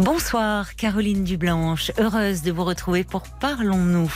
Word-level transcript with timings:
Bonsoir 0.00 0.76
Caroline 0.76 1.24
Dublanche, 1.24 1.92
heureuse 1.98 2.40
de 2.40 2.50
vous 2.50 2.64
retrouver 2.64 3.04
pour 3.04 3.20
Parlons-nous. 3.20 4.10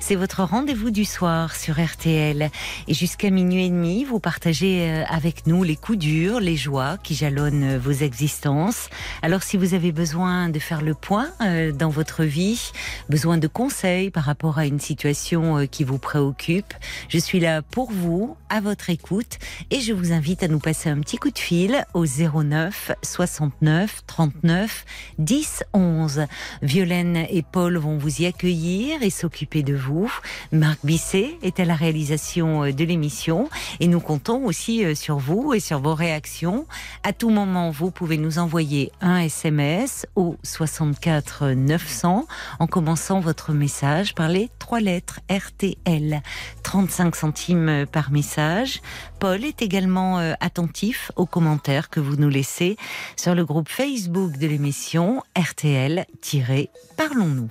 C'est 0.00 0.14
votre 0.14 0.42
rendez-vous 0.42 0.90
du 0.90 1.04
soir 1.04 1.54
sur 1.54 1.78
RTL 1.78 2.50
et 2.88 2.94
jusqu'à 2.94 3.28
minuit 3.28 3.66
et 3.66 3.68
demi, 3.68 4.04
vous 4.04 4.18
partagez 4.18 4.88
euh, 4.88 5.04
avec 5.10 5.46
nous 5.46 5.62
les 5.62 5.76
coups 5.76 5.98
durs, 5.98 6.40
les 6.40 6.56
joies 6.56 6.96
qui 7.02 7.14
jalonnent 7.14 7.74
euh, 7.74 7.78
vos 7.78 7.92
existences. 7.92 8.88
Alors 9.20 9.42
si 9.42 9.58
vous 9.58 9.74
avez 9.74 9.92
besoin 9.92 10.48
de 10.48 10.58
faire 10.58 10.80
le 10.80 10.94
point 10.94 11.28
euh, 11.42 11.70
dans 11.70 11.90
votre 11.90 12.24
vie, 12.24 12.72
besoin 13.10 13.36
de 13.36 13.46
conseils 13.46 14.10
par 14.10 14.24
rapport 14.24 14.56
à 14.56 14.64
une 14.64 14.80
situation 14.80 15.66
qui 15.66 15.84
vous 15.84 15.98
préoccupe, 15.98 16.72
je 17.10 17.18
suis 17.18 17.40
là 17.40 17.60
pour 17.60 17.92
vous, 17.92 18.38
à 18.48 18.60
votre 18.62 18.88
écoute 18.88 19.38
et 19.70 19.80
je 19.80 19.92
vous 19.92 20.12
invite 20.12 20.42
à 20.42 20.48
nous 20.48 20.60
passer 20.60 20.88
un 20.88 21.00
petit 21.00 21.18
coup 21.18 21.30
de 21.30 21.38
fil 21.38 21.84
au 21.92 22.06
09 22.06 22.92
69 23.02 24.02
39 24.06 24.84
10 25.26 25.64
11. 25.72 26.26
Violaine 26.62 27.26
et 27.30 27.42
Paul 27.42 27.78
vont 27.78 27.98
vous 27.98 28.22
y 28.22 28.26
accueillir 28.26 29.02
et 29.02 29.10
s'occuper 29.10 29.64
de 29.64 29.74
vous. 29.74 30.08
Marc 30.52 30.78
Bisset 30.84 31.36
est 31.42 31.58
à 31.58 31.64
la 31.64 31.74
réalisation 31.74 32.62
euh, 32.62 32.72
de 32.72 32.84
l'émission 32.84 33.48
et 33.80 33.88
nous 33.88 33.98
comptons 33.98 34.44
aussi 34.44 34.84
euh, 34.84 34.94
sur 34.94 35.18
vous 35.18 35.52
et 35.52 35.58
sur 35.58 35.80
vos 35.80 35.96
réactions. 35.96 36.66
À 37.02 37.12
tout 37.12 37.30
moment, 37.30 37.72
vous 37.72 37.90
pouvez 37.90 38.18
nous 38.18 38.38
envoyer 38.38 38.92
un 39.00 39.18
SMS 39.18 40.06
au 40.14 40.36
64 40.44 41.48
900 41.48 42.26
en 42.60 42.66
commençant 42.68 43.18
votre 43.18 43.52
message 43.52 44.14
par 44.14 44.28
les 44.28 44.48
trois 44.60 44.78
lettres 44.78 45.18
RTL. 45.28 46.22
35 46.62 47.16
centimes 47.16 47.86
par 47.90 48.12
message. 48.12 48.80
Paul 49.18 49.44
est 49.44 49.62
également 49.62 50.18
euh, 50.18 50.34
attentif 50.40 51.10
aux 51.16 51.24
commentaires 51.24 51.88
que 51.88 52.00
vous 52.00 52.16
nous 52.16 52.28
laissez 52.28 52.76
sur 53.16 53.34
le 53.34 53.46
groupe 53.46 53.68
Facebook 53.68 54.36
de 54.36 54.46
l'émission 54.46 55.22
RTL-Parlons-nous. 55.36 57.50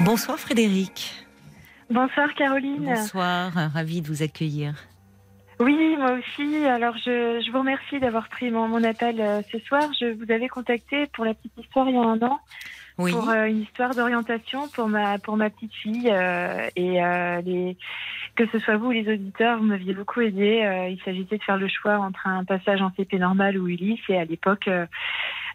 Bonsoir 0.00 0.38
Frédéric. 0.38 1.24
Bonsoir 1.90 2.34
Caroline. 2.34 2.92
Bonsoir, 2.94 3.52
ravi 3.72 4.02
de 4.02 4.08
vous 4.08 4.22
accueillir. 4.22 4.74
Oui, 5.58 5.96
moi 5.96 6.12
aussi. 6.12 6.66
Alors 6.66 6.96
je, 6.98 7.50
vous 7.50 7.58
remercie 7.58 7.98
d'avoir 7.98 8.28
pris 8.28 8.50
mon, 8.50 8.84
appel 8.84 9.20
euh, 9.20 9.40
ce 9.50 9.58
soir. 9.60 9.88
Je 9.98 10.12
vous 10.12 10.30
avais 10.30 10.48
contacté 10.48 11.06
pour 11.06 11.24
la 11.24 11.34
petite 11.34 11.56
histoire 11.56 11.88
il 11.88 11.94
y 11.94 11.98
a 11.98 12.02
un 12.02 12.20
an. 12.22 12.38
Pour 12.96 13.28
euh, 13.28 13.44
une 13.44 13.60
histoire 13.60 13.94
d'orientation 13.94 14.68
pour 14.68 14.88
ma 14.88 15.18
pour 15.18 15.36
ma 15.36 15.50
petite 15.50 15.74
fille 15.74 16.10
euh, 16.10 16.68
et 16.76 17.00
les 17.44 17.76
que 18.36 18.44
ce 18.52 18.58
soit 18.58 18.76
vous 18.76 18.88
ou 18.88 18.90
les 18.90 19.10
auditeurs, 19.10 19.58
vous 19.58 19.64
m'aviez 19.64 19.94
beaucoup 19.94 20.20
aidé. 20.20 20.88
il 20.90 21.02
s'agissait 21.04 21.38
de 21.38 21.42
faire 21.42 21.56
le 21.56 21.68
choix 21.68 21.98
entre 21.98 22.26
un 22.26 22.44
passage 22.44 22.82
en 22.82 22.92
CP 22.94 23.18
normal 23.18 23.58
ou 23.58 23.66
Ulysse 23.66 24.00
et 24.10 24.18
à 24.18 24.26
l'époque 24.26 24.68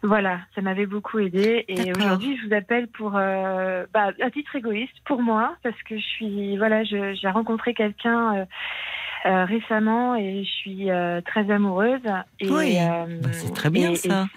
voilà, 0.03 0.39
ça 0.55 0.61
m'avait 0.61 0.87
beaucoup 0.87 1.19
aidé. 1.19 1.63
Et 1.67 1.91
aujourd'hui, 1.93 2.37
je 2.37 2.47
vous 2.47 2.53
appelle 2.53 2.87
pour, 2.87 3.13
euh, 3.15 3.85
bah, 3.93 4.11
à 4.19 4.31
titre 4.31 4.55
égoïste, 4.55 4.95
pour 5.05 5.21
moi, 5.21 5.55
parce 5.61 5.79
que 5.83 5.95
je 5.95 6.03
suis, 6.03 6.57
voilà, 6.57 6.83
j'ai 6.83 7.27
rencontré 7.27 7.75
quelqu'un 7.75 8.35
euh, 8.35 8.45
euh, 9.27 9.45
récemment 9.45 10.15
et 10.15 10.43
je 10.43 10.49
suis 10.49 10.89
très 11.25 11.51
amoureuse. 11.51 12.01
Et, 12.39 12.49
oui, 12.49 12.77
bah, 13.21 13.29
c'est 13.31 13.53
très 13.53 13.69
bien 13.69 13.93
ça. 13.93 14.25
Et, 14.25 14.27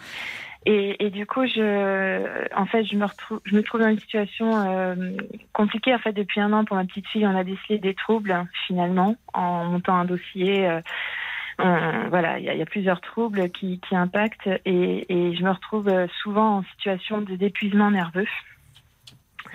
et, 0.66 1.10
du 1.10 1.26
coup, 1.26 1.46
je, 1.46 2.54
en 2.54 2.66
fait, 2.66 2.84
je 2.84 2.96
me 2.96 3.04
retrouve, 3.04 3.40
je 3.44 3.54
me 3.54 3.62
trouve 3.62 3.80
dans 3.80 3.88
une 3.88 3.98
situation 3.98 4.96
compliquée. 5.52 5.94
En 5.94 5.98
fait, 5.98 6.12
depuis 6.12 6.40
un 6.40 6.52
an, 6.52 6.64
pour 6.64 6.76
ma 6.76 6.84
petite 6.84 7.06
fille, 7.08 7.26
on 7.26 7.36
a 7.36 7.44
décelé 7.44 7.78
des 7.78 7.94
troubles 7.94 8.46
finalement 8.66 9.16
en 9.32 9.64
montant 9.64 9.96
un 9.96 10.04
dossier 10.04 10.68
euh, 11.60 12.06
voilà, 12.10 12.38
il 12.38 12.44
y, 12.44 12.62
a 12.62 12.66
plusieurs 12.66 13.00
troubles 13.00 13.48
qui, 13.50 13.80
impactent 13.92 14.48
et, 14.64 15.06
je 15.08 15.42
me 15.42 15.50
retrouve 15.50 15.88
souvent 16.22 16.58
en 16.58 16.62
situation 16.76 17.20
de 17.20 17.36
d'épuisement 17.36 17.90
nerveux. 17.90 18.26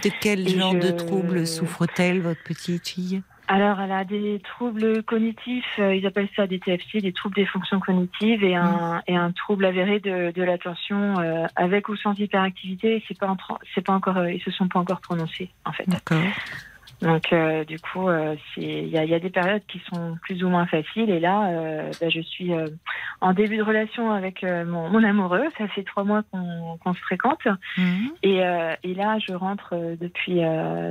De 0.04 0.10
quel 0.22 0.48
genre 0.48 0.76
de 0.76 0.92
troubles 0.92 1.46
souffre-t-elle, 1.46 2.22
votre 2.22 2.42
petite 2.44 2.88
fille? 2.88 3.22
Alors, 3.52 3.82
elle 3.82 3.92
a 3.92 4.06
des 4.06 4.40
troubles 4.44 5.02
cognitifs, 5.02 5.66
euh, 5.80 5.96
ils 5.96 6.06
appellent 6.06 6.30
ça 6.36 6.46
des 6.46 6.60
TFC, 6.60 7.02
des 7.02 7.12
troubles 7.12 7.36
des 7.36 7.48
fonctions 7.48 7.80
cognitives, 7.80 8.44
et 8.44 8.56
un, 8.56 8.98
mm. 8.98 9.02
et 9.08 9.16
un 9.16 9.32
trouble 9.32 9.66
avéré 9.66 10.00
de, 10.00 10.32
de 10.32 10.44
l'attention 10.44 11.20
euh, 11.20 11.48
avec 11.56 11.90
ou 11.90 11.96
sans 11.98 12.14
hyperactivité. 12.14 13.04
C'est 13.08 13.18
pas, 13.18 13.36
c'est 13.74 13.82
pas 13.82 13.94
encore, 13.94 14.28
ils 14.28 14.42
se 14.42 14.52
sont 14.52 14.68
pas 14.68 14.80
encore 14.80 15.02
prononcés 15.02 15.50
en 15.66 15.72
fait. 15.72 15.90
D'accord. 15.90 16.22
Donc, 17.02 17.32
euh, 17.32 17.64
du 17.64 17.80
coup, 17.80 18.10
euh, 18.10 18.36
il 18.58 18.88
y, 18.88 18.98
a, 18.98 19.20
des 19.20 19.30
périodes 19.30 19.62
qui 19.68 19.82
sont 19.92 20.18
plus 20.22 20.44
ou 20.44 20.50
moins 20.50 20.66
faciles. 20.66 21.10
Et 21.10 21.20
là, 21.20 21.50
euh, 21.50 21.92
bah, 22.02 22.10
je 22.10 22.20
suis 22.20 22.52
en 23.22 23.34
début 23.34 23.58
de 23.58 23.64
relation 23.64 24.12
avec 24.12 24.44
mon, 24.44 25.04
amoureux. 25.04 25.46
Ça 25.58 25.68
fait 25.70 25.84
trois 25.84 26.04
mois 26.04 26.24
qu'on 26.32 26.94
se 26.94 27.00
fréquente. 27.00 27.48
Mhm. 27.78 28.12
Et, 28.24 28.42
et, 28.84 28.94
là, 28.94 29.18
je 29.26 29.34
rentre 29.34 29.76
depuis 30.00 30.42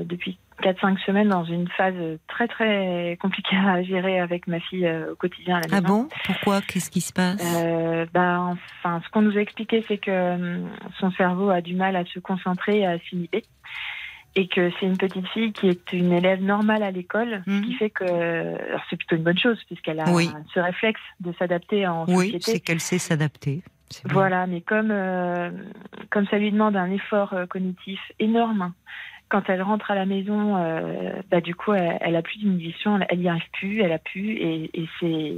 depuis 0.06 0.38
quatre 0.62 0.80
cinq 0.80 0.98
semaines 1.00 1.28
dans 1.28 1.44
une 1.44 1.68
phase 1.68 1.94
très 2.26 2.48
très 2.48 3.18
compliquée 3.20 3.56
à 3.56 3.82
gérer 3.82 4.20
avec 4.20 4.46
ma 4.46 4.60
fille 4.60 4.90
au 5.10 5.14
quotidien. 5.16 5.60
ah 5.70 5.80
bon? 5.80 6.08
Pourquoi? 6.24 6.60
Qu'est-ce 6.62 6.90
qui 6.90 7.00
se 7.00 7.12
passe? 7.12 7.42
Bah, 8.12 8.40
enfin, 8.82 9.00
ce 9.04 9.10
qu'on 9.10 9.22
nous 9.22 9.36
a 9.36 9.40
expliqué, 9.40 9.84
c'est 9.88 9.98
que 9.98 10.60
son 10.98 11.10
cerveau 11.12 11.50
a 11.50 11.60
du 11.60 11.74
mal 11.74 11.96
à 11.96 12.04
se 12.04 12.18
concentrer 12.18 12.80
et 12.80 12.86
à 12.86 12.90
assimiler 12.90 13.44
et 14.34 14.46
que 14.46 14.70
c'est 14.78 14.86
une 14.86 14.96
petite 14.96 15.26
fille 15.28 15.52
qui 15.52 15.68
est 15.68 15.92
une 15.92 16.12
élève 16.12 16.42
normale 16.42 16.82
à 16.82 16.90
l'école, 16.90 17.42
ce 17.44 17.60
qui 17.60 17.72
mhm. 17.72 17.78
fait 17.78 17.90
que 17.90 18.04
c'est 18.88 18.96
plutôt 18.96 19.16
une 19.16 19.24
bonne 19.24 19.38
chose 19.38 19.58
puisqu'elle 19.64 20.00
a 20.00 20.06
ce 20.06 20.60
réflexe 20.60 21.00
de 21.20 21.32
s'adapter 21.38 21.86
en 21.86 22.06
société. 22.06 22.36
Oui, 22.36 22.38
c'est 22.40 22.60
qu'elle 22.60 22.80
sait 22.80 22.98
s'adapter. 22.98 23.62
Voilà, 24.04 24.46
mais 24.46 24.60
comme 24.60 24.90
euh, 24.90 25.50
comme 26.10 26.26
ça 26.26 26.38
lui 26.38 26.52
demande 26.52 26.76
un 26.76 26.90
effort 26.90 27.32
euh, 27.32 27.46
cognitif 27.46 28.00
énorme, 28.18 28.72
quand 29.28 29.48
elle 29.48 29.62
rentre 29.62 29.90
à 29.90 29.94
la 29.94 30.06
maison, 30.06 30.56
euh, 30.56 31.12
bah, 31.30 31.40
du 31.40 31.54
coup, 31.54 31.72
elle, 31.74 32.16
a 32.16 32.22
plus 32.22 32.38
d'inhibition, 32.38 32.98
elle 33.08 33.18
n'y 33.18 33.28
arrive 33.28 33.50
plus, 33.52 33.80
elle 33.80 33.92
a 33.92 33.98
plus, 33.98 34.32
et, 34.32 34.70
et 34.74 34.88
c'est 35.00 35.34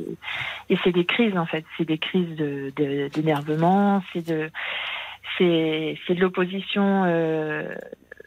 et 0.68 0.78
c'est 0.84 0.92
des 0.92 1.04
crises 1.04 1.36
en 1.36 1.46
fait, 1.46 1.64
c'est 1.76 1.86
des 1.86 1.98
crises 1.98 2.36
de 2.36 2.72
d'énervement, 3.08 4.02
c'est 4.12 4.26
de 4.26 4.50
c'est 5.36 5.98
c'est 6.06 6.14
de 6.14 6.20
l'opposition 6.20 7.04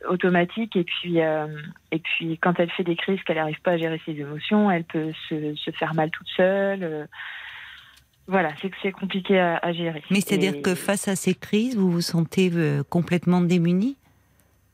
automatique 0.08 0.76
et 0.76 0.84
puis 0.84 1.22
euh, 1.22 1.48
et 1.92 2.00
puis 2.00 2.38
quand 2.38 2.60
elle 2.60 2.70
fait 2.72 2.84
des 2.84 2.96
crises 2.96 3.22
qu'elle 3.24 3.38
n'arrive 3.38 3.62
pas 3.62 3.72
à 3.72 3.78
gérer 3.78 4.02
ses 4.06 4.14
émotions, 4.14 4.70
elle 4.72 4.84
peut 4.84 5.12
se, 5.30 5.56
se 5.56 5.72
faire 5.72 5.94
mal 5.94 6.10
toute 6.12 6.28
seule. 6.36 6.84
Euh. 6.84 7.06
voilà, 8.28 8.52
c'est 8.62 8.70
que 8.70 8.76
c'est 8.82 8.92
compliqué 8.92 9.40
à, 9.40 9.74
gérer. 9.74 10.04
Mais 10.10 10.22
c'est-à-dire 10.22 10.62
que 10.62 10.76
face 10.76 11.08
à 11.08 11.16
ces 11.16 11.34
crises, 11.34 11.78
vous 11.78 11.92
vous 11.92 12.02
sentez 12.02 12.50
euh, 12.54 12.84
complètement 12.84 13.42
démunie? 13.42 13.98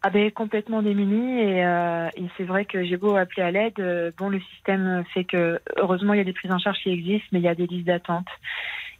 Ah 0.02 0.10
ben 0.10 0.32
complètement 0.32 0.82
démunie 0.82 1.40
et, 1.42 1.60
et 1.60 2.30
c'est 2.38 2.46
vrai 2.46 2.66
que 2.66 2.84
j'ai 2.86 2.98
beau 2.98 3.16
appeler 3.16 3.44
à 3.44 3.52
l'aide, 3.52 4.14
bon 4.18 4.30
le 4.30 4.40
système 4.54 5.04
fait 5.14 5.26
que 5.26 5.60
heureusement 5.78 6.14
il 6.14 6.18
y 6.18 6.22
a 6.22 6.24
des 6.24 6.34
prises 6.34 6.52
en 6.52 6.60
charge 6.60 6.78
qui 6.82 6.90
existent, 6.90 7.28
mais 7.32 7.40
il 7.40 7.46
y 7.46 7.50
a 7.50 7.56
des 7.56 7.68
listes 7.68 7.88
d'attente. 7.88 8.28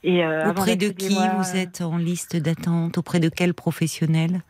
Et 0.04 0.26
auprès 0.26 0.76
de 0.76 0.90
qui 0.90 1.16
vous 1.16 1.58
êtes 1.58 1.82
en 1.82 1.98
liste 1.98 2.36
d'attente? 2.36 2.98
Auprès 2.98 3.20
de 3.20 3.30
quel 3.30 3.54
professionnel? 3.54 4.42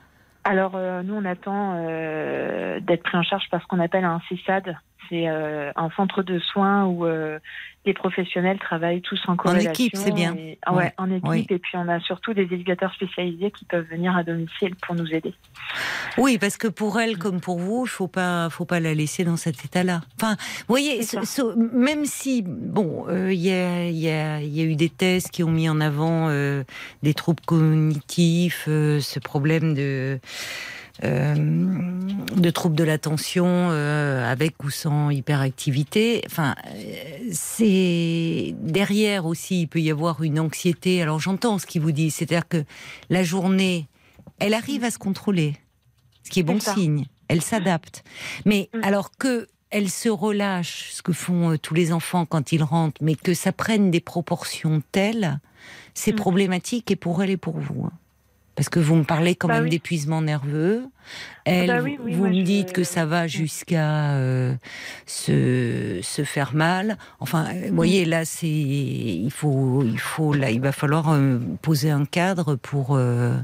Alors 0.44 0.72
euh, 0.76 1.04
nous 1.04 1.14
on 1.14 1.26
attend 1.26 1.76
euh, 1.76 2.80
d'être 2.80 3.04
pris 3.04 3.18
en 3.18 3.24
charge 3.24 3.44
par 3.52 3.62
ce 3.62 3.68
qu'on 3.68 3.80
appelle 3.80 4.06
un 4.06 4.22
CESAD, 4.30 4.78
c'est 5.08 5.28
euh, 5.28 5.72
un 5.76 5.90
centre 5.92 6.24
de 6.24 6.40
soins 6.40 6.86
où 6.86 7.06
les 7.86 7.94
professionnels 7.94 8.60
travaillent 8.60 9.02
tous 9.02 9.20
en 9.28 9.36
corrélation. 9.36 9.70
En 9.70 9.74
équipe, 9.74 9.96
c'est 9.96 10.12
bien. 10.12 10.36
Ah 10.66 10.74
ouais, 10.74 10.94
en 10.98 11.10
équipe. 11.12 11.52
Et 11.52 11.60
puis 11.60 11.72
on 11.76 11.88
a 11.88 12.00
surtout 12.02 12.34
des 12.34 12.44
éducateurs 12.44 12.94
spécialisés 12.94 13.52
qui 13.52 13.66
peuvent 13.66 13.88
venir 13.90 14.16
à 14.16 14.24
domicile 14.24 14.76
pour 14.76 14.96
nous 14.96 15.08
aider. 15.14 15.34
Oui, 16.18 16.38
parce 16.38 16.58
que 16.58 16.68
pour 16.68 17.00
elle 17.00 17.18
comme 17.18 17.40
pour 17.40 17.60
vous, 17.60 17.86
il 17.86 17.90
faut 17.90 18.08
pas, 18.08 18.50
faut 18.50 18.66
pas 18.66 18.80
la 18.80 18.94
laisser 18.94 19.24
dans 19.24 19.38
cet 19.38 19.64
état-là. 19.64 20.02
Enfin, 20.18 20.36
vous 20.40 20.66
voyez, 20.74 21.02
même 21.74 22.06
si 22.06 22.44
bon, 22.44 23.06
il 23.10 23.34
y, 23.34 23.52
a, 23.52 23.90
y, 23.90 24.10
a, 24.10 24.42
y, 24.42 24.62
a, 24.62 24.64
eu 24.64 24.76
des 24.76 24.90
tests 24.90 25.32
qui 25.32 25.44
ont 25.44 25.52
mis 25.52 25.70
en 25.70 25.80
avant 25.80 26.30
des 27.02 27.14
troubles 27.14 27.42
cognitifs, 27.46 28.66
ce 28.66 29.20
problème 29.20 29.74
de 29.74 30.00
euh, 30.10 30.18
de 31.04 32.50
troubles 32.50 32.76
de 32.76 32.84
l'attention 32.84 33.46
euh, 33.48 34.30
avec 34.30 34.64
ou 34.64 34.70
sans 34.70 35.10
hyperactivité. 35.10 36.22
Enfin, 36.26 36.56
c'est 37.32 38.56
derrière 38.60 39.26
aussi, 39.26 39.62
il 39.62 39.68
peut 39.68 39.82
y 39.82 39.92
avoir 39.92 40.24
une 40.24 40.40
anxiété. 40.40 41.02
Alors 41.02 41.20
j'entends 41.20 41.60
ce 41.60 41.66
qu'il 41.66 41.82
vous 41.82 41.92
dit, 41.92 42.12
c'est-à-dire 42.12 42.48
que 42.48 42.64
la 43.10 43.24
journée, 43.24 43.88
elle 44.40 44.54
arrive 44.54 44.84
à 44.84 44.92
se 44.92 44.98
contrôler, 44.98 45.56
ce 46.24 46.30
qui 46.30 46.40
est 46.40 46.44
bon 46.44 46.60
signe. 46.60 47.06
Elle 47.28 47.42
s'adapte. 47.42 48.04
Mais 48.46 48.70
mm. 48.74 48.84
alors 48.84 49.12
que 49.12 49.48
elle 49.72 49.90
se 49.90 50.10
relâche, 50.10 50.90
ce 50.94 51.04
que 51.04 51.14
font 51.14 51.52
euh, 51.52 51.58
tous 51.58 51.76
les 51.76 51.94
enfants 51.94 52.26
quand 52.26 52.52
ils 52.52 52.64
rentrent, 52.64 53.02
mais 53.04 53.16
que 53.16 53.36
ça 53.36 53.52
prenne 53.52 53.92
des 53.92 54.00
proportions 54.00 54.82
telles, 54.92 55.40
c'est 55.94 56.14
mm. 56.14 56.16
problématique 56.16 56.92
et 56.92 56.96
pour 56.96 57.22
elle 57.22 57.30
et 57.30 57.38
pour 57.38 57.60
vous. 57.60 57.90
Parce 58.60 58.68
que 58.68 58.82
vous 58.82 58.96
me 58.96 59.06
parlez 59.06 59.36
quand 59.36 59.48
bah 59.48 59.62
même 59.62 59.70
d'épuisement 59.70 60.22
nerveux. 60.22 60.84
Elle, 61.46 61.68
bah 61.68 61.80
vous 61.80 62.28
me 62.28 62.44
dites 62.44 62.74
que 62.74 62.84
ça 62.84 63.06
va 63.06 63.26
jusqu'à 63.26 64.16
euh, 64.16 64.54
se, 65.06 66.02
se, 66.04 66.26
faire 66.26 66.54
mal. 66.54 66.98
Enfin, 67.22 67.48
vous 67.70 67.74
voyez, 67.74 68.04
là, 68.04 68.26
c'est 68.26 68.50
il 68.50 69.32
faut, 69.32 69.82
il 69.86 69.98
faut, 69.98 70.34
là, 70.34 70.52
il 70.52 70.60
va 70.60 70.74
falloir 70.74 71.10
euh, 71.12 71.40
poser 71.62 71.90
un 71.90 72.04
cadre 72.04 72.56
pour. 72.56 72.98
Euh, 72.98 73.38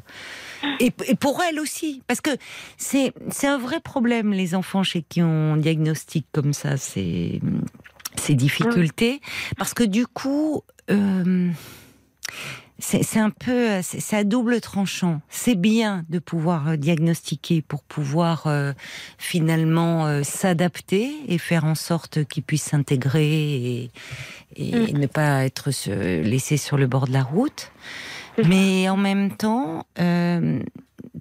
et, 0.82 0.92
pour 0.92 1.42
elle 1.50 1.62
aussi, 1.62 2.04
parce 2.08 2.20
que 2.20 2.32
c'est 2.76 3.14
c'est 3.30 3.48
un 3.48 3.58
vrai 3.58 3.80
problème 3.80 4.34
les 4.34 4.54
enfants 4.54 4.84
chez 4.84 5.02
qui 5.02 5.24
on 5.24 5.56
diagnostique 5.56 6.28
comme 6.34 6.52
ça 6.52 6.76
ces 6.76 7.40
ces 8.18 8.34
difficultés, 8.34 9.22
parce 9.58 9.74
que 9.74 9.86
du 9.86 10.08
coup 10.08 10.62
c'est 12.86 13.20
un 13.20 13.32
peu, 13.32 13.82
c'est 13.82 14.16
à 14.16 14.24
double 14.24 14.62
tranchant. 14.62 15.22
C'est 15.30 15.56
bien 15.56 16.06
de 16.10 16.20
pouvoir 16.20 16.70
euh, 16.70 16.76
diagnostiquer 16.76 17.62
pour 17.62 17.82
pouvoir 17.84 18.46
euh, 18.46 18.74
finalement 19.18 20.06
euh, 20.06 20.22
s'adapter 20.24 21.12
et 21.28 21.38
faire 21.38 21.66
en 21.66 21.76
sorte 21.76 22.26
qu'il 22.26 22.44
puisse 22.44 22.64
s'intégrer 22.64 23.90
et, 24.56 24.72
mm. 24.72 24.98
ne 24.98 25.08
pas 25.08 25.46
être 25.46 25.70
laissé 26.22 26.58
sur 26.58 26.78
le 26.78 26.88
bord 26.88 27.08
de 27.08 27.14
la 27.14 27.24
route. 27.24 27.72
Mais 28.44 28.90
en 28.90 28.98
même 28.98 29.36
temps, 29.36 29.88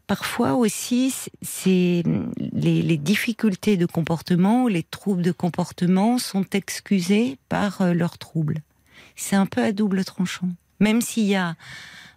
parfois 0.08 0.54
aussi, 0.54 1.14
c'est 1.42 2.02
les, 2.38 2.82
les, 2.82 2.96
difficultés 2.96 3.76
de 3.76 3.86
comportement, 3.86 4.66
les 4.66 4.82
troubles 4.82 5.22
de 5.22 5.30
comportement 5.30 6.18
sont 6.18 6.44
excusés 6.52 7.38
par 7.48 7.94
leurs 7.94 8.18
troubles. 8.18 8.62
C'est 9.14 9.36
un 9.36 9.46
peu 9.46 9.62
à 9.62 9.70
double 9.70 10.04
tranchant. 10.04 10.48
Même 10.80 11.00
s'il 11.00 11.24
y 11.24 11.36
a 11.36 11.54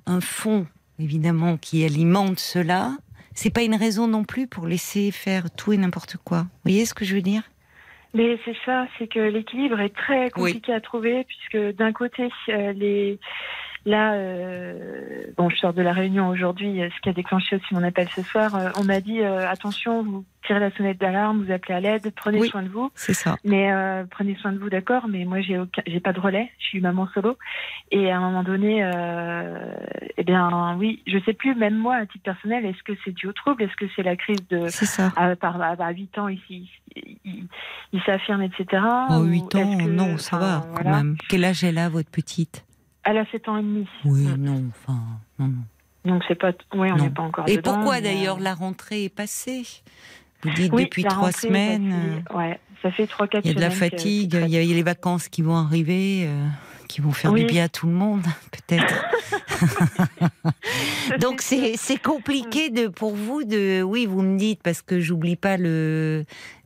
un 0.05 0.21
fond, 0.21 0.67
évidemment, 0.99 1.57
qui 1.57 1.83
alimente 1.85 2.39
cela, 2.39 2.91
c'est 3.33 3.53
pas 3.53 3.61
une 3.61 3.75
raison 3.75 4.07
non 4.07 4.23
plus 4.23 4.47
pour 4.47 4.65
laisser 4.65 5.11
faire 5.11 5.51
tout 5.51 5.73
et 5.73 5.77
n'importe 5.77 6.17
quoi. 6.23 6.41
Vous 6.41 6.71
voyez 6.71 6.85
ce 6.85 6.93
que 6.93 7.05
je 7.05 7.15
veux 7.15 7.21
dire? 7.21 7.43
Mais 8.13 8.39
c'est 8.45 8.55
ça, 8.65 8.87
c'est 8.97 9.07
que 9.07 9.19
l'équilibre 9.19 9.79
est 9.79 9.95
très 9.95 10.29
compliqué 10.31 10.73
à 10.73 10.81
trouver 10.81 11.25
puisque 11.25 11.75
d'un 11.75 11.91
côté 11.91 12.29
euh, 12.49 12.73
les 12.73 13.19
Là, 13.87 14.15
euh, 14.15 15.27
bon, 15.37 15.49
je 15.49 15.55
sors 15.55 15.71
de 15.71 15.81
la 15.81 15.93
réunion 15.93 16.27
aujourd'hui, 16.27 16.81
euh, 16.81 16.89
ce 16.93 16.99
qui 16.99 17.07
a 17.07 17.13
déclenché 17.13 17.55
aussi 17.55 17.73
mon 17.73 17.83
appel 17.83 18.09
ce 18.13 18.21
soir. 18.21 18.53
Euh, 18.53 18.69
on 18.77 18.83
m'a 18.83 18.99
dit 18.99 19.23
attention, 19.23 20.03
vous 20.03 20.25
tirez 20.45 20.59
la 20.59 20.71
sonnette 20.71 20.97
d'alarme, 20.97 21.45
vous 21.45 21.53
appelez 21.53 21.73
à 21.73 21.79
l'aide, 21.79 22.11
prenez 22.13 22.45
soin 22.49 22.63
de 22.63 22.67
vous. 22.67 22.91
C'est 22.95 23.13
ça. 23.13 23.37
Mais 23.45 23.71
prenez 24.11 24.35
soin 24.41 24.51
de 24.51 24.57
vous, 24.57 24.69
d'accord. 24.69 25.07
Mais 25.07 25.23
moi, 25.23 25.39
j'ai 25.39 25.57
aucun, 25.57 25.81
j'ai 25.87 26.01
pas 26.01 26.11
de 26.11 26.19
relais. 26.19 26.51
Je 26.59 26.65
suis 26.65 26.81
maman 26.81 27.07
solo. 27.13 27.37
Et 27.89 28.11
à 28.11 28.17
un 28.17 28.19
moment 28.19 28.43
donné, 28.43 28.83
eh 30.17 30.23
bien, 30.25 30.75
oui, 30.77 31.01
je 31.07 31.17
sais 31.19 31.33
plus. 31.33 31.55
Même 31.55 31.75
moi, 31.75 31.95
à 31.95 32.05
titre 32.05 32.25
personnel, 32.25 32.65
est-ce 32.65 32.83
que 32.83 32.91
c'est 33.05 33.13
dû 33.13 33.27
au 33.27 33.33
trouble 33.33 33.63
Est-ce 33.63 33.75
que 33.77 33.85
c'est 33.95 34.03
la 34.03 34.17
crise 34.17 34.45
de 34.49 34.67
C'est 34.67 34.85
ça. 34.85 35.13
À, 35.15 35.33
par, 35.37 35.61
à, 35.61 35.91
8 35.91 36.17
ans 36.17 36.27
ici, 36.27 36.69
il, 37.23 38.01
s'affirme, 38.05 38.41
etc. 38.41 38.83
Oh, 39.11 39.23
8 39.23 39.55
ans, 39.55 39.77
non, 39.87 40.17
ça 40.17 40.37
va 40.37 40.65
quand 40.75 40.89
même. 40.89 41.15
Quel 41.29 41.45
âge 41.45 41.63
est 41.63 41.71
là, 41.71 41.87
votre 41.87 42.11
petite? 42.11 42.66
Elle 43.07 43.17
a 43.17 43.25
7 43.31 43.47
ans 43.49 43.57
et 43.57 43.61
demi. 43.61 43.87
Oui, 44.05 44.21
mm. 44.21 44.35
non, 44.35 44.63
enfin, 44.69 44.99
non, 45.39 45.53
Donc 46.05 46.23
c'est 46.27 46.35
pas, 46.35 46.51
oui, 46.75 46.89
on 46.91 46.97
n'est 46.97 47.09
pas 47.09 47.23
encore. 47.23 47.45
Et 47.47 47.61
pourquoi 47.61 48.01
d'ailleurs 48.01 48.39
la 48.39 48.53
rentrée 48.53 49.05
est 49.05 49.09
passée? 49.09 49.63
Vous 50.43 50.51
dites 50.51 50.71
depuis 50.71 51.03
trois 51.03 51.31
semaines. 51.31 52.23
Oui, 52.31 52.37
ouais, 52.37 52.59
ça 52.81 52.91
fait 52.91 53.07
trois 53.07 53.27
quatre. 53.27 53.45
Il 53.45 53.49
y 53.49 53.51
a 53.51 53.55
de 53.55 53.61
la 53.61 53.71
fatigue, 53.71 54.37
il 54.39 54.49
y 54.49 54.57
a 54.57 54.75
les 54.75 54.83
vacances 54.83 55.29
qui 55.29 55.41
vont 55.41 55.55
arriver. 55.55 56.25
Euh, 56.27 56.47
qui 56.87 57.01
vont 57.01 57.11
faire 57.11 57.33
du 57.33 57.43
bien 57.45 57.65
à 57.65 57.69
tout 57.69 57.85
le 57.85 57.93
monde, 57.93 58.23
peut-être. 58.51 59.05
Donc 61.19 61.41
c'est 61.41 62.01
compliqué 62.01 62.69
de 62.69 62.87
pour 62.87 63.13
vous 63.13 63.43
de 63.43 63.81
oui 63.81 64.05
vous 64.05 64.21
me 64.21 64.37
dites 64.37 64.61
parce 64.63 64.81
que 64.81 64.99
j'oublie 64.99 65.35
pas 65.35 65.57
le 65.57 66.23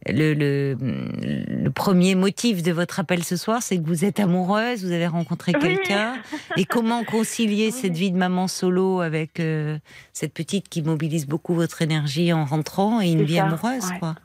le, 0.07 0.33
le, 0.33 1.69
premier 1.69 2.15
motif 2.15 2.63
de 2.63 2.71
votre 2.71 3.00
appel 3.00 3.24
ce 3.24 3.36
soir, 3.36 3.62
c'est 3.62 3.77
que 3.77 3.86
vous 3.86 4.03
êtes 4.03 4.19
amoureuse, 4.19 4.83
vous 4.83 4.92
avez 4.92 5.07
rencontré 5.07 5.53
quelqu'un. 5.53 6.15
Et 6.57 6.65
comment 6.65 7.03
concilier 7.03 7.71
cette 7.71 7.94
vie 7.94 8.12
de 8.12 8.18
maman 8.18 8.48
solo 8.48 9.01
avec 9.01 9.39
euh, 9.39 9.77
cette 10.13 10.33
petite 10.33 10.69
qui 10.69 10.81
mobilise 10.81 11.27
beaucoup 11.27 11.53
votre 11.53 11.81
énergie 11.81 12.33
en 12.33 12.45
rentrant 12.45 13.01
et 13.01 13.12
une 13.12 13.24
vie 13.24 13.39
amoureuse, 13.39 13.92
quoi? 14.00 14.15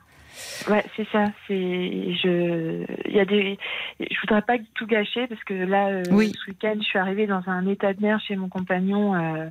Ouais, 0.68 0.84
c'est 0.96 1.06
ça. 1.10 1.24
C'est 1.46 2.14
je. 2.22 2.84
Il 3.06 3.14
y 3.14 3.20
a 3.20 3.24
des. 3.24 3.58
Je 4.00 4.20
voudrais 4.22 4.42
pas 4.42 4.56
tout 4.74 4.86
gâcher 4.86 5.26
parce 5.26 5.42
que 5.44 5.54
là, 5.54 5.88
euh, 5.88 6.04
ce 6.04 6.50
week-end, 6.50 6.74
je 6.78 6.84
suis 6.84 6.98
arrivée 6.98 7.26
dans 7.26 7.42
un 7.46 7.66
état 7.66 7.92
de 7.92 8.02
nerfs 8.02 8.20
chez 8.26 8.36
mon 8.36 8.48
compagnon. 8.48 9.14
Euh, 9.14 9.46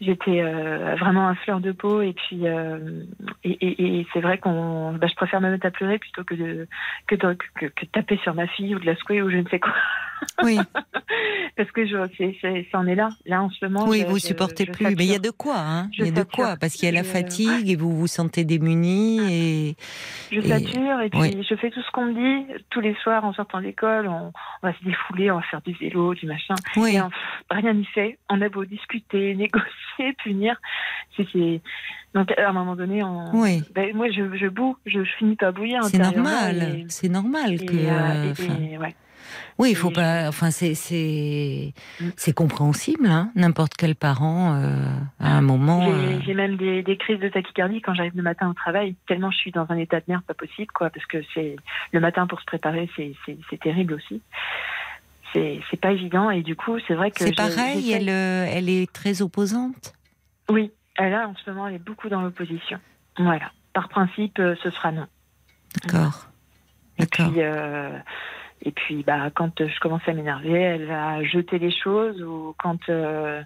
j'étais 0.00 0.40
euh, 0.40 0.96
vraiment 0.98 1.28
à 1.28 1.34
fleur 1.34 1.60
de 1.60 1.72
peau 1.72 2.02
et 2.02 2.12
puis 2.12 2.44
et, 3.44 4.06
c'est 4.12 4.20
vrai 4.20 4.38
qu'on 4.38 4.92
bah, 4.92 5.06
je 5.06 5.14
préfère 5.14 5.40
me 5.40 5.50
mettre 5.50 5.66
à 5.66 5.70
pleurer 5.70 5.98
plutôt 5.98 6.24
que 6.24 6.34
de 6.34 6.68
que, 7.06 7.16
de, 7.16 7.36
taper 7.92 8.16
sur 8.18 8.34
ma 8.34 8.46
fille 8.46 8.74
ou 8.74 8.78
de 8.78 8.86
la 8.86 8.96
secouer 8.96 9.22
ou 9.22 9.30
je 9.30 9.36
ne 9.36 9.48
sais 9.48 9.60
quoi 9.60 9.74
oui. 10.42 10.58
Parce 11.56 11.70
que 11.72 11.86
je 11.86 11.96
ça 12.70 12.78
en 12.78 12.86
est 12.86 12.94
là. 12.94 13.10
Là 13.26 13.42
en 13.42 13.50
ce 13.50 13.64
moment 13.64 13.86
oui 13.88 14.04
vous 14.06 14.18
supportez 14.18 14.66
plus. 14.66 14.84
Mais 14.96 15.04
il 15.04 15.12
y 15.12 15.14
a 15.14 15.18
de 15.18 15.30
quoi 15.30 15.58
hein. 15.58 15.90
Il 15.98 16.06
y 16.06 16.08
a 16.08 16.12
de 16.12 16.22
quoi 16.22 16.56
parce 16.56 16.74
qu'il 16.74 16.86
y 16.86 16.88
a 16.88 16.94
la 16.94 17.04
fatigue 17.04 17.68
et 17.68 17.76
vous 17.76 17.96
vous 17.96 18.06
sentez 18.06 18.44
démunie 18.44 19.20
et 19.32 19.76
je 20.32 20.40
sature 20.40 21.00
et 21.00 21.10
puis 21.10 21.44
je 21.48 21.54
fais 21.56 21.70
tout 21.70 21.82
ce 21.82 21.90
qu'on 21.92 22.06
me 22.06 22.14
dit. 22.14 22.46
Tous 22.70 22.80
les 22.80 22.94
soirs 23.02 23.24
en 23.24 23.32
sortant 23.32 23.60
d'école 23.60 24.08
on, 24.08 24.32
va 24.62 24.72
se 24.72 24.84
défouler 24.84 25.30
on 25.30 25.36
va 25.36 25.42
faire 25.42 25.62
du 25.62 25.72
vélo 25.74 26.14
du 26.14 26.26
machin. 26.26 26.54
Oui. 26.76 26.96
et 26.96 27.00
rien 27.50 27.74
n'y 27.74 27.86
fait. 27.86 28.18
On 28.28 28.40
a 28.40 28.48
beau 28.48 28.64
discuter 28.64 29.34
négocier 29.34 30.12
punir. 30.22 30.56
C'est 31.16 31.60
donc 32.14 32.32
à 32.36 32.48
un 32.48 32.52
moment 32.52 32.74
donné, 32.74 33.04
on... 33.04 33.30
oui. 33.34 33.62
ben, 33.72 33.94
moi 33.94 34.10
je, 34.10 34.36
je 34.36 34.46
boue, 34.48 34.76
je, 34.84 35.04
finis 35.18 35.36
pas 35.36 35.52
bouillir. 35.52 35.84
C'est 35.84 35.98
normal, 35.98 36.84
c'est 36.88 37.08
normal 37.08 37.58
que. 37.60 37.74
Euh, 37.74 38.32
euh, 38.40 38.78
ouais. 38.78 38.94
Oui, 39.58 39.70
il 39.70 39.76
faut 39.76 39.90
pas. 39.90 40.28
Enfin, 40.28 40.50
c'est 40.50 40.74
c'est 40.74 41.74
mm. 42.00 42.10
c'est 42.16 42.32
compréhensible. 42.32 43.06
Hein, 43.06 43.30
N'importe 43.34 43.74
quel 43.76 43.94
parent 43.94 44.54
euh, 44.54 44.76
à 45.18 45.36
un 45.36 45.40
moment. 45.40 45.90
J'ai 46.24 46.34
même 46.34 46.56
des, 46.56 46.82
des, 46.82 46.96
crises 46.96 47.20
de 47.20 47.28
tachycardie 47.28 47.80
quand 47.80 47.94
j'arrive 47.94 48.16
le 48.16 48.22
matin 48.22 48.50
au 48.50 48.54
travail. 48.54 48.96
Tellement 49.06 49.30
je 49.30 49.38
suis 49.38 49.52
dans 49.52 49.66
un 49.68 49.76
état 49.76 50.00
de 50.00 50.04
nerfs 50.08 50.22
pas 50.22 50.34
possible, 50.34 50.72
quoi. 50.72 50.90
Parce 50.90 51.06
que 51.06 51.18
c'est 51.34 51.56
le 51.92 52.00
matin 52.00 52.26
pour 52.26 52.40
se 52.40 52.46
préparer, 52.46 52.88
c'est 52.96 53.60
terrible 53.60 53.94
aussi. 53.94 54.22
C'est 55.32 55.80
pas 55.80 55.92
évident 55.92 56.30
et 56.30 56.42
du 56.42 56.56
coup, 56.56 56.78
c'est 56.88 56.94
vrai 56.94 57.10
que. 57.10 57.24
C'est 57.24 57.36
pareil. 57.36 57.92
Elle 57.92 58.08
elle 58.08 58.68
est 58.68 58.92
très 58.92 59.22
opposante? 59.22 59.94
Oui, 60.48 60.72
Là, 61.08 61.28
en 61.28 61.34
ce 61.34 61.50
moment, 61.50 61.66
elle 61.66 61.76
est 61.76 61.84
beaucoup 61.84 62.08
dans 62.08 62.20
l'opposition. 62.20 62.78
Voilà. 63.18 63.50
Par 63.72 63.88
principe, 63.88 64.38
euh, 64.38 64.54
ce 64.62 64.70
sera 64.70 64.92
non. 64.92 65.06
D'accord. 65.82 66.26
Et 66.98 67.06
puis, 67.06 67.32
euh, 67.38 67.98
et 68.62 68.72
puis 68.72 69.02
bah, 69.06 69.30
quand 69.34 69.52
je 69.58 69.80
commence 69.80 70.02
à 70.06 70.12
m'énerver, 70.12 70.60
elle 70.60 70.86
va 70.86 71.22
jeter 71.24 71.58
les 71.58 71.72
choses 71.72 72.22
ou 72.22 72.54
quand, 72.58 72.88
euh, 72.88 73.42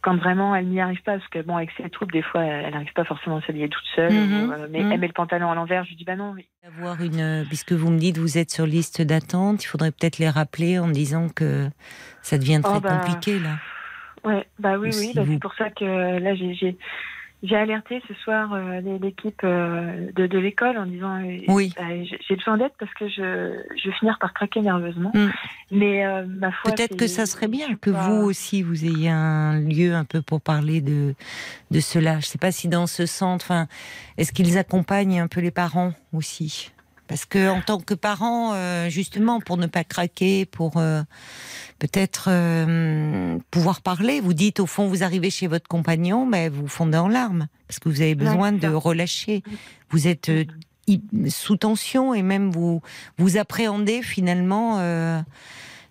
quand 0.00 0.16
vraiment 0.16 0.54
elle 0.56 0.68
n'y 0.68 0.80
arrive 0.80 1.02
pas, 1.02 1.18
parce 1.18 1.28
que 1.28 1.42
bon, 1.42 1.56
avec 1.56 1.70
ses 1.76 1.88
troubles, 1.90 2.12
des 2.12 2.22
fois, 2.22 2.42
elle 2.42 2.72
n'arrive 2.72 2.92
pas 2.94 3.04
forcément 3.04 3.38
à 3.38 3.42
s'habiller 3.42 3.68
toute 3.68 3.84
seule, 3.94 4.12
mhm. 4.12 4.68
mais 4.70 4.82
mhm. 4.82 4.92
elle 4.92 5.00
met 5.00 5.06
le 5.06 5.12
pantalon 5.12 5.50
à 5.50 5.54
l'envers, 5.54 5.84
je 5.84 5.90
lui 5.90 5.96
dis 5.96 6.04
bah 6.04 6.16
non. 6.16 6.34
Avoir 6.66 7.00
une, 7.02 7.44
puisque 7.48 7.72
vous 7.72 7.90
me 7.90 7.98
dites 7.98 8.16
vous 8.16 8.38
êtes 8.38 8.50
sur 8.50 8.66
liste 8.66 9.02
d'attente, 9.02 9.62
il 9.64 9.66
faudrait 9.66 9.90
peut-être 9.90 10.18
les 10.18 10.30
rappeler 10.30 10.78
en 10.78 10.88
disant 10.88 11.28
que 11.28 11.68
ça 12.22 12.38
devient 12.38 12.60
très 12.62 12.76
oh, 12.76 12.80
bah, 12.80 12.96
compliqué 12.96 13.38
là. 13.38 13.58
Ouais, 14.24 14.46
bah 14.58 14.78
oui, 14.78 14.88
oui, 14.98 15.12
bah, 15.14 15.22
c'est 15.28 15.38
pour 15.38 15.54
ça 15.54 15.68
que 15.68 15.84
là 16.18 16.34
j'ai 16.34 16.78
j'ai 17.44 17.56
alerté 17.56 18.02
ce 18.08 18.14
soir 18.14 18.54
euh, 18.54 18.80
l'équipe 19.00 19.42
euh, 19.44 20.10
de, 20.16 20.26
de 20.26 20.38
l'école 20.38 20.78
en 20.78 20.86
disant 20.86 21.22
euh, 21.22 21.38
oui. 21.48 21.72
Bah, 21.76 21.84
j'ai 22.26 22.36
besoin 22.36 22.56
d'aide 22.56 22.72
parce 22.78 22.92
que 22.94 23.06
je, 23.06 23.52
je 23.76 23.88
vais 23.88 23.94
finir 23.96 24.18
par 24.18 24.32
craquer 24.32 24.62
nerveusement. 24.62 25.12
Mm. 25.14 25.28
Mais 25.70 26.24
ma 26.26 26.50
foi, 26.52 26.72
peut-être 26.72 26.96
que 26.96 27.06
ça 27.06 27.26
serait 27.26 27.48
bien 27.48 27.76
que 27.76 27.90
vous 27.90 28.24
aussi 28.24 28.62
vous 28.62 28.84
ayez 28.84 29.10
un 29.10 29.60
lieu 29.60 29.94
un 29.94 30.04
peu 30.04 30.22
pour 30.22 30.40
parler 30.40 30.80
de 30.80 31.14
de 31.70 31.80
cela. 31.80 32.20
Je 32.20 32.26
sais 32.26 32.38
pas 32.38 32.52
si 32.52 32.68
dans 32.68 32.86
ce 32.86 33.04
centre, 33.04 33.52
est-ce 34.16 34.32
qu'ils 34.32 34.56
accompagnent 34.56 35.20
un 35.20 35.28
peu 35.28 35.40
les 35.40 35.50
parents 35.50 35.92
aussi? 36.12 36.70
Parce 37.14 37.26
que 37.26 37.48
en 37.48 37.60
tant 37.60 37.78
que 37.78 37.94
parent, 37.94 38.54
justement, 38.88 39.38
pour 39.38 39.56
ne 39.56 39.68
pas 39.68 39.84
craquer, 39.84 40.46
pour 40.46 40.80
peut-être 41.78 42.28
euh, 42.28 43.38
pouvoir 43.50 43.82
parler. 43.82 44.20
Vous 44.20 44.34
dites 44.34 44.60
au 44.60 44.66
fond, 44.66 44.86
vous 44.88 45.02
arrivez 45.02 45.30
chez 45.30 45.46
votre 45.46 45.68
compagnon, 45.68 46.26
mais 46.26 46.48
vous 46.48 46.68
fondez 46.68 46.98
en 46.98 47.08
larmes 47.08 47.48
parce 47.68 47.78
que 47.78 47.88
vous 47.88 48.00
avez 48.00 48.14
besoin 48.14 48.52
de 48.52 48.68
relâcher. 48.68 49.42
Vous 49.90 50.08
êtes 50.08 50.28
euh, 50.28 50.44
sous 51.28 51.56
tension 51.56 52.14
et 52.14 52.22
même 52.22 52.50
vous 52.50 52.80
vous 53.18 53.36
appréhendez 53.36 54.02
finalement 54.02 54.78
euh, 54.78 55.20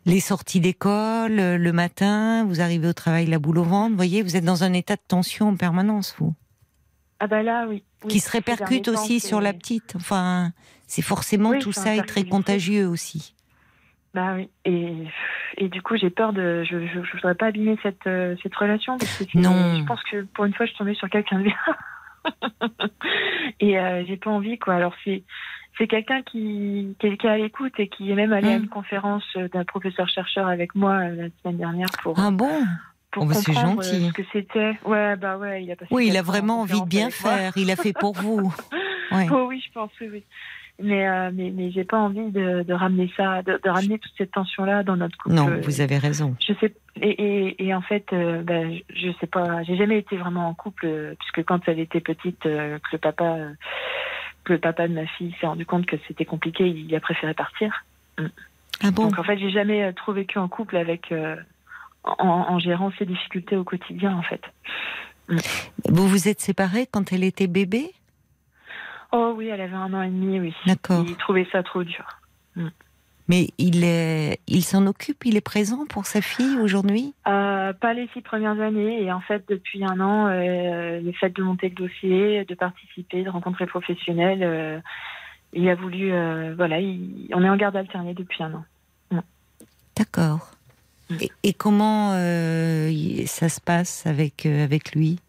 les 0.05 0.19
sorties 0.19 0.59
d'école 0.59 1.35
le 1.35 1.71
matin. 1.71 2.45
Vous 2.45 2.61
arrivez 2.61 2.87
au 2.87 2.93
travail 2.93 3.25
la 3.25 3.39
boule 3.39 3.59
au 3.59 3.63
ventre. 3.63 3.91
Vous 3.91 3.97
voyez, 3.97 4.21
vous 4.21 4.35
êtes 4.35 4.45
dans 4.45 4.63
un 4.63 4.73
état 4.73 4.95
de 4.95 5.01
tension 5.07 5.49
en 5.49 5.55
permanence, 5.55 6.15
vous. 6.17 6.33
Ah 7.19 7.27
bah 7.27 7.41
là, 7.41 7.67
oui. 7.69 7.83
qui 8.09 8.19
se 8.19 8.29
répercute 8.29 8.89
aussi 8.89 9.21
sur 9.21 9.39
la 9.39 9.53
petite. 9.53 9.93
Enfin, 9.95 10.51
C'est 10.93 11.01
forcément 11.01 11.57
tout 11.57 11.71
ça 11.71 11.95
est 11.95 12.03
très 12.03 12.23
contagieux 12.23 12.88
aussi. 12.88 13.33
Bah 14.13 14.35
oui. 14.35 14.47
Et, 14.63 14.93
et 15.57 15.67
du 15.67 15.81
coup, 15.81 15.97
j'ai 15.97 16.12
peur 16.12 16.33
de. 16.33 16.63
Je 16.69 16.75
ne 16.75 17.12
voudrais 17.13 17.33
pas 17.33 17.47
abîmer 17.47 17.79
cette, 17.81 18.05
euh, 18.05 18.35
cette 18.43 18.53
relation. 18.53 19.00
Parce 19.00 19.17
que 19.17 19.39
non. 19.39 19.79
Je 19.79 19.83
pense 19.85 20.03
que 20.03 20.21
pour 20.21 20.45
une 20.45 20.53
fois, 20.53 20.67
je 20.67 20.69
suis 20.69 20.77
tombée 20.77 20.93
sur 20.93 21.09
quelqu'un 21.09 21.39
de 21.39 21.45
bien. 21.45 21.55
et 23.59 23.79
euh, 23.79 24.05
j'ai 24.05 24.17
pas 24.17 24.29
envie, 24.29 24.59
quoi. 24.59 24.75
Alors, 24.75 24.93
c'est. 25.03 25.23
C'est 25.79 25.88
quelqu'un 25.88 26.21
qui, 26.21 26.95
est 27.01 27.25
à 27.25 27.38
l'écoute 27.38 27.73
et 27.79 27.88
qui 27.88 28.12
est 28.12 28.13
même 28.13 28.31
allé 28.31 28.50
à 28.50 28.57
une 28.57 28.65
mm. 28.65 28.69
conférence 28.69 29.25
d'un 29.51 29.63
professeur-chercheur 29.63 30.47
avec 30.47 30.75
moi 30.75 30.97
euh, 30.97 31.15
la 31.15 31.27
semaine 31.41 31.57
dernière 31.57 31.89
pour. 32.03 32.19
Ah 32.19 32.29
bon? 32.29 32.63
pour 33.09 33.23
oh 33.23 33.25
bah 33.25 33.33
c'est 33.33 33.53
gentil. 33.53 34.09
ce 34.09 34.13
que 34.13 34.21
c'était. 34.31 34.77
Ouais, 34.85 35.15
bah 35.15 35.39
ouais, 35.39 35.63
il 35.63 35.71
a 35.71 35.75
Oui, 35.89 36.09
il 36.09 36.17
a 36.17 36.21
vraiment 36.21 36.62
envie 36.62 36.79
de 36.81 36.85
bien 36.85 37.09
faire. 37.09 37.53
Il 37.55 37.71
a 37.71 37.75
fait 37.75 37.93
pour 37.93 38.13
vous. 38.13 38.53
Ouais. 39.12 39.27
Oh 39.31 39.45
oui, 39.47 39.62
je 39.63 39.71
pense, 39.71 39.91
oui. 40.01 40.07
oui 40.12 40.23
mais 40.81 41.07
euh, 41.07 41.31
mais, 41.33 41.51
mais 41.51 41.71
j'ai 41.71 41.83
pas 41.83 41.97
envie 41.97 42.31
de, 42.31 42.63
de 42.63 42.73
ramener 42.73 43.11
ça, 43.15 43.43
de, 43.43 43.59
de, 43.63 43.69
ramener 43.69 43.99
toute 43.99 44.11
cette 44.17 44.31
tension 44.31 44.65
là 44.65 44.83
dans 44.83 44.95
notre 44.95 45.17
couple. 45.17 45.35
Non, 45.35 45.49
vous 45.61 45.81
avez 45.81 45.97
raison. 45.97 46.35
Je 46.45 46.53
sais 46.53 46.73
et, 47.01 47.09
et, 47.09 47.65
et 47.67 47.73
en 47.73 47.81
fait, 47.81 48.05
euh, 48.13 48.41
ben, 48.41 48.79
je 48.95 49.09
sais 49.19 49.27
pas, 49.27 49.63
j'ai 49.63 49.75
jamais 49.77 49.99
été 49.99 50.17
vraiment 50.17 50.47
en 50.47 50.53
couple 50.53 50.85
euh, 50.85 51.15
puisque 51.19 51.45
quand 51.45 51.59
elle 51.67 51.79
était 51.79 52.01
petite, 52.01 52.41
que 52.41 52.79
le 52.91 52.97
papa, 52.97 53.37
que 54.43 54.53
le 54.53 54.59
papa 54.59 54.87
de 54.87 54.93
ma 54.93 55.05
fille 55.05 55.35
s'est 55.39 55.47
rendu 55.47 55.65
compte 55.65 55.85
que 55.85 55.95
c'était 56.07 56.25
compliqué, 56.25 56.67
il 56.67 56.93
a 56.95 56.99
préféré 56.99 57.33
partir. 57.33 57.85
Mm. 58.17 58.25
Ah 58.81 58.91
bon? 58.91 59.03
Donc 59.03 59.19
en 59.19 59.23
fait, 59.23 59.37
j'ai 59.37 59.51
jamais 59.51 59.93
trop 59.93 60.11
vécu 60.11 60.39
en 60.39 60.47
couple 60.47 60.77
avec 60.77 61.13
en, 62.03 62.27
en, 62.27 62.59
gérant 62.59 62.91
ces 62.97 63.05
difficultés 63.05 63.55
au 63.55 63.63
quotidien 63.63 64.15
en 64.15 64.23
fait. 64.23 64.41
Mm. 65.29 65.37
Vous 65.89 66.07
vous 66.07 66.27
êtes 66.27 66.41
séparés 66.41 66.87
quand 66.91 67.13
elle 67.13 67.23
était 67.23 67.47
bébé? 67.47 67.91
Oh 69.15 69.36
oui, 69.38 69.48
elle 69.48 69.62
avait 69.62 69.75
un 69.75 69.93
an 69.93 70.01
et 70.01 70.10
demi, 70.10 70.39
oui. 70.39 70.55
D'accord. 70.65 71.05
Il 71.08 71.15
trouvait 71.17 71.48
ça 71.51 71.62
trop 71.62 71.84
dur. 71.84 72.03
Mm. 72.55 72.70
Mais 73.29 73.50
il 73.60 73.84
est, 73.84 74.39
il 74.48 74.63
s'en 74.63 74.88
occupe, 74.88 75.24
il 75.25 75.38
est 75.38 75.41
présent 75.41 75.86
pour 75.88 76.08
sa 76.08 76.20
fille 76.20 76.58
aujourd'hui? 76.58 77.13
Euh, 77.27 77.72
Pas 77.74 77.93
les 77.93 78.10
six 78.13 78.22
premières 78.22 78.60
années. 78.60 79.03
Et 79.03 79.12
en 79.12 79.22
fait, 79.22 79.43
depuis 79.48 79.86
un 79.86 80.00
an, 80.00 80.27
euh, 80.27 81.00
le 81.00 81.12
fait 81.13 81.29
de 81.29 81.43
monter 81.43 81.70
le 81.70 81.75
dossier, 81.75 82.43
de 82.43 82.55
participer, 82.55 83.24
de 83.24 83.29
rencontrer 83.29 83.67
professionnels, 83.67 84.43
euh, 84.43 84.79
il 85.53 85.70
a 85.70 85.75
voulu. 85.75 86.10
Voilà, 86.55 86.77
on 87.34 87.43
est 87.43 87.50
en 87.50 87.55
garde 87.55 87.77
alternée 87.77 88.15
depuis 88.15 88.43
un 88.43 88.55
an. 88.55 88.65
Mm. 89.12 89.20
D'accord. 89.96 90.51
Mm. 91.12 91.15
Et, 91.22 91.32
et, 91.43 91.53
comment 91.53 92.13
ça 93.27 93.50
se 93.50 93.62
passe 93.62 94.08
avec, 94.08 94.48
avec 94.48 94.96
lui? 94.96 95.20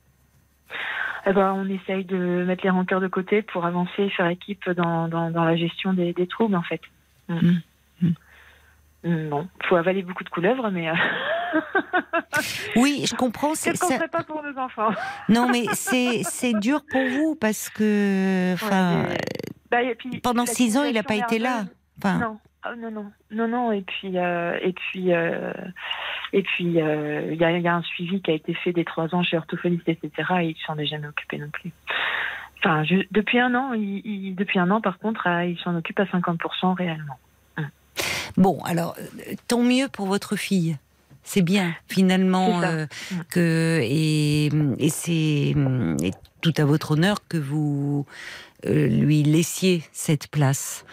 Eh 1.26 1.33
ben, 1.33 1.52
on 1.52 1.69
essaye 1.69 2.04
de 2.04 2.45
mettre 2.45 2.64
les 2.64 2.71
rancœurs 2.71 3.00
de 3.00 3.09
côté 3.09 3.43
pour 3.43 3.64
avancer, 3.64 4.11
faire 4.11 4.28
équipe 4.28 4.69
dans, 4.71 5.09
dans, 5.09 5.31
dans 5.31 5.45
la 5.45 5.57
gestion 5.57 5.93
des, 5.93 6.12
des, 6.12 6.26
troubles, 6.26 6.57
en 6.57 6.62
fait. 6.62 6.81
Mm. 7.28 7.35
Mm. 7.35 7.61
Mm. 8.02 8.14
mm 9.04 9.28
bon, 9.31 9.49
faut 9.64 9.76
avaler 9.76 10.02
beaucoup 10.02 10.25
de 10.25 10.28
couleuvres, 10.28 10.71
mais. 10.71 10.90
Euh, 10.90 10.95
oui, 12.76 13.04
je 13.09 13.14
comprends. 13.14 13.54
C'est 13.54 13.78
qu'on 13.78 13.88
ça... 13.88 14.09
pas 14.09 14.25
pour 14.25 14.43
nos 14.43 14.59
enfants? 14.59 14.90
non, 15.28 15.49
mais 15.49 15.66
c'est 15.73 16.52
dur 16.61 16.83
pour 16.90 17.04
vous 17.09 17.37
parce 17.37 17.71
que, 17.71 18.52
enfin, 18.54 19.04
bah, 19.71 19.78
pendant 20.23 20.47
six 20.47 20.76
ans, 20.76 20.85
il 20.85 20.95
n'a 20.95 21.02
pas 21.02 21.16
été 21.16 21.38
là. 21.38 21.64
Enfin... 21.99 22.19
Non. 22.19 22.38
Oh, 22.66 22.75
non, 22.78 22.90
non, 22.90 23.12
non, 23.30 23.49
non. 23.49 23.73
Et 23.73 23.83
puis, 23.83 24.18
euh, 24.18 24.59
et 24.62 24.73
puis, 24.73 25.12
euh, 25.12 25.52
et 26.33 26.42
puis, 26.42 26.80
euh, 26.80 27.33
il 27.33 27.38
y, 27.38 27.68
a 27.68 27.75
un 27.75 27.83
suivi 27.83 28.23
qui 28.23 28.30
a 28.30 28.35
été 28.35 28.54
fait 28.54 28.73
des 28.73 28.85
trois 28.85 29.14
ans 29.14 29.23
chez 29.23 29.37
orthophoniste, 29.37 29.88
etc. 29.88 30.11
Et 30.40 30.47
il 30.49 30.56
s'en 30.66 30.78
est 30.78 30.87
jamais 30.87 31.06
occupé 31.06 31.38
non 31.38 31.50
plus. 31.50 31.73
Enfin, 32.59 32.85
depuis 33.11 33.38
un 33.38 33.54
an, 33.54 33.75
il, 33.75 34.35
depuis 34.35 34.59
un 34.59 34.71
an, 34.71 34.80
par 34.80 34.99
contre, 34.99 35.26
euh, 35.26 35.44
il 35.44 35.59
s'en 35.59 35.76
occupe 35.76 36.00
à 36.00 36.04
50% 36.04 36.75
réellement. 36.75 37.18
Hum. 37.59 37.68
Bon, 38.38 38.59
alors, 38.64 38.97
tant 39.47 39.62
mieux 39.62 39.88
pour 39.88 40.06
votre 40.06 40.37
fille. 40.37 40.76
C'est 41.23 41.42
bien, 41.42 41.75
finalement, 41.88 42.62
euh, 42.62 42.87
hum. 43.12 43.25
que 43.30 43.80
et, 43.83 44.47
et 44.78 44.88
c'est 44.88 45.54
tout 46.40 46.52
à 46.59 46.64
votre 46.64 46.92
honneur 46.92 47.26
que 47.28 47.38
vous 47.38 48.06
lui 48.66 49.23
laissiez 49.23 49.83
cette 49.92 50.28
place. 50.28 50.85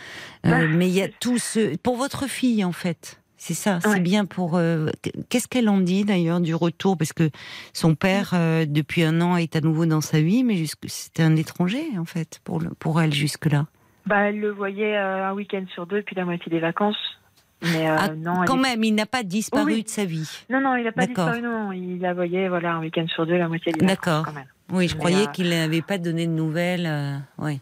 Bah, 0.43 0.67
mais 0.67 0.87
il 0.87 0.93
y 0.93 1.01
a 1.01 1.07
tout 1.07 1.37
ce 1.37 1.75
pour 1.77 1.97
votre 1.97 2.27
fille 2.27 2.63
en 2.63 2.71
fait. 2.71 3.21
C'est 3.43 3.55
ça, 3.55 3.79
c'est 3.81 4.01
bien 4.01 4.25
pour. 4.25 4.55
Euh, 4.55 4.85
qu'est-ce 5.29 5.47
qu'elle 5.47 5.67
en 5.67 5.79
dit 5.79 6.05
d'ailleurs 6.05 6.41
du 6.41 6.53
retour? 6.53 6.95
Parce 6.95 7.11
que 7.11 7.31
son 7.73 7.95
père, 7.95 8.33
euh, 8.35 8.67
depuis 8.67 9.01
un 9.01 9.19
an, 9.19 9.35
est 9.35 9.55
à 9.55 9.61
nouveau 9.61 9.87
dans 9.87 9.99
sa 9.99 10.21
vie, 10.21 10.43
mais 10.43 10.65
c'était 10.85 11.23
un 11.23 11.35
étranger 11.35 11.83
en 11.97 12.05
fait 12.05 12.39
pour, 12.43 12.61
pour 12.77 13.01
elle 13.01 13.11
jusque-là. 13.11 13.65
Bah, 14.05 14.29
elle 14.29 14.39
le 14.39 14.51
voyait 14.51 14.95
euh, 14.95 15.27
un 15.27 15.33
week-end 15.33 15.65
sur 15.73 15.87
deux, 15.87 16.03
puis 16.03 16.15
la 16.15 16.23
moitié 16.23 16.51
des 16.51 16.59
vacances. 16.59 17.17
Mais 17.63 17.87
ah, 17.87 18.09
non, 18.15 18.45
quand 18.45 18.57
même, 18.57 18.83
il 18.83 18.93
n'a 18.93 19.07
pas 19.07 19.23
disparu 19.23 19.81
de 19.81 19.89
sa 19.89 20.05
vie. 20.05 20.43
Non, 20.51 20.61
non, 20.61 20.75
il 20.75 20.83
n'a 20.83 20.91
pas 20.91 21.07
disparu, 21.07 21.41
non. 21.41 21.71
Il 21.71 21.99
la 21.99 22.13
voyait 22.13 22.47
voilà, 22.47 22.73
un 22.73 22.81
week-end 22.81 23.07
sur 23.07 23.25
deux, 23.25 23.37
la 23.37 23.47
moitié 23.47 23.71
des 23.71 23.83
vacances. 23.83 24.23
D'accord. 24.23 24.43
Oui, 24.71 24.87
je 24.87 24.95
croyais 24.95 25.27
qu'il 25.33 25.49
n'avait 25.49 25.81
pas 25.81 25.97
donné 25.97 26.27
de 26.27 26.31
nouvelles. 26.31 27.21
oui. 27.37 27.59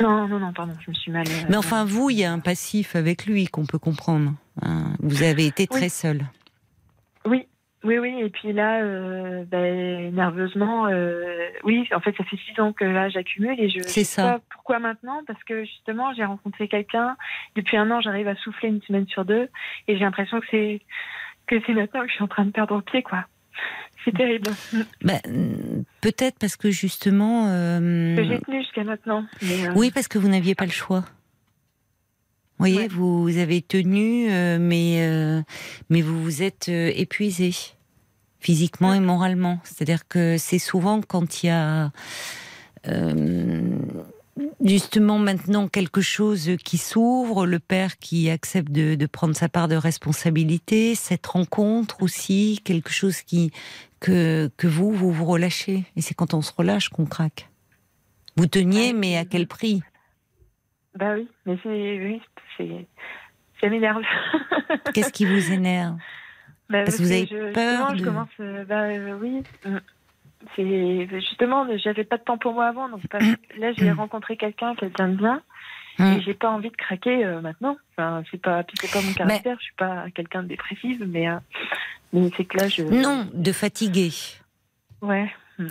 Non, 0.00 0.26
non, 0.26 0.40
non, 0.40 0.52
pardon, 0.52 0.72
je 0.84 0.90
me 0.90 0.94
suis 0.94 1.12
mal. 1.12 1.24
Mais 1.48 1.56
enfin, 1.56 1.84
vous, 1.84 2.10
il 2.10 2.18
y 2.18 2.24
a 2.24 2.32
un 2.32 2.40
passif 2.40 2.96
avec 2.96 3.26
lui 3.26 3.46
qu'on 3.46 3.64
peut 3.64 3.78
comprendre. 3.78 4.32
Hein. 4.60 4.92
vous 4.98 5.22
avez 5.22 5.46
été 5.46 5.66
très 5.66 5.88
seule. 5.88 6.22
Oui, 7.24 7.46
oui, 7.84 7.98
oui. 7.98 8.20
Et 8.20 8.30
puis 8.30 8.52
là, 8.52 8.82
euh, 8.82 9.44
ben, 9.44 10.14
nerveusement, 10.14 10.86
euh, 10.86 11.48
oui, 11.64 11.86
en 11.94 12.00
fait, 12.00 12.16
ça 12.16 12.24
fait 12.24 12.36
six 12.36 12.58
ans 12.60 12.72
que 12.72 12.84
là, 12.84 13.08
j'accumule 13.08 13.60
et 13.60 13.68
je 13.68 13.80
sais 13.82 14.22
pas 14.22 14.40
pourquoi 14.50 14.78
maintenant, 14.78 15.20
parce 15.26 15.42
que 15.44 15.64
justement, 15.64 16.12
j'ai 16.14 16.24
rencontré 16.24 16.66
quelqu'un. 16.66 17.16
Depuis 17.56 17.76
un 17.76 17.90
an, 17.90 18.00
j'arrive 18.00 18.28
à 18.28 18.34
souffler 18.36 18.70
une 18.70 18.82
semaine 18.82 19.06
sur 19.06 19.24
deux 19.24 19.48
et 19.86 19.96
j'ai 19.96 20.04
l'impression 20.04 20.40
que 20.40 20.46
c'est 20.50 20.80
que 21.46 21.56
c'est 21.66 21.74
maintenant 21.74 22.00
que 22.02 22.08
je 22.08 22.14
suis 22.14 22.24
en 22.24 22.28
train 22.28 22.46
de 22.46 22.50
perdre 22.50 22.76
le 22.76 22.82
pied, 22.82 23.02
quoi. 23.02 23.26
C'est 24.04 24.14
terrible. 24.14 24.50
Bah, 25.02 25.20
peut-être 26.00 26.38
parce 26.38 26.56
que 26.56 26.70
justement. 26.70 27.46
Euh... 27.48 28.16
J'ai 28.16 28.40
tenu 28.40 28.62
jusqu'à 28.62 28.84
maintenant. 28.84 29.24
Euh, 29.42 29.72
oui, 29.74 29.90
parce 29.90 30.08
que 30.08 30.18
vous 30.18 30.28
n'aviez 30.28 30.54
pas 30.54 30.66
le 30.66 30.70
choix. 30.70 31.04
Vous 32.58 32.66
voyez, 32.70 32.86
vous, 32.86 33.36
avez 33.38 33.62
tenu, 33.62 34.30
euh, 34.30 34.58
mais, 34.60 34.98
euh, 35.00 35.42
mais 35.90 36.02
vous 36.02 36.22
vous 36.22 36.42
êtes 36.42 36.68
épuisé 36.68 37.52
physiquement 38.38 38.94
et 38.94 39.00
moralement. 39.00 39.58
C'est-à-dire 39.64 40.06
que 40.06 40.36
c'est 40.38 40.60
souvent 40.60 41.00
quand 41.00 41.42
il 41.42 41.46
y 41.46 41.50
a 41.50 41.90
justement 44.62 45.18
maintenant 45.18 45.68
quelque 45.68 46.00
chose 46.00 46.56
qui 46.64 46.78
s'ouvre, 46.78 47.46
le 47.46 47.58
père 47.58 47.98
qui 47.98 48.30
accepte 48.30 48.70
de, 48.72 49.06
prendre 49.06 49.34
sa 49.34 49.48
part 49.48 49.68
de 49.68 49.76
responsabilité, 49.76 50.94
cette 50.94 51.26
rencontre 51.26 52.02
aussi, 52.02 52.60
quelque 52.64 52.90
chose 52.90 53.22
qui 53.22 53.50
que, 54.00 54.50
que 54.56 54.66
vous, 54.66 54.90
vous 54.90 55.10
vous 55.10 55.24
relâchez. 55.24 55.84
Et 55.96 56.02
c'est 56.02 56.14
quand 56.14 56.34
on 56.34 56.42
se 56.42 56.52
relâche 56.52 56.88
qu'on 56.88 57.06
craque. 57.06 57.48
Vous 58.36 58.46
teniez, 58.46 58.92
mais 58.92 59.16
à 59.16 59.24
quel 59.24 59.46
prix? 59.46 59.82
Bah 60.96 61.14
oui, 61.14 61.28
mais 61.46 61.56
c'est 61.62 61.68
oui, 61.68 62.20
c'est 62.56 62.86
ça 63.60 63.68
m'énerve. 63.68 64.02
Qu'est-ce 64.92 65.12
qui 65.12 65.24
vous 65.24 65.52
énerve? 65.52 65.96
Bah, 66.68 66.84
Parce 66.84 66.96
que 66.96 67.02
vous 67.02 67.12
avez 67.12 67.52
peur. 67.52 67.96
Je 67.96 68.04
commence, 68.04 68.28
euh, 68.40 68.64
bah, 68.64 68.84
euh, 68.84 69.18
oui. 69.20 69.42
Mm 70.44 70.48
c'est 70.56 71.20
justement, 71.20 71.66
j'avais 71.76 72.04
pas 72.04 72.18
de 72.18 72.22
temps 72.22 72.38
pour 72.38 72.52
moi 72.52 72.66
avant, 72.66 72.88
donc 72.88 73.00
là 73.58 73.72
j'ai 73.72 73.90
mm. 73.90 73.98
rencontré 73.98 74.36
quelqu'un, 74.36 74.74
quelqu'un 74.74 75.08
de 75.08 75.16
bien, 75.16 75.42
mm. 75.98 76.04
et 76.04 76.20
j'ai 76.22 76.34
pas 76.34 76.50
envie 76.50 76.70
de 76.70 76.76
craquer 76.76 77.24
euh, 77.24 77.40
maintenant. 77.40 77.76
Enfin, 77.92 78.22
c'est 78.30 78.40
pas, 78.40 78.62
c'est 78.80 78.90
pas 78.92 79.00
mon 79.02 79.12
caractère, 79.12 79.56
je 79.58 79.64
suis 79.64 79.74
pas 79.76 80.06
quelqu'un 80.14 80.42
de 80.42 80.48
dépressif, 80.48 81.00
mais, 81.06 81.28
euh, 81.28 81.36
mais 82.12 82.30
c'est 82.36 82.44
que 82.44 82.58
là 82.58 82.68
je. 82.68 82.82
Non, 82.82 83.28
de 83.32 83.52
fatigué. 83.52 84.10
Ouais. 85.02 85.30
Mm. 85.58 85.66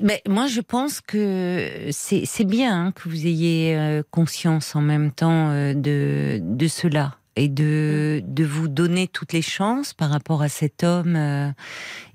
Mais 0.00 0.22
moi, 0.26 0.48
je 0.48 0.60
pense 0.60 1.00
que 1.00 1.88
c'est 1.92 2.44
bien 2.44 2.86
hein, 2.86 2.92
que 2.92 3.08
vous 3.08 3.26
ayez 3.26 3.76
euh, 3.76 4.02
conscience 4.10 4.74
en 4.74 4.80
même 4.80 5.12
temps 5.12 5.50
de, 5.50 6.40
de 6.42 6.66
cela 6.66 7.16
et 7.36 7.48
de, 7.48 8.22
de 8.26 8.44
vous 8.44 8.68
donner 8.68 9.08
toutes 9.08 9.32
les 9.32 9.42
chances 9.42 9.92
par 9.92 10.10
rapport 10.10 10.42
à 10.42 10.48
cet 10.48 10.84
homme 10.84 11.16
euh, 11.16 11.50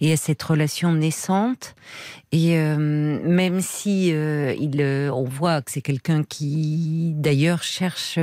et 0.02 0.14
à 0.14 0.18
cette 0.18 0.42
relation 0.42 0.94
naissante. 0.94 1.76
Et 2.32 2.58
euh, 2.58 2.78
même 2.78 3.62
si 3.62 4.14
euh, 4.14 4.54
il, 4.60 4.82
on 5.12 5.26
voit 5.26 5.62
que 5.62 5.72
c'est 5.72 5.82
quelqu'un 5.82 6.24
qui, 6.24 7.14
d'ailleurs, 7.16 7.64
cherche, 7.64 8.18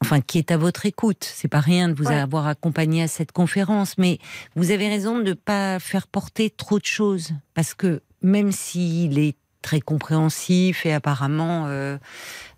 enfin, 0.00 0.20
qui 0.20 0.38
est 0.38 0.50
à 0.50 0.56
votre 0.56 0.86
écoute. 0.86 1.24
C'est 1.24 1.48
pas 1.48 1.60
rien 1.60 1.88
de 1.88 1.94
vous 1.94 2.10
avoir 2.10 2.46
accompagné 2.46 3.02
à 3.02 3.08
cette 3.08 3.32
conférence, 3.32 3.96
mais 3.98 4.18
vous 4.56 4.70
avez 4.70 4.88
raison 4.88 5.18
de 5.18 5.30
ne 5.30 5.32
pas 5.34 5.78
faire 5.78 6.06
porter 6.06 6.50
trop 6.50 6.78
de 6.78 6.86
choses 6.86 7.32
parce 7.54 7.74
que 7.74 8.02
même 8.22 8.50
s'il 8.50 9.18
est 9.18 9.36
très 9.64 9.80
compréhensif 9.80 10.84
et 10.84 10.92
apparemment 10.92 11.64
euh, 11.66 11.96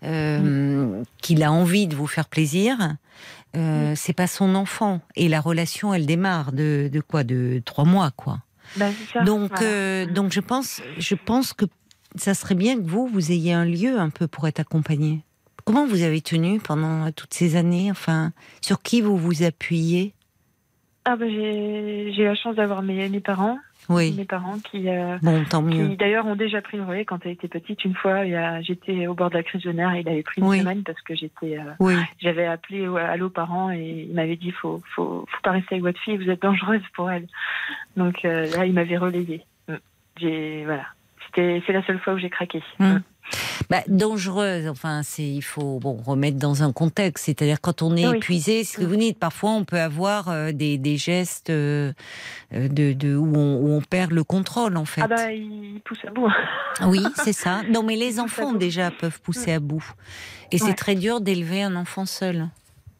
euh, 0.02 1.02
qu'il 1.22 1.44
a 1.44 1.52
envie 1.52 1.86
de 1.86 1.94
vous 1.94 2.08
faire 2.08 2.28
plaisir. 2.28 2.96
Euh, 3.54 3.94
c'est 3.94 4.12
pas 4.12 4.26
son 4.26 4.56
enfant. 4.56 5.00
Et 5.14 5.28
la 5.28 5.40
relation 5.40 5.94
elle 5.94 6.04
démarre 6.04 6.50
de, 6.50 6.90
de 6.92 7.00
quoi? 7.00 7.22
De 7.22 7.62
trois 7.64 7.84
mois 7.84 8.10
quoi. 8.10 8.40
Bah, 8.76 8.90
donc 9.24 9.52
donc 10.12 10.32
je 10.32 10.40
pense 10.40 10.82
je 10.98 11.14
pense 11.14 11.52
que 11.52 11.66
ça 12.16 12.34
serait 12.34 12.56
bien 12.56 12.76
que 12.76 12.88
vous, 12.88 13.06
vous 13.06 13.30
ayez 13.30 13.52
un 13.52 13.64
lieu 13.64 13.98
un 13.98 14.10
peu 14.10 14.26
pour 14.26 14.48
être 14.48 14.60
accompagné. 14.60 15.22
Comment 15.64 15.86
vous 15.86 16.02
avez 16.02 16.20
tenu 16.20 16.58
pendant 16.58 17.12
toutes 17.12 17.34
ces 17.34 17.54
années? 17.54 17.90
Enfin, 17.90 18.32
sur 18.60 18.82
qui 18.82 19.00
vous 19.00 19.16
vous 19.16 19.44
appuyez? 19.44 20.12
Ah 21.04 21.14
ben 21.14 21.30
j'ai 21.30 22.20
eu 22.20 22.24
la 22.24 22.34
chance 22.34 22.56
d'avoir 22.56 22.82
mes, 22.82 23.08
mes 23.08 23.20
parents 23.20 23.58
oui. 23.88 24.14
Mes 24.16 24.24
parents 24.24 24.58
qui, 24.58 24.88
euh, 24.88 25.18
bon, 25.22 25.44
tant 25.44 25.62
mieux. 25.62 25.88
qui 25.88 25.96
d'ailleurs 25.96 26.26
ont 26.26 26.36
déjà 26.36 26.60
pris 26.60 26.76
le 26.76 26.84
relais 26.84 27.04
quand 27.04 27.24
elle 27.24 27.32
était 27.32 27.48
petite. 27.48 27.84
Une 27.84 27.94
fois, 27.94 28.24
j'étais 28.62 29.06
au 29.06 29.14
bord 29.14 29.30
de 29.30 29.36
la 29.36 29.42
crise 29.42 29.62
de 29.62 29.72
nerfs 29.72 29.94
et 29.94 30.00
il 30.00 30.08
avait 30.08 30.22
pris 30.22 30.40
une 30.40 30.52
semaine 30.52 30.82
parce 30.82 31.00
que 31.02 31.14
j'étais, 31.14 31.58
euh, 31.58 31.72
oui. 31.80 31.94
j'avais 32.18 32.46
appelé 32.46 32.86
Allô 32.86 33.30
parents 33.30 33.70
et 33.70 34.06
il 34.08 34.14
m'avait 34.14 34.36
dit 34.36 34.50
faut, 34.50 34.82
faut, 34.94 35.26
faut 35.28 35.42
pas 35.42 35.52
rester 35.52 35.76
avec 35.76 35.84
votre 35.84 36.00
fille, 36.00 36.16
vous 36.16 36.30
êtes 36.30 36.42
dangereuse 36.42 36.82
pour 36.94 37.10
elle. 37.10 37.26
Donc 37.96 38.24
euh, 38.24 38.50
là, 38.56 38.66
il 38.66 38.72
m'avait 38.72 38.98
relayé. 38.98 39.44
Mm. 39.68 39.74
J'ai, 40.18 40.64
voilà, 40.64 40.86
c'était, 41.26 41.62
c'est 41.66 41.72
la 41.72 41.84
seule 41.84 41.98
fois 42.00 42.14
où 42.14 42.18
j'ai 42.18 42.30
craqué. 42.30 42.62
Mmh. 42.78 42.96
Mm 43.32 43.56
bah, 43.68 43.82
dangereuse. 43.88 44.68
Enfin, 44.68 45.02
c'est 45.02 45.26
il 45.26 45.42
faut 45.42 45.78
bon 45.78 46.00
remettre 46.04 46.38
dans 46.38 46.62
un 46.62 46.72
contexte. 46.72 47.26
C'est-à-dire 47.26 47.60
quand 47.60 47.82
on 47.82 47.96
est 47.96 48.16
épuisé, 48.16 48.64
ce 48.64 48.78
que 48.78 48.84
vous 48.84 48.96
dites, 48.96 49.18
parfois 49.18 49.50
on 49.50 49.64
peut 49.64 49.80
avoir 49.80 50.28
euh, 50.28 50.52
des, 50.52 50.78
des, 50.78 50.96
gestes 50.96 51.50
euh, 51.50 51.92
de, 52.52 52.92
de 52.92 53.16
où, 53.16 53.36
on, 53.36 53.56
où, 53.56 53.72
on, 53.72 53.80
perd 53.80 54.12
le 54.12 54.24
contrôle 54.24 54.76
en 54.76 54.84
fait. 54.84 55.02
Ah 55.02 55.08
bah 55.08 55.32
il 55.32 55.80
pousse 55.84 56.04
à 56.06 56.10
bout. 56.10 56.30
oui, 56.86 57.04
c'est 57.24 57.32
ça. 57.32 57.62
Non, 57.70 57.82
mais 57.82 57.96
les 57.96 58.20
enfants 58.20 58.52
déjà 58.52 58.90
peuvent 58.90 59.20
pousser 59.20 59.52
à 59.52 59.60
bout. 59.60 59.84
Et 60.52 60.58
c'est 60.58 60.74
très 60.74 60.94
dur 60.94 61.20
d'élever 61.20 61.62
un 61.62 61.76
enfant 61.76 62.06
seul. 62.06 62.48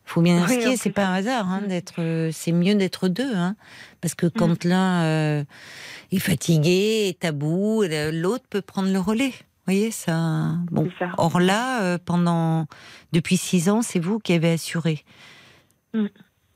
Faut 0.04 0.22
bien 0.22 0.40
inscrire, 0.40 0.78
c'est 0.78 0.90
pas 0.90 1.06
un 1.06 1.14
hasard 1.14 1.50
hein, 1.50 1.62
mm. 1.62 1.68
d'être. 1.68 1.94
Euh, 1.98 2.30
c'est 2.32 2.52
mieux 2.52 2.76
d'être 2.76 3.08
deux, 3.08 3.34
hein, 3.34 3.56
parce 4.00 4.14
que 4.14 4.26
quand 4.26 4.64
mm. 4.64 4.68
l'un 4.68 5.44
est 6.12 6.18
fatigué, 6.18 7.08
est 7.08 7.24
à 7.24 7.32
bout, 7.32 7.84
l'autre 8.12 8.44
peut 8.48 8.62
prendre 8.62 8.92
le 8.92 9.00
relais 9.00 9.32
voyez, 9.66 9.90
ça. 9.90 10.54
Bon. 10.70 10.88
Or 11.18 11.40
là, 11.40 11.82
euh, 11.82 11.98
pendant 12.02 12.66
depuis 13.12 13.36
six 13.36 13.68
ans, 13.68 13.82
c'est 13.82 13.98
vous 13.98 14.18
qui 14.18 14.32
avez 14.32 14.52
assuré. 14.52 15.04
Mm. 15.94 16.06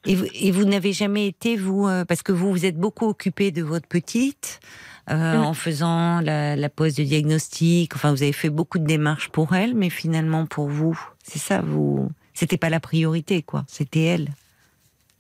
Et 0.07 0.51
vous, 0.51 0.65
n'avez 0.65 0.95
jamais 0.95 1.27
été, 1.27 1.57
vous, 1.57 1.87
euh, 1.87 2.07
parce 2.07 2.23
que 2.23 2.33
vous 2.33 2.51
vous 2.51 2.65
êtes 2.65 2.79
beaucoup 2.79 3.07
occupé 3.07 3.51
de 3.51 3.63
votre 3.63 3.87
petite, 3.87 4.61
euh, 5.11 5.37
mm. 5.37 5.41
en 5.45 5.53
faisant 5.53 6.21
la, 6.21 6.57
la, 6.57 6.69
pose 6.71 6.95
de 6.95 7.05
diagnostic. 7.05 7.95
Enfin, 7.95 8.11
vous 8.13 8.23
avez 8.23 8.33
fait 8.33 8.49
beaucoup 8.49 8.79
de 8.79 8.87
démarches 8.87 9.29
pour 9.29 9.55
elle, 9.55 9.75
mais 9.75 9.91
finalement, 9.91 10.47
pour 10.47 10.69
vous, 10.69 10.99
c'est 11.23 11.39
ça, 11.39 11.61
vous. 11.61 12.11
C'était 12.33 12.57
pas 12.57 12.71
la 12.71 12.81
priorité, 12.81 13.43
quoi. 13.43 13.65
C'était 13.67 14.05
elle, 14.05 14.29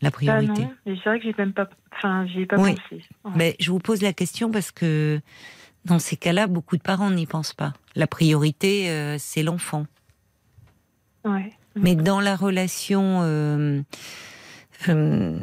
la 0.01 0.11
priorité. 0.11 0.63
Ah 0.65 0.73
non, 0.87 0.97
c'est 0.97 1.11
vrai 1.11 1.19
que 1.19 1.25
j'ai 1.27 1.35
même 1.37 1.53
pas. 1.53 1.69
Enfin, 1.95 2.27
j'y 2.27 2.43
ai 2.43 2.47
pas 2.47 2.57
pensé. 2.57 3.05
Mais 3.35 3.57
je 3.61 3.71
vous 3.71 3.81
pose 3.81 4.01
la 4.01 4.15
question 4.15 4.51
parce 4.51 4.71
que 4.71 5.21
dans 5.85 5.99
ces 5.99 6.17
cas-là, 6.17 6.47
beaucoup 6.47 6.77
de 6.77 6.83
parents 6.83 7.11
n'y 7.11 7.27
pensent 7.27 7.55
pas. 7.55 7.73
La 7.97 8.07
priorité, 8.07 8.91
euh, 8.91 9.17
c'est 9.19 9.43
l'enfant. 9.43 9.87
Mais 11.77 11.95
dans 11.95 12.21
la 12.21 12.35
relation, 12.35 13.21
euh, 13.23 13.83
euh, 14.89 15.39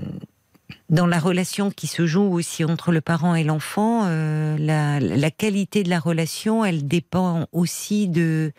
dans 0.89 1.05
la 1.05 1.19
relation 1.19 1.69
qui 1.69 1.87
se 1.87 2.05
joue 2.07 2.23
aussi 2.23 2.63
entre 2.63 2.91
le 2.91 2.99
parent 2.99 3.35
et 3.35 3.43
l'enfant, 3.43 4.05
la, 4.05 4.99
la, 4.99 5.31
qualité 5.31 5.83
de 5.83 5.89
la 5.89 5.99
relation, 5.99 6.65
elle 6.65 6.87
dépend 6.87 7.47
aussi 7.51 8.07
de 8.07 8.51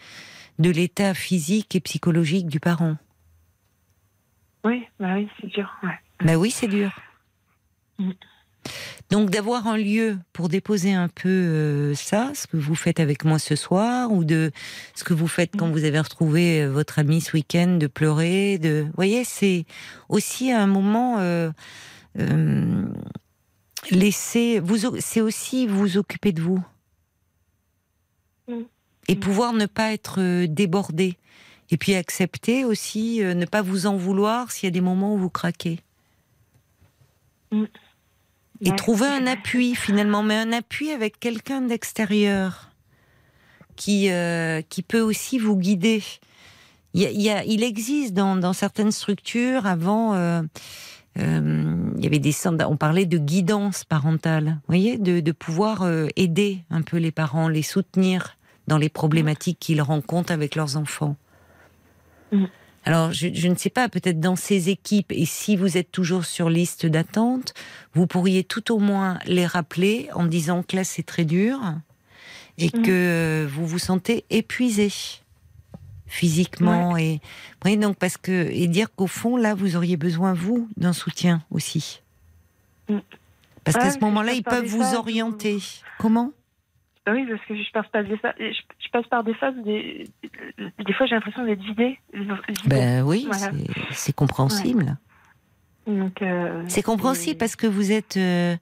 de 0.58 0.70
l'état 0.70 1.14
physique 1.14 1.76
et 1.76 1.80
psychologique 1.80 2.47
du 2.47 2.61
parent. 2.61 2.97
Oui, 4.64 4.85
bah 4.99 5.14
oui, 5.14 5.28
c'est 5.40 5.47
dur. 5.47 5.73
Ouais. 5.82 5.99
Bah 6.20 6.37
oui, 6.37 6.50
c'est 6.50 6.66
dur. 6.66 6.90
Mm. 7.99 8.11
Donc 9.11 9.31
d'avoir 9.31 9.67
un 9.67 9.79
lieu 9.79 10.19
pour 10.33 10.49
déposer 10.49 10.93
un 10.93 11.09
peu 11.09 11.29
euh, 11.29 11.95
ça, 11.95 12.31
ce 12.35 12.47
que 12.47 12.59
vous 12.59 12.75
faites 12.75 13.00
avec 13.00 13.25
moi 13.25 13.38
ce 13.38 13.57
soir, 13.57 14.12
ou 14.12 14.25
de 14.25 14.50
ce 14.95 15.03
que 15.03 15.15
vous 15.15 15.29
faites 15.29 15.57
quand 15.57 15.71
vous 15.71 15.85
avez 15.85 16.00
retrouvé 16.00 16.62
euh, 16.62 16.71
votre 16.71 16.99
ami 16.99 17.21
ce 17.21 17.33
week-end, 17.33 17.79
de 17.79 17.87
pleurer, 17.87 18.59
de, 18.59 18.85
vous 18.87 18.93
voyez, 18.97 19.25
c'est 19.25 19.65
aussi 20.11 20.53
un 20.53 20.67
moment 20.67 21.17
euh, 21.21 21.50
laisser, 23.90 24.61
vous, 24.61 25.01
c'est 25.01 25.23
aussi 25.23 25.66
vous 25.66 25.97
occuper 25.97 26.33
de 26.33 26.42
vous 26.42 26.62
mm. 28.49 28.61
et 29.09 29.16
mm. 29.16 29.21
pouvoir 29.21 29.53
ne 29.55 29.66
pas 29.66 29.92
être 29.92 30.44
débordé. 30.44 31.16
Et 31.71 31.77
puis 31.77 31.94
accepter 31.94 32.64
aussi, 32.64 33.21
ne 33.21 33.44
pas 33.44 33.61
vous 33.61 33.85
en 33.85 33.94
vouloir 33.94 34.51
s'il 34.51 34.66
y 34.66 34.68
a 34.68 34.71
des 34.71 34.81
moments 34.81 35.14
où 35.14 35.18
vous 35.18 35.29
craquez. 35.29 35.81
Mm 37.53 37.64
et 38.61 38.75
trouver 38.77 39.07
un 39.07 39.27
appui 39.27 39.75
finalement, 39.75 40.23
mais 40.23 40.37
un 40.37 40.53
appui 40.53 40.90
avec 40.90 41.21
quelqu'un 41.21 41.62
d'extérieur 41.62 42.71
qui 43.77 44.11
euh, 44.11 44.62
qui 44.68 44.83
peut 44.83 45.01
aussi 45.01 45.38
vous 45.38 45.57
guider. 45.57 46.03
Il, 46.94 47.03
y 47.03 47.31
a, 47.31 47.44
il 47.44 47.62
existe 47.62 48.14
dans, 48.14 48.35
dans, 48.35 48.53
certaines 48.53 48.90
structures 48.90 49.66
avant. 49.66 50.14
Euh, 50.14 50.42
euh, 51.18 51.92
il 51.97 52.03
y 52.03 52.07
avait 52.07 52.18
des 52.18 52.35
on 52.47 52.77
parlait 52.77 53.07
de 53.07 53.18
guidance 53.18 53.85
parentale, 53.85 54.44
vous 54.44 54.68
voyez, 54.68 54.99
de, 54.99 55.21
de 55.21 55.33
pouvoir 55.33 55.87
aider 56.16 56.59
un 56.71 56.83
peu 56.83 56.97
les 56.97 57.11
parents, 57.11 57.49
les 57.49 57.62
soutenir 57.62 58.37
dans 58.66 58.79
les 58.79 58.88
problématiques 58.88 59.59
qu'ils 59.59 59.83
rencontrent 59.83 60.33
avec 60.33 60.55
leurs 60.55 60.77
enfants. 60.77 61.16
Mm. 62.33 62.44
Alors, 62.88 63.12
je, 63.12 63.48
ne 63.48 63.55
sais 63.55 63.68
pas, 63.68 63.90
peut-être 63.90 64.18
dans 64.18 64.35
ces 64.35 64.70
équipes, 64.70 65.12
et 65.12 65.27
si 65.27 65.57
vous 65.57 65.77
êtes 65.77 65.92
toujours 65.92 66.24
sur 66.24 66.48
liste 66.48 66.87
d'attente, 66.87 67.53
vous 67.92 68.07
pourriez 68.07 68.44
tout 68.44 68.72
au 68.72 68.79
moins 68.79 69.18
les 69.27 69.44
rappeler 69.44 70.09
en 70.14 70.24
disant 70.24 70.62
que 70.62 70.74
là, 70.74 70.85
c'est 70.85 71.03
très 71.03 71.27
dur 71.27 71.61
et 72.57 72.68
mm. 72.68 72.83
que 72.83 73.46
vous 73.51 73.66
vous 73.66 73.79
sentez 73.79 74.24
épuisé 74.31 74.90
physiquement 76.07 76.96
et 76.96 77.20
donc 77.77 77.98
parce 77.98 78.16
que 78.16 78.48
et 78.51 78.66
dire 78.66 78.88
qu'au 78.94 79.07
fond 79.07 79.37
là 79.37 79.55
vous 79.55 79.77
auriez 79.77 79.98
besoin 79.98 80.33
vous 80.33 80.66
d'un 80.79 80.94
soutien 80.94 81.42
aussi 81.51 82.01
mm. 82.88 82.96
parce 83.62 83.77
qu'à 83.77 83.90
ce 83.90 83.98
moment-là 83.98 84.33
ils 84.33 84.42
peuvent 84.42 84.64
vous 84.64 84.94
orienter 84.94 85.59
comment? 85.98 86.33
Bah 87.09 87.14
oui, 87.14 87.27
parce 87.27 87.42
que 87.47 87.57
je 87.57 87.73
passe 87.73 87.87
par 87.88 88.05
des 88.05 88.18
phases, 88.18 88.35
je, 88.38 88.90
passe 88.92 89.07
par 89.07 89.25
des 89.25 89.33
phases, 89.33 89.55
des, 89.64 90.05
des 90.59 90.92
fois 90.92 91.07
j'ai 91.07 91.14
l'impression 91.14 91.42
d'être 91.42 91.62
vidée. 91.62 91.99
Ben 92.66 93.03
oui, 93.03 93.27
c'est 93.92 94.14
compréhensible. 94.14 94.99
Euh, 95.88 96.64
c'est 96.68 96.83
compréhensible 96.83 97.38
parce 97.38 97.57
que 97.57 97.66
vous 97.66 97.92
êtes 97.92 98.18
euh, 98.18 98.59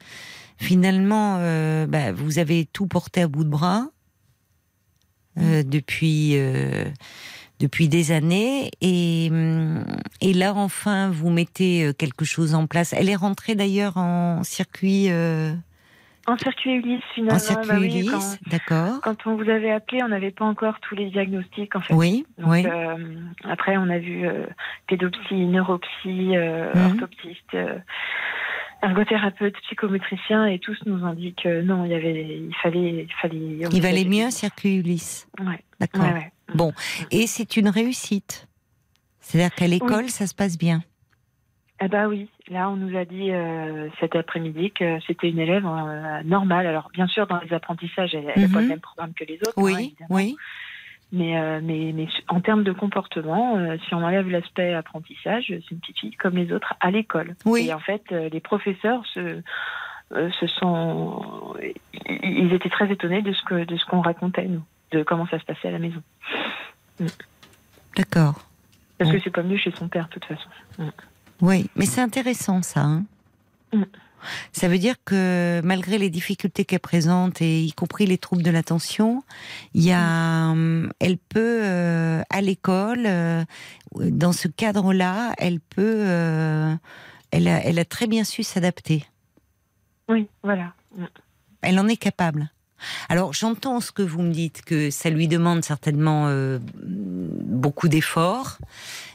finalement, 0.59 1.39
euh, 1.41 1.87
bah, 1.89 2.13
vous 2.13 2.39
avez 2.39 2.67
tout 2.67 2.87
porté 2.87 3.23
à 3.23 3.29
bout 3.29 3.43
de 3.43 3.51
bras 3.51 3.89
depuis 5.37 6.39
depuis 7.59 7.89
des 7.89 8.13
années 8.13 8.71
et, 8.81 9.31
et 10.21 10.33
là 10.33 10.55
enfin 10.55 11.11
vous 11.11 11.29
mettez 11.29 11.93
quelque 11.99 12.25
chose 12.25 12.55
en 12.55 12.67
place. 12.67 12.95
Elle 12.95 13.11
est 13.11 13.17
rentrée 13.17 13.55
d'ailleurs 13.55 13.99
en 13.99 14.45
circuit 14.45 15.11
en 16.27 16.37
circuit 16.37 16.73
Ulysse, 16.73 17.03
finalement. 17.15 17.37
En 17.37 17.39
circuit 17.39 17.69
bah 17.69 17.79
Ulysse, 17.79 18.39
d'accord. 18.51 19.01
Quand 19.03 19.27
on 19.27 19.37
vous 19.37 19.49
avait 19.49 19.71
appelé, 19.71 20.03
on 20.03 20.09
n'avait 20.09 20.31
pas 20.31 20.45
encore 20.45 20.81
tous 20.81 20.95
les 20.95 21.11
diagnostics, 21.11 21.75
en 21.77 21.81
fait. 21.81 21.95
Oui, 21.95 22.27
oui. 22.39 22.67
Euh, 22.67 22.97
après, 23.45 23.77
on 23.77 23.89
a 23.89 23.99
vu 23.99 24.27
euh, 24.27 24.47
pédopsie, 24.89 25.47
neuropsie, 25.47 26.37
euh, 26.37 26.73
mhm. 26.75 26.93
orthoptiste, 26.93 27.55
euh, 27.55 27.79
ergothérapeute, 28.83 29.55
psychométricien, 29.62 30.47
et 30.47 30.59
tous 30.59 30.79
nous 30.87 31.05
ont 31.05 31.15
dit 31.15 31.35
que 31.35 31.62
non, 31.62 31.85
il 31.85 31.93
y 31.93 31.95
avait, 31.95 32.39
il 32.39 32.55
fallait, 32.62 33.07
il 33.09 33.15
fallait. 33.21 33.69
Il 33.73 33.83
valait 33.83 34.05
mieux 34.05 34.25
un 34.25 34.31
circuit 34.31 34.77
Ulysse. 34.77 35.29
Ouais. 35.39 35.62
D'accord. 35.81 36.07
Bon, 36.55 36.73
et 37.11 37.27
c'est 37.27 37.57
une 37.57 37.69
réussite. 37.69 38.49
C'est-à-dire 39.21 39.55
qu'à 39.55 39.67
l'école, 39.67 40.09
ça 40.09 40.27
se 40.27 40.35
passe 40.35 40.57
bien. 40.57 40.83
Eh 41.81 41.89
ben 41.89 42.07
oui, 42.07 42.29
là 42.49 42.71
on 42.71 42.77
nous 42.77 42.97
a 42.97 43.05
dit 43.05 43.31
euh, 43.31 43.89
cet 44.01 44.17
après-midi 44.17 44.71
que 44.71 44.99
c'était 45.07 45.29
une 45.29 45.39
élève 45.39 45.67
euh, 45.67 46.23
normale. 46.25 46.67
Alors 46.67 46.91
bien 46.93 47.07
sûr 47.07 47.27
dans 47.27 47.39
les 47.41 47.53
apprentissages, 47.53 48.15
elle 48.15 48.25
n'a 48.25 48.33
pas 48.49 48.61
le 48.61 48.62
mhm. 48.62 48.69
même 48.69 48.81
programme 48.81 49.12
que 49.12 49.25
les 49.25 49.37
autres. 49.37 49.53
Oui, 49.57 49.95
hein, 50.01 50.07
oui. 50.09 50.37
Mais, 51.12 51.39
euh, 51.39 51.61
mais, 51.62 51.93
mais 51.95 52.09
en 52.29 52.41
termes 52.41 52.65
de 52.65 52.73
comportement, 52.73 53.57
si 53.87 53.95
on 53.95 54.03
enlève 54.03 54.29
l'aspect 54.29 54.75
apprentissage, 54.75 55.45
c'est 55.49 55.71
une 55.71 55.79
petite 55.79 55.99
fille 56.01 56.17
comme 56.17 56.35
les 56.35 56.53
autres 56.53 56.75
à 56.81 56.91
l'école. 56.91 57.37
Oui. 57.45 57.69
Et 57.69 57.75
en 57.75 57.79
fait, 57.79 58.11
les 58.11 58.41
professeurs 58.41 59.07
se, 59.15 59.41
se 60.11 60.47
sont, 60.49 61.55
ils 62.09 62.53
étaient 62.53 62.71
très 62.71 62.91
étonnés 62.91 63.23
de 63.23 63.33
ce 63.33 63.43
que 63.45 63.65
de 63.65 63.77
ce 63.77 63.85
qu'on 63.85 64.01
racontait 64.01 64.47
nous, 64.47 64.62
de 64.91 65.05
comment 65.05 65.29
ça 65.29 65.39
se 65.39 65.45
passait 65.45 65.69
à 65.69 65.73
la 65.73 65.79
maison. 65.79 66.03
Mm. 66.99 67.07
D'accord. 67.97 68.41
Parce 68.99 69.12
que 69.12 69.21
c'est 69.21 69.31
pas 69.31 69.43
mieux 69.43 69.59
chez 69.59 69.71
son 69.73 69.89
père 69.89 70.09
de 70.09 70.15
toute 70.15 70.25
façon. 70.25 70.49
Oui, 71.40 71.68
mais 71.77 71.87
c'est 71.87 72.01
intéressant 72.01 72.62
ça. 72.62 72.81
Hein. 72.81 73.05
Mm. 73.72 73.85
Ça 74.53 74.68
veut 74.68 74.79
dire 74.79 74.96
que 75.05 75.61
malgré 75.62 75.99
les 75.99 76.11
difficultés 76.11 76.64
qu'elle 76.64 76.81
présente, 76.81 77.40
et 77.42 77.62
y 77.62 77.72
compris 77.72 78.07
les 78.07 78.18
troubles 78.18 78.42
de 78.42 78.51
l'attention, 78.51 79.22
il 79.75 79.85
y 79.85 79.92
a, 79.92 80.55
mm. 80.55 80.92
elle 81.01 81.18
peut 81.18 81.61
euh, 81.62 82.22
à 82.31 82.40
l'école, 82.40 83.05
euh, 83.07 83.44
dans 83.94 84.33
ce 84.33 84.49
cadre-là, 84.49 85.35
elle 85.38 85.61
peut, 85.61 86.03
euh, 86.07 86.75
elle, 87.31 87.49
a, 87.49 87.64
elle 87.64 87.79
a 87.79 87.85
très 87.85 88.07
bien 88.07 88.25
su 88.25 88.42
s'adapter. 88.42 89.05
Oui, 90.09 90.29
voilà. 90.42 90.72
Mm. 90.96 91.05
Elle 91.62 91.79
en 91.79 91.88
est 91.88 91.96
capable. 91.96 92.51
Alors 93.09 93.33
j'entends 93.33 93.81
ce 93.81 93.93
que 93.93 94.03
vous 94.03 94.23
me 94.23 94.33
dites, 94.33 94.62
que 94.62 94.91
ça 94.91 95.11
lui 95.11 95.29
demande 95.29 95.65
certainement 95.65 96.27
euh, 96.29 96.59
beaucoup 96.85 97.89
d'efforts, 97.89 98.59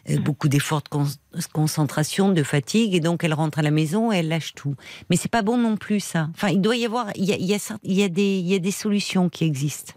euh, 0.10 0.18
mm. 0.18 0.24
beaucoup 0.24 0.48
d'efforts 0.48 0.82
de 0.82 1.42
concentration, 1.54 2.32
de 2.32 2.44
fatigue, 2.44 2.96
et 2.96 3.00
donc 3.00 3.24
elle 3.24 3.34
rentre 3.34 3.60
à 3.60 3.62
la 3.62 3.72
maison 3.72 4.12
et 4.12 4.18
elle 4.18 4.30
lâche 4.30 4.54
tout. 4.54 4.76
Mais 5.10 5.16
c'est 5.16 5.32
pas 5.32 5.42
bon 5.42 5.58
non 5.58 5.78
plus 5.78 6.00
ça. 6.00 6.30
Enfin, 6.36 6.50
il 6.50 6.62
doit 6.62 6.76
y 6.76 6.86
avoir, 6.86 7.08
il 7.16 7.26
y 7.26 7.34
a, 7.34 7.38
il 7.38 7.46
y 7.46 7.54
a, 7.54 7.78
il 7.84 7.94
y 7.94 8.04
a 8.04 8.10
des, 8.10 8.40
il 8.40 8.48
y 8.48 8.56
a 8.56 8.60
des 8.60 8.72
solutions 8.72 9.30
qui 9.30 9.46
existent. 9.46 9.94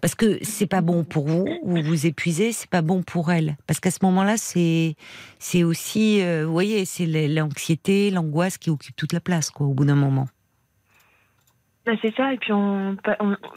Parce 0.00 0.14
que 0.14 0.38
c'est 0.42 0.66
pas 0.66 0.80
bon 0.80 1.04
pour 1.04 1.26
vous, 1.26 1.46
vous 1.64 1.82
vous 1.82 2.06
épuisez, 2.06 2.52
c'est 2.52 2.68
pas 2.68 2.82
bon 2.82 3.02
pour 3.02 3.32
elle. 3.32 3.56
Parce 3.66 3.80
qu'à 3.80 3.90
ce 3.90 3.98
moment-là, 4.02 4.36
c'est 4.36 4.96
c'est 5.38 5.64
aussi, 5.64 6.20
euh, 6.22 6.44
vous 6.46 6.52
voyez, 6.52 6.84
c'est 6.84 7.06
l'anxiété, 7.06 8.10
l'angoisse 8.10 8.58
qui 8.58 8.70
occupe 8.70 8.96
toute 8.96 9.12
la 9.12 9.20
place, 9.20 9.50
quoi, 9.50 9.66
au 9.66 9.72
bout 9.72 9.84
d'un 9.84 9.94
moment. 9.94 10.28
Bah, 11.84 11.92
c'est 12.00 12.14
ça, 12.14 12.32
et 12.32 12.36
puis 12.36 12.52
on, 12.52 12.96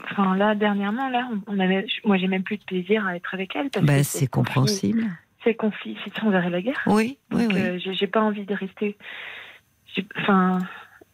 enfin 0.04 0.36
là 0.36 0.56
dernièrement 0.56 1.10
là, 1.10 1.30
on 1.46 1.60
avait, 1.60 1.86
moi 2.06 2.18
j'ai 2.18 2.28
même 2.28 2.42
plus 2.42 2.58
de 2.58 2.64
plaisir 2.64 3.06
à 3.06 3.16
être 3.16 3.32
avec 3.36 3.56
elle 3.56 3.70
parce 3.70 3.86
bah, 3.86 4.04
c'est 4.04 4.26
compréhensible. 4.28 5.06
C'est 5.44 5.54
conflit, 5.54 5.96
c'est 6.04 6.18
sans 6.18 6.32
arrêt 6.32 6.50
la 6.50 6.64
guerre. 6.64 6.82
Oui, 6.88 7.20
oui, 7.32 7.46
oui. 7.48 7.62
Euh, 7.62 7.78
j'ai 7.80 8.08
pas 8.08 8.22
envie 8.22 8.46
de 8.46 8.56
rester. 8.56 8.98
Enfin, 10.18 10.58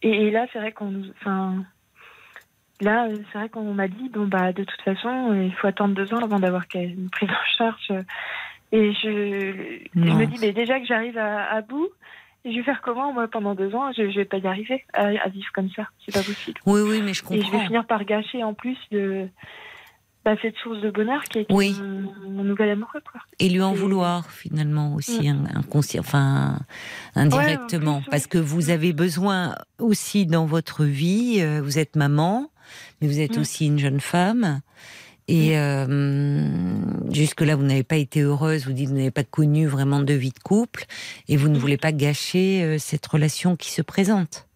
et, 0.00 0.30
là 0.30 0.46
c'est 0.52 0.58
vrai 0.58 0.72
qu'on, 0.72 1.02
enfin, 1.20 1.62
là 2.80 3.08
c'est 3.30 3.38
vrai 3.38 3.50
qu'on 3.50 3.74
m'a 3.74 3.88
dit 3.88 4.08
bon 4.08 4.26
bah 4.26 4.54
de 4.54 4.64
toute 4.64 4.80
façon 4.80 5.34
il 5.34 5.52
faut 5.56 5.66
attendre 5.66 5.94
deux 5.94 6.14
ans 6.14 6.20
avant 6.24 6.38
d'avoir 6.38 6.64
une 6.74 7.10
prise 7.10 7.28
en 7.28 7.56
charge. 7.58 7.92
Et 8.74 8.94
je, 8.94 9.80
je 9.94 10.00
me 10.00 10.24
dis 10.24 10.38
mais 10.40 10.52
déjà 10.52 10.80
que 10.80 10.86
j'arrive 10.86 11.18
à, 11.18 11.50
à 11.50 11.60
bout, 11.60 11.90
je 12.44 12.50
vais 12.50 12.62
faire 12.62 12.80
comment, 12.82 13.12
moi, 13.12 13.28
pendant 13.28 13.54
deux 13.54 13.74
ans 13.74 13.92
Je 13.92 14.02
ne 14.02 14.12
vais 14.12 14.24
pas 14.24 14.38
y 14.38 14.46
arriver 14.46 14.84
à, 14.92 15.28
vivre 15.28 15.50
comme 15.54 15.70
ça. 15.70 15.88
C'est 16.04 16.12
pas 16.12 16.22
possible. 16.22 16.60
Oui, 16.66 16.80
oui, 16.80 17.00
mais 17.02 17.14
je 17.14 17.22
comprends. 17.22 17.36
Et 17.36 17.42
je 17.42 17.50
vais 17.50 17.66
finir 17.66 17.86
par 17.86 18.04
gâcher 18.04 18.42
en 18.42 18.54
plus 18.54 18.76
de 18.90 19.28
bah, 20.24 20.34
cette 20.40 20.56
source 20.56 20.80
de 20.80 20.90
bonheur 20.90 21.22
qui 21.24 21.40
est 21.40 21.46
oui. 21.50 21.76
mon, 21.80 22.44
nouvel 22.44 22.70
amoureux. 22.70 23.00
Quoi. 23.10 23.20
Et 23.38 23.48
lui 23.48 23.62
en 23.62 23.72
vouloir, 23.72 24.30
finalement, 24.30 24.94
aussi, 24.94 25.30
mm. 25.30 25.48
inconscient, 25.54 26.00
enfin, 26.00 26.58
indirectement. 27.14 28.02
parce 28.10 28.26
que 28.26 28.38
vous 28.38 28.70
avez 28.70 28.92
besoin 28.92 29.56
aussi 29.78 30.26
dans 30.26 30.46
votre 30.46 30.84
vie, 30.84 31.38
euh, 31.40 31.60
vous 31.62 31.78
êtes 31.78 31.96
maman, 31.96 32.50
mais 33.00 33.08
vous 33.08 33.20
êtes 33.20 33.36
mm. 33.36 33.40
aussi 33.40 33.66
une 33.66 33.78
jeune 33.78 34.00
femme. 34.00 34.60
Et 35.28 35.56
euh, 35.56 35.86
jusque-là, 37.12 37.54
vous 37.54 37.62
n'avez 37.62 37.84
pas 37.84 37.96
été 37.96 38.20
heureuse, 38.20 38.66
vous 38.66 38.72
dites 38.72 38.88
vous 38.88 38.96
n'avez 38.96 39.10
pas 39.10 39.24
connu 39.24 39.66
vraiment 39.66 40.00
de 40.00 40.14
vie 40.14 40.32
de 40.32 40.38
couple, 40.38 40.84
et 41.28 41.36
vous 41.36 41.48
ne 41.48 41.58
voulez 41.58 41.76
pas 41.76 41.92
gâcher 41.92 42.62
euh, 42.62 42.78
cette 42.78 43.06
relation 43.06 43.56
qui 43.56 43.70
se 43.70 43.82
présente. 43.82 44.48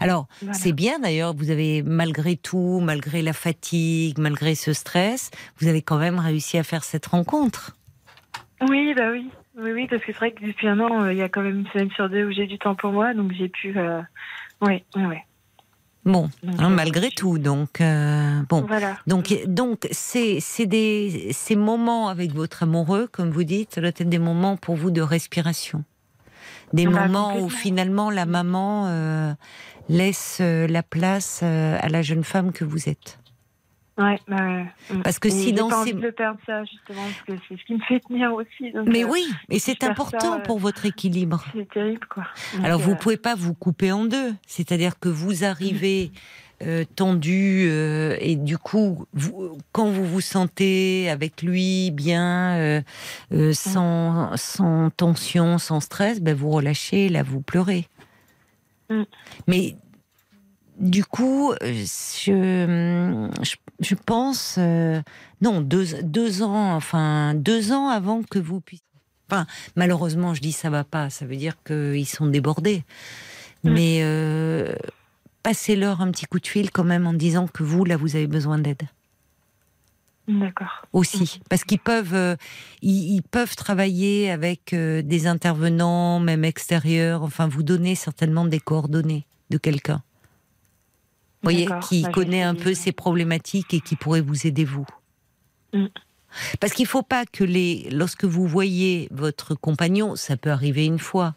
Alors, 0.00 0.28
c'est 0.52 0.72
bien 0.72 1.00
d'ailleurs, 1.00 1.34
vous 1.34 1.50
avez, 1.50 1.82
malgré 1.82 2.36
tout, 2.36 2.80
malgré 2.80 3.20
la 3.20 3.32
fatigue, 3.32 4.18
malgré 4.18 4.54
ce 4.54 4.72
stress, 4.72 5.32
vous 5.58 5.66
avez 5.66 5.82
quand 5.82 5.98
même 5.98 6.20
réussi 6.20 6.56
à 6.56 6.62
faire 6.62 6.84
cette 6.84 7.06
rencontre. 7.06 7.76
Oui, 8.68 8.94
bah 8.94 9.10
oui. 9.10 9.28
Oui, 9.60 9.72
oui, 9.72 9.88
parce 9.88 10.02
que 10.02 10.12
c'est 10.12 10.18
vrai 10.18 10.30
que 10.30 10.46
depuis 10.46 10.68
un 10.68 10.78
an, 10.78 11.02
euh, 11.02 11.12
il 11.12 11.18
y 11.18 11.22
a 11.22 11.28
quand 11.28 11.42
même 11.42 11.60
une 11.60 11.66
semaine 11.68 11.90
sur 11.90 12.08
deux 12.08 12.24
où 12.24 12.30
j'ai 12.30 12.46
du 12.46 12.58
temps 12.58 12.76
pour 12.76 12.92
moi, 12.92 13.12
donc 13.12 13.32
j'ai 13.32 13.48
pu. 13.48 13.74
Oui, 14.60 14.84
oui, 14.94 15.04
oui. 15.04 15.16
Bon, 16.08 16.30
hein, 16.58 16.70
malgré 16.70 17.10
tout, 17.10 17.38
donc 17.38 17.82
euh, 17.82 18.40
bon, 18.48 18.66
donc 19.06 19.36
donc 19.46 19.86
c'est 19.90 20.38
c'est 20.40 20.64
des 20.64 21.28
ces 21.32 21.54
moments 21.54 22.08
avec 22.08 22.32
votre 22.32 22.62
amoureux, 22.62 23.08
comme 23.12 23.30
vous 23.30 23.44
dites, 23.44 23.74
ça 23.74 23.82
doit 23.82 23.90
être 23.90 24.08
des 24.08 24.18
moments 24.18 24.56
pour 24.56 24.74
vous 24.74 24.90
de 24.90 25.02
respiration, 25.02 25.84
des 26.72 26.86
ah 26.86 26.90
bah, 26.90 27.06
moments 27.06 27.38
où 27.38 27.50
finalement 27.50 28.10
la 28.10 28.24
maman 28.24 28.86
euh, 28.86 29.34
laisse 29.90 30.38
euh, 30.40 30.66
la 30.66 30.82
place 30.82 31.42
à 31.42 31.88
la 31.90 32.00
jeune 32.00 32.24
femme 32.24 32.52
que 32.52 32.64
vous 32.64 32.88
êtes. 32.88 33.18
Ouais, 33.98 34.20
bah, 34.28 34.62
mm. 34.90 35.02
Parce 35.02 35.18
que 35.18 35.28
si 35.28 35.52
dans 35.52 35.68
pas 35.68 35.84
ces... 35.84 35.92
envie 35.92 36.00
de 36.00 36.10
perdre 36.10 36.38
ça 36.46 36.64
justement, 36.64 37.02
parce 37.02 37.22
que 37.40 37.44
c'est 37.48 37.60
ce 37.60 37.64
qui 37.64 37.74
me 37.74 37.80
fait 37.80 38.00
tenir 38.00 38.32
aussi. 38.32 38.72
mais 38.86 39.04
oui, 39.04 39.24
et 39.50 39.58
c'est 39.58 39.82
important 39.82 40.40
pour 40.40 40.60
votre 40.60 40.86
équilibre. 40.86 41.44
C'est 41.52 41.68
terrible, 41.68 42.06
quoi. 42.08 42.24
Alors 42.62 42.80
vous 42.80 42.94
pouvez 42.94 43.16
pas 43.16 43.34
vous 43.34 43.54
couper 43.54 43.90
en 43.90 44.04
deux, 44.04 44.34
c'est-à-dire 44.46 44.98
que 44.98 45.08
vous 45.08 45.44
arrivez. 45.44 46.12
Euh, 46.60 46.84
tendu 46.96 47.68
euh, 47.70 48.16
et 48.18 48.34
du 48.34 48.58
coup 48.58 49.06
vous, 49.12 49.56
quand 49.70 49.90
vous 49.90 50.04
vous 50.04 50.20
sentez 50.20 51.08
avec 51.08 51.40
lui 51.42 51.92
bien 51.92 52.56
euh, 52.56 52.80
euh 53.30 53.52
sans, 53.52 54.36
sans 54.36 54.90
tension 54.90 55.58
sans 55.58 55.78
stress 55.78 56.20
ben 56.20 56.34
vous 56.34 56.50
relâchez 56.50 57.10
là 57.10 57.22
vous 57.22 57.40
pleurez 57.40 57.86
mm. 58.90 59.04
mais 59.46 59.76
du 60.78 61.04
coup, 61.04 61.54
je, 61.60 63.28
je, 63.42 63.56
pense, 63.94 64.56
euh, 64.58 65.00
non, 65.40 65.60
deux, 65.60 66.02
deux, 66.02 66.42
ans, 66.42 66.74
enfin, 66.74 67.34
deux 67.34 67.72
ans 67.72 67.88
avant 67.88 68.22
que 68.22 68.38
vous 68.38 68.60
puissiez. 68.60 68.84
Enfin, 69.30 69.46
malheureusement, 69.76 70.34
je 70.34 70.40
dis 70.40 70.52
ça 70.52 70.70
va 70.70 70.84
pas, 70.84 71.10
ça 71.10 71.26
veut 71.26 71.36
dire 71.36 71.54
qu'ils 71.62 72.08
sont 72.08 72.26
débordés. 72.26 72.84
Mm. 73.62 73.70
Mais 73.70 73.98
euh, 74.02 74.74
passez-leur 75.42 76.00
un 76.00 76.10
petit 76.10 76.26
coup 76.26 76.40
de 76.40 76.46
fil 76.46 76.70
quand 76.70 76.84
même 76.84 77.06
en 77.06 77.12
disant 77.12 77.46
que 77.46 77.62
vous, 77.62 77.84
là, 77.84 77.96
vous 77.96 78.16
avez 78.16 78.26
besoin 78.26 78.58
d'aide. 78.58 78.82
D'accord. 80.26 80.86
Aussi, 80.92 81.40
parce 81.48 81.64
qu'ils 81.64 81.78
peuvent, 81.78 82.14
euh, 82.14 82.36
ils, 82.82 83.22
peuvent 83.22 83.56
travailler 83.56 84.30
avec 84.30 84.74
des 84.74 85.26
intervenants, 85.26 86.20
même 86.20 86.44
extérieurs. 86.44 87.22
Enfin, 87.22 87.48
vous 87.48 87.62
donner 87.62 87.94
certainement 87.94 88.44
des 88.44 88.60
coordonnées 88.60 89.24
de 89.48 89.56
quelqu'un 89.56 90.02
voyez, 91.42 91.68
qui 91.88 92.02
bah, 92.02 92.10
connaît 92.10 92.42
un 92.42 92.54
peu 92.54 92.74
ces 92.74 92.92
problématiques 92.92 93.74
et 93.74 93.80
qui 93.80 93.96
pourrait 93.96 94.20
vous 94.20 94.46
aider 94.46 94.64
vous. 94.64 94.86
Mm. 95.72 95.86
Parce 96.60 96.72
qu'il 96.72 96.84
ne 96.84 96.88
faut 96.88 97.02
pas 97.02 97.24
que 97.24 97.44
les, 97.44 97.88
lorsque 97.90 98.24
vous 98.24 98.46
voyez 98.46 99.08
votre 99.10 99.54
compagnon, 99.54 100.16
ça 100.16 100.36
peut 100.36 100.50
arriver 100.50 100.84
une 100.84 100.98
fois, 100.98 101.34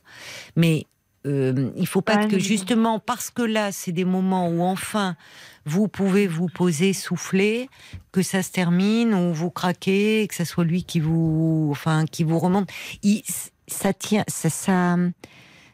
mais 0.55 0.85
euh, 1.25 1.71
il 1.75 1.81
ne 1.81 1.87
faut 1.87 2.01
pas 2.01 2.25
que 2.25 2.39
justement, 2.39 2.99
parce 2.99 3.29
que 3.29 3.43
là, 3.43 3.71
c'est 3.71 3.91
des 3.91 4.05
moments 4.05 4.49
où 4.49 4.61
enfin 4.61 5.15
vous 5.65 5.87
pouvez 5.87 6.27
vous 6.27 6.47
poser, 6.47 6.93
souffler, 6.93 7.69
que 8.11 8.23
ça 8.23 8.41
se 8.41 8.51
termine, 8.51 9.13
ou 9.13 9.31
vous 9.31 9.51
craquez, 9.51 10.27
que 10.27 10.35
ce 10.35 10.43
soit 10.43 10.63
lui 10.63 10.83
qui 10.83 10.99
vous, 10.99 11.69
enfin, 11.71 12.05
qui 12.05 12.23
vous 12.23 12.39
remonte. 12.39 12.69
ça 13.67 13.93
tient, 13.93 14.23
ça, 14.27 14.49
ça, 14.49 14.97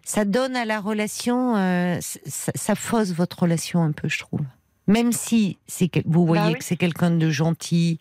ça 0.07 0.23
donne 0.23 0.55
à 0.55 0.63
la 0.63 0.79
relation, 0.79 1.57
euh, 1.57 1.97
ça, 1.99 2.75
fausse 2.75 3.11
votre 3.11 3.39
relation 3.41 3.83
un 3.83 3.91
peu, 3.91 4.07
je 4.07 4.19
trouve. 4.19 4.39
Même 4.87 5.11
si 5.11 5.57
c'est 5.67 5.91
vous 6.05 6.25
bah 6.25 6.39
voyez 6.39 6.55
que 6.55 6.63
c'est 6.63 6.77
quelqu'un 6.77 7.11
de 7.11 7.29
gentil 7.29 7.99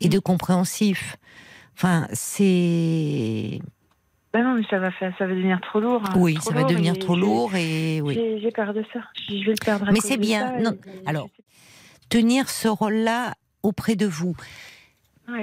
et 0.00 0.08
de 0.08 0.20
compréhensif. 0.20 1.16
Enfin, 1.74 2.06
c'est. 2.12 3.58
Ben 4.32 4.44
non, 4.44 4.54
mais 4.54 4.62
ça 4.70 4.78
va 4.78 4.92
faire, 4.92 5.12
ça 5.18 5.26
va 5.26 5.34
devenir 5.34 5.60
trop 5.60 5.80
lourd. 5.80 6.00
Hein. 6.06 6.12
Oui, 6.14 6.38
ça 6.40 6.54
va 6.54 6.62
devenir 6.62 6.96
trop 6.96 7.16
lourd 7.16 7.52
et 7.56 8.00
oui. 8.02 8.38
J'ai 8.40 8.52
peur 8.52 8.72
de 8.72 8.84
ça. 8.92 9.00
Je 9.28 9.44
vais 9.44 9.50
le 9.50 9.64
perdre. 9.64 9.88
mais 9.90 9.98
c'est 10.00 10.16
bien. 10.16 10.60
non. 10.60 10.78
Alors, 11.06 11.28
tenir 12.08 12.48
ce 12.50 12.68
rôle-là 12.68 13.34
auprès 13.64 13.96
de 13.96 14.06
vous. 14.06 14.36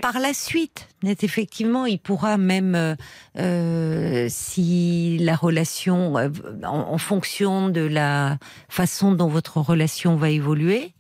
Par 0.02 0.20
la 0.20 0.34
suite, 0.34 0.88
effectivement, 1.04 1.86
il 1.86 2.00
pourra 2.00 2.38
même, 2.38 2.74
euh, 2.74 2.96
euh, 3.38 4.26
si 4.30 5.20
la 5.20 5.36
relation, 5.36 6.18
euh, 6.18 6.30
en, 6.64 6.98
fonction 6.98 7.70
de 7.70 7.82
la 7.82 8.40
façon 8.68 9.12
dont 9.12 9.28
votre 9.28 9.58
relation 9.58 10.16
va 10.16 10.30
évoluer, 10.30 10.94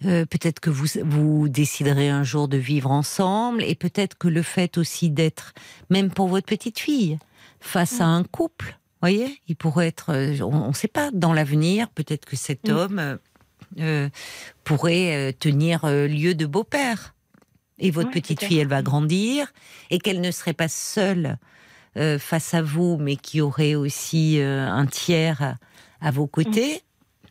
peut-être 0.00 0.60
que 0.60 0.70
vous, 0.70 0.86
vous 1.04 1.48
déciderez 1.48 2.08
un 2.08 2.22
jour 2.22 2.46
de 2.46 2.56
vivre 2.56 2.92
ensemble, 2.92 3.64
et 3.64 3.74
peut-être 3.74 4.16
que 4.16 4.28
le 4.28 4.42
fait 4.42 4.78
aussi 4.78 5.10
d'être, 5.10 5.54
même 5.90 6.10
pour 6.10 6.28
votre 6.28 6.46
petite 6.46 6.78
fille, 6.78 7.18
face 7.58 8.00
à 8.00 8.04
un 8.04 8.22
couple, 8.22 8.78
voyez, 9.00 9.40
il 9.48 9.56
pourrait 9.56 9.88
être, 9.88 10.14
on 10.44 10.68
ne 10.68 10.72
sait 10.72 10.86
pas, 10.86 11.10
dans 11.12 11.32
l'avenir, 11.32 11.88
peut-être 11.88 12.26
que 12.26 12.36
cet 12.36 12.68
homme 12.68 13.18
pourrait 14.62 15.34
tenir 15.40 15.84
lieu 15.86 16.36
de 16.36 16.46
beau-père 16.46 17.14
et 17.78 17.90
votre 17.90 18.10
petite 18.10 18.42
fille, 18.42 18.58
elle 18.58 18.68
va 18.68 18.82
grandir, 18.82 19.52
et 19.90 19.98
qu'elle 19.98 20.20
ne 20.20 20.30
serait 20.30 20.52
pas 20.52 20.68
seule 20.68 21.38
euh, 21.96 22.18
face 22.18 22.54
à 22.54 22.62
vous, 22.62 22.96
mais 22.98 23.16
qui 23.16 23.40
aurait 23.40 23.74
aussi 23.74 24.40
euh, 24.40 24.68
un 24.68 24.86
tiers 24.86 25.56
à, 26.00 26.10
vos 26.10 26.26
côtés, 26.26 26.82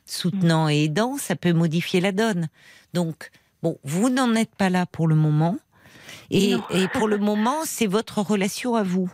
soutenant 0.05 0.69
et 0.69 0.85
aidant, 0.85 1.17
ça 1.17 1.35
peut 1.35 1.53
modifier 1.53 2.01
la 2.01 2.11
donne. 2.11 2.47
Donc, 2.93 3.31
bon, 3.61 3.77
vous 3.83 4.09
n'en 4.09 4.35
êtes 4.35 4.55
pas 4.55 4.69
là 4.69 4.85
pour 4.85 5.07
le 5.07 5.15
moment, 5.15 5.57
et, 6.29 6.55
et 6.71 6.87
pour 6.89 7.07
le 7.07 7.17
moment, 7.17 7.63
c'est 7.65 7.87
votre 7.87 8.21
relation 8.21 8.75
à 8.75 8.83
vous, 8.83 9.11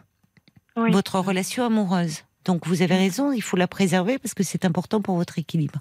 votre 0.75 1.19
relation 1.19 1.65
amoureuse. 1.65 2.23
Donc, 2.45 2.67
vous 2.67 2.81
avez 2.81 2.95
raison, 2.95 3.31
il 3.31 3.41
faut 3.41 3.57
la 3.57 3.67
préserver 3.67 4.17
parce 4.17 4.33
que 4.33 4.43
c'est 4.43 4.65
important 4.65 5.01
pour 5.01 5.15
votre 5.15 5.39
équilibre. 5.39 5.79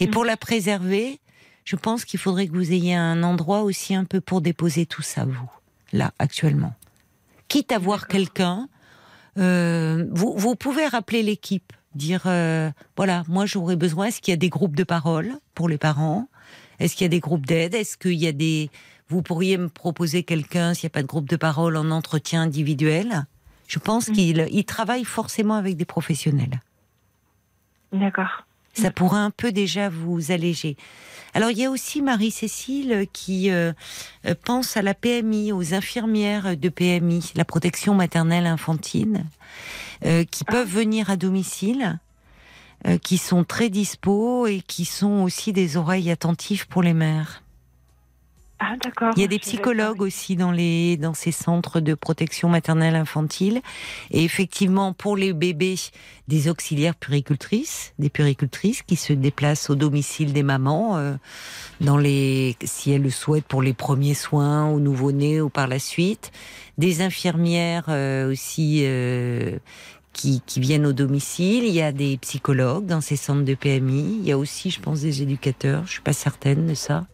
Et 0.00 0.08
pour 0.08 0.24
mm. 0.24 0.26
la 0.26 0.36
préserver, 0.36 1.20
je 1.66 1.76
pense 1.76 2.04
qu'il 2.04 2.20
faudrait 2.20 2.46
que 2.46 2.54
vous 2.54 2.72
ayez 2.72 2.94
un 2.94 3.22
endroit 3.24 3.62
aussi 3.62 3.94
un 3.94 4.04
peu 4.04 4.20
pour 4.20 4.40
déposer 4.40 4.86
tout 4.86 5.02
ça, 5.02 5.24
vous, 5.24 5.50
là, 5.92 6.12
actuellement. 6.18 6.74
Quitte 7.48 7.72
à 7.72 7.78
voir 7.78 8.06
quelqu'un, 8.06 8.68
euh, 9.36 10.06
vous, 10.12 10.32
vous, 10.36 10.54
pouvez 10.54 10.86
rappeler 10.86 11.24
l'équipe, 11.24 11.72
dire, 11.96 12.22
euh, 12.26 12.70
voilà, 12.96 13.24
moi 13.26 13.46
j'aurais 13.46 13.74
besoin, 13.74 14.06
est-ce 14.06 14.20
qu'il 14.20 14.30
y 14.30 14.34
a 14.34 14.38
des 14.38 14.48
groupes 14.48 14.76
de 14.76 14.84
parole 14.84 15.34
pour 15.54 15.68
les 15.68 15.76
parents? 15.76 16.28
Est-ce 16.78 16.94
qu'il 16.94 17.04
y 17.04 17.06
a 17.06 17.08
des 17.10 17.20
groupes 17.20 17.46
d'aide? 17.46 17.74
Est-ce 17.74 17.98
qu'il 17.98 18.14
y 18.14 18.28
a 18.28 18.32
des... 18.32 18.70
Vous 19.08 19.22
pourriez 19.22 19.58
me 19.58 19.68
proposer 19.68 20.22
quelqu'un, 20.22 20.72
s'il 20.72 20.86
n'y 20.86 20.92
a 20.92 20.94
pas 20.94 21.02
de 21.02 21.08
groupe 21.08 21.28
de 21.28 21.36
parole, 21.36 21.76
en 21.76 21.90
entretien 21.90 22.42
individuel? 22.42 23.26
Je 23.66 23.80
pense 23.80 24.08
mm. 24.08 24.12
qu'il 24.12 24.48
il 24.52 24.64
travaille 24.64 25.04
forcément 25.04 25.54
avec 25.54 25.76
des 25.76 25.84
professionnels. 25.84 26.60
D'accord. 27.92 28.46
Ça 28.74 28.90
pourrait 28.90 29.20
un 29.20 29.30
peu 29.30 29.52
déjà 29.52 29.88
vous 29.88 30.30
alléger. 30.30 30.76
Alors 31.36 31.50
il 31.50 31.58
y 31.58 31.66
a 31.66 31.70
aussi 31.70 32.00
Marie-Cécile 32.00 33.06
qui 33.12 33.50
euh, 33.50 33.74
euh, 34.24 34.34
pense 34.42 34.78
à 34.78 34.80
la 34.80 34.94
PMI, 34.94 35.52
aux 35.52 35.74
infirmières 35.74 36.56
de 36.56 36.68
PMI, 36.70 37.32
la 37.34 37.44
protection 37.44 37.92
maternelle 37.92 38.46
infantile, 38.46 39.26
euh, 40.06 40.24
qui 40.24 40.44
ah. 40.46 40.52
peuvent 40.52 40.70
venir 40.70 41.10
à 41.10 41.16
domicile, 41.18 41.98
qui 43.02 43.18
sont 43.18 43.44
très 43.44 43.68
dispos 43.68 44.46
et 44.46 44.62
qui 44.62 44.86
sont 44.86 45.22
aussi 45.24 45.52
des 45.52 45.76
oreilles 45.76 46.10
attentives 46.10 46.68
pour 46.68 46.82
les 46.82 46.94
mères. 46.94 47.42
Ah, 48.58 48.74
d'accord. 48.82 49.12
Il 49.16 49.20
y 49.20 49.24
a 49.24 49.28
des 49.28 49.38
psychologues 49.38 50.00
aussi 50.00 50.34
dans 50.34 50.50
les 50.50 50.96
dans 50.96 51.12
ces 51.12 51.30
centres 51.30 51.78
de 51.80 51.92
protection 51.92 52.48
maternelle 52.48 52.96
infantile 52.96 53.60
et 54.10 54.24
effectivement 54.24 54.94
pour 54.94 55.14
les 55.14 55.34
bébés 55.34 55.76
des 56.26 56.48
auxiliaires 56.48 56.94
puricultrices, 56.94 57.92
des 57.98 58.08
puricultrices 58.08 58.80
qui 58.82 58.96
se 58.96 59.12
déplacent 59.12 59.68
au 59.68 59.74
domicile 59.74 60.32
des 60.32 60.42
mamans 60.42 60.96
euh, 60.96 61.16
dans 61.82 61.98
les 61.98 62.56
si 62.64 62.92
elles 62.92 63.02
le 63.02 63.10
souhaitent 63.10 63.44
pour 63.44 63.60
les 63.60 63.74
premiers 63.74 64.14
soins 64.14 64.70
au 64.70 64.80
nouveau-né 64.80 65.42
ou 65.42 65.50
par 65.50 65.66
la 65.66 65.78
suite, 65.78 66.32
des 66.78 67.02
infirmières 67.02 67.86
euh, 67.90 68.32
aussi 68.32 68.84
euh, 68.84 69.58
qui, 70.14 70.40
qui, 70.46 70.60
viennent 70.60 70.86
au 70.86 70.94
domicile. 70.94 71.64
Il 71.64 71.74
y 71.74 71.82
a 71.82 71.92
des 71.92 72.16
psychologues 72.16 72.86
dans 72.86 73.02
ces 73.02 73.16
centres 73.16 73.44
de 73.44 73.54
PMI. 73.54 74.20
Il 74.20 74.26
y 74.26 74.32
a 74.32 74.38
aussi, 74.38 74.70
je 74.70 74.80
pense, 74.80 75.02
des 75.02 75.20
éducateurs. 75.20 75.82
Je 75.84 75.92
suis 75.92 76.00
pas 76.00 76.14
certaine 76.14 76.66
de 76.66 76.74
ça. 76.74 77.06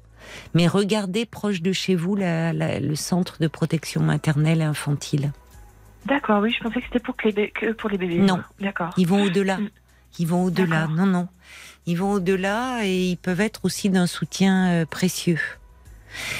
Mais 0.54 0.66
regardez 0.66 1.26
proche 1.26 1.62
de 1.62 1.72
chez 1.72 1.94
vous 1.94 2.16
le 2.18 2.94
centre 2.94 3.36
de 3.40 3.48
protection 3.48 4.02
maternelle 4.02 4.60
et 4.60 4.64
infantile. 4.64 5.32
D'accord, 6.06 6.42
oui, 6.42 6.52
je 6.56 6.62
pensais 6.62 6.80
que 6.80 6.86
c'était 6.86 6.98
pour, 6.98 7.16
que 7.16 7.72
pour 7.72 7.90
les 7.90 7.98
bébés. 7.98 8.18
Non, 8.18 8.42
d'accord. 8.60 8.92
Ils 8.96 9.06
vont 9.06 9.22
au-delà. 9.22 9.58
Mm. 9.58 9.70
Ils 10.18 10.26
vont 10.26 10.44
au-delà. 10.44 10.88
Non, 10.88 11.06
non. 11.06 11.28
Ils 11.86 11.96
vont 11.96 12.12
au-delà 12.12 12.84
et 12.84 13.10
ils 13.10 13.16
peuvent 13.16 13.40
être 13.40 13.64
aussi 13.64 13.88
d'un 13.88 14.06
soutien 14.06 14.68
euh, 14.70 14.86
précieux. 14.86 15.38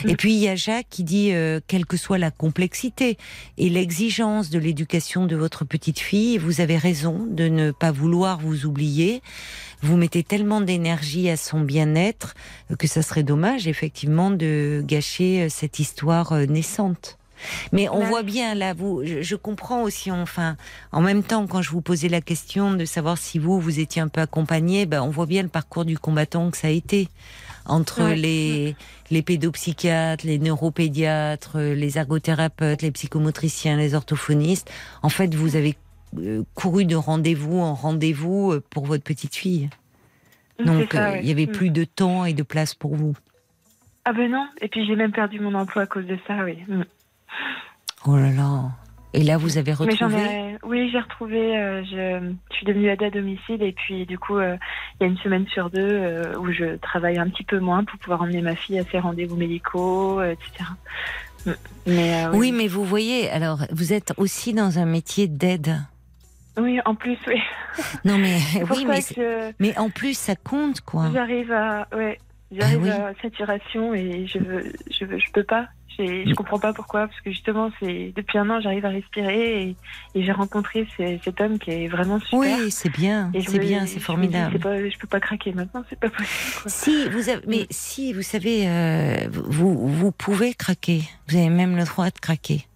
Mm. 0.04 0.08
Et 0.08 0.16
puis 0.16 0.32
il 0.34 0.38
y 0.38 0.48
a 0.48 0.56
Jacques 0.56 0.88
qui 0.90 1.04
dit, 1.04 1.32
euh, 1.32 1.60
quelle 1.66 1.86
que 1.86 1.96
soit 1.96 2.18
la 2.18 2.30
complexité 2.30 3.18
et 3.56 3.68
l'exigence 3.70 4.50
de 4.50 4.58
l'éducation 4.58 5.26
de 5.26 5.36
votre 5.36 5.64
petite 5.64 6.00
fille, 6.00 6.38
vous 6.38 6.60
avez 6.60 6.76
raison 6.76 7.26
de 7.30 7.48
ne 7.48 7.70
pas 7.70 7.92
vouloir 7.92 8.38
vous 8.38 8.66
oublier 8.66 9.22
vous 9.82 9.96
mettez 9.96 10.22
tellement 10.22 10.60
d'énergie 10.60 11.28
à 11.28 11.36
son 11.36 11.60
bien-être 11.60 12.34
que 12.78 12.86
ça 12.86 13.02
serait 13.02 13.24
dommage 13.24 13.66
effectivement 13.66 14.30
de 14.30 14.82
gâcher 14.86 15.42
euh, 15.42 15.48
cette 15.48 15.78
histoire 15.78 16.32
euh, 16.32 16.46
naissante. 16.46 17.18
Mais 17.72 17.88
on 17.88 18.04
voit 18.04 18.22
bien 18.22 18.54
là, 18.54 18.72
vous, 18.72 19.02
je, 19.04 19.34
comprends 19.34 19.82
aussi, 19.82 20.12
enfin, 20.12 20.56
en 20.92 21.00
même 21.00 21.24
temps, 21.24 21.48
quand 21.48 21.60
je 21.60 21.70
vous 21.70 21.80
posais 21.80 22.08
la 22.08 22.20
question 22.20 22.72
de 22.72 22.84
savoir 22.84 23.18
si 23.18 23.40
vous, 23.40 23.60
vous 23.60 23.80
étiez 23.80 24.00
un 24.00 24.06
peu 24.06 24.20
accompagné, 24.20 24.86
ben, 24.86 25.02
on 25.02 25.10
voit 25.10 25.26
bien 25.26 25.42
le 25.42 25.48
parcours 25.48 25.84
du 25.84 25.98
combattant 25.98 26.52
que 26.52 26.56
ça 26.56 26.68
a 26.68 26.70
été 26.70 27.08
entre 27.66 28.12
les, 28.14 28.76
les 29.10 29.22
pédopsychiatres, 29.22 30.24
les 30.24 30.38
neuropédiatres, 30.38 31.58
les 31.58 31.98
ergothérapeutes, 31.98 32.82
les 32.82 32.92
psychomotriciens, 32.92 33.76
les 33.76 33.94
orthophonistes. 33.94 34.70
En 35.02 35.08
fait, 35.08 35.34
vous 35.34 35.56
avez 35.56 35.70
euh, 35.70 35.91
couru 36.54 36.84
de 36.84 36.96
rendez-vous 36.96 37.58
en 37.58 37.74
rendez-vous 37.74 38.52
euh, 38.52 38.62
pour 38.70 38.86
votre 38.86 39.04
petite 39.04 39.34
fille. 39.34 39.70
Donc 40.64 40.94
euh, 40.94 41.16
il 41.20 41.26
y 41.26 41.32
avait 41.32 41.46
mm. 41.46 41.52
plus 41.52 41.70
de 41.70 41.84
temps 41.84 42.24
et 42.24 42.34
de 42.34 42.42
place 42.42 42.74
pour 42.74 42.94
vous. 42.94 43.14
Ah 44.04 44.12
ben 44.12 44.30
non, 44.30 44.46
et 44.60 44.68
puis 44.68 44.84
j'ai 44.86 44.96
même 44.96 45.12
perdu 45.12 45.40
mon 45.40 45.54
emploi 45.54 45.82
à 45.82 45.86
cause 45.86 46.06
de 46.06 46.18
ça, 46.26 46.44
oui. 46.44 46.58
Mm. 46.68 46.82
Oh 48.06 48.16
là 48.16 48.30
là. 48.30 48.70
Et 49.14 49.22
là, 49.22 49.36
vous 49.36 49.58
avez 49.58 49.74
retrouvé 49.74 50.56
Oui, 50.62 50.88
j'ai 50.90 50.98
retrouvé. 50.98 51.52
je... 51.84 52.32
suis 52.50 52.64
devenue 52.64 52.88
aide 52.88 53.02
à 53.02 53.10
domicile 53.10 53.62
et 53.62 53.72
puis 53.72 54.06
du 54.06 54.18
coup, 54.18 54.40
il 54.40 54.58
y 55.02 55.04
a 55.04 55.06
une 55.06 55.18
semaine 55.18 55.46
sur 55.48 55.68
deux 55.68 56.22
où 56.38 56.50
je 56.50 56.76
travaille 56.78 57.18
un 57.18 57.28
petit 57.28 57.44
peu 57.44 57.58
moins 57.58 57.84
pour 57.84 57.98
pouvoir 57.98 58.22
emmener 58.22 58.40
ma 58.40 58.56
fille 58.56 58.78
à 58.78 58.84
ses 58.84 58.98
rendez-vous 58.98 59.36
médicaux, 59.36 60.22
etc. 60.22 60.64
Mm. 61.44 61.52
Oui, 62.32 62.52
mais 62.52 62.68
vous 62.68 62.86
voyez, 62.86 63.28
alors 63.30 63.58
vous 63.70 63.92
êtes 63.92 64.14
aussi 64.16 64.54
dans 64.54 64.78
un 64.78 64.86
métier 64.86 65.28
d'aide. 65.28 65.76
Oui, 66.58 66.80
en 66.84 66.94
plus, 66.94 67.18
oui. 67.26 67.40
Non, 68.04 68.18
mais 68.18 68.38
oui, 68.70 68.84
mais, 68.86 69.54
mais 69.58 69.78
en 69.78 69.90
plus, 69.90 70.16
ça 70.16 70.36
compte, 70.36 70.80
quoi. 70.82 71.10
J'arrive 71.12 71.50
à, 71.52 71.88
ouais, 71.94 72.18
j'arrive 72.50 72.92
ah 72.92 73.08
à 73.08 73.22
saturation 73.22 73.94
et 73.94 74.26
je 74.26 74.38
veux, 74.38 74.72
je 74.90 75.04
veux, 75.04 75.18
je 75.18 75.30
peux 75.32 75.44
pas. 75.44 75.68
Je 75.98 76.30
mm. 76.30 76.34
comprends 76.34 76.58
pas 76.58 76.72
pourquoi, 76.72 77.06
parce 77.06 77.20
que 77.20 77.30
justement, 77.30 77.70
c'est 77.80 78.12
depuis 78.16 78.38
un 78.38 78.48
an, 78.50 78.60
j'arrive 78.60 78.84
à 78.84 78.90
respirer 78.90 79.62
et, 79.62 79.76
j'ai 80.14 80.32
rencontré 80.32 80.86
cet 80.96 81.40
homme 81.40 81.58
qui 81.58 81.70
est 81.70 81.88
vraiment 81.88 82.18
super. 82.20 82.38
Oui, 82.38 82.70
c'est 82.70 82.90
bien, 82.90 83.30
c'est 83.46 83.58
bien, 83.58 83.86
c'est 83.86 84.00
formidable. 84.00 84.58
Je, 84.62 84.90
je 84.90 84.98
peux 84.98 85.06
pas 85.06 85.20
craquer 85.20 85.52
maintenant, 85.52 85.84
c'est 85.88 85.98
pas 85.98 86.08
possible. 86.08 86.62
Si 86.66 87.08
vous 87.08 87.28
avez, 87.28 87.42
mais 87.46 87.66
si 87.70 88.12
vous 88.12 88.22
savez, 88.22 88.64
euh, 88.66 89.28
vous 89.30 89.88
vous 89.88 90.12
pouvez 90.12 90.54
craquer. 90.54 91.02
Vous 91.28 91.36
avez 91.36 91.50
même 91.50 91.76
le 91.76 91.84
droit 91.84 92.06
de 92.06 92.18
craquer. 92.18 92.66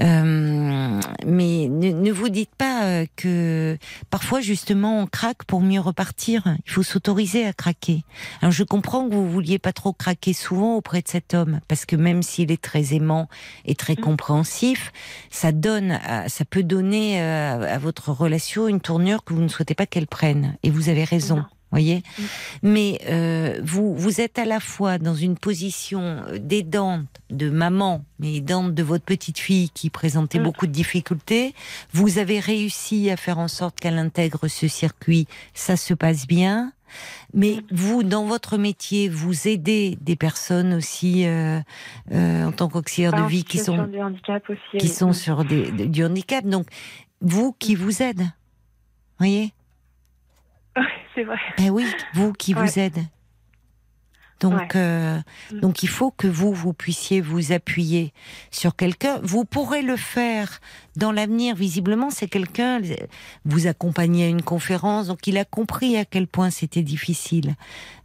Euh, 0.00 1.00
mais 1.26 1.68
ne, 1.68 2.12
vous 2.12 2.28
dites 2.28 2.54
pas 2.56 2.84
euh, 2.84 3.06
que 3.16 3.76
parfois 4.08 4.40
justement 4.40 5.00
on 5.00 5.06
craque 5.06 5.44
pour 5.44 5.60
mieux 5.60 5.80
repartir. 5.80 6.56
Il 6.66 6.70
faut 6.70 6.82
s'autoriser 6.82 7.44
à 7.46 7.52
craquer. 7.52 8.04
Alors 8.40 8.52
je 8.52 8.64
comprends 8.64 9.08
que 9.08 9.14
vous 9.14 9.28
vouliez 9.28 9.58
pas 9.58 9.72
trop 9.72 9.92
craquer 9.92 10.32
souvent 10.32 10.76
auprès 10.76 11.02
de 11.02 11.08
cet 11.08 11.34
homme 11.34 11.60
parce 11.68 11.86
que 11.86 11.96
même 11.96 12.22
s'il 12.22 12.52
est 12.52 12.62
très 12.62 12.94
aimant 12.94 13.28
et 13.64 13.74
très 13.74 13.94
mm. 13.94 14.00
compréhensif, 14.00 14.92
ça 15.30 15.52
donne, 15.52 15.98
ça 16.28 16.44
peut 16.44 16.62
donner 16.62 17.20
euh, 17.22 17.74
à, 17.74 17.78
votre 17.78 18.10
relation 18.10 18.68
une 18.68 18.80
tournure 18.80 19.24
que 19.24 19.34
vous 19.34 19.42
ne 19.42 19.48
souhaitez 19.48 19.74
pas 19.74 19.86
qu'elle 19.86 20.06
prenne. 20.06 20.56
Et 20.62 20.70
vous 20.70 20.88
avez 20.88 21.04
raison 21.04 21.44
voyez. 21.70 22.02
Mm. 22.18 22.22
Mais 22.62 23.00
euh, 23.08 23.60
vous 23.62 23.94
vous 23.94 24.20
êtes 24.20 24.38
à 24.38 24.44
la 24.44 24.60
fois 24.60 24.98
dans 24.98 25.14
une 25.14 25.36
position 25.36 26.00
euh, 26.00 26.38
d'aidante 26.38 27.06
de 27.30 27.50
maman, 27.50 28.04
mais 28.18 28.36
aidante 28.36 28.74
de 28.74 28.82
votre 28.82 29.04
petite 29.04 29.38
fille 29.38 29.70
qui 29.70 29.90
présentait 29.90 30.38
mm. 30.38 30.44
beaucoup 30.44 30.66
de 30.66 30.72
difficultés. 30.72 31.54
Vous 31.92 32.18
avez 32.18 32.40
réussi 32.40 33.10
à 33.10 33.16
faire 33.16 33.38
en 33.38 33.48
sorte 33.48 33.78
qu'elle 33.80 33.98
intègre 33.98 34.48
ce 34.48 34.68
circuit, 34.68 35.26
ça 35.54 35.76
se 35.76 35.94
passe 35.94 36.26
bien. 36.26 36.72
Mais 37.34 37.56
mm. 37.56 37.62
vous, 37.70 38.02
dans 38.02 38.24
votre 38.24 38.58
métier, 38.58 39.08
vous 39.08 39.46
aidez 39.46 39.96
des 40.00 40.16
personnes 40.16 40.74
aussi 40.74 41.24
euh, 41.26 41.60
en 42.10 42.52
tant 42.52 42.68
qu'auxiliaire 42.68 43.12
de 43.12 43.28
vie 43.28 43.44
qui 43.44 43.58
sont 43.58 43.88
qui 44.78 44.88
sont 44.88 45.12
sur 45.12 45.44
des, 45.44 45.70
du 45.70 46.04
handicap. 46.04 46.44
Donc 46.44 46.66
vous 47.20 47.54
qui 47.58 47.76
vous 47.76 48.02
aide, 48.02 48.22
voyez 49.18 49.52
c'est 51.14 51.24
vrai. 51.24 51.38
Ben 51.58 51.70
oui, 51.70 51.86
vous 52.14 52.32
qui 52.32 52.54
vous 52.54 52.78
aide. 52.78 52.98
Donc, 54.40 54.74
euh, 54.74 55.18
donc 55.52 55.82
il 55.82 55.88
faut 55.88 56.10
que 56.10 56.26
vous, 56.26 56.52
vous 56.52 56.72
puissiez 56.72 57.20
vous 57.20 57.52
appuyer 57.52 58.12
sur 58.50 58.74
quelqu'un. 58.74 59.20
Vous 59.22 59.44
pourrez 59.44 59.82
le 59.82 59.96
faire 59.96 60.60
dans 60.96 61.12
l'avenir. 61.12 61.54
Visiblement, 61.54 62.10
c'est 62.10 62.26
quelqu'un. 62.26 62.80
Vous 63.44 63.66
accompagnez 63.66 64.24
à 64.24 64.28
une 64.28 64.42
conférence, 64.42 65.08
donc 65.08 65.26
il 65.26 65.36
a 65.36 65.44
compris 65.44 65.96
à 65.98 66.06
quel 66.06 66.26
point 66.26 66.50
c'était 66.50 66.82
difficile 66.82 67.54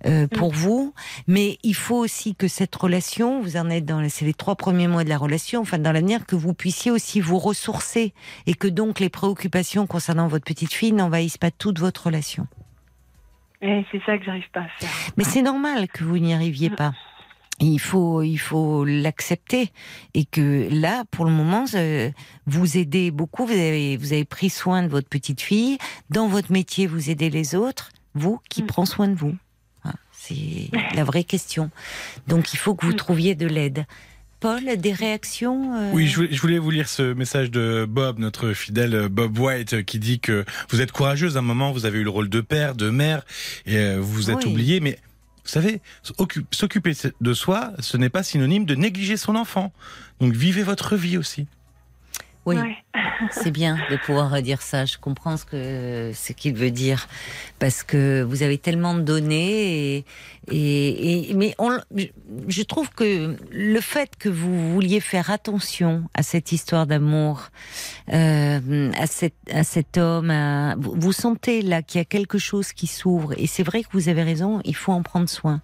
euh, 0.05 0.25
mm. 0.25 0.27
pour 0.27 0.51
vous. 0.51 0.93
Mais 1.27 1.57
il 1.63 1.75
faut 1.75 1.97
aussi 1.97 2.35
que 2.35 2.49
cette 2.49 2.75
relation, 2.75 3.41
vous 3.41 3.55
en 3.55 3.69
êtes 3.69 3.85
dans, 3.85 4.07
c'est 4.09 4.25
les 4.25 4.33
trois 4.33 4.55
premiers 4.55 4.89
mois 4.89 5.05
de 5.05 5.09
la 5.09 5.17
relation, 5.17 5.61
enfin 5.61 5.79
dans 5.79 5.93
l'avenir, 5.93 6.25
que 6.25 6.35
vous 6.35 6.53
puissiez 6.53 6.91
aussi 6.91 7.21
vous 7.21 7.39
ressourcer 7.39 8.13
et 8.45 8.55
que 8.55 8.67
donc 8.67 8.99
les 8.99 9.09
préoccupations 9.09 9.87
concernant 9.87 10.27
votre 10.27 10.43
petite 10.43 10.73
fille 10.73 10.91
n'envahissent 10.91 11.37
pas 11.37 11.51
toute 11.51 11.79
votre 11.79 12.07
relation. 12.07 12.45
Et 13.61 13.85
c'est 13.91 14.01
ça 14.05 14.17
que 14.17 14.25
j'arrive 14.25 14.49
pas 14.51 14.61
à 14.61 14.67
faire. 14.79 14.89
Mais 15.17 15.23
c'est 15.23 15.41
normal 15.41 15.87
que 15.87 16.03
vous 16.03 16.17
n'y 16.17 16.33
arriviez 16.33 16.69
pas. 16.69 16.93
Il 17.59 17.79
faut, 17.79 18.21
il 18.21 18.37
faut 18.37 18.83
l'accepter 18.83 19.71
et 20.13 20.25
que 20.25 20.67
là, 20.69 21.05
pour 21.09 21.23
le 21.23 21.31
moment, 21.31 21.65
euh, 21.73 22.11
vous 22.47 22.77
aidez 22.77 23.11
beaucoup. 23.11 23.45
Vous 23.45 23.53
avez, 23.53 23.95
vous 23.95 24.11
avez 24.11 24.25
pris 24.25 24.49
soin 24.49 24.83
de 24.83 24.89
votre 24.89 25.07
petite 25.07 25.39
fille. 25.39 25.77
Dans 26.09 26.27
votre 26.27 26.51
métier, 26.51 26.85
vous 26.85 27.09
aidez 27.09 27.29
les 27.29 27.55
autres. 27.55 27.91
Vous, 28.13 28.41
qui 28.49 28.63
mm. 28.63 28.67
prend 28.67 28.85
soin 28.85 29.07
de 29.07 29.15
vous 29.15 29.35
C'est 30.11 30.69
la 30.95 31.05
vraie 31.05 31.23
question. 31.23 31.71
Donc, 32.27 32.53
il 32.53 32.57
faut 32.57 32.75
que 32.75 32.85
vous 32.85 32.91
mm. 32.91 32.97
trouviez 32.97 33.35
de 33.35 33.47
l'aide. 33.47 33.85
Paul, 34.45 34.77
des 34.77 34.93
réactions 34.93 35.75
euh 35.75 35.91
Oui, 35.91 36.05
je 36.07 36.39
voulais 36.39 36.59
vous 36.59 36.69
lire 36.69 36.87
ce 36.87 37.15
message 37.15 37.49
de 37.49 37.87
Bob, 37.89 38.19
notre 38.19 38.53
fidèle 38.53 39.07
Bob 39.09 39.39
White, 39.39 39.83
qui 39.85 39.97
dit 39.97 40.19
que 40.19 40.45
vous 40.69 40.81
êtes 40.81 40.91
courageuse. 40.91 41.35
À 41.35 41.39
un 41.39 41.41
moment, 41.41 41.71
vous 41.71 41.87
avez 41.87 41.97
eu 41.97 42.03
le 42.03 42.11
rôle 42.11 42.29
de 42.29 42.41
père, 42.41 42.75
de 42.75 42.91
mère, 42.91 43.25
et 43.65 43.77
euh, 43.77 43.97
vous 43.99 44.11
vous 44.11 44.29
êtes 44.29 44.45
oublié. 44.45 44.81
Mais 44.81 44.99
vous 45.43 45.49
savez, 45.49 45.81
s'occuper 46.51 46.91
de 47.19 47.33
soi, 47.33 47.71
ce 47.79 47.97
n'est 47.97 48.09
pas 48.09 48.21
synonyme 48.21 48.65
de 48.65 48.75
négliger 48.75 49.17
son 49.17 49.35
enfant. 49.35 49.73
Donc 50.19 50.33
vivez 50.33 50.61
votre 50.61 50.95
vie 50.95 51.17
aussi. 51.17 51.47
Oui, 52.45 52.57
c'est 53.31 53.51
bien 53.51 53.77
de 53.89 53.97
pouvoir 53.97 54.41
dire 54.41 54.61
ça. 54.61 54.85
Je 54.85 54.97
comprends 54.97 55.37
ce 55.37 55.45
que 55.45 56.11
ce 56.13 56.33
qu'il 56.33 56.55
veut 56.55 56.71
dire. 56.71 57.07
Parce 57.59 57.83
que 57.83 58.21
vous 58.21 58.43
avez 58.43 58.57
tellement 58.57 58.93
donné 58.93 60.05
et, 60.51 61.29
et, 61.29 61.33
mais 61.33 61.55
on, 61.57 61.79
je 62.47 62.61
trouve 62.61 62.89
que 62.91 63.35
le 63.51 63.81
fait 63.81 64.15
que 64.17 64.29
vous 64.29 64.73
vouliez 64.73 64.99
faire 64.99 65.31
attention 65.31 66.03
à 66.13 66.21
cette 66.21 66.51
histoire 66.51 66.85
d'amour, 66.85 67.49
euh, 68.13 68.91
à, 68.97 69.07
cette, 69.07 69.33
à 69.51 69.63
cet 69.63 69.97
homme, 69.97 70.31
vous, 70.77 71.13
sentez 71.13 71.61
là 71.61 71.81
qu'il 71.81 71.99
y 71.99 72.01
a 72.01 72.05
quelque 72.05 72.37
chose 72.37 72.73
qui 72.73 72.87
s'ouvre. 72.87 73.33
Et 73.37 73.47
c'est 73.47 73.63
vrai 73.63 73.83
que 73.83 73.89
vous 73.93 74.09
avez 74.09 74.23
raison. 74.23 74.61
Il 74.65 74.75
faut 74.75 74.91
en 74.91 75.01
prendre 75.01 75.29
soin, 75.29 75.61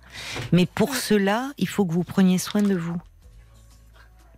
mais 0.52 0.65
pour 0.65 0.96
cela, 0.96 1.52
il 1.58 1.67
faut 1.67 1.86
que 1.86 1.94
vous 1.94 2.04
preniez 2.04 2.39
soin 2.39 2.62
de 2.63 2.76
vous. 2.76 2.98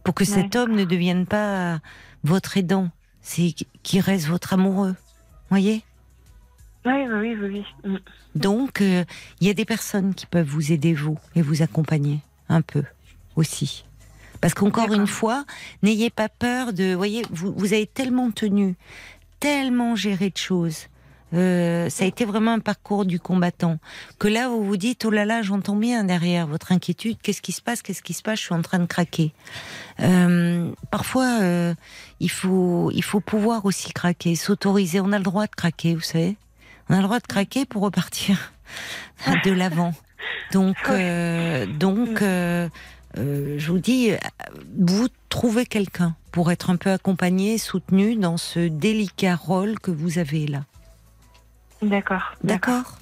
Pour 0.03 0.13
que 0.13 0.25
cet 0.25 0.57
homme 0.57 0.75
ne 0.75 0.83
devienne 0.83 1.25
pas 1.25 1.79
votre 2.23 2.57
aidant, 2.57 2.89
c'est 3.21 3.53
qui 3.83 3.99
reste 3.99 4.27
votre 4.27 4.53
amoureux. 4.53 4.95
Voyez? 5.49 5.83
Oui, 6.85 6.93
oui, 7.07 7.35
oui, 7.39 7.63
oui. 7.83 7.91
Mm. 7.91 7.97
Donc, 8.35 8.81
euh, 8.81 9.05
il 9.39 9.47
y 9.47 9.49
a 9.49 9.53
des 9.53 9.65
personnes 9.65 10.13
qui 10.13 10.25
peuvent 10.25 10.47
vous 10.47 10.71
aider, 10.71 10.93
vous, 10.93 11.17
et 11.35 11.41
vous 11.41 11.61
accompagner 11.61 12.19
un 12.49 12.61
peu 12.61 12.83
aussi. 13.35 13.85
Parce 14.41 14.53
qu'encore 14.53 14.91
une 14.91 15.07
fois, 15.07 15.45
n'ayez 15.83 16.09
pas 16.09 16.27
peur 16.27 16.73
de... 16.73 16.93
Voyez, 16.93 17.23
vous, 17.29 17.53
vous 17.55 17.71
avez 17.71 17.87
tellement 17.87 18.31
tenu, 18.31 18.75
tellement 19.39 19.95
géré 19.95 20.29
de 20.29 20.37
choses, 20.37 20.87
euh, 21.33 21.89
ça 21.89 22.03
a 22.03 22.07
été 22.07 22.25
vraiment 22.25 22.53
un 22.53 22.59
parcours 22.59 23.05
du 23.05 23.19
combattant. 23.19 23.79
Que 24.19 24.27
là, 24.27 24.49
vous 24.49 24.63
vous 24.63 24.77
dites, 24.77 25.05
oh 25.05 25.09
là 25.09 25.25
là, 25.25 25.41
j'entends 25.41 25.75
bien 25.75 26.03
derrière 26.03 26.47
votre 26.47 26.71
inquiétude, 26.71 27.17
qu'est-ce 27.21 27.41
qui 27.41 27.51
se 27.51 27.61
passe, 27.61 27.81
qu'est-ce 27.81 28.03
qui 28.03 28.13
se 28.13 28.21
passe, 28.21 28.39
je 28.39 28.45
suis 28.45 28.53
en 28.53 28.61
train 28.61 28.79
de 28.79 28.85
craquer. 28.85 29.33
Euh, 29.99 30.71
parfois, 30.91 31.39
euh, 31.41 31.73
il, 32.19 32.29
faut, 32.29 32.91
il 32.93 33.03
faut 33.03 33.19
pouvoir 33.19 33.65
aussi 33.65 33.91
craquer, 33.93 34.35
s'autoriser. 34.35 34.99
On 34.99 35.11
a 35.11 35.17
le 35.17 35.23
droit 35.23 35.45
de 35.45 35.55
craquer, 35.55 35.95
vous 35.95 36.01
savez. 36.01 36.37
On 36.89 36.93
a 36.93 36.97
le 36.97 37.03
droit 37.03 37.19
de 37.19 37.27
craquer 37.27 37.65
pour 37.65 37.81
repartir 37.81 38.53
de 39.45 39.51
l'avant. 39.51 39.93
Donc, 40.51 40.75
donc 41.79 42.21
je 43.15 43.67
vous 43.67 43.79
dis, 43.79 44.11
vous 44.77 45.07
trouvez 45.29 45.65
quelqu'un 45.65 46.15
pour 46.31 46.51
être 46.51 46.69
un 46.69 46.75
peu 46.75 46.91
accompagné, 46.91 47.57
soutenu 47.57 48.15
dans 48.15 48.37
ce 48.37 48.67
délicat 48.67 49.35
rôle 49.35 49.79
que 49.79 49.91
vous 49.91 50.19
avez 50.19 50.47
là. 50.47 50.65
D'accord. 51.83 52.33
D'accord. 52.43 52.97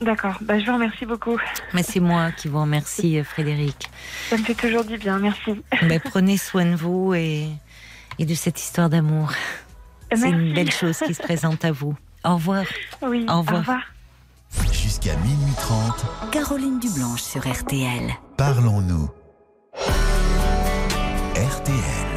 D'accord. 0.00 0.38
Bah, 0.40 0.58
je 0.58 0.66
vous 0.66 0.72
remercie 0.72 1.04
beaucoup. 1.04 1.38
Mais 1.74 1.82
c'est 1.82 2.00
moi 2.00 2.30
qui 2.32 2.48
vous 2.48 2.60
remercie, 2.60 3.22
Frédéric. 3.24 3.90
Ça 4.30 4.36
me 4.38 4.42
fait 4.44 4.54
toujours 4.54 4.84
du 4.84 4.96
bien. 4.96 5.18
Merci. 5.18 5.62
Bah, 5.82 5.98
prenez 6.02 6.36
soin 6.38 6.64
de 6.66 6.76
vous 6.76 7.12
et, 7.14 7.48
et 8.18 8.24
de 8.24 8.34
cette 8.34 8.58
histoire 8.60 8.88
d'amour. 8.88 9.32
C'est 10.14 10.28
une 10.30 10.54
belle 10.54 10.70
chose 10.72 10.98
qui 10.98 11.14
se 11.14 11.22
présente 11.22 11.64
à 11.64 11.72
vous. 11.72 11.94
Au 12.24 12.34
revoir. 12.34 12.64
Oui. 13.02 13.26
Au 13.28 13.38
revoir. 13.40 13.56
Au 13.56 13.58
revoir. 13.60 13.82
Jusqu'à 14.72 15.14
minuit 15.16 15.54
30. 15.56 16.30
Caroline 16.32 16.80
Dublanche 16.80 17.22
sur 17.22 17.40
RTL. 17.46 18.10
Parlons-nous. 18.36 19.08
RTL. 21.36 22.09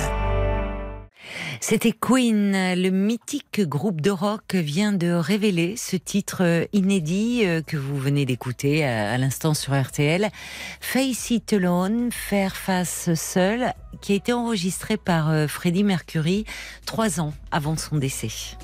C'était 1.65 1.93
Queen, 1.93 2.51
le 2.75 2.89
mythique 2.89 3.61
groupe 3.61 4.01
de 4.01 4.11
rock 4.11 4.53
vient 4.53 4.91
de 4.91 5.13
révéler 5.13 5.77
ce 5.77 5.95
titre 5.95 6.67
inédit 6.73 7.43
euh, 7.45 7.61
que 7.61 7.77
vous 7.77 7.97
venez 7.97 8.25
d'écouter 8.25 8.83
à 8.83 9.17
l'instant 9.17 9.53
sur 9.53 9.73
RTL, 9.73 10.29
Face 10.81 11.29
It 11.29 11.53
Alone, 11.53 12.11
faire 12.11 12.57
face 12.57 13.13
seul, 13.13 13.71
qui 14.01 14.11
a 14.11 14.15
été 14.15 14.33
enregistré 14.33 14.97
par 14.97 15.29
euh, 15.29 15.47
Freddie 15.47 15.85
Mercury 15.85 16.43
trois 16.85 17.21
ans 17.21 17.33
avant 17.49 17.77
son 17.77 17.95
décès. 17.95 18.57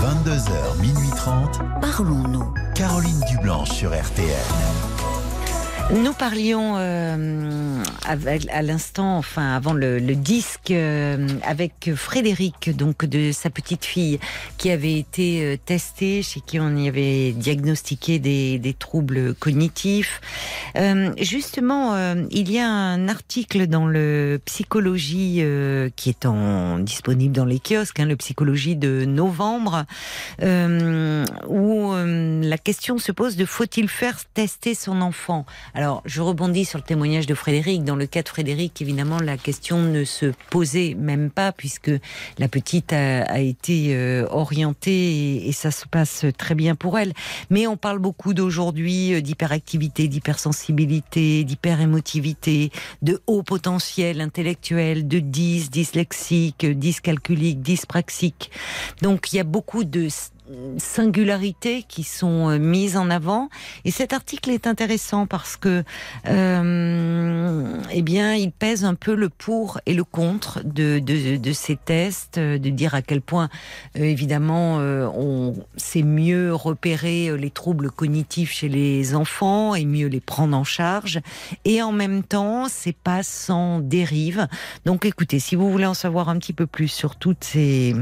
22h, 0.00 0.80
minuit 0.80 1.10
30. 1.14 1.60
Parlons-nous. 1.80 2.52
Caroline 2.74 3.20
Dublanche 3.30 3.70
sur 3.70 3.90
RTL. 3.90 4.26
Nous 5.92 6.14
parlions 6.14 6.76
euh, 6.78 7.82
à 8.06 8.62
l'instant, 8.62 9.18
enfin 9.18 9.54
avant 9.54 9.74
le, 9.74 10.00
disque, 10.14 10.70
euh, 10.70 11.28
avec 11.42 11.90
Frédéric, 11.94 12.74
donc 12.74 13.04
de 13.04 13.30
sa 13.30 13.50
petite 13.50 13.84
fille, 13.84 14.18
qui 14.56 14.70
avait 14.70 14.98
été 14.98 15.44
euh, 15.44 15.56
testée, 15.62 16.22
chez 16.22 16.40
qui 16.40 16.58
on 16.58 16.74
y 16.76 16.88
avait 16.88 17.32
diagnostiqué 17.32 18.18
des, 18.18 18.74
troubles 18.78 19.34
cognitifs. 19.34 20.22
justement, 21.18 21.94
il 22.30 22.50
y 22.50 22.58
a 22.58 22.66
un 22.66 23.08
article 23.08 23.66
dans 23.66 23.86
le 23.86 24.40
Psychologie 24.46 25.44
qui 25.94 26.08
est 26.08 26.24
en, 26.24 26.78
disponible 26.78 27.34
dans 27.34 27.44
les 27.44 27.60
kiosques, 27.60 28.00
hein, 28.00 28.06
le 28.06 28.16
Psychologie 28.16 28.76
de 28.76 29.04
novembre, 29.04 29.84
où 30.40 31.92
la 31.92 32.58
question 32.58 32.96
se 32.96 33.12
pose 33.12 33.36
de 33.36 33.44
faut-il 33.44 33.88
faire 33.88 34.24
tester 34.32 34.74
son 34.74 35.02
enfant? 35.02 35.44
Je 36.04 36.20
rebondis 36.20 36.64
sur 36.64 36.78
le 36.78 36.84
témoignage 36.84 37.26
de 37.26 37.34
Frédéric. 37.34 37.84
Dans 37.84 37.96
le 37.96 38.06
cas 38.06 38.22
de 38.22 38.28
Frédéric, 38.28 38.80
évidemment, 38.82 39.18
la 39.18 39.36
question 39.36 39.82
ne 39.82 40.04
se 40.04 40.32
posait 40.50 40.94
même 40.98 41.30
pas 41.30 41.52
puisque 41.52 41.90
la 42.38 42.48
petite 42.48 42.92
a, 42.92 43.40
été 43.40 43.94
euh, 43.94 44.26
orientée 44.30 45.48
et, 45.48 45.52
ça 45.52 45.70
se 45.70 45.86
passe 45.86 46.26
très 46.38 46.54
bien 46.54 46.74
pour 46.74 46.98
elle. 46.98 47.12
Mais 47.50 47.66
on 47.66 47.76
parle 47.76 47.98
beaucoup 47.98 48.34
d'aujourd'hui 48.34 49.14
euh, 49.14 49.20
d'hyperactivité, 49.20 50.08
d'hypersensibilité, 50.08 51.44
d'hyperémotivité, 51.44 52.70
de 53.02 53.20
haut 53.26 53.42
potentiel 53.42 54.20
intellectuel, 54.20 55.06
de 55.08 55.18
dys, 55.18 55.70
dyslexique, 55.70 56.66
dyscalculique, 56.66 57.60
dyspraxique. 57.60 58.50
Donc, 59.02 59.32
il 59.32 59.36
y 59.36 59.40
a 59.40 59.44
beaucoup 59.44 59.84
de 59.84 60.08
singularités 60.78 61.84
qui 61.86 62.02
sont 62.02 62.50
euh, 62.50 62.58
mises 62.58 62.96
en 62.96 63.10
avant. 63.10 63.48
Et 63.84 63.90
cet 63.90 64.12
article 64.12 64.50
est 64.50 64.66
intéressant 64.66 65.26
parce 65.26 65.56
que, 65.56 65.84
euh, 66.28 67.76
eh 67.92 68.02
bien, 68.02 68.34
il 68.34 68.50
pèse 68.50 68.84
un 68.84 68.94
peu 68.94 69.14
le 69.14 69.28
pour 69.28 69.80
et 69.86 69.94
le 69.94 70.04
contre 70.04 70.62
de, 70.64 70.98
de, 70.98 71.36
de 71.36 71.52
ces 71.52 71.76
tests, 71.76 72.38
de 72.38 72.70
dire 72.70 72.94
à 72.94 73.02
quel 73.02 73.20
point, 73.20 73.48
euh, 73.96 74.02
évidemment, 74.02 74.76
on 75.14 75.54
sait 75.76 76.02
mieux 76.02 76.54
repérer 76.54 77.36
les 77.36 77.50
troubles 77.50 77.90
cognitifs 77.90 78.52
chez 78.52 78.68
les 78.68 79.14
enfants 79.14 79.74
et 79.74 79.84
mieux 79.84 80.08
les 80.08 80.20
prendre 80.20 80.56
en 80.56 80.64
charge. 80.64 81.20
Et 81.64 81.82
en 81.82 81.92
même 81.92 82.22
temps, 82.22 82.66
c'est 82.68 82.96
pas 82.96 83.22
sans 83.22 83.80
dérive. 83.80 84.48
Donc, 84.84 85.04
écoutez, 85.04 85.38
si 85.38 85.56
vous 85.56 85.70
voulez 85.70 85.86
en 85.86 85.94
savoir 85.94 86.28
un 86.28 86.38
petit 86.38 86.52
peu 86.52 86.66
plus 86.66 86.88
sur 86.88 87.16
toutes 87.16 87.44
ces 87.44 87.94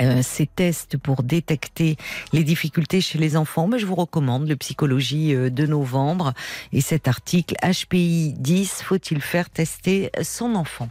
euh, 0.00 0.22
ces 0.22 0.46
tests 0.46 0.96
pour 0.96 1.22
détecter 1.22 1.96
les 2.32 2.44
difficultés 2.44 3.00
chez 3.00 3.18
les 3.18 3.36
enfants, 3.36 3.66
mais 3.66 3.78
je 3.78 3.86
vous 3.86 3.94
recommande 3.94 4.48
le 4.48 4.56
Psychologie 4.56 5.34
euh, 5.34 5.50
de 5.50 5.66
novembre 5.66 6.32
et 6.72 6.80
cet 6.80 7.08
article 7.08 7.54
HPI 7.62 8.34
10, 8.38 8.82
faut-il 8.82 9.20
faire 9.20 9.50
tester 9.50 10.10
son 10.22 10.54
enfant? 10.54 10.88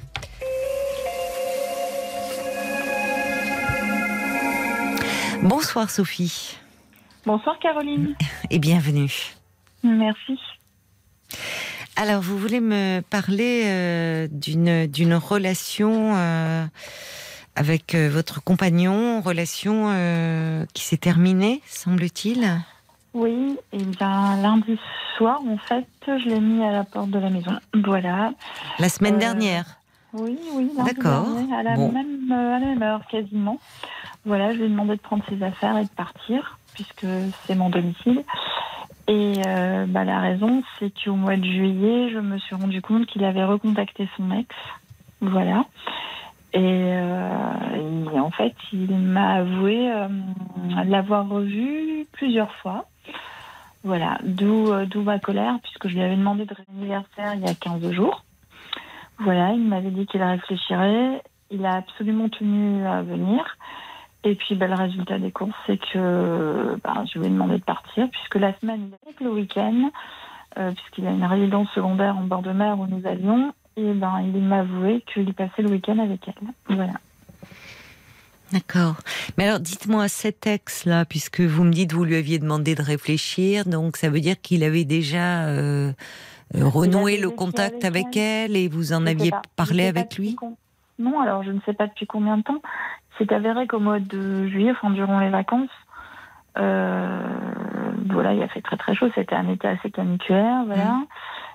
Bonsoir 5.42 5.90
Sophie. 5.90 6.58
Bonsoir 7.26 7.58
Caroline. 7.60 8.16
Et 8.50 8.60
bienvenue. 8.60 9.12
Merci. 9.84 10.38
Alors, 11.96 12.22
vous 12.22 12.38
voulez 12.38 12.60
me 12.60 13.02
parler 13.02 13.64
euh, 13.66 14.28
d'une 14.32 14.88
d'une 14.88 15.16
relation 15.16 16.14
avec 17.56 17.96
euh, 17.96 18.10
votre 18.10 18.44
compagnon, 18.44 19.22
relation 19.22 19.88
euh, 19.90 20.66
qui 20.74 20.84
s'est 20.84 20.98
terminée, 20.98 21.62
semble-t-il 21.66 22.48
Oui, 23.14 23.58
et 23.74 23.84
bien 23.84 24.38
lundi 24.42 24.80
soir, 25.18 25.42
en 25.48 25.58
fait, 25.58 25.88
je 26.06 26.30
l'ai 26.30 26.40
mis 26.40 26.64
à 26.64 26.72
la 26.72 26.84
porte 26.84 27.10
de 27.10 27.20
la 27.20 27.30
maison. 27.30 27.52
Voilà. 27.74 28.32
La 28.80 28.90
semaine 28.90 29.16
euh, 29.16 29.20
dernière 29.20 29.66
Oui, 30.14 30.40
oui. 30.54 30.72
D'accord. 30.86 31.28
À, 31.54 31.64
la 31.64 31.76
même, 31.76 32.32
à 32.32 32.60
la 32.60 32.66
même 32.66 32.82
heure, 32.82 33.02
quasiment. 33.10 33.60
Voilà, 34.26 34.54
je 34.54 34.58
lui 34.58 34.66
ai 34.66 34.70
demandé 34.70 34.96
de 34.96 35.02
prendre 35.02 35.24
ses 35.30 35.44
affaires 35.44 35.78
et 35.78 35.84
de 35.84 35.90
partir, 35.90 36.60
puisque 36.74 37.08
c'est 37.46 37.56
mon 37.56 37.70
domicile. 37.70 38.24
Et 39.08 39.42
bah, 39.88 40.04
la 40.04 40.20
raison, 40.20 40.62
c'est 40.78 40.94
qu'au 41.04 41.16
mois 41.16 41.36
de 41.36 41.44
juillet, 41.44 42.12
je 42.12 42.20
me 42.20 42.38
suis 42.38 42.56
rendu 42.56 42.80
compte 42.80 43.08
qu'il 43.08 43.24
avait 43.24 43.44
recontacté 43.44 44.08
son 44.16 44.32
ex. 44.32 44.56
Voilà. 45.20 45.66
Euh, 46.56 48.06
et, 48.14 48.20
en 48.20 48.32
fait, 48.32 48.56
il 48.74 48.96
m'a 48.96 49.36
avoué 49.36 49.92
euh, 49.92 50.08
l'avoir 50.86 51.28
revu 51.28 52.08
plusieurs 52.12 52.54
fois. 52.56 52.86
Voilà, 53.84 54.18
d'où 54.24 54.72
euh, 54.72 54.86
d'où 54.86 55.02
ma 55.04 55.20
colère, 55.20 55.58
puisque 55.64 55.88
je 55.88 55.94
lui 55.94 56.02
avais 56.02 56.18
demandé 56.18 56.46
de 56.46 56.56
anniversaire 56.70 57.34
il 57.36 57.42
y 57.42 57.50
a 57.50 57.54
15 57.54 57.92
jours. 57.92 58.24
Voilà, 59.20 59.54
il 59.54 59.62
m'avait 59.62 59.92
dit 59.92 60.06
qu'il 60.06 60.22
réfléchirait. 60.22 61.22
Il 61.52 61.66
a 61.66 61.76
absolument 61.76 62.30
tenu 62.30 62.86
à 62.86 63.02
venir. 63.02 63.58
Et 64.24 64.36
puis, 64.36 64.56
ben, 64.56 64.70
le 64.70 64.76
résultat 64.76 65.18
des 65.18 65.32
courses, 65.32 65.56
c'est 65.66 65.78
que 65.78 66.78
ben, 66.84 67.06
je 67.12 67.20
lui 67.20 67.28
ai 67.28 67.30
demandé 67.30 67.58
de 67.58 67.64
partir, 67.64 68.10
puisque 68.10 68.36
la 68.36 68.54
semaine, 68.60 68.92
le 69.22 69.30
week-end, 69.30 69.92
puisqu'il 70.76 71.08
a 71.08 71.12
une 71.12 71.24
résidence 71.24 71.70
secondaire 71.70 72.18
en 72.18 72.24
bord 72.24 72.42
de 72.42 72.52
mer 72.52 72.78
où 72.80 72.86
nous 72.86 73.06
allions. 73.08 73.54
Et 73.80 73.94
ben, 73.94 74.20
il 74.22 74.42
m'a 74.42 74.60
avoué 74.60 75.02
qu'il 75.14 75.34
passait 75.34 75.62
le 75.62 75.70
week-end 75.70 75.98
avec 76.00 76.28
elle. 76.28 76.76
Voilà. 76.76 76.94
D'accord. 78.52 78.96
Mais 79.38 79.48
alors, 79.48 79.62
dites-moi, 79.62 80.10
cet 80.10 80.48
ex-là, 80.48 81.06
puisque 81.06 81.40
vous 81.40 81.64
me 81.64 81.72
dites, 81.72 81.94
vous 81.94 82.04
lui 82.04 82.18
aviez 82.18 82.40
demandé 82.40 82.76
de 82.76 82.82
réfléchir, 82.82 83.64
donc 83.66 83.96
ça 83.96 84.10
veut 84.10 84.20
dire 84.20 84.42
qu'il 84.42 84.66
avait 84.66 84.84
déjà 84.84 85.46
euh, 85.46 85.94
euh, 86.56 86.68
renoué 86.68 87.18
le 87.18 87.30
contact 87.30 87.86
avec, 87.86 88.18
elle. 88.18 88.58
et 88.58 88.68
vous 88.68 88.92
en 88.92 89.06
aviez 89.06 89.32
parlé 89.56 89.88
avec 89.88 90.18
lui? 90.18 90.36
Non, 90.98 91.22
alors 91.22 91.44
je 91.44 91.52
ne 91.52 91.62
sais 91.66 91.74
pas 91.74 91.88
depuis 91.88 92.06
combien 92.06 92.38
de 92.38 92.44
temps. 92.44 92.62
C'est 93.18 93.32
avéré 93.32 93.66
qu'au 93.66 93.80
mois 93.80 94.00
de 94.00 94.48
juillet, 94.48 94.72
enfin 94.72 94.90
durant 94.90 95.20
les 95.20 95.30
vacances, 95.30 95.70
euh, 96.58 97.22
voilà, 98.10 98.34
il 98.34 98.42
a 98.42 98.50
fait 98.50 98.62
très 98.62 98.76
très 98.76 98.94
chaud. 98.94 99.08
C'était 99.16 99.36
un 99.36 99.48
été 99.48 99.68
assez 99.68 99.90
caniculaire, 99.90 100.66
voilà. 100.66 100.92
Mmh. 100.92 101.08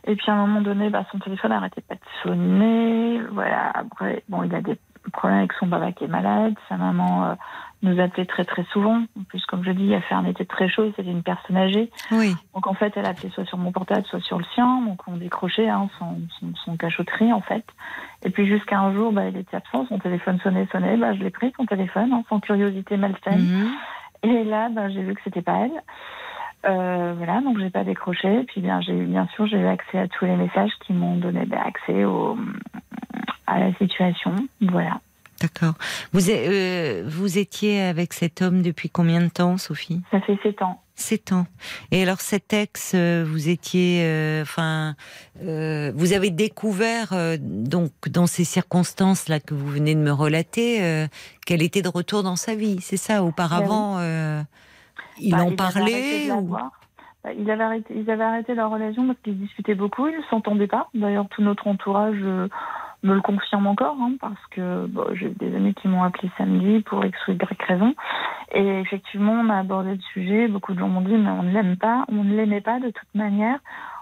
Et 0.07 0.17
puis 0.17 0.31
à 0.31 0.35
un 0.35 0.47
moment 0.47 0.61
donné, 0.61 0.91
bah, 0.91 1.05
son 1.11 1.19
téléphone 1.19 1.51
n'arrêtait 1.51 1.81
pas 1.81 1.95
de 1.95 2.01
sonner. 2.23 3.21
Voilà. 3.33 3.71
Après, 3.75 4.23
bon, 4.29 4.43
il 4.43 4.55
a 4.55 4.61
des 4.61 4.79
problème 5.11 5.39
avec 5.39 5.53
son 5.55 5.69
papa 5.69 5.93
qui 5.93 6.05
est 6.05 6.09
malade. 6.09 6.55
Sa 6.69 6.77
maman 6.77 7.25
euh, 7.27 7.35
nous 7.83 8.01
appelait 8.01 8.27
très 8.27 8.45
très 8.45 8.65
souvent. 8.73 9.03
En 9.19 9.25
plus, 9.29 9.45
comme 9.47 9.65
je 9.65 9.71
dis, 9.71 9.85
il 9.85 9.95
a 9.95 10.01
fait 10.01 10.15
un 10.15 10.25
été 10.25 10.45
très 10.45 10.69
chaud. 10.69 10.93
C'était 10.97 11.11
une 11.11 11.23
personne 11.23 11.57
âgée. 11.57 11.91
Oui. 12.11 12.35
Donc 12.55 12.67
en 12.67 12.75
fait, 12.75 12.93
elle 12.97 13.07
appelait 13.07 13.31
soit 13.31 13.45
sur 13.45 13.59
mon 13.59 13.73
portable, 13.73 14.05
soit 14.07 14.21
sur 14.21 14.39
le 14.39 14.45
sien. 14.55 14.83
Donc 14.83 15.01
on 15.07 15.17
décrochait 15.17 15.69
hein, 15.69 15.89
son, 15.99 16.19
son, 16.65 16.77
cachotterie 16.77 17.33
en 17.33 17.41
fait. 17.41 17.65
Et 18.25 18.31
puis 18.31 18.47
jusqu'à 18.47 18.79
un 18.81 18.93
jour, 18.93 19.13
bah, 19.13 19.29
il 19.29 19.37
était 19.37 19.57
absent. 19.57 19.87
Son 19.89 19.99
téléphone 19.99 20.39
sonnait, 20.43 20.67
sonnait. 20.73 20.97
Bah, 20.97 21.15
je 21.15 21.21
l'ai 21.23 21.31
pris 21.31 21.53
son 21.57 21.67
téléphone, 21.67 22.13
hein, 22.13 22.23
sans 22.29 22.41
curiosité 22.41 22.97
malsaine. 22.97 23.41
Mhm. 23.41 23.71
Et 24.23 24.45
là, 24.45 24.69
bah, 24.71 24.89
j'ai 24.89 25.03
vu 25.03 25.15
que 25.15 25.21
c'était 25.25 25.43
pas 25.43 25.59
elle. 25.65 25.83
Euh, 26.67 27.15
voilà, 27.17 27.41
donc 27.41 27.59
j'ai 27.59 27.71
pas 27.71 27.85
décroché. 27.85 28.45
Puis 28.45 28.61
bien, 28.61 28.81
j'ai 28.81 28.95
bien 29.05 29.27
sûr, 29.35 29.47
j'ai 29.47 29.59
eu 29.59 29.67
accès 29.67 29.99
à 29.99 30.09
tous 30.09 30.25
les 30.25 30.37
messages 30.37 30.73
qui 30.87 30.93
m'ont 30.93 31.17
donné 31.17 31.45
bah, 31.47 31.63
accès 31.65 32.05
au, 32.05 32.37
à 33.47 33.59
la 33.59 33.73
situation. 33.75 34.35
Voilà. 34.61 35.01
D'accord. 35.41 35.75
Vous, 36.13 36.31
euh, 36.31 37.05
vous 37.07 37.39
étiez 37.39 37.83
avec 37.83 38.13
cet 38.13 38.41
homme 38.41 38.63
depuis 38.63 38.89
combien 38.89 39.21
de 39.21 39.29
temps, 39.29 39.59
Sophie? 39.59 40.01
Ça 40.11 40.21
fait 40.21 40.39
sept 40.43 40.63
ans. 40.63 40.81
Sept 40.95 41.33
ans. 41.33 41.47
Et 41.91 42.03
alors 42.03 42.21
cet 42.21 42.53
ex, 42.53 42.93
euh, 42.95 43.25
vous 43.27 43.49
étiez, 43.49 44.05
euh, 44.05 44.43
enfin, 44.43 44.95
vous 45.41 46.13
avez 46.13 46.31
découvert 46.31 47.13
donc 47.41 47.91
dans 48.09 48.29
ces 48.29 48.45
circonstances 48.45 49.29
là 49.29 49.41
que 49.41 49.55
vous 49.55 49.67
venez 49.67 49.97
de 49.97 50.01
me 50.01 50.13
relater, 50.13 51.07
qu'elle 51.45 51.63
était 51.63 51.83
de 51.83 51.89
retour 51.89 52.23
dans 52.23 52.37
sa 52.37 52.55
vie. 52.55 52.79
C'est 52.81 52.97
ça. 52.97 53.25
Auparavant, 53.25 53.97
ben 53.97 54.47
ils 55.19 55.33
bah, 55.33 55.45
en 55.45 55.55
parlaient 55.55 56.31
ou... 56.31 56.57
Bah, 57.25 57.33
ils 57.39 57.51
avaient 57.51 57.65
arrêté, 57.65 57.95
ils 57.97 58.11
avaient 58.11 58.25
arrêté 58.25 58.55
leur 58.55 58.71
relation 58.71 59.07
parce 59.07 59.19
qu'ils 59.21 59.39
discutaient 59.39 59.75
beaucoup, 59.75 60.07
ils 60.09 60.19
ne 60.19 60.23
s'entendaient 60.25 60.67
pas. 60.67 60.89
D'ailleurs, 60.95 61.27
tout 61.31 61.43
notre 61.43 61.67
entourage 61.67 62.23
me 63.05 63.15
le 63.15 63.21
confirme 63.21 63.67
encore, 63.67 63.97
hein, 64.01 64.13
parce 64.21 64.45
que 64.51 64.89
j'ai 65.15 65.29
des 65.29 65.55
amis 65.55 65.75
qui 65.75 65.89
m'ont 65.89 66.03
appelé 66.03 66.31
samedi 66.37 66.81
pour 66.81 67.05
X 67.05 67.17
ou 67.29 67.33
Y 67.33 67.63
raison. 67.67 67.95
Et 68.53 68.81
effectivement, 68.81 69.33
on 69.33 69.51
a 69.51 69.59
abordé 69.59 69.95
le 69.95 70.01
sujet. 70.13 70.49
Beaucoup 70.49 70.75
de 70.75 70.79
gens 70.79 70.89
m'ont 70.89 71.03
dit, 71.03 71.15
mais 71.15 71.31
on 71.31 71.43
ne 71.43 71.53
l'aime 71.53 71.77
pas, 71.77 72.05
on 72.09 72.25
ne 72.25 72.35
l'aimait 72.35 72.61
pas 72.61 72.81
de 72.81 72.91
toute 72.91 73.15
manière, 73.15 73.59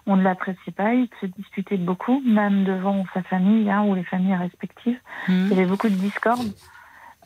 on 0.07 0.17
ne 0.17 0.23
l'appréciait 0.23 0.73
pas. 0.73 0.95
Il 0.95 1.09
se 1.21 1.27
disputait 1.27 1.77
beaucoup, 1.77 2.23
même 2.25 2.65
devant 2.65 3.05
sa 3.13 3.23
famille 3.23 3.71
hein, 3.71 3.83
ou 3.85 3.95
les 3.95 4.05
familles 4.05 4.37
respectives. 4.37 4.99
Mmh. 5.29 5.33
Il 5.33 5.57
y 5.57 5.61
avait 5.61 5.67
beaucoup 5.67 5.89
de 5.89 5.95
discorde. 5.95 6.53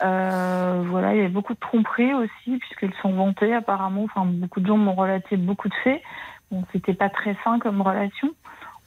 Euh, 0.03 0.85
voilà, 0.89 1.15
il 1.15 1.19
y 1.19 1.21
avait 1.21 1.29
beaucoup 1.29 1.55
de 1.55 1.59
tromperies 1.59 2.15
aussi, 2.15 2.59
puisqu'ils 2.59 2.95
sont 3.01 3.13
vantés 3.13 3.55
apparemment. 3.55 4.05
Enfin, 4.05 4.25
beaucoup 4.27 4.61
de 4.61 4.67
gens 4.67 4.77
m'ont 4.77 4.95
relaté 4.95 5.37
beaucoup 5.37 5.69
de 5.69 5.75
faits. 5.83 6.03
Bon, 6.51 6.65
c'était 6.73 6.95
pas 6.95 7.09
très 7.09 7.37
sain 7.45 7.59
comme 7.59 7.81
relation. 7.81 8.31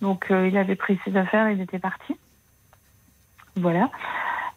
Donc, 0.01 0.31
euh, 0.31 0.47
il 0.47 0.57
avait 0.57 0.75
pris 0.75 0.99
ses 1.05 1.15
affaires, 1.17 1.49
il 1.49 1.61
était 1.61 1.79
parti. 1.79 2.15
Voilà. 3.55 3.89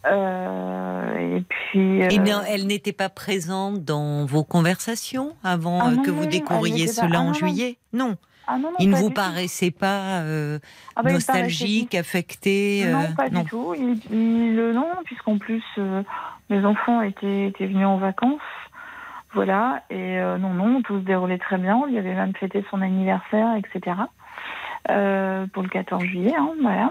Euh, 0.07 1.36
et 1.36 1.42
puis. 1.42 2.03
Euh, 2.03 2.40
elle 2.48 2.66
n'était 2.66 2.92
pas 2.92 3.09
présente 3.09 3.84
dans 3.84 4.24
vos 4.26 4.44
conversations 4.44 5.34
avant 5.44 5.80
ah 5.80 6.03
que 6.05 6.11
vous 6.11 6.26
découvriez 6.26 6.86
cela 6.86 7.20
en 7.20 7.32
juillet? 7.32 7.78
Non. 7.92 8.16
Ah 8.48 8.59
non, 8.59 8.72
il 8.80 8.90
ne 8.90 8.96
vous 8.96 9.11
paraissait 9.11 9.70
pas 9.70 10.22
euh, 10.22 10.59
ah 10.96 11.05
bah, 11.05 11.12
nostalgique, 11.12 11.94
affecté 11.94 12.84
Non, 12.90 13.12
pas 13.16 13.30
du 13.30 13.44
tout. 13.44 13.72
Il, 13.74 14.57
le 14.57 14.72
non, 14.72 14.88
puisqu'en 15.05 15.38
plus, 15.38 15.62
mes 16.51 16.64
enfants 16.64 17.03
étaient, 17.03 17.49
étaient, 17.49 17.66
venus 17.66 17.86
en 17.86 17.97
vacances. 17.97 18.40
Voilà. 19.34 19.82
Et 19.90 20.20
non, 20.20 20.51
non, 20.51 20.82
tout 20.82 20.99
se 20.99 21.05
déroulait 21.05 21.38
très 21.38 21.57
bien. 21.57 21.82
Il 21.88 21.97
avait 21.97 22.14
même 22.14 22.34
fêté 22.34 22.64
son 22.70 22.82
anniversaire, 22.82 23.55
etc. 23.57 23.97
pour 24.84 25.62
le 25.62 25.68
14 25.70 26.03
juillet. 26.03 26.34
Hein, 26.36 26.51
voilà 26.61 26.90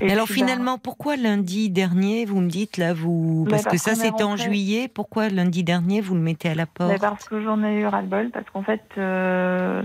alors 0.00 0.28
bah, 0.28 0.34
finalement, 0.34 0.78
pourquoi 0.78 1.16
lundi 1.16 1.70
dernier, 1.70 2.24
vous 2.24 2.40
me 2.40 2.48
dites 2.48 2.76
là, 2.76 2.92
vous 2.92 3.46
parce 3.50 3.64
que 3.64 3.76
ça 3.76 3.94
c'était 3.94 4.22
en 4.22 4.36
juillet, 4.36 4.88
pourquoi 4.88 5.28
lundi 5.28 5.64
dernier 5.64 6.00
vous 6.00 6.14
le 6.14 6.20
mettez 6.20 6.48
à 6.48 6.54
la 6.54 6.66
porte? 6.66 7.00
Parce 7.00 7.28
que 7.28 7.42
j'en 7.42 7.62
ai 7.64 7.80
eu 7.80 7.86
ras-le-bol, 7.86 8.30
parce 8.30 8.48
qu'en 8.50 8.62
fait, 8.62 8.82
euh, 8.96 9.82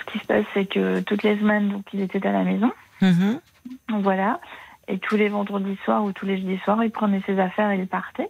ce 0.00 0.12
qui 0.12 0.18
se 0.18 0.26
passe, 0.26 0.44
c'est 0.52 0.66
que 0.66 1.00
toutes 1.00 1.22
les 1.22 1.38
semaines, 1.38 1.70
donc 1.70 1.84
il 1.92 2.00
était 2.00 2.24
à 2.26 2.32
la 2.32 2.42
maison, 2.42 2.72
mm-hmm. 3.02 3.38
voilà, 4.00 4.40
et 4.88 4.98
tous 4.98 5.16
les 5.16 5.28
vendredis 5.28 5.78
soirs 5.84 6.04
ou 6.04 6.12
tous 6.12 6.26
les 6.26 6.36
jeudis 6.36 6.58
soirs, 6.64 6.82
il 6.84 6.90
prenait 6.90 7.22
ses 7.26 7.38
affaires 7.38 7.70
et 7.70 7.78
il 7.78 7.86
partait. 7.86 8.28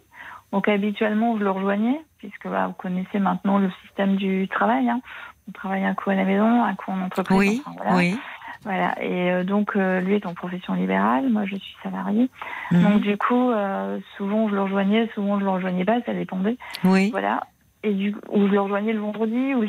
Donc 0.52 0.68
habituellement, 0.68 1.36
je 1.36 1.42
le 1.42 1.50
rejoignais, 1.50 2.00
puisque 2.18 2.48
bah, 2.48 2.68
vous 2.68 2.74
connaissez 2.74 3.18
maintenant 3.18 3.58
le 3.58 3.70
système 3.82 4.16
du 4.16 4.46
travail. 4.48 4.88
Hein. 4.88 5.00
On 5.48 5.52
travaille 5.52 5.84
un 5.84 5.94
coup 5.94 6.10
à 6.10 6.14
la 6.14 6.24
maison, 6.24 6.62
un 6.62 6.74
coup 6.74 6.90
en 6.90 7.00
entreprise. 7.00 7.38
Oui, 7.38 7.62
oui. 7.92 8.18
Voilà. 8.62 8.94
Et 9.02 9.30
euh, 9.30 9.44
donc, 9.44 9.76
euh, 9.76 10.00
lui 10.00 10.14
est 10.14 10.26
en 10.26 10.32
profession 10.32 10.74
libérale, 10.74 11.28
moi 11.28 11.44
je 11.44 11.56
suis 11.56 11.76
salariée. 11.82 12.30
Mhm. 12.70 12.82
Donc, 12.82 13.00
du 13.02 13.16
coup, 13.18 13.50
euh, 13.50 13.98
souvent 14.16 14.48
je 14.48 14.54
le 14.54 14.62
rejoignais, 14.62 15.10
souvent 15.14 15.38
je 15.38 15.44
le 15.44 15.50
rejoignais 15.50 15.84
pas, 15.84 16.00
ça 16.06 16.14
dépendait. 16.14 16.56
Oui. 16.84 17.10
Voilà. 17.10 17.46
Et 17.84 17.92
du 17.92 18.14
ou 18.30 18.46
je 18.46 18.52
le 18.52 18.60
rejoignais 18.60 18.92
le 18.92 19.00
vendredi, 19.00 19.54
ou 19.54 19.64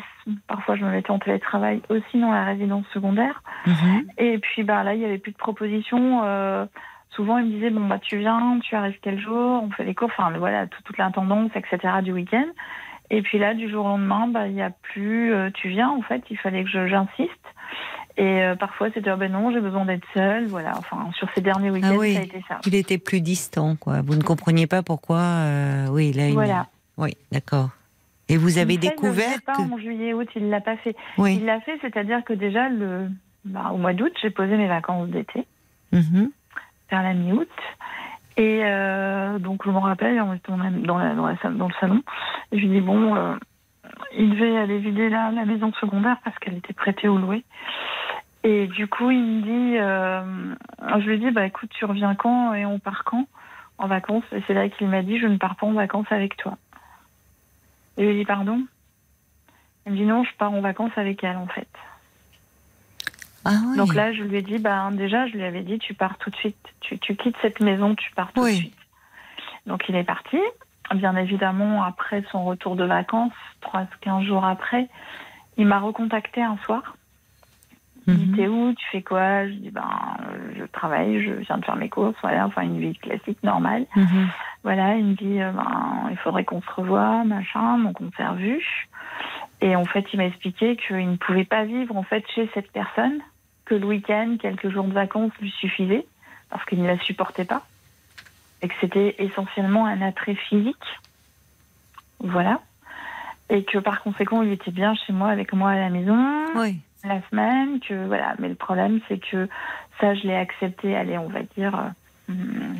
parfois 0.48 0.76
je 0.76 0.86
me 0.86 0.90
mettais 0.90 1.12
en 1.12 1.20
télétravail 1.20 1.82
aussi 1.90 2.20
dans 2.20 2.32
la 2.32 2.46
résidence 2.46 2.86
secondaire. 2.94 3.44
Mhm. 3.68 4.08
Et 4.18 4.38
puis, 4.40 4.64
bah, 4.64 4.84
là, 4.84 4.94
il 4.94 5.00
n'y 5.00 5.06
avait 5.06 5.18
plus 5.18 5.34
de 5.34 5.38
propositions. 5.38 6.22
souvent, 7.10 7.38
il 7.38 7.46
me 7.46 7.52
disait, 7.52 7.70
bon, 7.70 7.88
bah, 7.88 8.00
tu 8.00 8.18
viens, 8.18 8.60
tu 8.62 8.76
arrives 8.76 8.98
quel 9.02 9.20
jour, 9.20 9.64
on 9.64 9.70
fait 9.72 9.84
les 9.84 9.94
cours, 9.94 10.10
enfin, 10.18 10.32
voilà, 10.38 10.68
toute 10.68 10.98
l'intendance, 10.98 11.52
etc., 11.56 11.78
du 12.02 12.14
week-end. 12.14 12.48
Et 13.10 13.22
puis 13.22 13.38
là, 13.38 13.54
du 13.54 13.70
jour 13.70 13.86
au 13.86 13.90
lendemain, 13.90 14.28
bah, 14.28 14.48
il 14.48 14.54
n'y 14.54 14.62
a 14.62 14.72
plus, 14.72 15.34
tu 15.54 15.70
viens, 15.70 15.90
en 15.90 16.02
fait, 16.02 16.24
il 16.30 16.38
fallait 16.38 16.64
que 16.64 16.88
j'insiste. 16.88 17.46
Et 18.18 18.42
euh, 18.44 18.56
parfois, 18.56 18.90
c'était 18.94 19.12
oh 19.12 19.18
ben 19.18 19.32
non, 19.32 19.52
j'ai 19.52 19.60
besoin 19.60 19.86
d'être 19.86 20.06
seule. 20.14 20.46
Voilà. 20.48 20.74
Enfin, 20.78 21.10
sur 21.18 21.28
ces 21.36 21.42
derniers 21.42 21.70
week-ends, 21.70 21.98
ah 22.00 22.14
ça 22.14 22.20
a 22.20 22.24
été 22.24 22.44
ça. 22.48 22.60
Il 22.66 22.76
était 22.76 22.98
plus 22.98 23.20
distant, 23.20 23.76
quoi. 23.76 24.02
Vous 24.02 24.16
ne 24.16 24.24
compreniez 24.24 24.68
pas 24.68 24.84
pourquoi. 24.84 25.20
Euh, 25.20 25.88
oui, 25.90 26.14
là. 26.14 26.32
Voilà. 26.32 26.68
Oui, 26.98 27.18
d'accord. 27.32 27.70
Et 28.28 28.38
vous 28.38 28.58
avez 28.58 28.78
découvert 28.78 29.42
pas 29.46 29.60
en 29.60 29.78
juillet 29.78 30.14
août, 30.14 30.28
il 30.36 30.50
l'a 30.50 30.62
pas 30.62 30.78
fait. 30.78 30.96
Oui. 31.18 31.38
Il 31.38 31.46
l'a 31.46 31.62
fait, 31.62 31.78
c'est-à-dire 31.82 32.24
que 32.24 32.34
déjà 32.34 32.70
le, 32.70 33.10
bah, 33.44 33.72
au 33.72 33.78
mois 33.78 33.94
d'août, 33.94 34.12
j'ai 34.22 34.32
posé 34.32 34.58
mes 34.58 34.68
vacances 34.68 35.10
d'été 35.10 35.46
mm-hmm. 35.94 36.30
vers 36.90 37.04
la 37.04 37.14
mi-août. 37.14 37.50
Et 38.38 38.62
euh, 38.64 39.40
donc 39.40 39.62
je 39.66 39.70
me 39.70 39.78
rappelle, 39.78 40.20
on 40.22 40.34
était 40.34 40.52
dans, 40.52 40.58
la, 40.58 40.70
dans, 40.72 40.98
la, 40.98 41.14
dans, 41.52 41.68
le 41.68 41.74
salon. 41.80 42.02
Et 42.52 42.58
je 42.58 42.66
lui 42.66 42.70
dis 42.70 42.82
bon, 42.82 43.16
euh, 43.16 43.36
il 44.18 44.32
devait 44.32 44.58
aller 44.58 44.80
vider 44.80 45.10
la, 45.10 45.32
la 45.32 45.46
maison 45.46 45.72
secondaire 45.74 46.18
parce 46.24 46.38
qu'elle 46.40 46.58
était 46.58 46.74
prêtée 46.74 47.08
au 47.08 47.18
louer. 47.18 47.44
Et 48.46 48.68
du 48.68 48.86
coup, 48.86 49.10
il 49.10 49.24
me 49.24 49.42
dit, 49.42 49.78
euh, 49.80 51.02
je 51.02 51.10
lui 51.10 51.18
dis, 51.18 51.32
bah 51.32 51.48
écoute, 51.48 51.72
tu 51.74 51.84
reviens 51.84 52.14
quand 52.14 52.54
et 52.54 52.64
on 52.64 52.78
part 52.78 53.04
quand 53.04 53.28
en 53.80 53.88
vacances? 53.88 54.24
Et 54.32 54.44
c'est 54.46 54.54
là 54.54 54.70
qu'il 54.70 54.88
m'a 54.88 55.02
dit, 55.02 55.20
je 55.20 55.26
ne 55.26 55.38
pars 55.38 55.56
pas 55.56 55.66
en 55.66 55.74
vacances 55.74 56.06
avec 56.12 56.38
toi. 56.38 56.56
Et 57.98 58.04
je 58.04 58.10
lui 58.10 58.18
dis, 58.18 58.26
pardon? 58.26 58.66
Il 59.86 59.94
me 59.94 59.98
dit, 59.98 60.06
non, 60.06 60.24
je 60.24 60.32
pars 60.38 60.52
en 60.52 60.62
vacances 60.62 60.92
avec 60.96 61.24
elle 61.24 61.38
en 61.38 61.48
fait. 61.48 61.68
Ah 63.46 63.52
Donc 63.78 63.94
là, 63.94 64.12
je 64.12 64.24
lui 64.24 64.38
ai 64.38 64.42
dit, 64.42 64.58
bah 64.58 64.90
déjà, 64.92 65.28
je 65.28 65.34
lui 65.34 65.44
avais 65.44 65.62
dit, 65.62 65.78
tu 65.78 65.94
pars 65.94 66.18
tout 66.18 66.32
de 66.32 66.36
suite. 66.36 66.58
Tu, 66.82 66.98
quittes 66.98 67.38
cette 67.42 67.60
maison, 67.60 67.94
tu 67.94 68.12
pars 68.12 68.34
tout 68.34 68.44
de 68.44 68.50
suite. 68.50 68.76
Donc 69.68 69.88
il 69.88 69.96
est 69.96 70.04
parti. 70.04 70.40
Bien 70.94 71.16
évidemment, 71.16 71.84
après 71.84 72.24
son 72.32 72.44
retour 72.46 72.76
de 72.76 72.84
vacances, 72.84 73.34
3-15 73.62 74.24
jours 74.24 74.46
après, 74.46 74.88
il 75.58 75.68
m'a 75.68 75.80
recontacté 75.80 76.42
un 76.42 76.58
soir 76.66 76.96
il 78.08 78.18
dit, 78.18 78.26
mhm. 78.26 78.36
t'es 78.36 78.48
où? 78.48 78.74
Tu 78.74 78.86
fais 78.92 79.02
quoi? 79.02 79.48
Je 79.48 79.54
dis, 79.54 79.72
ben, 79.72 80.18
je 80.58 80.64
travaille, 80.66 81.24
je 81.24 81.32
viens 81.32 81.58
de 81.58 81.66
faire 81.66 81.76
mes 81.76 81.90
courses, 81.90 82.16
voilà, 82.22 82.46
enfin, 82.46 82.62
une 82.62 82.80
vie 82.80 82.96
classique, 82.96 83.42
normale. 83.44 83.86
Mhm. 83.96 84.30
Voilà, 84.64 84.96
il 84.96 85.06
me 85.06 85.14
dit, 85.14 85.42
euh, 85.42 85.52
ben, 85.52 86.10
il 86.12 86.18
faudrait 86.18 86.44
qu'on 86.44 86.62
se 86.62 86.70
revoie, 86.72 87.24
machin, 87.24 87.80
donc 87.80 88.00
on 88.02 88.12
s'est 88.16 88.28
revus. 88.28 88.88
Et 89.62 89.76
en 89.76 89.86
fait, 89.86 90.06
il 90.14 90.18
m'a 90.18 90.26
expliqué 90.26 90.76
qu'il 90.76 91.10
ne 91.10 91.16
pouvait 91.16 91.46
pas 91.46 91.64
vivre, 91.64 91.96
en 91.96 92.04
fait, 92.04 92.24
chez 92.34 92.50
cette 92.54 92.72
personne, 92.72 93.20
que 93.66 93.74
le 93.74 93.86
week-end, 93.88 94.38
quelques 94.40 94.70
jours 94.70 94.86
de 94.86 94.94
vacances 94.94 95.32
lui 95.42 95.52
suffisaient, 95.52 96.06
parce 96.52 96.64
qu'il 96.66 96.82
ne 96.82 96.88
la 96.88 97.00
supportait 97.00 97.46
pas. 97.46 97.64
Et 98.62 98.68
que 98.68 98.76
c'était 98.82 99.16
essentiellement 99.18 99.86
un 99.86 100.02
attrait 100.02 100.36
physique. 100.36 100.76
Voilà. 102.20 102.62
Et 103.50 103.64
que 103.64 103.78
par 103.80 104.02
conséquent, 104.02 104.42
il 104.44 104.52
était 104.52 104.72
bien 104.72 104.96
chez 104.96 105.14
moi, 105.14 105.30
avec 105.30 105.54
moi 105.54 105.72
à 105.72 105.76
la 105.76 105.90
maison. 105.90 106.46
Oui 106.56 106.80
La 107.08 107.22
semaine, 107.30 107.80
que 107.80 108.08
voilà. 108.08 108.36
Mais 108.40 108.50
le 108.50 108.56
problème, 108.56 109.00
c'est 109.08 109.20
que 109.20 109.48
ça, 110.00 110.14
je 110.16 110.24
l'ai 110.24 110.36
accepté. 110.36 110.96
Allez, 110.96 111.18
on 111.18 111.28
va 111.28 111.42
dire. 111.58 111.76
Euh, 112.30 112.34
hmm, 112.34 112.76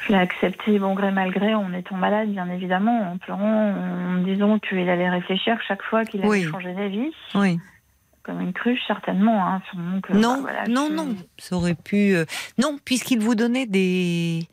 je 0.00 0.12
l'ai 0.12 0.18
accepté 0.18 0.78
bon 0.78 0.94
gré 0.94 1.10
mal 1.10 1.30
gré 1.32 1.54
en 1.54 1.72
étant 1.72 1.96
malade, 1.96 2.28
bien 2.28 2.48
évidemment, 2.48 3.12
en 3.12 3.18
pleurant, 3.18 3.72
en 3.72 4.10
me 4.12 4.24
disant 4.24 4.58
qu'il 4.60 4.88
allait 4.88 5.10
réfléchir 5.10 5.58
chaque 5.66 5.82
fois 5.82 6.04
qu'il 6.04 6.24
allait 6.24 6.44
changer 6.44 6.72
d'avis. 6.74 7.12
Oui 7.34 7.58
comme 8.26 8.40
une 8.40 8.52
cruche, 8.52 8.80
certainement. 8.88 9.46
Hein, 9.46 9.62
non, 10.12 10.44
non, 10.68 10.90
non, 10.90 11.14
ça 11.38 11.56
aurait 11.56 11.76
pu. 11.76 12.14
Euh, 12.14 12.24
non, 12.58 12.76
puisqu'il 12.84 13.20
vous 13.20 13.36
donnait 13.36 13.66
des, 13.66 14.48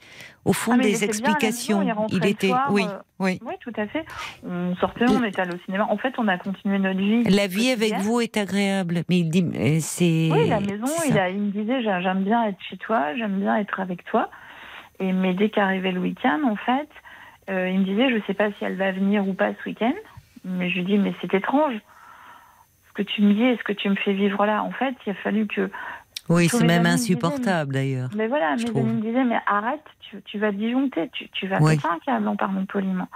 au 0.45 0.53
fond, 0.53 0.73
ah, 0.75 0.77
des 0.77 1.03
explications. 1.03 1.81
il, 2.09 2.25
était, 2.27 2.51
oui, 2.69 2.83
euh, 2.87 2.99
oui, 3.17 3.39
oui, 3.43 3.53
tout 3.61 3.73
à 3.75 3.87
fait. 3.87 4.05
On 4.47 4.75
sortait, 4.75 5.05
on 5.09 5.23
était 5.23 5.41
allé 5.41 5.55
au 5.55 5.59
cinéma. 5.65 5.87
En 5.89 5.97
fait, 5.97 6.13
on 6.19 6.27
a 6.27 6.37
continué 6.37 6.77
notre 6.77 6.99
vie. 6.99 7.23
La 7.23 7.47
vie 7.47 7.71
avec 7.71 7.95
vous 7.95 8.21
est 8.21 8.37
agréable, 8.37 9.03
mais 9.09 9.19
il 9.19 9.29
dit, 9.29 9.43
euh, 9.43 9.77
c'est. 9.79 10.29
Oui, 10.31 10.47
la 10.47 10.59
maison. 10.59 10.85
Il, 11.09 11.17
a, 11.17 11.29
il 11.31 11.41
me 11.41 11.51
disait, 11.51 11.81
j'aime 11.81 12.23
bien 12.23 12.45
être 12.45 12.61
chez 12.69 12.77
toi, 12.77 13.15
j'aime 13.15 13.39
bien 13.39 13.57
être 13.57 13.79
avec 13.79 14.05
toi. 14.05 14.29
Et 14.99 15.11
mais 15.11 15.33
dès 15.33 15.49
qu'arrivait 15.49 15.91
le 15.91 15.99
week-end, 15.99 16.41
en 16.45 16.55
fait, 16.55 16.89
il 17.49 17.79
me 17.79 17.85
disait, 17.85 18.11
je 18.11 18.15
ne 18.17 18.21
sais 18.27 18.35
pas 18.35 18.49
si 18.51 18.63
elle 18.63 18.75
va 18.75 18.91
venir 18.91 19.27
ou 19.27 19.33
pas 19.33 19.49
ce 19.51 19.69
week-end. 19.69 19.95
Mais 20.45 20.69
je 20.69 20.75
lui 20.75 20.83
dis, 20.83 20.97
mais 20.97 21.13
c'est 21.21 21.33
étrange 21.33 21.73
ce 22.93 23.01
que 23.01 23.07
tu 23.07 23.21
me 23.23 23.33
dis 23.33 23.43
et 23.43 23.57
ce 23.57 23.63
que 23.63 23.73
tu 23.73 23.89
me 23.89 23.95
fais 23.95 24.13
vivre 24.13 24.45
là. 24.45 24.63
En 24.63 24.71
fait, 24.71 24.95
il 25.05 25.11
a 25.11 25.15
fallu 25.15 25.47
que. 25.47 25.69
Oui, 26.29 26.47
c'est 26.47 26.65
même 26.65 26.85
insupportable 26.85 27.73
d'ailleurs. 27.73 28.09
Mais 28.15 28.27
voilà, 28.27 28.55
mes 28.55 28.69
amis 28.69 28.93
me 28.93 29.01
disaient, 29.01 29.25
mais 29.25 29.39
arrête, 29.45 29.83
tu, 29.99 30.21
tu 30.23 30.39
vas 30.39 30.53
disjoncter, 30.53 31.09
tu, 31.11 31.27
tu 31.29 31.47
vas 31.47 31.57
oui. 31.59 31.77
un 31.83 31.99
câble 31.99 32.27
en 32.29 32.37
parlant 32.37 32.65
poliment. 32.65 33.09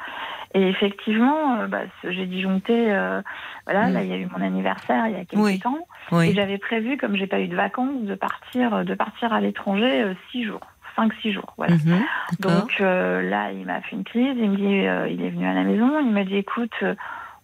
Et 0.53 0.67
effectivement, 0.67 1.55
euh, 1.55 1.67
bah, 1.67 1.83
j'ai 2.03 2.25
disjoncté, 2.25 2.91
euh, 2.91 3.21
voilà, 3.65 3.87
mm. 3.87 3.93
là, 3.93 4.03
il 4.03 4.09
y 4.09 4.13
a 4.13 4.17
eu 4.17 4.27
mon 4.27 4.43
anniversaire 4.45 5.07
il 5.07 5.13
y 5.13 5.15
a 5.15 5.23
quelques 5.23 5.63
temps. 5.63 5.87
Et 6.21 6.33
j'avais 6.33 6.57
prévu, 6.57 6.97
comme 6.97 7.15
j'ai 7.15 7.27
pas 7.27 7.39
eu 7.39 7.47
de 7.47 7.55
vacances, 7.55 8.01
de 8.01 8.15
partir, 8.15 8.83
de 8.83 8.93
partir 8.93 9.31
à 9.31 9.39
l'étranger 9.39 10.03
euh, 10.03 10.13
six 10.31 10.43
jours. 10.43 10.61
5-6 10.97 11.31
jours. 11.31 11.53
Voilà. 11.57 11.75
Mhm, 11.75 11.99
Donc 12.39 12.79
là, 12.79 13.51
il 13.51 13.67
m'a 13.67 13.81
fait 13.81 13.95
une 13.95 14.03
crise, 14.03 14.35
il 14.35 14.49
me 14.49 14.55
dit, 14.55 15.13
il 15.13 15.23
est 15.23 15.29
venu 15.29 15.45
à 15.45 15.53
la 15.53 15.63
maison, 15.63 15.99
il 15.99 16.11
m'a 16.11 16.23
dit, 16.23 16.37
écoute, 16.37 16.73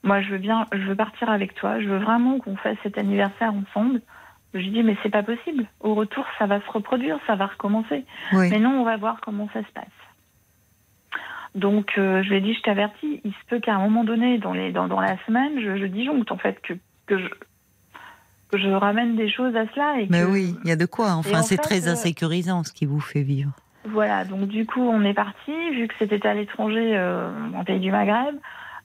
moi 0.04 0.22
je 0.22 0.30
veux 0.30 0.38
bien, 0.38 0.66
je 0.72 0.84
veux 0.84 0.96
partir 0.96 1.30
avec 1.30 1.56
toi, 1.56 1.80
je 1.80 1.88
veux 1.88 1.98
vraiment 1.98 2.40
qu'on 2.40 2.56
fasse 2.56 2.78
cet 2.84 2.98
anniversaire 2.98 3.54
ensemble. 3.54 4.02
Je 4.54 4.60
lui 4.60 4.70
dis 4.70 4.84
mais 4.84 4.96
c'est 5.02 5.10
pas 5.10 5.24
possible. 5.24 5.66
Au 5.80 5.96
retour 5.96 6.26
ça 6.38 6.46
va 6.46 6.62
se 6.62 6.70
reproduire, 6.70 7.18
ça 7.26 7.36
va 7.36 7.48
recommencer. 7.48 8.06
Mais 8.32 8.60
non, 8.60 8.82
on 8.82 8.84
va 8.84 8.98
voir 8.98 9.20
comment 9.22 9.50
ça 9.54 9.62
se 9.62 9.72
passe. 9.74 9.86
Donc 11.56 11.94
euh, 11.98 12.24
je 12.24 12.30
lui 12.30 12.38
ai 12.38 12.42
dit 12.42 12.54
je 12.54 12.62
t'avertis, 12.62 13.22
il 13.24 13.32
se 13.32 13.46
peut 13.48 13.60
qu'à 13.60 13.76
un 13.76 13.80
moment 13.80 14.04
donné 14.04 14.38
dans 14.38 14.54
les 14.54 14.72
dans, 14.72 14.88
dans 14.88 15.02
la 15.02 15.18
semaine, 15.26 15.60
je, 15.60 15.78
je 15.78 15.86
disjoncte 15.86 16.32
en 16.32 16.38
fait 16.38 16.60
que 16.62 16.74
que 17.06 17.18
je 17.18 17.28
que 18.54 18.60
je 18.60 18.70
ramène 18.70 19.16
des 19.16 19.30
choses 19.30 19.56
à 19.56 19.66
cela. 19.74 20.00
Et 20.00 20.08
mais 20.10 20.24
oui, 20.24 20.56
il 20.64 20.70
y 20.70 20.72
a 20.72 20.76
de 20.76 20.86
quoi. 20.86 21.14
Enfin, 21.14 21.42
c'est 21.42 21.58
très 21.58 21.88
euh, 21.88 21.94
insécurisant 21.94 22.64
ce 22.64 22.72
qui 22.72 22.86
vous 22.86 23.00
fait 23.00 23.24
vivre. 23.24 23.52
Voilà, 23.86 24.24
donc 24.24 24.48
du 24.48 24.66
coup, 24.66 24.82
on 24.82 25.04
est 25.04 25.14
parti, 25.14 25.52
vu 25.72 25.88
que 25.88 25.94
c'était 26.00 26.26
à 26.26 26.34
l'étranger, 26.34 26.96
euh, 26.96 27.30
en 27.54 27.64
pays 27.64 27.80
du 27.80 27.92
Maghreb. 27.92 28.36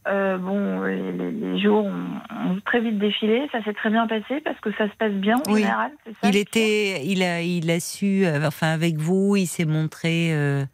Euh, 0.06 0.38
bon, 0.38 0.82
les, 0.82 1.60
jours 1.60 1.84
ont, 1.84 2.60
très 2.64 2.80
vite 2.80 2.98
défilé. 2.98 3.48
Ça 3.52 3.62
s'est 3.64 3.74
très 3.74 3.90
bien 3.90 4.06
passé 4.06 4.40
parce 4.44 4.58
que 4.60 4.72
ça 4.72 4.88
se 4.88 4.94
passe 4.96 5.12
bien 5.12 5.36
en 5.46 5.54
général. 5.54 5.92
il 6.22 6.36
était, 6.36 7.04
il 7.04 7.22
a, 7.22 7.42
il 7.42 7.70
a 7.70 7.80
su, 7.80 8.24
euh, 8.24 8.46
enfin 8.46 8.68
avec 8.68 8.96
vous, 8.96 9.36
il 9.36 9.46
s'est 9.46 9.64
montré 9.64 10.32
euh, 10.32 10.64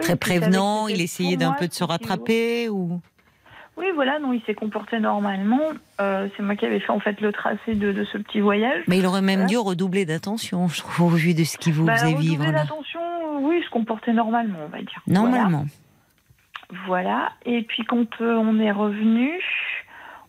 très 0.00 0.16
prévenant. 0.16 0.86
Il 0.86 1.00
essayait 1.00 1.36
d'un 1.36 1.52
peu 1.52 1.66
de 1.66 1.72
se 1.72 1.84
rattraper 1.84 2.68
ou? 2.68 3.00
Oui, 3.76 3.86
voilà, 3.94 4.18
non, 4.18 4.32
il 4.32 4.42
s'est 4.42 4.54
comporté 4.54 4.98
normalement. 4.98 5.62
c'est 5.98 6.40
moi 6.40 6.56
qui 6.56 6.66
avais 6.66 6.80
fait 6.80 6.90
en 6.90 7.00
fait 7.00 7.20
le 7.20 7.32
tracé 7.32 7.74
de, 7.74 8.04
ce 8.12 8.18
petit 8.18 8.40
voyage. 8.40 8.82
Mais 8.88 8.98
il 8.98 9.06
aurait 9.06 9.22
même 9.22 9.46
dû 9.46 9.56
redoubler 9.56 10.04
d'attention, 10.04 10.68
je 10.68 10.78
trouve, 10.78 11.12
au 11.12 11.16
vu 11.16 11.32
de 11.32 11.44
ce 11.44 11.58
qui 11.58 11.70
vous 11.70 11.84
bah, 11.84 11.96
faisait 11.96 12.14
vivre. 12.14 12.44
Redoubler 12.44 12.52
d'attention, 12.52 13.00
oui, 13.40 13.62
se 13.64 13.70
comportait 13.70 14.12
normalement, 14.12 14.58
on 14.66 14.68
va 14.68 14.78
dire. 14.78 15.00
Normalement. 15.06 15.58
Voilà. 15.58 15.87
Et 17.44 17.62
puis 17.62 17.84
quand 17.84 18.20
on 18.20 18.58
est 18.58 18.72
revenu, 18.72 19.32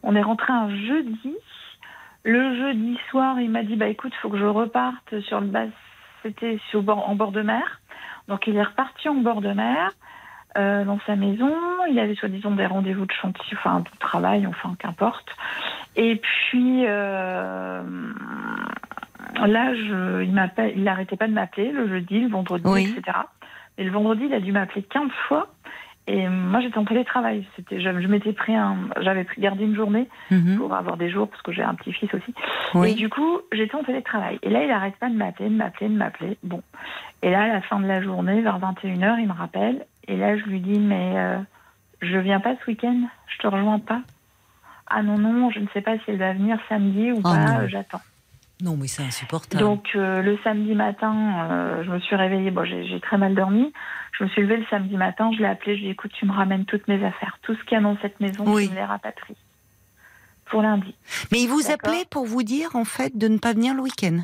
on 0.04 0.16
est 0.16 0.22
rentré 0.22 0.54
un 0.54 0.70
jeudi. 0.70 1.36
Le 2.24 2.56
jeudi 2.58 2.98
soir, 3.10 3.40
il 3.40 3.50
m'a 3.50 3.64
dit 3.64 3.76
bah 3.76 3.88
écoute, 3.88 4.14
faut 4.22 4.30
que 4.30 4.38
je 4.38 4.46
reparte 4.46 5.20
sur 5.22 5.42
le 5.42 5.48
bas. 5.48 5.66
C'était 6.24 6.60
en 6.74 7.16
bord 7.16 7.32
de 7.32 7.42
mer. 7.42 7.82
Donc 8.28 8.48
il 8.48 8.56
est 8.56 8.64
reparti 8.64 9.10
en 9.10 9.16
bord 9.16 9.42
de 9.42 9.52
mer. 9.52 9.92
Euh, 10.58 10.84
dans 10.84 11.00
sa 11.06 11.16
maison. 11.16 11.54
Il 11.92 12.00
avait 12.00 12.16
soi-disant 12.16 12.50
des 12.50 12.66
rendez-vous 12.66 13.06
de 13.06 13.12
chantier, 13.12 13.56
enfin 13.56 13.82
de 13.82 14.00
travail, 14.00 14.48
enfin 14.48 14.76
qu'importe. 14.80 15.30
Et 15.96 16.16
puis 16.16 16.86
euh, 16.88 17.84
là, 19.36 19.76
je, 19.76 20.24
il 20.24 20.84
n'arrêtait 20.84 21.18
pas 21.18 21.28
de 21.28 21.34
m'appeler 21.34 21.72
le 21.72 21.88
jeudi, 21.88 22.22
le 22.22 22.30
vendredi, 22.30 22.68
etc. 22.68 23.16
Et 23.78 23.84
le 23.84 23.92
vendredi, 23.92 24.24
il 24.26 24.34
a 24.34 24.40
dû 24.40 24.52
m'appeler 24.52 24.82
15 24.82 25.12
fois. 25.28 25.50
Et 26.12 26.28
moi, 26.28 26.60
j'étais 26.60 26.80
en 26.80 26.86
télétravail. 26.86 27.46
C'était, 27.56 27.80
je, 27.80 28.08
m'étais 28.08 28.34
pris 28.34 28.56
un, 28.56 28.78
j'avais 29.00 29.24
pris 29.26 29.40
gardé 29.40 29.64
une 29.64 29.76
journée 29.76 30.08
mhm. 30.32 30.58
pour 30.58 30.74
avoir 30.74 30.98
des 30.98 31.12
jours 31.12 31.28
parce 31.28 31.44
que 31.44 31.52
j'ai 31.52 31.62
un 31.62 31.76
petit-fils 31.76 32.10
aussi. 32.16 32.34
Et 32.84 32.96
du 32.96 33.10
coup, 33.10 33.42
j'étais 33.52 33.76
en 33.76 33.84
télétravail. 33.84 34.40
Et 34.42 34.50
là, 34.50 34.64
il 34.64 34.72
arrête 34.72 34.96
pas 34.96 35.08
de 35.08 35.14
m'appeler, 35.14 35.50
de 35.50 35.56
m'appeler, 35.56 35.88
de 35.88 35.94
m'appeler. 35.94 36.38
Bon. 36.42 36.64
Et 37.22 37.30
là, 37.30 37.44
à 37.44 37.48
la 37.48 37.62
fin 37.62 37.80
de 37.80 37.86
la 37.86 38.02
journée, 38.02 38.42
vers 38.42 38.58
21h, 38.60 39.20
il 39.20 39.28
me 39.28 39.34
rappelle. 39.34 39.86
Et 40.08 40.18
là, 40.18 40.36
je 40.36 40.46
lui 40.46 40.62
dis, 40.62 40.80
mais 40.80 41.14
euh, 41.16 41.38
je 42.02 42.18
viens 42.18 42.40
pas 42.40 42.56
ce 42.56 42.72
week-end. 42.72 43.02
Je 43.28 43.38
te 43.38 43.46
rejoins 43.48 43.78
pas. 43.78 44.02
Ah 44.88 45.04
non, 45.04 45.20
non, 45.20 45.52
je 45.52 45.60
ne 45.60 45.68
sais 45.76 45.82
pas 45.82 45.96
si 46.00 46.06
elle 46.08 46.18
va 46.18 46.34
venir 46.34 46.58
samedi 46.70 47.12
ou 47.12 47.20
oh 47.20 47.22
pas. 47.22 47.68
J'attends. 47.68 48.02
Non, 48.62 48.76
mais 48.76 48.88
c'est 48.88 49.04
insupportable. 49.04 49.64
Donc 49.64 49.90
euh, 49.96 50.22
le 50.22 50.38
samedi 50.44 50.76
matin, 50.76 51.50
euh, 51.50 51.84
je 51.84 51.92
me 51.92 52.00
suis 52.00 52.16
réveillée. 52.16 52.52
Bon, 52.52 52.66
j'ai 52.66 53.00
très 53.00 53.18
mal 53.18 53.34
dormi. 53.34 53.72
Je 54.18 54.26
me 54.26 54.30
suis 54.30 54.42
levée 54.42 54.58
le 54.58 54.66
samedi 54.70 54.98
matin. 54.98 55.32
Je 55.34 55.40
l'ai 55.40 55.46
appelé. 55.46 55.76
Je 55.76 55.80
lui 55.80 55.86
ai 55.86 55.90
dit 55.90 55.94
écoute, 55.94 56.12
tu 56.18 56.26
me 56.26 56.34
ramènes 56.34 56.66
toutes 56.66 56.88
mes 56.88 57.04
affaires, 57.06 57.40
tout 57.42 57.56
ce 57.56 57.64
qu'il 57.64 57.74
y 57.74 57.78
a 57.78 57.82
dans 57.82 57.98
cette 58.02 58.20
maison, 58.20 58.44
tu 58.44 58.70
me 58.70 58.76
les 58.76 58.84
rapatries 58.84 59.38
pour 60.50 60.62
lundi. 60.62 60.94
Mais 61.32 61.42
il 61.42 61.48
vous 61.48 61.72
appelait 61.72 62.06
pour 62.10 62.26
vous 62.26 62.44
dire 62.44 62.76
en 62.76 62.86
fait 62.86 63.18
de 63.18 63.28
ne 63.28 63.38
pas 63.38 63.54
venir 63.54 63.74
le 63.74 63.82
week-end? 63.82 64.20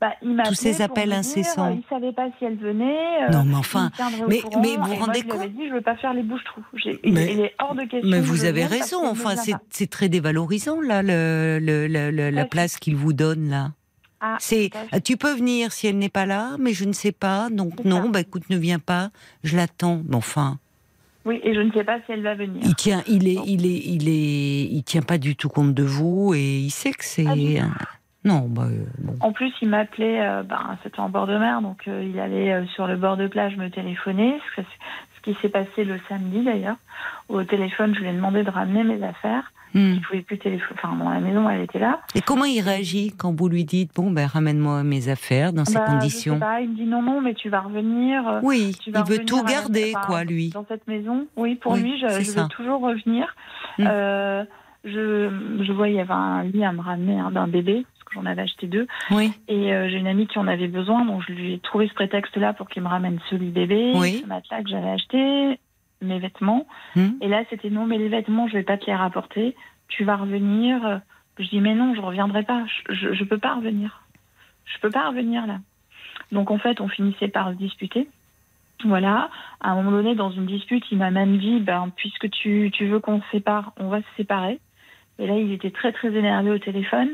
Bah, 0.00 0.12
il 0.22 0.40
Tous 0.46 0.54
ces 0.54 0.80
appels 0.80 1.12
incessants. 1.12 1.72
il 1.72 1.82
savait 1.88 2.12
pas 2.12 2.28
si 2.38 2.44
elle 2.44 2.56
venait. 2.56 3.24
Euh, 3.24 3.32
non, 3.32 3.42
mais 3.44 3.56
enfin, 3.56 3.90
mais, 4.28 4.40
mais 4.62 4.76
vous 4.76 4.84
vous 4.84 4.94
rendez 4.94 5.22
compte 5.22 5.42
Je 5.42 5.48
dit, 5.48 5.68
je 5.68 5.74
veux 5.74 5.80
pas 5.80 5.96
faire 5.96 6.14
les 6.14 6.22
bouches-trous. 6.22 6.62
Mais, 7.04 7.32
il 7.34 7.40
est 7.40 7.54
hors 7.58 7.74
de 7.74 7.82
question. 7.82 8.08
Mais 8.08 8.20
vous 8.20 8.44
avez 8.44 8.64
raison. 8.64 9.04
Enfin, 9.04 9.34
c'est 9.70 9.90
très 9.90 10.08
dévalorisant 10.08 10.80
là, 10.80 11.02
le, 11.02 11.58
le, 11.60 12.30
la 12.30 12.44
place 12.44 12.76
qu'il 12.76 12.94
vous 12.94 13.12
donne 13.12 13.48
là. 13.48 13.72
Ah, 14.20 14.36
c'est, 14.40 14.70
tu 15.04 15.16
peux 15.16 15.32
venir 15.32 15.70
si 15.72 15.86
elle 15.86 15.98
n'est 15.98 16.08
pas 16.08 16.26
là, 16.26 16.56
mais 16.58 16.72
je 16.72 16.84
ne 16.84 16.92
sais 16.92 17.12
pas. 17.12 17.48
Donc 17.50 17.84
non, 17.84 18.08
bah 18.08 18.20
écoute, 18.20 18.50
ne 18.50 18.56
viens 18.56 18.80
pas. 18.80 19.10
Je 19.42 19.56
l'attends. 19.56 20.02
Mais 20.08 20.16
enfin. 20.16 20.58
Oui, 21.24 21.40
et 21.42 21.54
je 21.54 21.60
ne 21.60 21.70
sais 21.72 21.84
pas 21.84 21.98
si 22.06 22.12
elle 22.12 22.22
va 22.22 22.34
venir. 22.34 22.62
Il 22.64 22.74
tient, 22.74 23.02
il 23.06 23.28
est, 23.28 23.38
il 23.46 23.66
est, 23.66 23.82
il 23.84 24.08
est, 24.08 24.64
il 24.72 24.82
tient 24.82 25.02
pas 25.02 25.18
du 25.18 25.36
tout 25.36 25.48
compte 25.48 25.74
de 25.74 25.82
vous 25.82 26.34
et 26.34 26.58
il 26.58 26.70
sait 26.70 26.92
que 26.92 27.04
c'est. 27.04 27.60
Non, 28.28 28.46
bah, 28.46 28.64
euh, 28.64 29.12
En 29.20 29.32
plus, 29.32 29.50
il 29.62 29.70
m'appelait, 29.70 30.20
euh, 30.20 30.42
ben, 30.42 30.76
c'était 30.82 31.00
en 31.00 31.08
bord 31.08 31.26
de 31.26 31.38
mer, 31.38 31.62
donc 31.62 31.88
euh, 31.88 32.06
il 32.06 32.20
allait 32.20 32.66
sur 32.74 32.86
le 32.86 32.96
bord 32.96 33.16
de 33.16 33.26
plage 33.26 33.56
me 33.56 33.70
téléphoner, 33.70 34.38
ce, 34.54 34.62
qui 35.22 35.34
s'est 35.40 35.48
passé 35.48 35.84
le 35.84 35.98
samedi 36.10 36.44
d'ailleurs. 36.44 36.76
Au 37.30 37.42
téléphone, 37.42 37.94
je 37.94 38.00
lui 38.00 38.08
ai 38.08 38.12
demandé 38.12 38.42
de 38.42 38.50
ramener 38.50 38.84
mes 38.84 39.02
affaires. 39.02 39.50
Hmm. 39.72 39.94
Il 39.94 40.00
pouvait 40.02 40.20
plus 40.20 40.38
téléphoner. 40.38 40.78
Enfin, 40.82 40.94
dans 40.94 41.08
la 41.08 41.20
maison, 41.20 41.48
elle 41.48 41.62
était 41.62 41.78
là. 41.78 42.00
Et 42.14 42.20
comment 42.20 42.44
il 42.44 42.60
réagit 42.60 43.14
quand 43.16 43.34
vous 43.34 43.48
lui 43.48 43.64
dites 43.64 43.90
bon 43.94 44.10
ben 44.10 44.26
ramène-moi 44.26 44.82
mes 44.82 45.08
affaires 45.08 45.52
dans 45.52 45.66
ces 45.66 45.74
bah, 45.74 45.84
conditions 45.86 46.34
je 46.34 46.38
sais 46.38 46.44
pas, 46.44 46.60
Il 46.60 46.70
me 46.70 46.74
dit 46.74 46.86
non 46.86 47.02
non 47.02 47.20
mais 47.20 47.34
tu 47.34 47.50
vas 47.50 47.60
revenir. 47.60 48.40
Oui, 48.42 48.74
il 48.86 48.92
veut 48.92 49.24
tout 49.24 49.42
garder 49.44 49.92
quoi 50.06 50.24
lui. 50.24 50.50
Dans 50.50 50.64
cette 50.66 50.86
maison, 50.86 51.26
oui 51.36 51.54
pour 51.54 51.76
lui 51.76 51.98
je, 51.98 52.06
veux 52.06 52.48
toujours 52.48 52.80
revenir. 52.80 53.34
Hmm. 53.78 53.84
je, 54.84 55.30
je 55.60 55.72
vois 55.72 55.88
il 55.88 55.96
y 55.96 56.00
avait 56.00 56.12
un 56.12 56.44
lit 56.44 56.64
à 56.64 56.72
me 56.72 56.80
ramener 56.80 57.18
hein, 57.18 57.30
d'un 57.30 57.48
bébé 57.48 57.84
j'en 58.18 58.26
avais 58.26 58.42
acheté 58.42 58.66
deux. 58.66 58.86
Oui. 59.10 59.32
Et 59.48 59.72
euh, 59.72 59.88
j'ai 59.88 59.96
une 59.96 60.06
amie 60.06 60.26
qui 60.26 60.38
en 60.38 60.48
avait 60.48 60.68
besoin, 60.68 61.04
donc 61.04 61.22
je 61.26 61.32
lui 61.32 61.54
ai 61.54 61.58
trouvé 61.58 61.88
ce 61.88 61.94
prétexte-là 61.94 62.52
pour 62.52 62.68
qu'il 62.68 62.82
me 62.82 62.88
ramène 62.88 63.18
ce 63.30 63.36
lit 63.36 63.50
bébé, 63.50 63.92
ce 63.94 64.26
matelas 64.26 64.62
que 64.62 64.68
j'avais 64.68 64.90
acheté, 64.90 65.58
mes 66.02 66.18
vêtements. 66.18 66.66
Hmm. 66.96 67.12
Et 67.20 67.28
là, 67.28 67.44
c'était 67.50 67.70
non, 67.70 67.86
mais 67.86 67.98
les 67.98 68.08
vêtements, 68.08 68.48
je 68.48 68.54
vais 68.54 68.62
pas 68.62 68.76
te 68.76 68.86
les 68.86 68.94
rapporter. 68.94 69.54
Tu 69.88 70.04
vas 70.04 70.16
revenir. 70.16 71.00
Je 71.38 71.48
dis 71.48 71.60
mais 71.60 71.74
non, 71.74 71.94
je 71.94 72.00
reviendrai 72.00 72.42
pas. 72.42 72.64
Je, 72.88 73.14
je, 73.14 73.24
peux 73.24 73.38
pas 73.38 73.54
revenir. 73.54 74.02
Je 74.64 74.78
peux 74.80 74.90
pas 74.90 75.08
revenir 75.08 75.46
là. 75.46 75.58
Donc 76.32 76.50
en 76.50 76.58
fait, 76.58 76.80
on 76.80 76.88
finissait 76.88 77.28
par 77.28 77.50
se 77.50 77.56
disputer. 77.56 78.08
Voilà. 78.84 79.30
À 79.60 79.70
un 79.70 79.76
moment 79.76 79.90
donné, 79.90 80.14
dans 80.14 80.30
une 80.30 80.46
dispute, 80.46 80.84
il 80.90 80.98
m'a 80.98 81.10
même 81.10 81.38
dit, 81.38 81.58
ben, 81.60 81.90
puisque 81.96 82.30
tu, 82.30 82.70
tu 82.72 82.86
veux 82.86 83.00
qu'on 83.00 83.20
se 83.20 83.26
sépare, 83.32 83.72
on 83.76 83.88
va 83.88 83.98
se 84.00 84.16
séparer. 84.16 84.60
Et 85.18 85.26
là, 85.26 85.36
il 85.36 85.52
était 85.52 85.70
très 85.70 85.92
très 85.92 86.14
énervé 86.14 86.50
au 86.50 86.58
téléphone. 86.58 87.10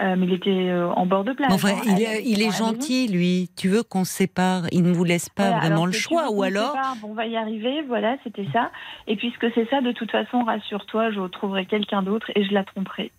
Euh, 0.00 0.16
mais 0.16 0.26
il 0.26 0.32
était 0.32 0.50
euh, 0.70 0.88
en 0.88 1.04
bord 1.04 1.22
de 1.22 1.32
plage. 1.32 1.52
Enfin, 1.52 1.68
hein, 1.68 1.82
il, 1.84 2.02
est, 2.02 2.22
il 2.24 2.40
est 2.42 2.50
gentil, 2.50 3.08
lui. 3.08 3.50
Tu 3.56 3.68
veux 3.68 3.82
qu'on 3.82 4.04
se 4.04 4.12
sépare? 4.12 4.62
Il 4.72 4.84
ne 4.84 4.92
vous 4.92 5.04
laisse 5.04 5.28
pas 5.28 5.58
vraiment 5.58 5.84
le 5.84 5.92
choix, 5.92 6.30
ou 6.30 6.42
alors? 6.42 6.74
On 7.02 7.12
va 7.12 7.26
y 7.26 7.36
arriver, 7.36 7.82
voilà, 7.86 8.16
c'était 8.24 8.46
ça. 8.52 8.70
Et 9.06 9.16
puisque 9.16 9.52
c'est 9.54 9.68
ça, 9.68 9.82
de 9.82 9.92
toute 9.92 10.10
façon, 10.10 10.44
rassure-toi, 10.44 11.10
je 11.12 11.20
trouverai 11.28 11.66
quelqu'un 11.66 12.02
d'autre 12.02 12.30
et 12.34 12.42
je 12.44 12.52
la 12.54 12.64
tromperai. 12.64 13.12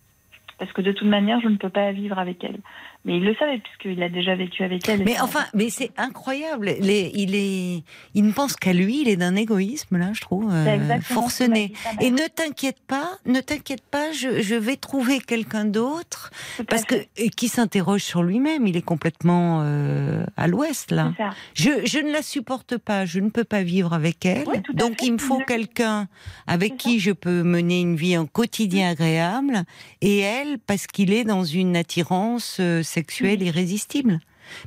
parce 0.58 0.72
que 0.72 0.82
de 0.82 0.92
toute 0.92 1.08
manière, 1.08 1.40
je 1.40 1.48
ne 1.48 1.56
peux 1.56 1.68
pas 1.68 1.92
vivre 1.92 2.18
avec 2.18 2.42
elle. 2.44 2.58
Mais 3.04 3.18
il 3.18 3.24
le 3.24 3.34
savait 3.34 3.58
puisqu'il 3.58 4.02
a 4.02 4.08
déjà 4.08 4.34
vécu 4.34 4.62
avec 4.62 4.88
elle. 4.88 5.04
Mais 5.04 5.20
enfin, 5.20 5.44
mais 5.52 5.68
c'est 5.68 5.90
incroyable. 5.98 6.74
Les, 6.80 7.10
il 7.14 7.34
est, 7.34 7.84
il 8.14 8.24
ne 8.24 8.32
pense 8.32 8.56
qu'à 8.56 8.72
lui. 8.72 9.02
Il 9.02 9.08
est 9.08 9.16
d'un 9.16 9.36
égoïsme 9.36 9.98
là, 9.98 10.12
je 10.14 10.22
trouve, 10.22 10.50
euh, 10.50 11.00
forcené. 11.00 11.74
Et 12.00 12.10
ne 12.10 12.26
t'inquiète 12.28 12.80
pas, 12.86 13.10
ne 13.26 13.40
t'inquiète 13.40 13.84
pas. 13.90 14.12
Je, 14.12 14.40
je, 14.40 14.54
vais 14.54 14.76
trouver 14.76 15.20
quelqu'un 15.20 15.66
d'autre 15.66 16.30
parce 16.68 16.84
que 16.86 16.94
qui 17.36 17.48
s'interroge 17.48 18.02
sur 18.02 18.22
lui-même. 18.22 18.66
Il 18.66 18.76
est 18.76 18.82
complètement 18.82 19.60
euh, 19.62 20.24
à 20.38 20.48
l'ouest 20.48 20.90
là. 20.90 21.12
Je, 21.52 21.84
je 21.84 21.98
ne 21.98 22.10
la 22.10 22.22
supporte 22.22 22.78
pas. 22.78 23.04
Je 23.04 23.20
ne 23.20 23.28
peux 23.28 23.44
pas 23.44 23.62
vivre 23.62 23.92
avec 23.92 24.24
elle. 24.24 24.46
donc 24.72 25.02
il 25.02 25.12
me 25.12 25.18
faut 25.18 25.40
quelqu'un 25.46 26.08
avec 26.46 26.78
qui 26.78 27.00
je 27.00 27.12
peux 27.12 27.42
mener 27.42 27.82
une 27.82 27.96
vie 27.96 28.16
en 28.16 28.24
quotidien 28.24 28.90
agréable. 28.90 29.64
Et 30.00 30.20
elle, 30.20 30.58
parce 30.58 30.86
qu'il 30.86 31.12
est 31.12 31.24
dans 31.24 31.44
une 31.44 31.76
attirance 31.76 32.58
euh, 32.60 32.82
sexuelle 32.94 33.42
irrésistible. 33.42 34.20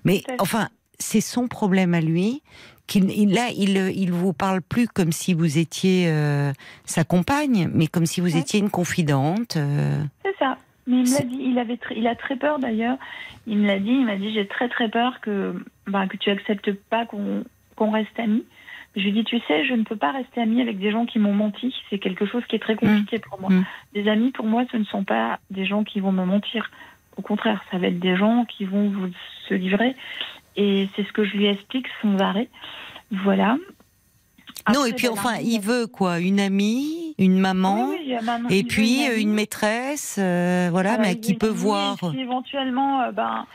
Mais 0.03 0.21
enfin, 0.39 0.69
c'est 0.99 1.21
son 1.21 1.47
problème 1.47 1.93
à 1.93 2.01
lui. 2.01 2.41
Qu'il, 2.87 3.33
là, 3.33 3.49
il, 3.57 3.75
il 3.95 4.11
vous 4.13 4.31
parle 4.31 4.61
plus 4.61 4.87
comme 4.87 5.11
si 5.11 5.33
vous 5.33 5.57
étiez 5.57 6.07
euh, 6.07 6.53
sa 6.85 7.03
compagne, 7.03 7.69
mais 7.73 7.87
comme 7.87 8.05
si 8.05 8.21
vous 8.21 8.37
étiez 8.37 8.61
une 8.61 8.69
confidente. 8.69 9.57
Euh. 9.57 10.01
C'est 10.23 10.37
ça. 10.39 10.57
Mais 10.87 11.01
il 11.01 11.11
l'a 11.11 11.21
dit, 11.21 11.39
il 11.41 11.59
avait, 11.59 11.79
il 11.97 12.07
a 12.07 12.15
très 12.15 12.37
peur 12.37 12.59
d'ailleurs. 12.59 12.97
Il 13.45 13.57
me 13.57 13.67
l'a 13.67 13.79
dit, 13.79 13.91
il 13.91 14.05
m'a 14.05 14.15
dit, 14.15 14.33
j'ai 14.33 14.47
très 14.47 14.69
très 14.69 14.89
peur 14.89 15.19
que, 15.19 15.61
bah, 15.85 16.07
que 16.07 16.15
tu 16.15 16.29
acceptes 16.29 16.71
pas 16.89 17.05
qu'on, 17.05 17.43
qu'on 17.75 17.91
reste 17.91 18.17
amis. 18.17 18.45
Je 18.95 19.01
lui 19.01 19.09
ai 19.09 19.11
dit, 19.11 19.23
tu 19.25 19.37
sais, 19.47 19.65
je 19.65 19.73
ne 19.73 19.83
peux 19.83 19.97
pas 19.97 20.13
rester 20.13 20.39
amie 20.41 20.61
avec 20.61 20.79
des 20.79 20.91
gens 20.91 21.05
qui 21.05 21.19
m'ont 21.19 21.33
menti. 21.33 21.75
C'est 21.89 21.99
quelque 21.99 22.25
chose 22.25 22.43
qui 22.47 22.55
est 22.55 22.59
très 22.59 22.75
compliqué 22.75 23.17
mmh. 23.17 23.29
pour 23.29 23.41
moi. 23.41 23.49
Mmh. 23.49 23.65
Des 23.95 24.07
amis, 24.07 24.31
pour 24.31 24.45
moi, 24.45 24.63
ce 24.71 24.77
ne 24.77 24.85
sont 24.85 25.03
pas 25.03 25.39
des 25.51 25.65
gens 25.65 25.83
qui 25.83 25.99
vont 25.99 26.13
me 26.13 26.23
mentir. 26.23 26.71
Au 27.17 27.21
contraire, 27.21 27.63
ça 27.71 27.77
va 27.77 27.87
être 27.87 27.99
des 27.99 28.15
gens 28.15 28.45
qui 28.45 28.65
vont 28.65 28.89
vous 28.89 29.09
se 29.47 29.53
livrer. 29.53 29.95
Et 30.55 30.89
c'est 30.95 31.03
ce 31.03 31.11
que 31.11 31.23
je 31.23 31.35
lui 31.35 31.45
explique 31.45 31.87
sans 32.01 32.17
arrêt. 32.19 32.49
Voilà. 33.11 33.57
non, 34.73 34.85
et 34.85 34.93
puis 34.93 35.07
enfin, 35.07 35.37
il 35.41 35.59
veut 35.59 35.87
quoi? 35.87 36.19
Une 36.19 36.39
amie, 36.39 37.15
une 37.17 37.39
maman, 37.39 37.91
et 38.49 38.63
puis 38.63 39.05
une, 39.05 39.31
maîtresse, 39.31 40.17
euh, 40.19 40.67
voilà, 40.71 40.97
mais 40.97 41.19
qui 41.19 41.35
peut 41.35 41.47
voir. 41.47 41.97
éventuellement, 42.17 43.01
euh, 43.01 43.11
ben, 43.11 43.45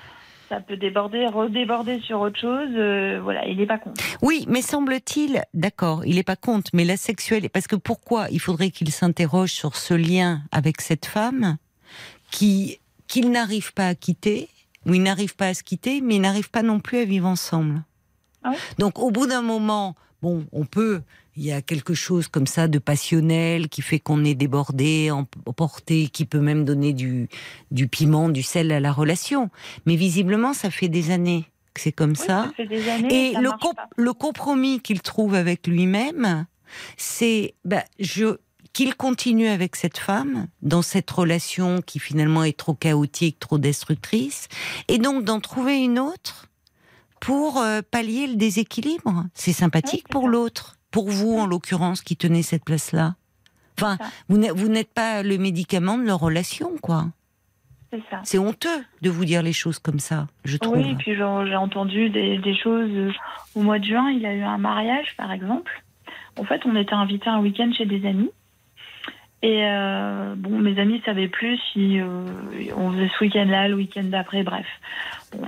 ça 0.49 0.61
peut 0.61 0.77
déborder, 0.77 1.27
redéborder 1.27 2.01
sur 2.01 2.21
autre 2.21 2.39
chose. 2.39 2.69
Euh, 2.75 3.21
voilà, 3.23 3.47
il 3.47 3.57
n'est 3.57 3.67
pas 3.67 3.79
contre. 3.79 4.03
Oui, 4.21 4.45
mais 4.49 4.63
semble-t-il, 4.63 5.43
d'accord, 5.55 6.05
il 6.05 6.17
n'est 6.17 6.23
pas 6.23 6.37
contre, 6.37 6.71
mais 6.75 6.85
la 6.85 6.97
sexuelle, 6.97 7.49
parce 7.51 7.67
que 7.67 7.77
pourquoi 7.77 8.27
il 8.31 8.39
faudrait 8.39 8.71
qu'il 8.71 8.91
s'interroge 8.91 9.51
sur 9.51 9.77
ce 9.77 9.95
lien 9.95 10.43
avec 10.53 10.81
cette 10.81 11.07
femme 11.07 11.57
qui 12.31 12.81
qu'il 13.13 13.31
n'arrive 13.31 13.75
pas 13.75 13.89
à 13.89 13.95
quitter, 13.95 14.49
ou 14.87 14.95
il 14.95 15.03
n'arrive 15.03 15.37
pas 15.37 15.49
à 15.49 15.55
se 15.55 15.63
quitter, 15.63 16.01
mais 16.01 16.15
il 16.15 16.23
n'arrive 16.23 16.49
pas 16.49 16.63
non 16.63 16.81
plus 16.81 16.97
à 16.97 17.05
vivre 17.05 17.29
ensemble. 17.29 17.85
Ah 18.43 18.53
Donc 18.79 18.99
au 18.99 19.11
bout 19.11 19.27
d'un 19.27 19.43
moment, 19.43 19.97
bon, 20.23 20.47
on 20.51 20.65
peut, 20.65 21.03
il 21.37 21.45
y 21.45 21.53
a 21.53 21.61
quelque 21.61 21.93
chose 21.93 22.27
comme 22.27 22.47
ça 22.47 22.69
de 22.69 22.79
passionnel 22.79 23.69
qui 23.69 23.83
fait 23.83 23.99
qu'on 23.99 24.25
est 24.25 24.35
débordé, 24.35 25.11
emporté, 25.11 26.09
qui 26.09 26.25
peut 26.25 26.41
même 26.41 26.65
donner 26.65 26.95
du, 26.95 27.29
du 27.71 27.87
piment, 27.87 28.31
du 28.31 28.43
sel 28.43 28.73
à 28.73 28.81
la 28.81 28.93
relation. 28.93 29.51
Mais 29.85 29.97
visiblement, 29.97 30.55
ça 30.55 30.71
fait 30.71 30.89
des 30.89 31.11
années 31.11 31.45
que 31.75 31.83
c'est 31.83 31.93
comme 31.93 32.17
ça. 32.17 32.51
Et 33.11 33.35
le, 33.39 33.51
le 33.99 34.13
compromis 34.15 34.81
qu'il 34.81 35.03
trouve 35.03 35.35
avec 35.35 35.67
lui-même, 35.67 36.47
c'est, 36.97 37.57
bah, 37.67 37.85
je, 38.01 38.39
qu'il 38.73 38.95
continue 38.95 39.49
avec 39.49 39.77
cette 39.77 39.99
femme, 39.99 40.47
dans 40.63 40.83
cette 40.83 41.11
relation 41.11 41.83
qui 41.83 41.99
finalement 41.99 42.45
est 42.45 42.57
trop 42.57 42.75
chaotique, 42.75 43.39
trop 43.39 43.59
destructrice, 43.59 44.49
et 44.89 44.99
donc 44.99 45.25
d'en 45.25 45.41
trouver 45.41 45.83
une 45.83 45.99
autre 45.99 46.47
pour 47.21 47.59
euh, 47.59 47.81
pallier 47.89 48.27
le 48.27 48.37
déséquilibre. 48.37 49.25
C'est 49.35 49.53
sympathique 49.53 50.09
pour 50.09 50.29
l'autre, 50.29 50.77
pour 50.91 51.09
vous 51.09 51.39
en 51.39 51.47
l'occurrence 51.47 52.03
qui 52.03 52.17
tenez 52.17 52.43
cette 52.43 52.65
place-là. 52.65 53.15
Enfin, 53.79 53.99
vous 54.29 54.69
n'êtes 54.69 54.93
pas 54.93 55.23
le 55.23 55.39
médicament 55.39 55.99
de 55.99 56.05
leur 56.05 56.21
relation, 56.21 56.73
quoi. 56.83 57.07
C'est 58.23 58.39
honteux 58.39 58.85
de 59.03 59.11
vous 59.11 59.25
dire 59.25 59.43
les 59.43 59.53
choses 59.53 59.79
comme 59.79 59.99
ça, 59.99 60.27
je 60.45 60.57
trouve. 60.57 60.79
Oui, 60.79 60.95
puis 60.97 61.15
j'ai 61.15 61.23
entendu 61.23 62.09
des, 62.09 62.39
des, 62.39 62.57
choses. 62.57 62.91
Euh, 62.91 63.13
au 63.55 63.61
mois 63.63 63.79
de 63.79 63.85
juin, 63.85 64.11
il 64.11 64.25
a 64.25 64.35
eu 64.35 64.43
un 64.43 64.57
mariage, 64.57 65.15
par 65.17 65.31
exemple. 65.31 65.83
En 66.39 66.45
fait, 66.45 66.63
on 66.65 66.75
était 66.75 66.95
invité 66.95 67.29
un 67.29 67.41
week-end 67.41 67.71
chez 67.77 67.85
des 67.85 68.07
amis. 68.07 68.31
Et 69.43 69.65
euh, 69.65 70.35
bon, 70.37 70.61
mes 70.61 70.79
amis 70.79 70.99
ne 70.99 71.03
savaient 71.03 71.29
plus 71.29 71.59
si 71.73 71.99
euh, 71.99 72.07
on 72.77 72.93
faisait 72.93 73.09
ce 73.09 73.25
week-end-là, 73.25 73.67
le 73.67 73.75
week-end 73.75 74.05
d'après, 74.05 74.45
bref. 74.45 74.67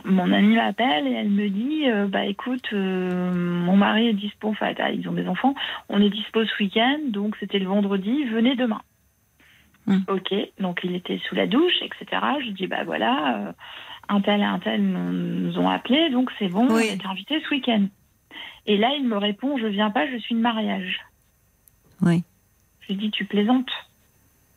mon 0.05 0.33
amie 0.33 0.57
m'appelle 0.57 1.07
et 1.07 1.13
elle 1.13 1.31
me 1.31 1.49
dit 1.49 1.85
euh, 1.87 2.09
Bah 2.09 2.25
écoute, 2.25 2.73
mon 2.73 3.77
mari 3.77 4.09
est 4.09 4.15
dispo, 4.15 4.49
enfin, 4.49 4.73
ils 4.93 5.09
ont 5.09 5.13
des 5.13 5.29
enfants, 5.29 5.55
on 5.89 6.03
est 6.03 6.11
dispo 6.11 6.45
ce 6.45 6.59
week-end, 6.59 6.99
donc 7.07 7.37
c'était 7.39 7.61
le 7.61 7.67
vendredi, 7.67 8.25
venez 8.25 8.57
demain. 8.57 8.83
Hum. 9.87 10.03
Ok, 10.09 10.35
donc 10.59 10.81
il 10.83 10.97
était 10.97 11.21
sous 11.29 11.37
la 11.37 11.47
douche, 11.47 11.81
etc. 11.83 12.21
Je 12.45 12.51
dis 12.51 12.67
Bah 12.67 12.83
voilà, 12.85 13.55
un 14.09 14.21
tel 14.23 14.41
et 14.41 14.45
un 14.45 14.59
tel 14.59 14.83
nous 14.83 15.57
ont 15.57 15.69
appelé, 15.69 16.11
donc 16.11 16.33
c'est 16.41 16.49
bon, 16.49 16.67
on 16.69 16.79
est 16.79 17.07
invité 17.07 17.41
ce 17.45 17.51
week-end. 17.55 17.87
Et 18.67 18.77
là, 18.77 18.91
il 18.99 19.07
me 19.07 19.19
répond 19.19 19.57
Je 19.57 19.67
viens 19.67 19.91
pas, 19.91 20.11
je 20.11 20.17
suis 20.17 20.35
de 20.35 20.41
mariage. 20.41 21.01
Oui. 22.03 22.25
Je 22.87 22.93
lui 22.93 23.01
dis, 23.01 23.11
tu 23.11 23.25
plaisantes 23.25 23.71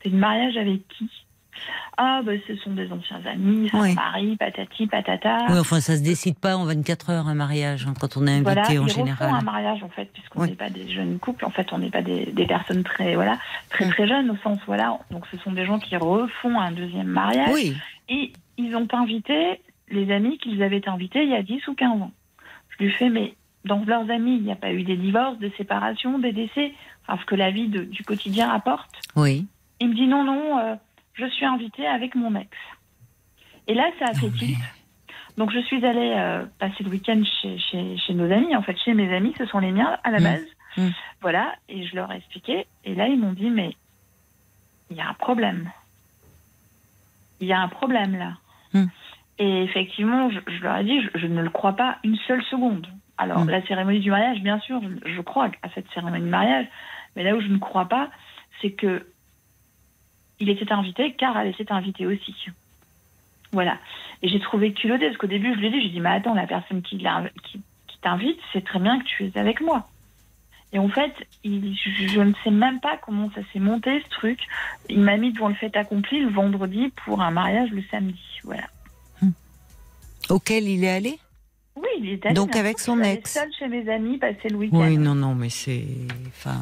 C'est 0.02 0.10
une 0.10 0.20
mariage 0.20 0.58
avec 0.58 0.88
qui? 0.88 1.10
Ah, 1.98 2.22
ben, 2.24 2.40
ce 2.48 2.56
sont 2.58 2.74
des 2.74 2.92
anciens 2.92 3.26
amis, 3.26 3.70
son 3.70 3.94
mari, 3.94 4.36
patati, 4.38 4.86
patata. 4.86 5.48
Oui, 5.50 5.58
enfin, 5.58 5.80
ça 5.80 5.98
se 5.98 6.04
décide 6.04 6.38
pas 6.38 6.56
en 6.56 6.66
24 6.66 7.10
heures 7.10 7.28
un 7.28 7.34
mariage, 7.34 7.88
hein, 7.88 7.94
quand 8.00 8.18
on 8.18 8.28
est 8.28 8.36
invité 8.36 8.78
en 8.78 8.88
général. 8.88 9.34
un 9.34 9.42
mariage, 9.42 9.82
en 9.82 9.90
fait, 9.90 10.06
puisqu'on 10.14 10.46
n'est 10.46 10.56
pas 10.56 10.70
des 10.70 10.88
jeunes 10.88 11.18
couples, 11.18 11.44
en 11.46 11.50
fait, 11.50 11.74
on 11.74 11.80
n'est 11.80 11.90
pas 11.90 12.04
des, 12.04 12.32
personnes 12.48 12.84
très, 12.84 13.16
voilà, 13.16 13.40
très, 13.70 13.90
très 13.90 14.08
jeunes, 14.08 14.30
au 14.30 14.38
sens, 14.38 14.60
voilà. 14.68 15.00
Donc, 15.10 15.26
ce 15.32 15.38
sont 15.38 15.52
des 15.52 15.66
gens 15.66 15.80
qui 15.80 15.98
refont 15.98 16.60
un 16.60 16.72
deuxième 16.72 17.08
mariage. 17.08 17.50
Oui. 17.52 17.76
Et 18.10 18.32
ils 18.58 18.76
ont 18.76 18.88
invité 18.94 19.60
les 19.90 20.12
amis 20.12 20.38
qu'ils 20.38 20.62
avaient 20.62 20.88
invités 20.88 21.24
il 21.24 21.30
y 21.30 21.36
a 21.36 21.42
10 21.42 21.68
ou 21.68 21.74
15 21.74 22.02
ans. 22.02 22.12
Je 22.70 22.86
lui 22.86 22.92
fais, 22.92 23.10
mais 23.10 23.34
dans 23.66 23.84
leurs 23.86 24.10
amis, 24.12 24.36
il 24.36 24.44
n'y 24.44 24.52
a 24.52 24.56
pas 24.56 24.72
eu 24.72 24.84
des 24.84 24.98
divorces, 24.98 25.40
des 25.40 25.52
séparations, 25.58 26.20
des 26.20 26.32
décès 26.32 26.74
ce 27.08 27.26
que 27.26 27.36
la 27.36 27.52
vie 27.52 27.68
du 27.68 28.04
quotidien 28.04 28.50
apporte. 28.50 29.00
Oui. 29.16 29.48
Il 29.80 29.90
me 29.90 29.96
dit 29.96 30.08
non, 30.08 30.24
non, 30.24 30.60
euh, 30.60 30.76
je 31.14 31.26
suis 31.28 31.46
invitée 31.46 31.88
avec 31.88 32.16
mon 32.16 32.36
ex. 32.36 32.50
Et 33.68 33.74
là, 33.74 33.90
ça 34.00 34.06
a 34.10 34.14
fait 34.14 34.30
tilt. 34.32 34.58
Donc, 35.38 35.52
je 35.52 35.60
suis 35.60 35.86
allée 35.86 36.14
euh, 36.18 36.46
passer 36.58 36.84
le 36.84 36.90
week-end 36.90 37.22
chez, 37.42 37.58
chez, 37.60 38.14
nos 38.14 38.32
amis. 38.32 38.56
En 38.56 38.64
fait, 38.64 38.76
chez 38.84 38.94
mes 38.94 39.14
amis, 39.16 39.36
ce 39.38 39.46
sont 39.46 39.60
les 39.60 39.72
miens 39.72 39.98
à 40.04 40.10
la 40.10 40.20
mmh. 40.20 40.24
base. 40.24 40.46
Mmh. 40.78 40.88
Voilà. 41.22 41.54
Et 41.70 41.86
je 41.86 41.96
leur 41.96 42.12
ai 42.12 42.18
expliqué. 42.18 42.66
Et 42.86 42.96
là, 42.96 43.08
ils 43.08 43.20
m'ont 43.20 43.34
dit, 43.34 43.50
mais 43.50 43.76
il 44.90 44.98
y 44.98 45.02
a 45.02 45.08
un 45.08 45.14
problème. 45.14 45.70
Il 47.40 47.48
y 47.48 47.54
a 47.54 47.60
un 47.60 47.68
problème 47.68 48.18
là. 48.18 48.34
Mmh. 48.74 48.86
Et 49.40 49.64
effectivement, 49.64 50.32
je, 50.32 50.64
leur 50.64 50.78
ai 50.78 50.84
dit, 50.84 51.00
je, 51.14 51.28
ne 51.28 51.44
le 51.44 51.50
crois 51.52 51.74
pas 51.74 51.98
une 52.04 52.18
seule 52.28 52.44
seconde. 52.46 52.88
Alors, 53.20 53.46
la 53.46 53.66
cérémonie 53.68 54.00
du 54.00 54.10
mariage, 54.10 54.42
bien 54.42 54.60
sûr, 54.60 54.82
je, 54.82 55.14
je 55.14 55.22
crois 55.22 55.52
à 55.62 55.70
cette 55.76 55.90
cérémonie 55.94 56.26
de 56.26 56.30
mariage. 56.30 56.66
Mais 57.18 57.24
là 57.24 57.36
où 57.36 57.42
je 57.42 57.48
ne 57.48 57.58
crois 57.58 57.86
pas, 57.86 58.12
c'est 58.62 58.70
que 58.70 59.08
il 60.40 60.50
était 60.50 60.72
invité 60.72 61.16
car 61.16 61.36
elle 61.36 61.48
était 61.48 61.72
invitée 61.72 62.06
aussi. 62.06 62.36
Voilà. 63.52 63.80
Et 64.22 64.30
j'ai 64.30 64.40
trouvé 64.40 64.72
culotté 64.72 65.08
parce 65.08 65.18
qu'au 65.18 65.26
début, 65.26 65.52
je 65.56 65.60
lui 65.60 65.68
ai 65.68 65.72
dit, 65.72 65.82
j'ai 65.82 65.90
dit, 65.90 66.00
mais 66.00 66.10
attends, 66.10 66.36
la 66.36 66.46
personne 66.46 66.84
qui, 66.84 67.04
t'invite, 68.04 68.40
c'est 68.54 68.64
très 68.64 68.78
bien 68.78 69.00
que 69.00 69.06
tu 69.06 69.26
es 69.26 69.36
avec 69.36 69.62
moi. 69.62 69.90
Et 70.74 70.78
en 70.78 70.90
fait, 70.90 71.12
je, 71.44 72.22
ne 72.22 72.34
sais 72.44 72.52
même 72.52 72.80
pas 72.82 72.98
comment 72.98 73.32
ça 73.32 73.42
s'est 73.52 73.60
monté 73.60 74.00
ce 74.04 74.10
truc. 74.10 74.40
Il 74.88 75.00
m'a 75.00 75.18
mis 75.18 75.32
devant 75.32 75.48
le 75.48 75.56
fait 75.56 75.76
accompli 75.76 76.20
le 76.20 76.30
vendredi 76.30 76.94
pour 77.04 77.24
un 77.24 77.32
mariage 77.32 77.72
le 77.72 77.82
samedi. 77.90 78.22
Voilà. 78.44 78.68
Auquel 80.30 80.68
il 80.68 80.84
est 80.84 80.92
allé? 80.92 81.20
Oui, 81.78 81.88
il 82.00 82.10
est 82.10 82.26
allé. 82.26 82.34
Donc 82.34 82.56
avec 82.56 82.80
son 82.80 83.02
ex. 83.02 83.34
seul 83.34 83.50
chez 83.58 83.68
mes 83.68 83.90
amis 83.90 84.18
passer 84.18 84.50
le 84.50 84.58
week-end. 84.58 84.80
Oui, 84.80 84.98
non, 84.98 85.16
non, 85.16 85.36
mais 85.36 85.50
c'est. 85.50 85.86
Enfin. 86.30 86.60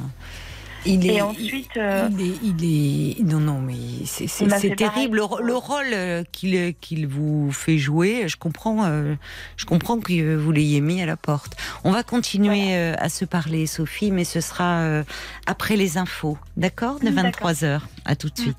Il 0.86 1.10
est, 1.10 1.16
et 1.16 1.22
ensuite, 1.22 1.78
euh, 1.78 2.10
il, 2.44 2.64
est, 2.64 3.24
non, 3.24 3.40
non, 3.40 3.60
mais 3.60 3.74
c'est 4.06 4.76
terrible. 4.76 5.18
Le, 5.18 5.56
rôle 5.56 5.86
euh, 5.94 6.24
qu'il 6.32 6.76
qu'il 6.80 7.08
vous 7.08 7.52
fait 7.52 7.78
jouer, 7.78 8.28
je 8.28 8.38
comprends, 8.38 8.86
euh, 8.86 9.16
je 9.58 9.66
comprends 9.66 10.00
que 10.00 10.36
vous 10.36 10.52
l'ayez 10.52 10.82
mis 10.82 11.02
à 11.02 11.06
la 11.06 11.18
porte. 11.18 11.56
On 11.84 11.92
va 11.92 12.04
continuer 12.04 12.76
à 12.76 13.10
se 13.10 13.26
parler, 13.26 13.66
Sophie, 13.66 14.12
mais 14.12 14.24
ce 14.24 14.42
sera 14.42 15.04
après 15.48 15.76
les 15.76 15.98
infos, 15.98 16.38
d'accord, 16.56 17.00
de 17.00 17.10
23 17.10 17.54
h 17.54 17.80
À 18.06 18.16
tout 18.16 18.30
de 18.30 18.38
suite. 18.38 18.58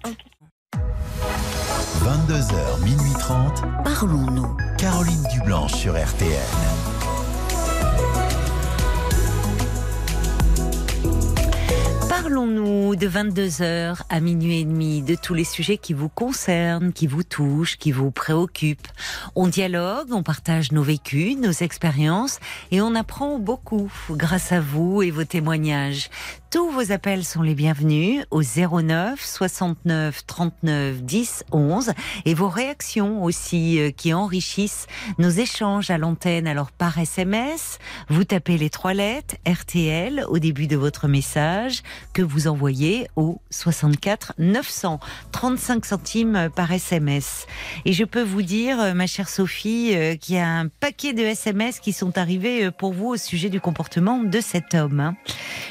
22h, 2.02 2.84
minuit 2.84 3.12
30. 3.18 3.62
Parlons-nous. 3.84 4.56
Caroline 4.78 5.22
Dublanche 5.32 5.72
sur 5.72 5.94
RTN. 5.94 6.36
Parlons-nous 12.10 12.94
de 12.94 13.08
22h 13.08 14.02
à 14.10 14.20
minuit 14.20 14.60
et 14.60 14.64
demi 14.64 15.00
de 15.00 15.14
tous 15.14 15.32
les 15.32 15.44
sujets 15.44 15.78
qui 15.78 15.94
vous 15.94 16.10
concernent, 16.10 16.92
qui 16.92 17.06
vous 17.06 17.22
touchent, 17.22 17.78
qui 17.78 17.90
vous 17.90 18.10
préoccupent. 18.10 18.88
On 19.34 19.46
dialogue, 19.46 20.08
on 20.10 20.22
partage 20.22 20.72
nos 20.72 20.82
vécus, 20.82 21.38
nos 21.38 21.52
expériences 21.52 22.38
et 22.70 22.82
on 22.82 22.94
apprend 22.94 23.38
beaucoup 23.38 23.90
grâce 24.10 24.52
à 24.52 24.60
vous 24.60 25.02
et 25.02 25.10
vos 25.10 25.24
témoignages. 25.24 26.10
Tous 26.48 26.70
vos 26.70 26.92
appels 26.92 27.24
sont 27.24 27.42
les 27.42 27.56
bienvenus 27.56 28.24
au 28.30 28.40
09 28.40 29.20
69 29.20 30.24
39 30.26 31.02
10 31.02 31.44
11 31.50 31.92
et 32.24 32.34
vos 32.34 32.48
réactions 32.48 33.24
aussi 33.24 33.80
euh, 33.80 33.90
qui 33.90 34.14
enrichissent 34.14 34.86
nos 35.18 35.28
échanges 35.28 35.90
à 35.90 35.98
l'antenne. 35.98 36.46
Alors 36.46 36.70
par 36.70 36.98
SMS, 36.98 37.78
vous 38.08 38.22
tapez 38.22 38.58
les 38.58 38.70
trois 38.70 38.94
lettres 38.94 39.34
RTL 39.44 40.24
au 40.28 40.38
début 40.38 40.68
de 40.68 40.76
votre 40.76 41.08
message 41.08 41.82
que 42.12 42.22
vous 42.22 42.46
envoyez 42.46 43.08
au 43.16 43.40
64 43.50 44.34
900 44.38 45.00
35 45.32 45.84
centimes 45.84 46.48
par 46.54 46.70
SMS. 46.70 47.46
Et 47.84 47.92
je 47.92 48.04
peux 48.04 48.22
vous 48.22 48.42
dire, 48.42 48.80
euh, 48.80 48.94
ma 48.94 49.08
chère 49.08 49.28
Sophie, 49.28 49.90
euh, 49.94 50.14
qu'il 50.14 50.36
y 50.36 50.38
a 50.38 50.48
un 50.48 50.68
paquet 50.68 51.12
de 51.12 51.22
SMS 51.22 51.80
qui 51.80 51.92
sont 51.92 52.16
arrivés 52.18 52.70
pour 52.70 52.92
vous 52.92 53.08
au 53.08 53.16
sujet 53.16 53.48
du 53.48 53.60
comportement 53.60 54.22
de 54.22 54.40
cet 54.40 54.74
homme. 54.74 55.00
Hein. 55.00 55.16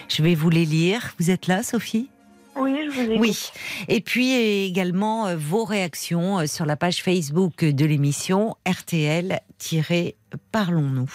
Je 0.09 0.21
vais 0.21 0.35
vous 0.35 0.49
les 0.49 0.64
lire 0.65 1.13
vous 1.19 1.31
êtes 1.31 1.47
là, 1.47 1.63
Sophie? 1.63 2.09
Oui, 2.55 2.73
je 2.85 2.91
vous 2.91 3.01
écoute. 3.01 3.17
Oui. 3.19 3.51
Et 3.87 4.01
puis 4.01 4.33
également 4.65 5.27
euh, 5.27 5.35
vos 5.35 5.65
réactions 5.65 6.39
euh, 6.39 6.47
sur 6.47 6.65
la 6.65 6.75
page 6.77 7.03
Facebook 7.03 7.65
de 7.65 7.85
l'émission 7.85 8.55
RTL-Parlons-nous. 8.65 11.11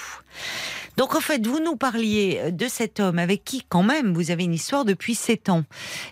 Donc 0.96 1.14
en 1.14 1.20
fait, 1.20 1.46
vous 1.46 1.60
nous 1.60 1.76
parliez 1.76 2.50
de 2.52 2.66
cet 2.68 3.00
homme 3.00 3.18
avec 3.18 3.42
qui 3.44 3.64
quand 3.66 3.82
même 3.82 4.12
vous 4.12 4.30
avez 4.30 4.44
une 4.44 4.52
histoire 4.52 4.84
depuis 4.84 5.14
7 5.14 5.48
ans. 5.48 5.64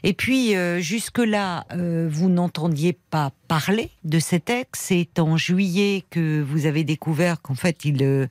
Et 0.03 0.15
puis 0.15 0.57
euh, 0.57 0.81
jusque-là, 0.81 1.67
vous 1.75 2.31
n'entendiez 2.31 2.99
pas 3.11 3.33
parler 3.49 3.91
de 4.05 4.19
cet 4.19 4.51
ex. 4.51 4.79
C'est 4.79 5.19
en 5.19 5.37
juillet 5.37 6.05
que 6.11 6.43
vous 6.43 6.67
avez 6.67 6.85
découvert 6.85 7.43
qu'en 7.43 7.55
fait 7.55 7.85
il 7.85 8.03
euh, 8.03 8.27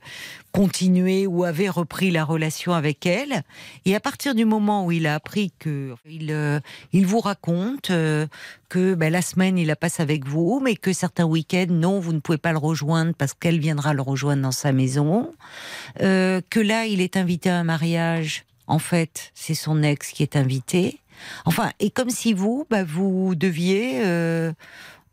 continuait 0.52 1.26
ou 1.26 1.44
avait 1.44 1.68
repris 1.68 2.10
la 2.10 2.24
relation 2.24 2.72
avec 2.72 3.06
elle. 3.06 3.42
Et 3.84 3.94
à 3.94 4.00
partir 4.00 4.34
du 4.34 4.44
moment 4.44 4.84
où 4.84 4.92
il 4.92 5.06
a 5.06 5.14
appris 5.14 5.52
que 5.58 5.94
il, 6.08 6.32
euh, 6.32 6.60
il 6.92 7.06
vous 7.06 7.20
raconte 7.20 7.90
euh, 7.90 8.26
que 8.68 8.94
ben, 8.94 9.12
la 9.12 9.22
semaine 9.22 9.58
il 9.58 9.66
la 9.66 9.76
passe 9.76 10.00
avec 10.00 10.26
vous, 10.26 10.60
mais 10.62 10.76
que 10.76 10.92
certains 10.92 11.24
week-ends 11.24 11.66
non, 11.70 12.00
vous 12.00 12.12
ne 12.12 12.20
pouvez 12.20 12.38
pas 12.38 12.52
le 12.52 12.58
rejoindre 12.58 13.14
parce 13.16 13.34
qu'elle 13.34 13.58
viendra 13.58 13.94
le 13.94 14.02
rejoindre 14.02 14.42
dans 14.42 14.52
sa 14.52 14.72
maison. 14.72 15.32
que 15.98 16.60
là 16.60 16.86
il 16.86 17.00
est 17.00 17.16
invité 17.16 17.50
à 17.50 17.58
un 17.58 17.64
mariage. 17.64 18.44
En 18.66 18.78
fait, 18.78 19.32
c'est 19.34 19.54
son 19.54 19.82
ex 19.82 20.10
qui 20.10 20.22
est 20.22 20.36
invité. 20.36 21.00
Enfin, 21.46 21.70
et 21.80 21.90
comme 21.90 22.10
si 22.10 22.32
vous, 22.32 22.66
bah, 22.70 22.84
vous 22.84 23.34
deviez 23.34 24.02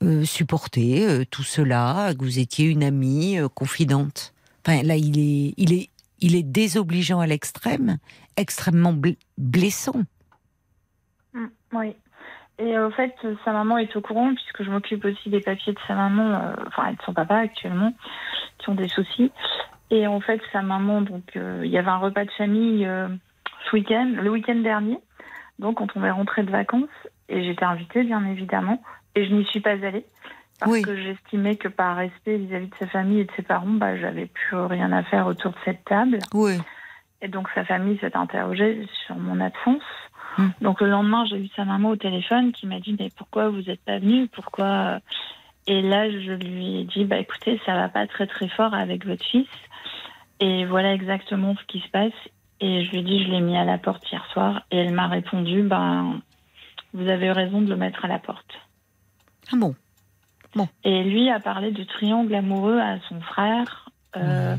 euh, 0.04 0.26
supporter 0.26 1.06
euh, 1.06 1.26
tout 1.26 1.44
cela, 1.44 2.14
que 2.14 2.24
vous 2.24 2.40
étiez 2.40 2.66
une 2.66 2.84
amie 2.84 3.40
euh, 3.40 3.48
confidente. 3.48 4.34
Enfin, 4.66 4.82
là, 4.84 4.95
il 4.95 5.20
est, 5.20 5.53
il 5.57 5.74
est, 5.74 5.89
il 6.20 6.36
est 6.36 6.43
désobligeant 6.43 7.20
à 7.20 7.28
l'extrême, 7.28 7.97
extrêmement 8.38 8.93
blessant. 9.38 10.01
Mm, 11.34 11.45
oui. 11.74 11.95
Et 12.57 12.78
en 12.78 12.89
fait, 12.89 13.13
sa 13.43 13.51
maman 13.51 13.78
est 13.78 13.95
au 13.95 14.01
courant 14.01 14.34
puisque 14.34 14.63
je 14.63 14.72
m'occupe 14.72 15.03
aussi 15.03 15.30
des 15.30 15.41
papiers 15.41 15.74
de 15.74 15.80
sa 15.88 15.93
maman, 15.93 16.53
enfin, 16.68 16.93
de 16.93 16.97
son 17.05 17.13
papa 17.13 17.36
actuellement, 17.36 17.93
qui 18.59 18.70
ont 18.70 18.76
des 18.76 18.88
soucis. 18.88 19.32
Et 19.91 20.07
en 20.07 20.22
fait, 20.22 20.41
sa 20.53 20.61
maman, 20.61 21.01
donc, 21.01 21.34
il 21.36 21.70
y 21.70 21.78
avait 21.78 21.89
un 21.89 21.97
repas 21.97 22.24
de 22.24 22.32
famille 22.32 22.88
ce 23.66 23.76
week-end, 23.76 24.09
le 24.16 24.32
week-end 24.32 24.55
dernier. 24.55 24.97
Donc, 25.59 25.80
quand 25.80 25.97
on 25.97 26.03
est 26.05 26.11
rentré 26.11 26.43
de 26.43 26.51
vacances, 26.51 26.88
et 27.28 27.43
j'étais 27.43 27.66
invitée, 27.66 28.03
bien 28.03 28.24
évidemment. 28.26 28.82
Et 29.16 29.26
je 29.26 29.34
n'y 29.34 29.45
suis 29.45 29.61
pas 29.61 29.72
allée 29.72 30.05
parce 30.60 30.82
que 30.82 30.95
j'estimais 30.95 31.56
que 31.56 31.68
par 31.68 31.97
respect 31.97 32.38
vis-à-vis 32.38 32.68
de 32.68 32.76
sa 32.80 32.88
famille 32.88 33.20
et 33.20 33.26
de 33.26 33.32
ses 33.36 33.41
parents, 33.41 33.68
bah, 33.68 33.97
j'avais 33.97 34.26
plus 34.26 34.58
rien 34.58 34.91
à 34.91 35.03
faire 35.03 35.28
autour 35.28 35.51
de 35.51 35.58
cette 35.66 35.84
table. 35.86 36.20
Oui. 36.34 36.58
Et 37.22 37.28
donc 37.28 37.49
sa 37.56 37.66
famille 37.66 37.97
s'est 37.99 38.16
interrogée 38.16 38.88
sur 39.06 39.16
mon 39.16 39.39
absence. 39.41 39.84
Hmm. 40.38 40.49
Donc 40.62 40.82
le 40.82 40.89
lendemain, 40.89 41.26
j'ai 41.26 41.38
eu 41.38 41.49
sa 41.56 41.66
maman 41.66 41.89
au 41.89 41.95
téléphone 41.95 42.51
qui 42.51 42.68
m'a 42.68 42.80
dit 42.80 42.95
mais 42.99 43.10
pourquoi 43.18 43.49
vous 43.49 43.62
n'êtes 43.62 43.84
pas 43.84 43.99
venu 43.99 44.28
Pourquoi? 44.28 44.99
Et 45.68 45.82
là, 45.82 46.10
je 46.10 46.34
lui 46.34 46.82
ai 46.82 46.84
dit 46.86 47.06
bah 47.06 47.18
écoutez, 47.18 47.60
ça 47.66 47.74
va 47.74 47.89
pas 47.89 48.08
très 48.08 48.28
très 48.28 48.47
fort 48.47 48.74
avec 48.74 49.06
votre 49.06 49.26
fils. 49.26 49.47
Et 50.39 50.66
voilà 50.66 50.93
exactement 50.93 51.56
ce 51.56 51.66
qui 51.66 51.80
se 51.80 51.89
passe. 51.89 52.14
Et 52.62 52.84
je 52.84 52.91
lui 52.91 52.99
ai 52.99 53.03
dit 53.03 53.24
je 53.24 53.30
l'ai 53.30 53.41
mis 53.41 53.58
à 53.58 53.66
la 53.66 53.78
porte 53.78 54.10
hier 54.12 54.26
soir. 54.32 54.64
Et 54.72 54.78
elle 54.78 54.93
m'a 54.93 55.08
répondu 55.08 55.64
bah 55.64 56.03
vous 56.93 57.10
avez 57.10 57.32
raison 57.32 57.62
de 57.62 57.70
le 57.70 57.76
mettre 57.76 58.06
à 58.06 58.08
la 58.08 58.20
porte. 58.20 58.53
Ah 59.51 59.58
bon? 59.58 59.76
Bon. 60.56 60.68
Et 60.84 61.03
lui 61.03 61.30
a 61.30 61.39
parlé 61.39 61.72
de 61.72 61.84
triangle 61.84 62.34
amoureux 62.34 62.80
à 62.80 62.97
son 63.10 63.20
frère. 63.22 63.89
Euh, 64.16 64.56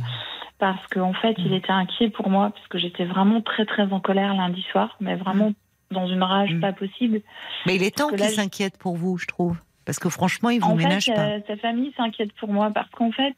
parce 0.58 0.86
qu'en 0.88 1.12
fait, 1.12 1.34
il 1.38 1.52
était 1.54 1.72
inquiet 1.72 2.10
pour 2.10 2.28
moi, 2.30 2.50
parce 2.50 2.66
que 2.68 2.78
j'étais 2.78 3.04
vraiment 3.04 3.40
très, 3.40 3.64
très 3.64 3.90
en 3.92 4.00
colère 4.00 4.34
lundi 4.34 4.62
soir, 4.70 4.96
mais 5.00 5.14
vraiment 5.14 5.52
dans 5.90 6.06
une 6.06 6.22
rage 6.22 6.54
mm. 6.54 6.60
pas 6.60 6.72
possible. 6.72 7.20
Mais 7.66 7.76
il 7.76 7.82
est 7.82 7.96
temps 7.96 8.08
qu'il 8.08 8.20
s'inquiète 8.20 8.78
pour 8.78 8.96
vous, 8.96 9.18
je 9.18 9.26
trouve. 9.26 9.56
Parce 9.84 9.98
que 9.98 10.08
franchement, 10.08 10.50
il 10.50 10.60
vous 10.60 10.74
ménage 10.74 11.06
pas. 11.06 11.20
Euh, 11.20 11.40
sa 11.46 11.56
famille 11.56 11.92
s'inquiète 11.96 12.32
pour 12.34 12.52
moi, 12.52 12.70
parce 12.74 12.90
qu'en 12.90 13.12
fait, 13.12 13.34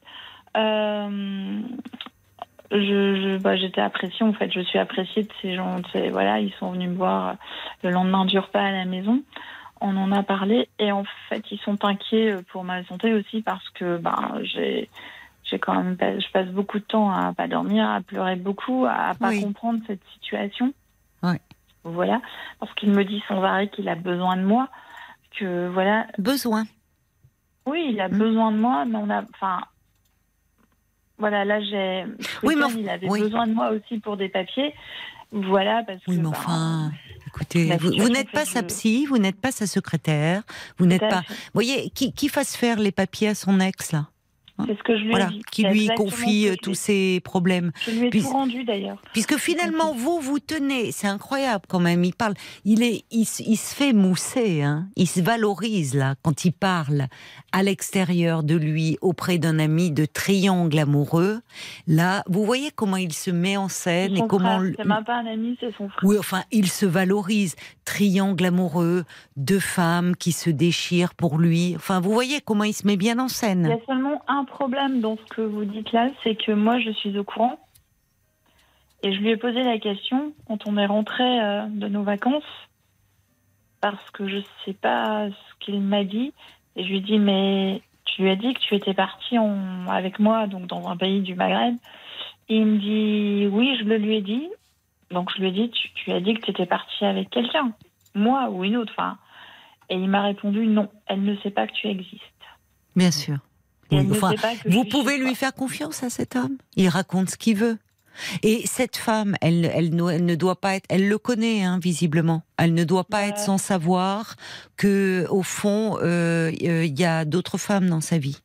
euh, 0.57 1.61
je, 2.71 3.37
bah, 3.37 3.55
j'étais 3.55 3.81
appréciée, 3.81 4.25
en 4.25 4.33
fait, 4.33 4.51
je 4.51 4.61
suis 4.61 4.79
appréciée 4.79 5.23
de 5.23 5.31
ces 5.41 5.55
gens. 5.55 5.81
Voilà, 6.11 6.39
ils 6.39 6.53
sont 6.59 6.71
venus 6.71 6.89
me 6.89 6.95
voir 6.95 7.35
le 7.83 7.91
lendemain 7.91 8.25
du 8.25 8.39
repas 8.39 8.63
à 8.63 8.71
la 8.71 8.85
maison 8.85 9.21
on 9.81 9.95
en 9.97 10.11
a 10.11 10.23
parlé 10.23 10.69
et 10.77 10.91
en 10.91 11.03
fait 11.29 11.43
ils 11.51 11.59
sont 11.59 11.83
inquiets 11.85 12.35
pour 12.51 12.63
ma 12.63 12.83
santé 12.85 13.13
aussi 13.13 13.41
parce 13.41 13.67
que 13.69 13.97
ben 13.97 14.39
j'ai 14.43 14.89
j'ai 15.43 15.59
quand 15.59 15.73
même 15.73 15.97
je 15.99 16.31
passe 16.31 16.47
beaucoup 16.47 16.79
de 16.79 16.83
temps 16.83 17.11
à 17.11 17.33
pas 17.33 17.47
dormir, 17.47 17.89
à 17.89 18.01
pleurer 18.01 18.35
beaucoup, 18.35 18.85
à 18.85 19.13
pas 19.19 19.37
comprendre 19.39 19.79
cette 19.87 20.03
situation. 20.13 20.73
Voilà, 21.83 22.21
parce 22.59 22.73
qu'il 22.75 22.91
me 22.91 23.03
dit 23.03 23.23
sans 23.27 23.41
arrêt 23.41 23.69
qu'il 23.69 23.87
a 23.87 23.95
besoin 23.95 24.35
de 24.35 24.43
moi, 24.43 24.67
que 25.37 25.69
voilà. 25.69 26.07
Besoin. 26.17 26.65
Oui, 27.65 27.91
il 27.91 28.01
a 28.01 28.09
hmm. 28.09 28.17
besoin 28.17 28.51
de 28.51 28.57
moi, 28.57 28.85
mais 28.85 28.97
on 28.97 29.09
a, 29.09 29.23
enfin, 29.33 29.61
voilà, 31.17 31.45
là 31.45 31.61
j'ai. 31.61 32.05
Oui, 32.43 32.55
mais 32.55 32.81
il 32.81 32.89
avait 32.89 33.07
besoin 33.07 33.47
de 33.47 33.53
moi 33.53 33.71
aussi 33.71 33.99
pour 33.99 34.17
des 34.17 34.29
papiers. 34.29 34.73
Voilà, 35.31 35.83
parce 35.83 36.01
oui, 36.07 36.17
que. 36.17 36.21
Mais 36.21 36.23
ben, 36.23 36.29
enfin, 36.29 36.91
écoutez, 37.55 37.99
vous, 37.99 38.09
n'êtes 38.09 38.31
pas 38.31 38.45
sa 38.45 38.63
psy, 38.63 39.05
vous 39.05 39.17
n'êtes 39.17 39.39
pas 39.39 39.51
sa 39.51 39.67
secrétaire, 39.67 40.43
vous 40.77 40.85
n'êtes 40.85 41.01
pas. 41.01 41.23
Vous 41.27 41.35
voyez, 41.53 41.89
qui, 41.89 42.13
qui 42.13 42.29
fasse 42.29 42.55
faire 42.55 42.79
les 42.79 42.91
papiers 42.91 43.29
à 43.29 43.35
son 43.35 43.59
ex, 43.59 43.91
là? 43.91 44.09
Hein 44.59 44.65
c'est 44.67 44.77
ce 44.77 44.83
que 44.83 44.97
je 44.97 45.03
lui 45.03 45.11
voilà, 45.11 45.27
ai 45.27 45.29
dit. 45.29 45.41
Qui 45.51 45.63
lui 45.63 45.87
confie 45.95 46.49
euh, 46.49 46.55
tous 46.61 46.73
ses 46.73 47.21
problèmes. 47.21 47.71
Je 47.85 47.91
lui 47.91 48.07
ai 48.07 48.09
tout 48.09 48.27
rendu 48.27 48.63
d'ailleurs. 48.63 48.97
Puisque 49.13 49.37
finalement, 49.37 49.93
vous, 49.93 50.19
vous 50.19 50.39
tenez, 50.39 50.91
c'est 50.91 51.07
incroyable 51.07 51.65
quand 51.67 51.79
même, 51.79 52.03
il 52.03 52.13
parle, 52.13 52.33
il, 52.65 52.83
est, 52.83 53.05
il, 53.11 53.21
il 53.21 53.57
se 53.57 53.75
fait 53.75 53.93
mousser, 53.93 54.61
hein, 54.61 54.87
il 54.95 55.07
se 55.07 55.21
valorise 55.21 55.95
là, 55.95 56.15
quand 56.21 56.45
il 56.45 56.51
parle 56.51 57.07
à 57.51 57.63
l'extérieur 57.63 58.43
de 58.43 58.55
lui, 58.55 58.97
auprès 59.01 59.37
d'un 59.37 59.59
ami 59.59 59.91
de 59.91 60.05
triangle 60.05 60.77
amoureux. 60.77 61.39
Là, 61.87 62.23
vous 62.27 62.45
voyez 62.45 62.71
comment 62.71 62.97
il 62.97 63.13
se 63.13 63.31
met 63.31 63.57
en 63.57 63.69
scène 63.69 64.17
et 64.17 64.27
comment. 64.27 64.61
C'est 64.77 64.85
même 64.85 65.03
pas 65.03 65.19
un 65.19 65.25
ami, 65.25 65.57
c'est 65.59 65.73
son 65.75 65.89
frère. 65.89 66.03
Oui, 66.03 66.17
enfin, 66.19 66.43
il 66.51 66.67
se 66.67 66.85
valorise. 66.85 67.55
Triangle 67.85 68.45
amoureux, 68.45 69.03
deux 69.35 69.59
femmes 69.59 70.15
qui 70.15 70.31
se 70.31 70.51
déchirent 70.51 71.15
pour 71.15 71.39
lui. 71.39 71.73
Enfin, 71.75 71.99
vous 71.99 72.11
voyez 72.11 72.39
comment 72.39 72.63
il 72.63 72.73
se 72.73 72.85
met 72.85 72.97
bien 72.97 73.17
en 73.17 73.27
scène. 73.27 73.65
Il 73.65 73.69
y 73.69 73.81
a 73.81 73.85
seulement 73.87 74.21
un 74.27 74.45
problème 74.49 75.01
dans 75.01 75.17
ce 75.17 75.23
que 75.33 75.41
vous 75.41 75.65
dites 75.65 75.91
là, 75.91 76.09
c'est 76.23 76.35
que 76.35 76.51
moi, 76.51 76.79
je 76.79 76.91
suis 76.91 77.17
au 77.17 77.23
courant. 77.23 77.59
Et 79.01 79.13
je 79.13 79.19
lui 79.19 79.29
ai 79.29 79.37
posé 79.37 79.63
la 79.63 79.79
question 79.79 80.33
quand 80.47 80.67
on 80.67 80.77
est 80.77 80.85
rentré 80.85 81.23
euh, 81.23 81.65
de 81.67 81.87
nos 81.87 82.03
vacances, 82.03 82.43
parce 83.79 84.09
que 84.11 84.27
je 84.27 84.37
ne 84.37 84.43
sais 84.65 84.73
pas 84.73 85.29
ce 85.29 85.65
qu'il 85.65 85.79
m'a 85.79 86.03
dit. 86.03 86.33
Et 86.75 86.83
je 86.83 86.89
lui 86.89 86.97
ai 86.97 87.01
dit, 87.01 87.19
mais 87.19 87.81
tu 88.03 88.23
lui 88.23 88.29
as 88.29 88.35
dit 88.35 88.53
que 88.53 88.59
tu 88.59 88.75
étais 88.75 88.93
parti 88.93 89.37
avec 89.87 90.19
moi, 90.19 90.47
donc 90.47 90.67
dans 90.67 90.89
un 90.89 90.97
pays 90.97 91.21
du 91.21 91.35
Maghreb. 91.35 91.75
Il 92.49 92.65
me 92.65 92.77
dit, 92.77 93.47
oui, 93.47 93.77
je 93.79 93.85
le 93.85 93.97
lui 93.97 94.15
ai 94.15 94.21
dit. 94.21 94.49
Donc 95.11 95.31
je 95.33 95.41
lui 95.41 95.47
ai 95.47 95.51
dit, 95.51 95.69
tu, 95.69 95.93
tu 95.93 96.11
as 96.11 96.19
dit 96.19 96.33
que 96.33 96.41
tu 96.41 96.51
étais 96.51 96.65
parti 96.65 97.05
avec 97.05 97.29
quelqu'un, 97.29 97.71
moi 98.13 98.49
ou 98.49 98.63
une 98.63 98.77
autre. 98.77 98.93
Enfin, 98.97 99.17
et 99.89 99.95
il 99.95 100.07
m'a 100.09 100.21
répondu, 100.21 100.67
non, 100.67 100.89
elle 101.07 101.23
ne 101.23 101.35
sait 101.37 101.49
pas 101.51 101.67
que 101.67 101.73
tu 101.73 101.87
existes. 101.87 102.23
Bien 102.95 103.11
sûr 103.11 103.37
vous 103.91 104.85
pouvez 104.85 105.17
lui 105.17 105.35
faire 105.35 105.53
confiance 105.53 106.03
à 106.03 106.09
cet 106.09 106.35
homme. 106.35 106.57
Il 106.75 106.89
raconte 106.89 107.31
ce 107.31 107.37
qu'il 107.37 107.57
veut. 107.57 107.77
Et 108.43 108.63
cette 108.65 108.97
femme, 108.97 109.35
elle, 109.41 109.65
elle, 109.73 109.95
ne 109.95 110.35
doit 110.35 110.59
pas 110.59 110.75
être, 110.75 110.85
elle 110.89 111.07
le 111.07 111.17
connaît 111.17 111.63
hein, 111.63 111.79
visiblement. 111.81 112.43
Elle 112.57 112.73
ne 112.73 112.83
doit 112.83 113.05
pas 113.05 113.27
être 113.27 113.39
sans 113.39 113.57
savoir 113.57 114.35
que, 114.77 115.25
au 115.29 115.43
fond, 115.43 115.97
euh, 116.01 116.51
euh, 116.63 116.85
il 116.85 116.99
y 116.99 117.05
a 117.05 117.25
d'autres 117.25 117.57
femmes 117.57 117.89
dans 117.89 118.01
sa 118.01 118.17
vie. 118.17 118.41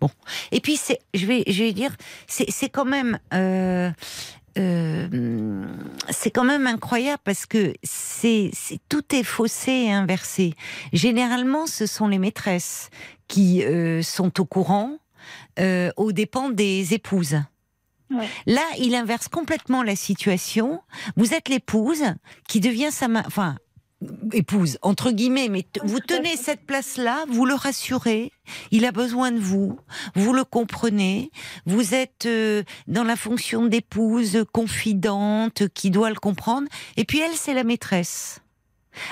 Bon. 0.00 0.10
Et 0.52 0.60
puis 0.60 0.76
c'est, 0.76 0.98
je 1.14 1.24
vais, 1.26 1.44
je 1.46 1.64
vais 1.64 1.72
dire, 1.72 1.96
c'est 2.26 2.68
quand 2.68 2.84
même. 2.84 3.18
Euh, 3.32 3.90
euh, 4.58 5.66
c'est 6.10 6.30
quand 6.30 6.44
même 6.44 6.66
incroyable 6.66 7.22
parce 7.24 7.46
que 7.46 7.74
c'est 7.82 8.50
tout 8.88 9.04
est 9.14 9.22
faussé 9.22 9.72
et 9.72 9.92
inversé. 9.92 10.54
Généralement, 10.92 11.66
ce 11.66 11.86
sont 11.86 12.08
les 12.08 12.18
maîtresses 12.18 12.90
qui 13.28 13.64
euh, 13.64 14.02
sont 14.02 14.40
au 14.40 14.44
courant 14.44 14.98
euh, 15.58 15.90
aux 15.96 16.12
dépens 16.12 16.50
des 16.50 16.94
épouses. 16.94 17.36
Là, 18.46 18.62
il 18.78 18.94
inverse 18.94 19.26
complètement 19.26 19.82
la 19.82 19.96
situation. 19.96 20.80
Vous 21.16 21.34
êtes 21.34 21.48
l'épouse 21.48 22.04
qui 22.48 22.60
devient 22.60 22.92
sa 22.92 23.08
main, 23.08 23.24
enfin 23.26 23.56
épouse 24.32 24.78
entre 24.82 25.10
guillemets, 25.10 25.48
mais 25.48 25.64
vous 25.84 26.00
tenez 26.00 26.36
cette 26.36 26.66
place-là, 26.66 27.24
vous 27.28 27.46
le 27.46 27.54
rassurez. 27.54 28.30
Il 28.70 28.84
a 28.84 28.92
besoin 28.92 29.32
de 29.32 29.38
vous, 29.38 29.78
vous 30.14 30.32
le 30.32 30.44
comprenez. 30.44 31.30
Vous 31.64 31.94
êtes 31.94 32.26
euh, 32.26 32.62
dans 32.86 33.04
la 33.04 33.16
fonction 33.16 33.66
d'épouse 33.66 34.44
confidente 34.52 35.68
qui 35.68 35.90
doit 35.90 36.10
le 36.10 36.16
comprendre. 36.16 36.68
Et 36.96 37.04
puis 37.04 37.20
elle, 37.20 37.34
c'est 37.34 37.54
la 37.54 37.64
maîtresse. 37.64 38.40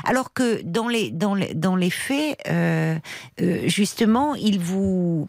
Alors 0.04 0.32
que 0.32 0.62
dans 0.62 0.88
les 0.88 1.10
dans 1.10 1.34
les 1.34 1.54
dans 1.54 1.76
les 1.76 1.90
faits, 1.90 2.38
euh, 2.48 2.96
euh, 3.40 3.68
justement, 3.68 4.34
il 4.34 4.58
vous 4.58 5.28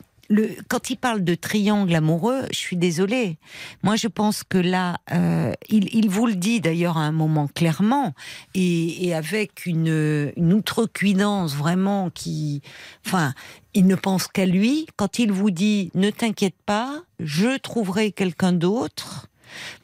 quand 0.67 0.89
il 0.89 0.97
parle 0.97 1.23
de 1.23 1.36
triangle 1.36 1.93
amoureux, 1.93 2.43
je 2.51 2.57
suis 2.57 2.78
désolée. 2.78 3.38
Moi, 3.84 3.95
je 3.95 4.07
pense 4.07 4.43
que 4.43 4.57
là, 4.57 4.97
euh, 5.11 5.53
il, 5.69 6.09
vous 6.09 6.26
le 6.28 6.36
dit 6.36 6.61
d'ailleurs 6.61 6.97
à 6.97 7.01
un 7.01 7.11
moment 7.11 7.47
clairement, 7.47 8.13
et, 8.53 9.13
avec 9.13 9.65
une, 9.65 10.32
outrecuidance 10.38 11.55
vraiment 11.55 12.09
qui, 12.09 12.61
enfin, 13.05 13.34
il 13.73 13.88
ne 13.88 13.95
pense 13.95 14.28
qu'à 14.28 14.45
lui. 14.45 14.88
Quand 14.95 15.19
il 15.19 15.32
vous 15.32 15.51
dit 15.51 15.91
ne 15.93 16.09
t'inquiète 16.09 16.55
pas, 16.65 17.03
je 17.19 17.57
trouverai 17.57 18.11
quelqu'un 18.11 18.53
d'autre 18.53 19.28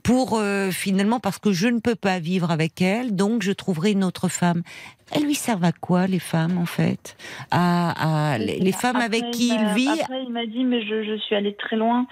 pour 0.04 0.38
euh, 0.38 0.72
finalement 0.72 1.20
parce 1.20 1.40
que 1.40 1.52
je 1.52 1.68
ne 1.68 1.80
peux 1.80 1.96
pas 1.96 2.20
vivre 2.20 2.52
avec 2.52 2.82
elle, 2.82 3.16
donc 3.16 3.42
je 3.44 3.52
trouverai 3.52 3.92
une 3.92 4.04
autre 4.04 4.28
femme. 4.28 4.64
Elles 5.12 5.24
lui 5.24 5.36
servent 5.36 5.66
à 5.66 5.72
quoi 5.72 6.08
les 6.08 6.20
femmes 6.20 6.58
en 6.58 6.66
fait? 6.66 7.18
À, 7.52 8.38
les, 8.40 8.72
femmes 8.72 8.98
avec 8.98 9.32
qui 9.32 9.50
il 9.50 9.66
vit 9.76 9.88
Après 9.88 10.24
il 10.24 10.32
m'a 10.32 10.46
dit 10.46 10.64
mais 10.64 10.82
je, 10.86 11.04
je, 11.04 11.18
suis 11.18 11.36
allée 11.36 11.56
très 11.56 11.76
loin. 11.76 12.08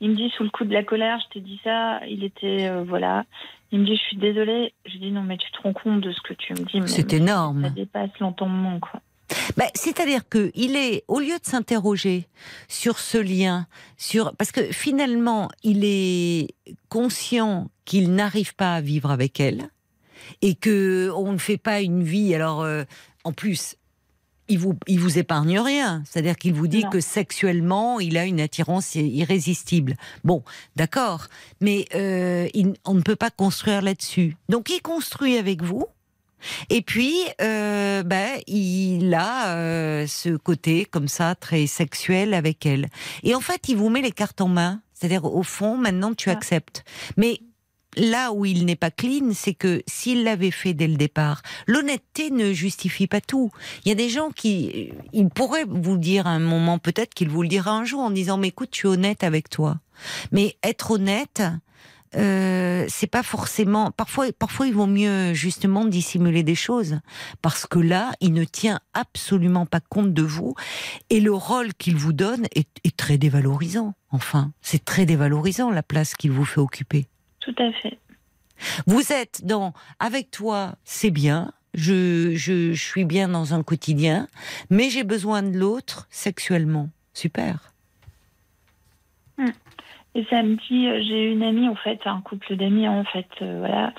Il 0.00 0.10
me 0.10 0.16
dit 0.16 0.30
sous 0.36 0.42
le 0.42 0.50
coup 0.50 0.64
de 0.64 0.72
la 0.72 0.82
colère, 0.82 1.18
je 1.24 1.34
t'ai 1.34 1.40
dit 1.40 1.60
ça. 1.64 2.00
Il 2.06 2.24
était 2.24 2.68
euh, 2.68 2.84
voilà. 2.86 3.24
Il 3.70 3.80
me 3.80 3.86
dit 3.86 3.96
je 3.96 4.02
suis 4.02 4.16
désolée. 4.16 4.74
Je 4.84 4.98
dis 4.98 5.10
non 5.10 5.22
mais 5.22 5.38
tu 5.38 5.50
te 5.50 5.62
rends 5.62 5.72
compte 5.72 6.00
de 6.00 6.12
ce 6.12 6.20
que 6.20 6.34
tu 6.34 6.52
me 6.52 6.64
dis. 6.64 6.82
C'est 6.86 7.12
énorme. 7.12 7.64
Ça 7.64 7.70
dépasse 7.70 8.10
l'entendement 8.20 8.78
quoi. 8.80 9.00
Bah, 9.56 9.66
c'est-à-dire 9.74 10.28
que 10.28 10.50
il 10.54 10.76
est, 10.76 11.04
au 11.08 11.20
lieu 11.20 11.38
de 11.38 11.46
s'interroger 11.46 12.28
sur 12.68 12.98
ce 12.98 13.18
lien, 13.18 13.66
sur 13.96 14.34
parce 14.36 14.52
que 14.52 14.72
finalement, 14.72 15.50
il 15.62 15.84
est 15.84 16.54
conscient 16.88 17.70
qu'il 17.84 18.14
n'arrive 18.14 18.54
pas 18.54 18.76
à 18.76 18.80
vivre 18.80 19.10
avec 19.10 19.40
elle 19.40 19.70
et 20.40 20.54
que 20.54 21.10
on 21.16 21.32
ne 21.32 21.38
fait 21.38 21.58
pas 21.58 21.80
une 21.80 22.02
vie. 22.02 22.34
Alors, 22.34 22.62
euh, 22.62 22.84
en 23.24 23.32
plus, 23.32 23.76
il 24.48 24.58
vous, 24.58 24.74
il 24.86 25.00
vous 25.00 25.18
épargne 25.18 25.58
rien. 25.58 26.02
C'est-à-dire 26.06 26.36
qu'il 26.36 26.52
vous 26.52 26.66
dit 26.66 26.84
que 26.90 27.00
sexuellement, 27.00 28.00
il 28.00 28.18
a 28.18 28.24
une 28.24 28.40
attirance 28.40 28.94
irrésistible. 28.94 29.96
Bon, 30.24 30.42
d'accord, 30.76 31.28
mais 31.60 31.86
euh, 31.94 32.48
on 32.84 32.94
ne 32.94 33.00
peut 33.00 33.16
pas 33.16 33.30
construire 33.30 33.82
là-dessus. 33.82 34.36
Donc, 34.48 34.70
il 34.70 34.82
construit 34.82 35.38
avec 35.38 35.62
vous 35.62 35.86
et 36.70 36.82
puis, 36.82 37.16
euh, 37.40 38.02
ben, 38.02 38.40
il 38.46 39.14
a 39.14 39.56
euh, 39.56 40.06
ce 40.06 40.30
côté 40.36 40.84
comme 40.84 41.08
ça 41.08 41.34
très 41.34 41.66
sexuel 41.66 42.34
avec 42.34 42.66
elle. 42.66 42.88
Et 43.22 43.34
en 43.34 43.40
fait, 43.40 43.68
il 43.68 43.76
vous 43.76 43.90
met 43.90 44.02
les 44.02 44.12
cartes 44.12 44.40
en 44.40 44.48
main. 44.48 44.80
C'est-à-dire, 44.94 45.24
au 45.24 45.42
fond, 45.42 45.76
maintenant, 45.76 46.14
tu 46.14 46.30
acceptes. 46.30 46.84
Mais 47.16 47.40
là 47.96 48.32
où 48.32 48.44
il 48.44 48.64
n'est 48.64 48.76
pas 48.76 48.90
clean, 48.90 49.32
c'est 49.34 49.54
que 49.54 49.82
s'il 49.86 50.24
l'avait 50.24 50.50
fait 50.50 50.74
dès 50.74 50.86
le 50.86 50.96
départ, 50.96 51.42
l'honnêteté 51.66 52.30
ne 52.30 52.52
justifie 52.52 53.06
pas 53.06 53.20
tout. 53.20 53.50
Il 53.84 53.88
y 53.88 53.92
a 53.92 53.96
des 53.96 54.08
gens 54.08 54.30
qui, 54.30 54.92
il 55.12 55.28
pourrait 55.28 55.64
vous 55.66 55.96
dire 55.96 56.26
à 56.26 56.30
un 56.30 56.38
moment, 56.38 56.78
peut-être 56.78 57.14
qu'il 57.14 57.28
vous 57.28 57.42
le 57.42 57.48
dira 57.48 57.72
un 57.72 57.84
jour 57.84 58.00
en 58.00 58.10
disant, 58.10 58.36
mais 58.36 58.48
écoute, 58.48 58.70
tu 58.70 58.86
es 58.86 58.90
honnête 58.90 59.24
avec 59.24 59.50
toi. 59.50 59.78
Mais 60.30 60.56
être 60.62 60.92
honnête, 60.92 61.42
euh, 62.16 62.84
c'est 62.88 63.06
pas 63.06 63.22
forcément. 63.22 63.90
Parfois, 63.90 64.26
parfois, 64.38 64.66
il 64.66 64.74
vaut 64.74 64.86
mieux 64.86 65.32
justement 65.34 65.84
dissimuler 65.84 66.42
des 66.42 66.54
choses 66.54 67.00
parce 67.40 67.66
que 67.66 67.78
là, 67.78 68.12
il 68.20 68.32
ne 68.32 68.44
tient 68.44 68.80
absolument 68.94 69.66
pas 69.66 69.80
compte 69.80 70.12
de 70.12 70.22
vous 70.22 70.54
et 71.10 71.20
le 71.20 71.32
rôle 71.32 71.72
qu'il 71.74 71.96
vous 71.96 72.12
donne 72.12 72.46
est, 72.54 72.96
très 72.96 73.18
dévalorisant. 73.18 73.94
Enfin, 74.10 74.52
c'est 74.60 74.84
très 74.84 75.06
dévalorisant 75.06 75.70
la 75.70 75.82
place 75.82 76.14
qu'il 76.14 76.32
vous 76.32 76.44
fait 76.44 76.60
occuper. 76.60 77.06
Tout 77.40 77.54
à 77.58 77.72
fait. 77.72 77.98
Vous 78.86 79.12
êtes 79.12 79.44
dans 79.44 79.72
avec 79.98 80.30
toi, 80.30 80.76
c'est 80.84 81.10
bien. 81.10 81.52
Je, 81.74 82.34
je, 82.34 82.74
je 82.74 82.84
suis 82.84 83.04
bien 83.04 83.28
dans 83.28 83.54
un 83.54 83.62
quotidien, 83.62 84.28
mais 84.68 84.90
j'ai 84.90 85.04
besoin 85.04 85.42
de 85.42 85.58
l'autre 85.58 86.06
sexuellement. 86.10 86.90
Super. 87.14 87.72
Et 90.14 90.24
samedi, 90.28 90.88
euh, 90.88 91.00
j'ai 91.02 91.32
une 91.32 91.42
amie, 91.42 91.68
en 91.68 91.74
fait, 91.74 92.00
un 92.04 92.20
couple 92.20 92.56
d'amis, 92.56 92.86
en 92.86 93.04
fait, 93.04 93.28
euh, 93.40 93.60
voilà. 93.60 93.94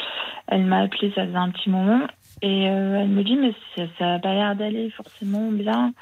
Elle 0.48 0.66
m'a 0.66 0.82
appelé, 0.82 1.12
ça 1.16 1.26
faisait 1.26 1.36
un 1.36 1.50
petit 1.50 1.70
moment. 1.70 2.02
Et 2.42 2.70
euh, 2.70 3.02
elle 3.02 3.10
me 3.10 3.24
dit, 3.24 3.36
mais 3.36 3.54
ça, 3.76 4.06
n'a 4.06 4.20
pas 4.20 4.34
l'air 4.34 4.56
d'aller 4.56 4.90
forcément 4.92 5.52
bien. 5.52 5.94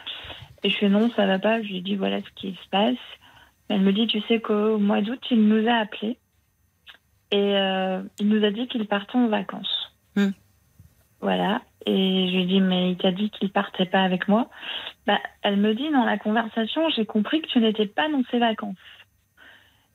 Et 0.64 0.70
je 0.70 0.78
fais 0.78 0.90
non, 0.90 1.10
ça 1.12 1.26
va 1.26 1.40
pas. 1.40 1.62
Je 1.62 1.68
lui 1.68 1.82
dis, 1.82 1.96
voilà 1.96 2.20
ce 2.22 2.30
qui 2.36 2.52
se 2.52 2.70
passe. 2.70 2.98
Elle 3.70 3.82
me 3.82 3.94
dit, 3.94 4.08
tu 4.08 4.22
sais 4.22 4.42
qu'au 4.42 4.78
mois 4.78 5.02
d'août, 5.02 5.22
il 5.32 5.48
nous 5.48 5.68
a 5.68 5.76
appelés. 5.76 6.18
Et 7.34 7.54
il 8.20 8.28
nous 8.28 8.44
a 8.44 8.52
dit 8.52 8.68
qu'il 8.68 8.86
partait 8.88 9.16
en 9.16 9.28
vacances. 9.28 9.94
Hmm. 10.18 10.32
Voilà. 11.22 11.62
Et 11.86 12.28
je 12.28 12.36
lui 12.36 12.46
dis, 12.46 12.60
mais 12.60 12.92
il 12.92 12.98
t'a 12.98 13.12
dit 13.12 13.30
qu'il 13.30 13.50
partait 13.52 13.86
pas 13.86 14.04
avec 14.04 14.28
moi. 14.28 14.50
Bah, 15.08 15.20
elle 15.42 15.58
me 15.58 15.74
dit, 15.74 15.90
dans 15.92 16.04
la 16.04 16.18
conversation, 16.18 16.90
j'ai 16.90 17.06
compris 17.06 17.42
que 17.42 17.48
tu 17.48 17.60
n'étais 17.60 17.86
pas 17.86 18.10
dans 18.10 18.24
ses 18.30 18.40
vacances. 18.40 18.76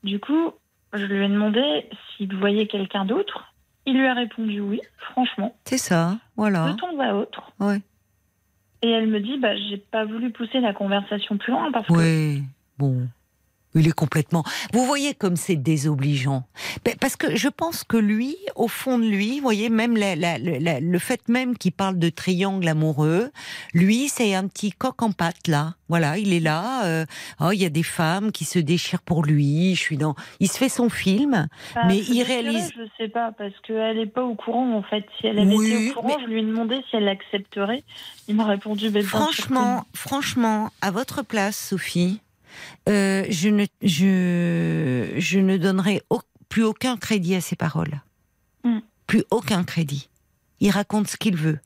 Du 0.07 0.19
coup, 0.19 0.53
je 0.93 1.03
lui 1.03 1.25
ai 1.25 1.27
demandé 1.27 1.89
s'il 2.15 2.33
voyait 2.33 2.65
quelqu'un 2.67 3.03
d'autre. 3.03 3.53
Il 3.85 3.97
lui 3.97 4.07
a 4.07 4.13
répondu 4.13 4.61
oui, 4.61 4.79
franchement. 5.11 5.53
C'est 5.65 5.77
ça, 5.77 6.17
voilà. 6.37 6.71
De 6.71 6.77
ton 6.77 6.95
voix 6.95 7.13
autre. 7.13 7.51
Ouais. 7.59 7.81
Et 8.81 8.89
elle 8.89 9.07
me 9.07 9.19
dit, 9.19 9.37
bah, 9.37 9.55
j'ai 9.55 9.77
pas 9.77 10.05
voulu 10.05 10.31
pousser 10.31 10.61
la 10.61 10.73
conversation 10.73 11.37
plus 11.37 11.51
loin 11.51 11.71
parce 11.73 11.87
que. 11.87 11.93
Oui, 11.93 12.43
bon. 12.77 13.07
Il 13.79 13.87
est 13.87 13.91
complètement. 13.91 14.43
Vous 14.73 14.85
voyez 14.85 15.13
comme 15.13 15.35
c'est 15.35 15.55
désobligeant. 15.55 16.43
Parce 16.99 17.15
que 17.15 17.35
je 17.35 17.47
pense 17.47 17.83
que 17.83 17.97
lui, 17.97 18.35
au 18.55 18.67
fond 18.67 18.97
de 18.97 19.05
lui, 19.05 19.37
vous 19.37 19.43
voyez, 19.43 19.69
même 19.69 19.95
le 19.97 20.99
fait 20.99 21.27
même 21.29 21.57
qu'il 21.57 21.71
parle 21.71 21.99
de 21.99 22.09
triangle 22.09 22.67
amoureux, 22.67 23.31
lui, 23.73 24.09
c'est 24.09 24.33
un 24.33 24.47
petit 24.47 24.71
coq 24.71 25.01
en 25.01 25.11
pâte 25.11 25.47
là. 25.47 25.75
Voilà, 25.89 26.17
il 26.17 26.33
est 26.33 26.39
là. 26.39 26.85
Euh, 26.85 27.05
oh, 27.39 27.51
il 27.51 27.61
y 27.61 27.65
a 27.65 27.69
des 27.69 27.83
femmes 27.83 28.31
qui 28.31 28.43
se 28.43 28.59
déchirent 28.59 29.01
pour 29.01 29.23
lui. 29.23 29.73
Je 29.75 29.79
suis 29.79 29.97
dans. 29.97 30.15
Il 30.39 30.49
se 30.49 30.57
fait 30.57 30.69
son 30.69 30.89
film, 30.89 31.47
bah, 31.75 31.81
mais 31.87 31.97
il 31.97 32.23
réalise. 32.23 32.71
Je 32.75 32.83
sais 32.97 33.09
pas 33.09 33.31
parce 33.37 33.53
qu'elle 33.65 33.97
n'est 33.97 34.05
pas 34.05 34.23
au 34.23 34.35
courant 34.35 34.75
en 34.75 34.83
fait. 34.83 35.05
Si 35.19 35.27
elle 35.27 35.39
avait 35.39 35.55
été 35.55 35.91
au 35.91 35.93
courant, 35.93 36.17
je 36.21 36.25
lui 36.25 36.39
ai 36.41 36.43
demandé 36.43 36.83
si 36.89 36.97
elle 36.97 37.07
accepterait. 37.07 37.83
Il 38.27 38.35
m'a 38.35 38.45
répondu. 38.45 38.91
Franchement, 39.01 39.85
franchement, 39.93 40.71
à 40.81 40.91
votre 40.91 41.23
place, 41.23 41.57
Sophie 41.57 42.19
euh, 42.89 43.25
je, 43.29 43.49
ne, 43.49 43.65
je, 43.81 45.19
je 45.19 45.39
ne 45.39 45.57
donnerai 45.57 46.01
plus 46.49 46.63
aucun 46.63 46.97
crédit 46.97 47.35
à 47.35 47.41
ses 47.41 47.55
paroles. 47.55 48.01
Mm. 48.63 48.79
Plus 49.05 49.23
aucun 49.31 49.63
crédit. 49.63 50.09
Il 50.59 50.71
raconte 50.71 51.07
ce 51.07 51.17
qu'il 51.17 51.35
veut. 51.35 51.59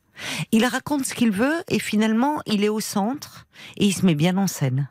Il 0.50 0.64
raconte 0.64 1.04
ce 1.04 1.14
qu'il 1.14 1.30
veut 1.30 1.62
et 1.68 1.78
finalement, 1.78 2.42
il 2.46 2.64
est 2.64 2.68
au 2.68 2.80
centre 2.80 3.46
et 3.76 3.86
il 3.86 3.92
se 3.92 4.04
met 4.04 4.14
bien 4.14 4.36
en 4.36 4.46
scène. 4.46 4.88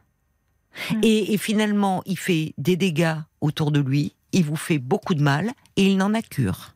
Mm. 0.91 0.99
Et, 1.03 1.37
finalement, 1.37 2.01
il 2.05 2.17
fait 2.17 2.53
des 2.57 2.75
dégâts 2.75 3.17
autour 3.41 3.71
de 3.71 3.79
lui, 3.79 4.15
il 4.31 4.45
vous 4.45 4.55
fait 4.55 4.79
beaucoup 4.79 5.13
de 5.13 5.21
mal 5.21 5.51
et 5.75 5.85
il 5.85 5.97
n'en 5.97 6.13
a 6.13 6.21
cure. 6.21 6.75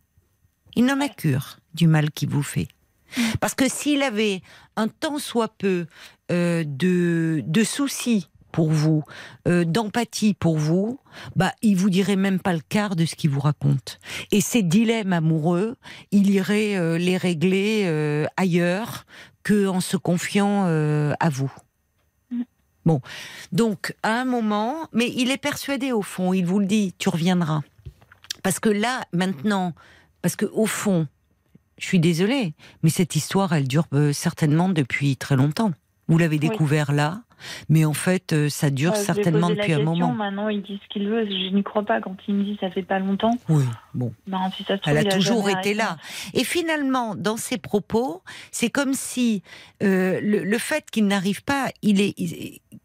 Il 0.76 0.86
n'en 0.86 1.00
a 1.00 1.10
cure 1.10 1.58
du 1.74 1.88
mal 1.88 2.12
qu'il 2.12 2.30
vous 2.30 2.44
fait. 2.44 2.68
Mm. 3.18 3.22
Parce 3.40 3.56
que 3.56 3.70
s'il 3.70 4.04
avait 4.04 4.42
un 4.76 4.88
tant 4.88 5.20
soit 5.20 5.48
peu 5.58 5.88
euh, 6.32 6.64
de, 6.66 7.44
de 7.46 7.64
soucis 7.64 8.30
pour 8.56 8.72
vous, 8.72 9.04
euh, 9.50 9.66
d'empathie 9.66 10.34
pour 10.34 10.58
vous, 10.58 10.98
bah, 11.36 11.52
il 11.62 11.76
vous 11.76 11.90
dirait 11.90 12.16
même 12.16 12.40
pas 12.40 12.54
le 12.54 12.62
quart 12.62 12.96
de 12.96 13.06
ce 13.06 13.18
qu'il 13.18 13.30
vous 13.30 13.42
raconte. 13.42 14.00
Et 14.32 14.40
ces 14.40 14.64
dilemmes 14.64 15.12
amoureux, 15.12 15.76
il 16.12 16.30
irait 16.30 16.78
euh, 16.78 16.98
les 16.98 17.18
régler 17.18 17.82
euh, 17.84 18.26
ailleurs 18.38 19.06
que 19.44 19.68
en 19.68 19.82
se 19.82 19.98
confiant 19.98 20.64
à 20.66 21.30
vous. 21.30 21.52
Bon, 22.86 23.02
donc 23.52 23.94
à 24.04 24.22
un 24.22 24.26
moment, 24.26 24.88
mais 24.94 25.12
il 25.18 25.32
est 25.32 25.38
persuadé 25.38 25.92
au 25.92 26.02
fond, 26.02 26.32
il 26.32 26.46
vous 26.46 26.60
le 26.60 26.66
dit, 26.66 26.96
tu 26.98 27.10
reviendras. 27.10 27.62
Parce 28.42 28.60
que 28.60 28.70
là, 28.70 29.04
maintenant, 29.12 29.74
parce 30.22 30.38
que 30.38 30.46
au 30.46 30.66
fond, 30.66 31.08
je 31.78 31.86
suis 31.86 32.00
désolée, 32.00 32.54
mais 32.84 32.90
cette 32.90 33.18
histoire, 33.18 33.54
elle 33.54 33.68
dure 33.68 33.88
certainement 34.14 34.70
depuis 34.70 35.18
très 35.18 35.36
longtemps. 35.36 35.74
Vous 36.08 36.18
l'avez 36.18 36.40
découvert 36.40 36.92
là, 36.92 37.25
mais 37.70 37.86
en 37.86 37.94
fait, 37.94 38.34
euh, 38.34 38.50
ça 38.50 38.70
dure 38.70 38.96
certainement 38.96 39.50
depuis 39.50 39.74
un 39.74 39.84
moment. 39.84 40.14
Maintenant, 40.14 40.50
il 40.50 40.62
dit 40.62 40.80
ce 40.84 40.94
qu'il 40.94 41.08
veut. 41.08 41.26
Je 41.26 41.54
n'y 41.54 41.64
crois 41.64 41.84
pas 41.84 42.02
quand 42.02 42.16
il 42.28 42.36
me 42.36 42.44
dit 42.44 42.58
ça 42.60 42.70
fait 42.70 42.84
pas 42.84 43.00
longtemps. 43.00 43.38
Oui, 43.50 43.64
bon. 43.94 44.14
Ben, 44.28 44.40
Elle 44.86 44.98
a, 44.98 45.04
toujours 45.04 45.50
été 45.50 45.74
là. 45.74 45.98
Et 46.34 46.44
finalement, 46.44 47.16
dans 47.16 47.38
ses 47.38 47.58
propos, 47.58 48.22
c'est 48.52 48.70
comme 48.70 48.94
si 48.94 49.44
euh, 49.84 50.20
le, 50.22 50.58
fait 50.58 50.90
qu'il 50.90 51.08
n'arrive 51.08 51.44
pas, 51.44 51.70
il 51.82 52.02
est, 52.02 52.16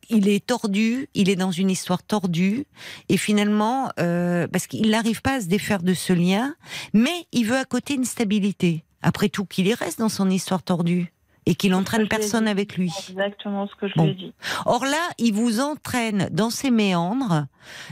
il, 0.09 0.29
est 0.29 0.45
tordu, 0.45 1.09
il 1.15 1.29
est 1.31 1.37
dans 1.37 1.53
une 1.53 1.71
histoire 1.71 2.03
tordue, 2.03 2.67
et 3.09 3.17
finalement, 3.17 3.91
euh, 3.99 4.47
parce 4.49 4.67
qu'il 4.67 4.91
n'arrive 4.91 5.23
pas 5.23 5.35
à 5.35 5.41
se 5.41 5.47
défaire 5.47 5.83
de 5.83 5.95
ce 5.95 6.13
lien, 6.13 6.55
mais 6.93 7.27
il 7.33 7.47
veut 7.47 7.57
à 7.57 7.65
côté 7.65 7.95
une 7.95 8.05
stabilité. 8.05 8.85
Après 9.03 9.29
tout, 9.29 9.47
qu'il 9.47 9.67
y 9.67 9.75
reste 9.75 9.99
dans 9.99 10.09
son 10.09 10.29
histoire 10.29 10.63
tordue 10.63 11.13
et 11.47 11.55
qu'il 11.55 11.74
entraîne 11.74 12.07
personne 12.09 12.47
avec 12.47 12.76
lui. 12.76 12.93
Exactement 13.11 13.66
ce 13.66 13.74
que 13.74 13.88
je 13.88 13.95
lui 14.01 14.11
ai 14.11 14.14
dit. 14.14 14.34
Or 14.66 14.84
là, 14.84 15.11
il 15.18 15.32
vous 15.32 15.61
entraîne 15.61 16.28
dans 16.30 16.51
ses 16.51 16.70
méandres 16.70 17.47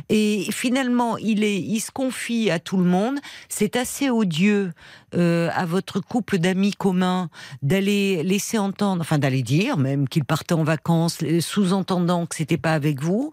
et 0.08 0.46
finalement, 0.52 1.16
il, 1.16 1.42
est, 1.44 1.60
il 1.60 1.80
se 1.80 1.90
confie 1.90 2.50
à 2.50 2.58
tout 2.58 2.76
le 2.76 2.84
monde. 2.84 3.18
C'est 3.48 3.76
assez 3.76 4.10
odieux 4.10 4.72
euh, 5.14 5.48
à 5.54 5.64
votre 5.64 6.00
couple 6.00 6.38
d'amis 6.38 6.72
communs 6.72 7.30
d'aller 7.62 8.22
laisser 8.22 8.58
entendre, 8.58 9.00
enfin 9.00 9.18
d'aller 9.18 9.42
dire 9.42 9.76
même 9.76 10.08
qu'il 10.08 10.24
partait 10.24 10.54
en 10.54 10.64
vacances, 10.64 11.18
euh, 11.22 11.40
sous-entendant 11.40 12.26
que 12.26 12.36
c'était 12.36 12.58
pas 12.58 12.74
avec 12.74 13.02
vous. 13.02 13.32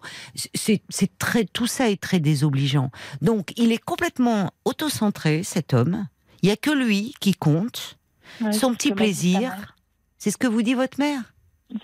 C'est 0.54 0.80
très, 1.18 1.44
tout 1.44 1.66
ça 1.66 1.90
est 1.90 2.00
très 2.00 2.20
désobligeant. 2.20 2.90
Donc, 3.20 3.52
il 3.56 3.72
est 3.72 3.82
complètement 3.82 4.50
autocentré, 4.64 5.42
cet 5.42 5.74
homme. 5.74 6.06
Il 6.42 6.48
y 6.48 6.52
a 6.52 6.56
que 6.56 6.70
lui 6.70 7.14
qui 7.20 7.34
compte. 7.34 7.98
son 8.52 8.74
petit 8.74 8.92
plaisir 8.92 9.75
c'est 10.26 10.32
ce 10.32 10.38
que 10.38 10.48
vous 10.48 10.62
dit 10.62 10.74
votre 10.74 10.98
mère? 10.98 11.20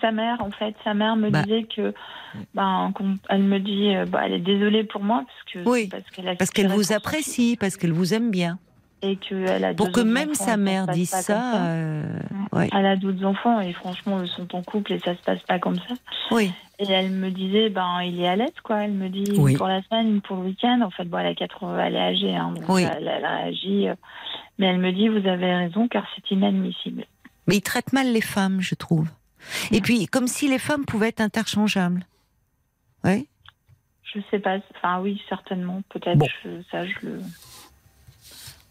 Sa 0.01 0.11
mère, 0.11 0.40
en 0.40 0.51
fait, 0.51 0.74
sa 0.82 0.95
mère 0.95 1.14
me 1.14 1.30
bah. 1.30 1.43
disait 1.43 1.62
que, 1.62 1.95
ben, 2.55 2.93
elle 3.28 3.45
me 3.45 3.61
dit, 3.61 3.95
euh, 3.95 4.05
bah, 4.05 4.22
elle 4.24 4.32
est 4.32 4.40
désolée 4.40 4.82
pour 4.82 5.01
moi 5.01 5.24
parce 5.24 5.64
que 5.64 5.70
oui, 5.70 5.88
parce 6.36 6.51
qu'elle 6.51 6.66
vous 6.66 6.93
apprécie, 6.93 7.57
parce 7.57 7.76
qu'elle 7.76 7.93
vous 7.93 8.14
aime 8.14 8.32
bien. 8.32 8.59
Et 9.01 9.14
qu'elle 9.14 9.64
a 9.64 9.74
pour 9.74 9.93
que 9.93 10.01
même 10.01 10.34
sa 10.34 10.57
mère 10.57 10.88
dise 10.88 11.11
ça, 11.11 11.66
euh, 11.66 12.18
elle 12.72 12.86
a 12.86 12.97
d'autres 12.97 13.24
enfants 13.24 13.61
et 13.61 13.72
franchement, 13.72 14.20
ils 14.20 14.28
sont 14.28 14.57
en 14.57 14.62
couple 14.64 14.95
et 14.95 14.99
ça 14.99 15.14
se 15.14 15.22
passe 15.22 15.43
pas 15.43 15.61
comme 15.61 15.76
ça. 15.76 15.95
Oui. 16.32 16.51
Et 16.80 16.90
elle 16.90 17.11
me 17.12 17.30
disait, 17.30 17.68
ben, 17.68 18.03
il 18.03 18.20
est 18.20 18.28
à 18.28 18.34
l'aise, 18.34 18.51
quoi. 18.64 18.82
Elle 18.82 18.95
me 18.95 19.09
dit 19.09 19.22
pour 19.57 19.68
la 19.68 19.82
semaine, 19.82 20.20
pour 20.20 20.38
le 20.38 20.47
week-end. 20.47 20.80
En 20.82 20.90
fait, 20.90 21.05
bon, 21.05 21.18
elle 21.18 21.26
a 21.26 21.34
80, 21.36 21.78
elle 21.78 21.95
est 21.95 22.01
âgée, 22.01 22.34
hein, 22.34 22.55
donc 22.57 22.64
elle, 22.80 23.07
elle 23.07 23.24
réagit. 23.24 23.88
Euh, 23.88 23.95
mais 24.59 24.66
elle 24.66 24.78
me 24.78 24.90
dit, 24.90 25.07
vous 25.07 25.28
avez 25.28 25.55
raison, 25.55 25.86
car 25.86 26.05
c'est 26.16 26.28
inadmissible. 26.32 27.05
Mais 27.47 27.57
il 27.57 27.62
traite 27.62 27.93
mal 27.93 28.12
les 28.12 28.20
femmes, 28.20 28.61
je 28.61 28.74
trouve. 28.74 29.09
Et 29.70 29.80
puis, 29.80 30.07
comme 30.07 30.28
si 30.28 30.49
les 30.49 30.59
femmes 30.59 30.84
pouvaient 30.84 31.09
être 31.09 31.20
interchangeables. 31.20 32.07
Oui 33.05 33.26
Je 34.05 34.20
sais 34.30 34.38
pas. 34.38 34.59
Enfin, 34.76 35.01
oui, 35.01 35.20
certainement. 35.28 35.82
Peut-être. 35.88 36.24
Ça, 36.70 36.86
je 36.86 36.95
le. 37.03 37.20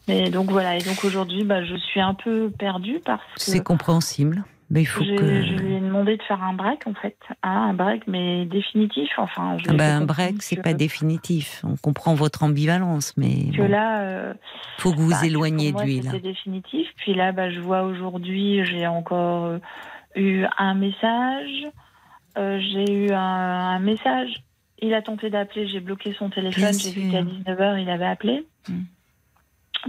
Mais 0.07 0.29
donc 0.29 0.49
voilà. 0.49 0.77
Et 0.77 0.81
donc 0.81 1.03
aujourd'hui, 1.03 1.43
bah, 1.43 1.63
je 1.63 1.75
suis 1.75 1.99
un 1.99 2.13
peu 2.13 2.49
perdue 2.57 2.99
parce 3.03 3.21
que. 3.35 3.41
C'est 3.41 3.63
compréhensible. 3.63 4.43
Mais 4.71 4.83
il 4.83 4.85
faut 4.85 5.03
que... 5.03 5.43
Je 5.43 5.53
lui 5.55 5.75
ai 5.75 5.79
demandé 5.81 6.15
de 6.15 6.23
faire 6.23 6.41
un 6.41 6.53
break, 6.53 6.87
en 6.87 6.93
fait. 6.93 7.17
Ah, 7.41 7.49
un 7.49 7.73
break, 7.73 8.07
mais 8.07 8.45
définitif. 8.45 9.09
Enfin, 9.17 9.57
je 9.57 9.65
ah 9.69 9.73
ben, 9.73 10.01
un 10.01 10.05
break, 10.05 10.41
c'est 10.41 10.61
pas 10.61 10.73
définitif. 10.73 11.61
On 11.65 11.75
comprend 11.75 12.13
votre 12.15 12.43
ambivalence, 12.43 13.13
mais. 13.17 13.51
Que 13.53 13.63
là. 13.63 14.01
Euh, 14.01 14.33
faut 14.77 14.91
que 14.93 14.97
vous 14.97 15.07
vous 15.07 15.11
bah, 15.11 15.21
de 15.21 15.83
lui, 15.83 15.99
là. 15.99 16.11
C'est 16.11 16.21
définitif. 16.21 16.87
Puis 16.95 17.13
là, 17.13 17.33
bah, 17.33 17.51
je 17.51 17.59
vois 17.59 17.83
aujourd'hui, 17.83 18.63
j'ai 18.63 18.87
encore 18.87 19.45
euh, 19.45 19.59
eu 20.15 20.45
un 20.57 20.73
message. 20.73 21.67
Euh, 22.37 22.59
j'ai 22.61 23.07
eu 23.07 23.11
un, 23.11 23.79
message. 23.79 24.41
Il 24.79 24.93
a 24.93 25.01
tenté 25.01 25.29
d'appeler, 25.29 25.67
j'ai 25.67 25.81
bloqué 25.81 26.15
son 26.17 26.29
téléphone. 26.29 26.71
J'ai 26.73 26.91
vu 26.91 27.11
qu'à 27.11 27.23
19h, 27.23 27.81
il 27.81 27.89
avait 27.89 28.05
appelé. 28.05 28.45
Hmm. 28.69 28.83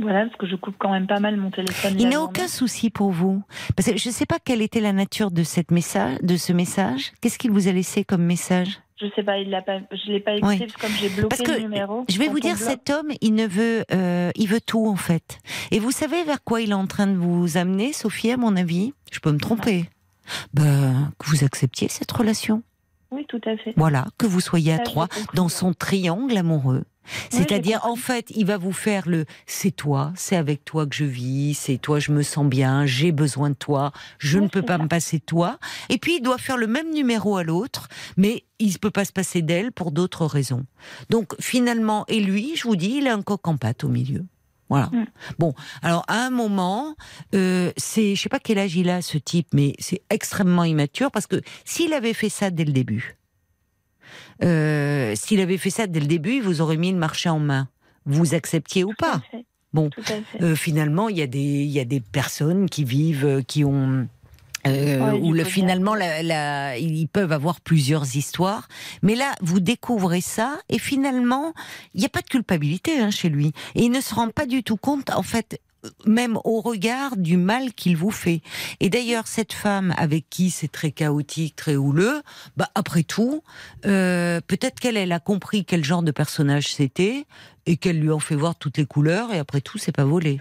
Voilà, 0.01 0.25
parce 0.25 0.37
que 0.37 0.47
je 0.47 0.57
coupe 0.57 0.77
quand 0.79 0.91
même 0.91 1.07
pas 1.07 1.21
mal 1.21 1.37
mon 1.37 1.51
téléphone. 1.51 1.97
Il 1.99 2.09
n'a 2.09 2.23
aucun 2.23 2.49
souci 2.49 2.91
pour 2.91 3.11
vous. 3.11 3.43
Parce 3.77 3.91
que 3.91 3.99
je 3.99 4.09
ne 4.09 4.13
sais 4.13 4.27
pas 4.27 4.39
quelle 4.39 4.63
était 4.63 4.81
la 4.81 4.93
nature 4.93 5.31
de, 5.31 5.43
cette 5.43 5.71
message, 5.71 6.17
de 6.23 6.37
ce 6.37 6.53
message. 6.53 7.13
Qu'est-ce 7.21 7.39
qu'il 7.39 7.51
vous 7.51 7.69
a 7.69 7.73
laissé 7.73 8.05
comme 8.05 8.23
message? 8.23 8.81
Je 9.01 9.09
sais 9.17 9.25
pas, 9.25 9.39
il 9.39 9.51
l'a 9.51 9.63
pas, 9.63 9.81
je 9.91 10.13
l'ai 10.13 10.21
pas 10.21 10.35
écouté 10.35 10.59
parce 10.59 10.73
que 10.73 10.81
comme 10.81 10.91
j'ai 10.93 11.09
bloqué 11.09 11.45
le 11.45 11.59
numéro. 11.59 12.05
Je 12.09 12.19
vais 12.19 12.29
vous 12.29 12.39
dire, 12.39 12.57
cet 12.57 12.89
homme, 12.89 13.09
il 13.21 13.35
ne 13.35 13.47
veut, 13.47 13.85
euh, 13.93 14.31
il 14.37 14.47
veut 14.47 14.61
tout 14.61 14.87
en 14.87 14.97
fait. 14.97 15.41
Et 15.73 15.81
vous 15.81 15.91
savez 15.91 16.23
vers 16.23 16.43
quoi 16.45 16.61
il 16.61 16.71
est 16.71 16.75
en 16.75 16.87
train 16.87 17.09
de 17.09 17.17
vous 17.17 17.57
amener, 17.57 17.93
Sophie, 17.93 18.31
à 18.31 18.37
mon 18.37 18.57
avis? 18.57 18.95
Je 19.11 19.19
peux 19.19 19.33
me 19.33 19.41
tromper. 19.41 19.87
Ben, 20.55 21.11
que 21.19 21.29
vous 21.29 21.45
acceptiez 21.45 21.89
cette 21.89 22.13
relation. 22.13 22.63
Oui, 23.11 23.27
tout 23.29 23.41
à 23.45 23.57
fait. 23.57 23.75
Voilà, 23.77 24.07
que 24.19 24.27
vous 24.27 24.41
soyez 24.41 24.73
à 24.73 24.79
trois 24.79 25.09
dans 25.35 25.49
son 25.49 25.75
triangle 25.75 26.37
amoureux. 26.37 26.85
C'est-à-dire, 27.31 27.81
en 27.85 27.97
fait, 27.97 28.31
il 28.31 28.47
va 28.47 28.59
vous 28.59 28.73
faire 28.73 29.09
le 29.09 29.25
c'est 29.47 29.71
toi, 29.71 30.13
c'est 30.17 30.37
avec 30.37 30.65
toi 30.65 30.87
que 30.87 30.95
je 30.95 31.05
vis, 31.05 31.55
c'est 31.55 31.79
toi, 31.79 31.99
je 31.99 32.13
me 32.13 32.23
sens 32.23 32.47
bien, 32.47 32.87
j'ai 32.87 33.13
besoin 33.13 33.51
de 33.51 33.55
toi, 33.55 33.93
je 34.19 34.39
ne 34.39 34.49
peux 34.49 34.63
pas 34.63 34.79
me 34.79 34.89
passer 34.89 35.19
de 35.19 35.25
toi. 35.25 35.59
Et 35.89 35.99
puis, 35.99 36.17
il 36.17 36.21
doit 36.21 36.39
faire 36.39 36.57
le 36.57 36.67
même 36.67 36.93
numéro 36.93 37.37
à 37.37 37.45
l'autre, 37.45 37.89
mais 38.17 38.45
il 38.59 38.73
ne 38.73 38.79
peut 38.79 38.91
pas 38.91 39.05
se 39.05 39.13
passer 39.13 39.43
d'elle 39.43 39.73
pour 39.73 39.93
d'autres 39.93 40.27
raisons. 40.27 40.65
Donc, 41.11 41.35
finalement, 41.41 42.05
et 42.09 42.21
lui, 42.21 42.57
je 42.57 42.65
vous 42.65 42.77
dis, 42.77 42.99
il 42.99 43.09
a 43.09 43.15
un 43.15 43.23
coq 43.23 43.47
en 43.49 43.57
pâte 43.57 43.85
au 43.85 43.89
milieu. 43.89 44.25
Voilà. 44.73 44.87
Mm. 44.87 45.05
Bon, 45.39 45.53
alors 45.83 46.03
à 46.09 46.25
un 46.25 46.31
moment, 46.31 46.97
euh, 47.35 47.73
c'est, 47.77 48.15
je 48.15 48.23
sais 48.23 48.31
pas 48.31 48.39
quel 48.39 48.59
âge 48.59 48.75
il 48.75 48.89
a 48.89 49.03
ce 49.03 49.19
type, 49.19 49.49
mais 49.53 49.75
c'est 49.79 50.01
extrêmement 50.09 50.65
immature 50.65 51.11
parce 51.11 51.27
que 51.27 51.43
s'il 51.67 51.93
avait 51.93 52.15
fait 52.15 52.31
ça 52.31 52.51
dès 52.51 52.65
le 52.65 52.73
début, 52.73 53.19
euh, 54.43 55.15
s'il 55.15 55.41
avait 55.41 55.59
fait 55.59 55.71
ça 55.71 55.87
dès 55.87 56.01
le 56.01 56.07
début, 56.07 56.37
il 56.37 56.43
vous 56.43 56.61
aurait 56.61 56.77
mis 56.77 56.93
le 56.93 56.99
marché 56.99 57.29
en 57.29 57.39
main. 57.39 57.69
Vous 58.07 58.35
acceptiez 58.35 58.85
ou 58.85 58.93
pas 58.99 59.23
Bon, 59.73 59.89
euh, 60.43 60.55
finalement, 60.55 61.09
il 61.09 61.17
y 61.17 61.23
a 61.23 61.27
des 61.27 61.65
y 61.65 61.81
a 61.81 61.85
des 61.87 62.01
personnes 62.01 62.69
qui 62.69 62.85
vivent, 62.85 63.25
euh, 63.25 63.43
qui 63.43 63.65
ont 63.65 64.07
euh, 64.67 65.13
où 65.13 65.33
le, 65.33 65.45
finalement 65.45 65.95
la, 65.95 66.77
ils 66.77 67.09
peuvent 67.09 67.33
avoir 67.33 67.61
plusieurs 67.61 68.17
histoires, 68.17 68.69
mais 69.03 69.15
là 69.15 69.33
vous 69.41 69.61
découvrez 69.61 70.21
ça 70.21 70.59
et 70.69 70.79
finalement 70.79 71.53
il 71.95 72.01
n'y 72.01 72.07
a 72.07 72.09
pas 72.09 72.21
de 72.21 72.29
culpabilité 72.29 73.01
hein, 73.01 73.11
chez 73.11 73.29
lui. 73.29 73.53
Et 73.75 73.85
il 73.85 73.91
ne 73.91 74.01
se 74.01 74.15
rend 74.15 74.29
pas 74.29 74.47
du 74.47 74.63
tout 74.63 74.77
compte 74.77 75.11
en 75.11 75.23
fait 75.23 75.61
même 76.07 76.39
au 76.45 76.61
regard 76.61 77.17
du 77.17 77.37
mal 77.37 77.73
qu'il 77.73 77.97
vous 77.97 78.11
fait. 78.11 78.41
Et 78.81 78.89
d'ailleurs, 78.89 79.27
cette 79.27 79.53
femme 79.53 79.95
avec 79.97 80.29
qui 80.31 80.51
c'est 80.51 80.71
très 80.71 80.91
chaotique, 80.91 81.57
très 81.57 81.77
houleux, 81.77 82.23
bah 82.57 82.69
après 82.75 83.03
tout, 83.03 83.43
euh, 83.87 84.41
peut-être 84.47 84.81
qu'elle 84.81 84.97
elle 84.97 85.13
a 85.13 85.21
compris 85.21 85.65
quel 85.65 85.85
genre 85.85 86.03
de 86.03 86.11
personnage 86.11 86.73
c'était 86.73 87.27
et 87.67 87.77
qu'elle 87.77 88.01
lui 88.01 88.11
en 88.11 88.19
fait 88.19 88.35
voir 88.35 88.57
toutes 88.57 88.79
les 88.79 88.87
couleurs. 88.87 89.33
Et 89.33 89.39
après 89.39 89.61
tout, 89.61 89.79
c'est 89.79 89.93
pas 89.93 90.05
volé 90.05 90.41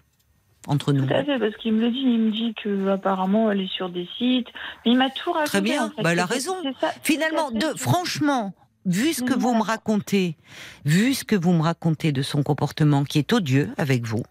entre 0.68 0.94
nous. 0.94 1.06
Tout 1.06 1.14
à 1.14 1.24
fait, 1.24 1.40
parce 1.40 1.56
qu'il 1.58 1.74
me 1.74 1.82
le 1.82 1.92
dit. 1.92 2.02
Il 2.02 2.20
me 2.20 2.32
dit 2.32 2.54
que 2.62 2.90
apparemment 2.90 3.52
elle 3.52 3.62
est 3.62 3.72
sur 3.72 3.90
des 3.90 4.08
sites. 4.18 4.48
Mais 4.86 4.92
il 4.92 4.98
m'a 4.98 5.10
tout 5.10 5.32
raconté. 5.32 5.50
Très 5.50 5.62
bien. 5.62 5.92
Bah, 6.02 6.14
elle 6.14 6.20
a 6.20 6.26
raison. 6.26 6.56
Finalement, 7.04 7.52
de, 7.52 7.66
franchement, 7.78 8.54
vu 8.86 9.14
ce 9.14 9.24
que 9.24 9.34
vous 9.34 9.54
me 9.54 9.64
racontez, 9.64 10.38
vu 10.86 11.14
ce 11.14 11.24
que 11.24 11.36
vous 11.36 11.54
me 11.54 11.62
racontez 11.62 12.12
de 12.12 12.22
son 12.22 12.44
comportement 12.44 13.04
qui 13.04 13.20
est 13.20 13.34
odieux 13.34 13.70
avec 13.78 14.06
vous, 14.06 14.24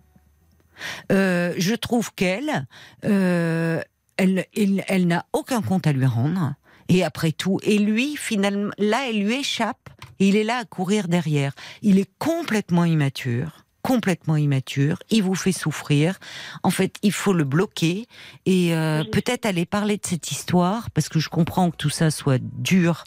euh, 1.13 1.55
je 1.59 1.75
trouve 1.75 2.13
qu'elle, 2.15 2.67
euh, 3.05 3.81
elle, 4.17 4.47
elle, 4.55 5.07
n'a 5.07 5.27
aucun 5.33 5.63
compte 5.63 5.87
à 5.87 5.93
lui 5.93 6.07
rendre. 6.07 6.55
Et 6.89 7.05
après 7.05 7.33
tout, 7.33 7.61
et 7.63 7.79
lui, 7.79 8.17
finalement, 8.17 8.73
là, 8.79 9.09
elle 9.09 9.23
lui 9.23 9.35
échappe. 9.41 9.89
Il 10.19 10.37
est 10.37 10.45
là 10.45 10.59
à 10.59 10.65
courir 10.65 11.09
derrière. 11.09 11.53
Il 11.83 11.99
est 11.99 12.11
complètement 12.19 12.85
immature 12.85 13.65
complètement 13.83 14.37
immature, 14.37 14.99
il 15.11 15.23
vous 15.23 15.35
fait 15.35 15.53
souffrir. 15.53 16.19
En 16.63 16.71
fait, 16.71 16.97
il 17.03 17.13
faut 17.13 17.33
le 17.33 17.45
bloquer 17.45 18.07
et 18.47 18.75
euh, 18.75 19.05
peut-être 19.05 19.47
aller 19.47 19.65
parler 19.65 19.97
de 19.97 20.07
cette 20.07 20.31
histoire 20.31 20.91
parce 20.91 21.09
que 21.09 21.19
je 21.19 21.29
comprends 21.29 21.71
que 21.71 21.77
tout 21.77 21.91
ça 21.91 22.11
soit 22.11 22.41
dur 22.41 23.05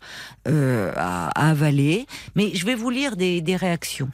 euh, 0.47 0.91
à, 0.95 1.49
avaler. 1.49 2.05
Mais 2.35 2.55
je 2.55 2.65
vais 2.65 2.75
vous 2.75 2.89
lire 2.89 3.15
des, 3.15 3.41
des 3.41 3.55
réactions. 3.55 4.09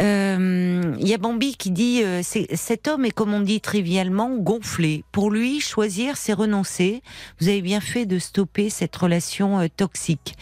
Euh, 0.00 0.94
il 0.98 1.08
y 1.08 1.14
a 1.14 1.18
Bambi 1.18 1.56
qui 1.56 1.70
dit 1.70 2.02
cet 2.22 2.88
homme 2.88 3.04
est 3.04 3.10
comme 3.10 3.32
on 3.32 3.40
dit 3.40 3.60
trivialement 3.60 4.36
gonflé. 4.36 5.04
Pour 5.12 5.30
lui, 5.30 5.60
choisir, 5.60 6.16
c'est 6.16 6.32
renoncer. 6.32 7.02
Vous 7.40 7.48
avez 7.48 7.62
bien 7.62 7.80
fait 7.80 8.06
de 8.06 8.18
stopper 8.18 8.70
cette 8.70 8.94
relation 8.96 9.68
toxique. 9.76 10.34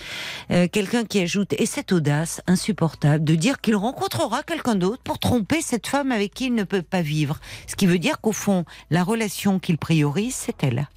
Quelqu'un 0.48 1.04
qui 1.04 1.20
ajoute 1.20 1.52
et 1.54 1.66
cette 1.66 1.92
audace 1.92 2.40
insupportable 2.46 3.24
de 3.24 3.34
dire 3.34 3.60
qu'il 3.60 3.76
rencontrera 3.76 4.42
quelqu'un 4.42 4.74
d'autre 4.74 5.02
pour 5.02 5.18
tromper 5.18 5.41
cette 5.60 5.86
femme 5.86 6.12
avec 6.12 6.34
qui 6.34 6.46
il 6.46 6.54
ne 6.54 6.64
peut 6.64 6.82
pas 6.82 7.02
vivre. 7.02 7.40
Ce 7.66 7.76
qui 7.76 7.86
veut 7.86 7.98
dire 7.98 8.20
qu'au 8.20 8.32
fond, 8.32 8.64
la 8.90 9.04
relation 9.04 9.58
qu'il 9.58 9.78
priorise, 9.78 10.34
c'est 10.34 10.62
elle. 10.64 10.88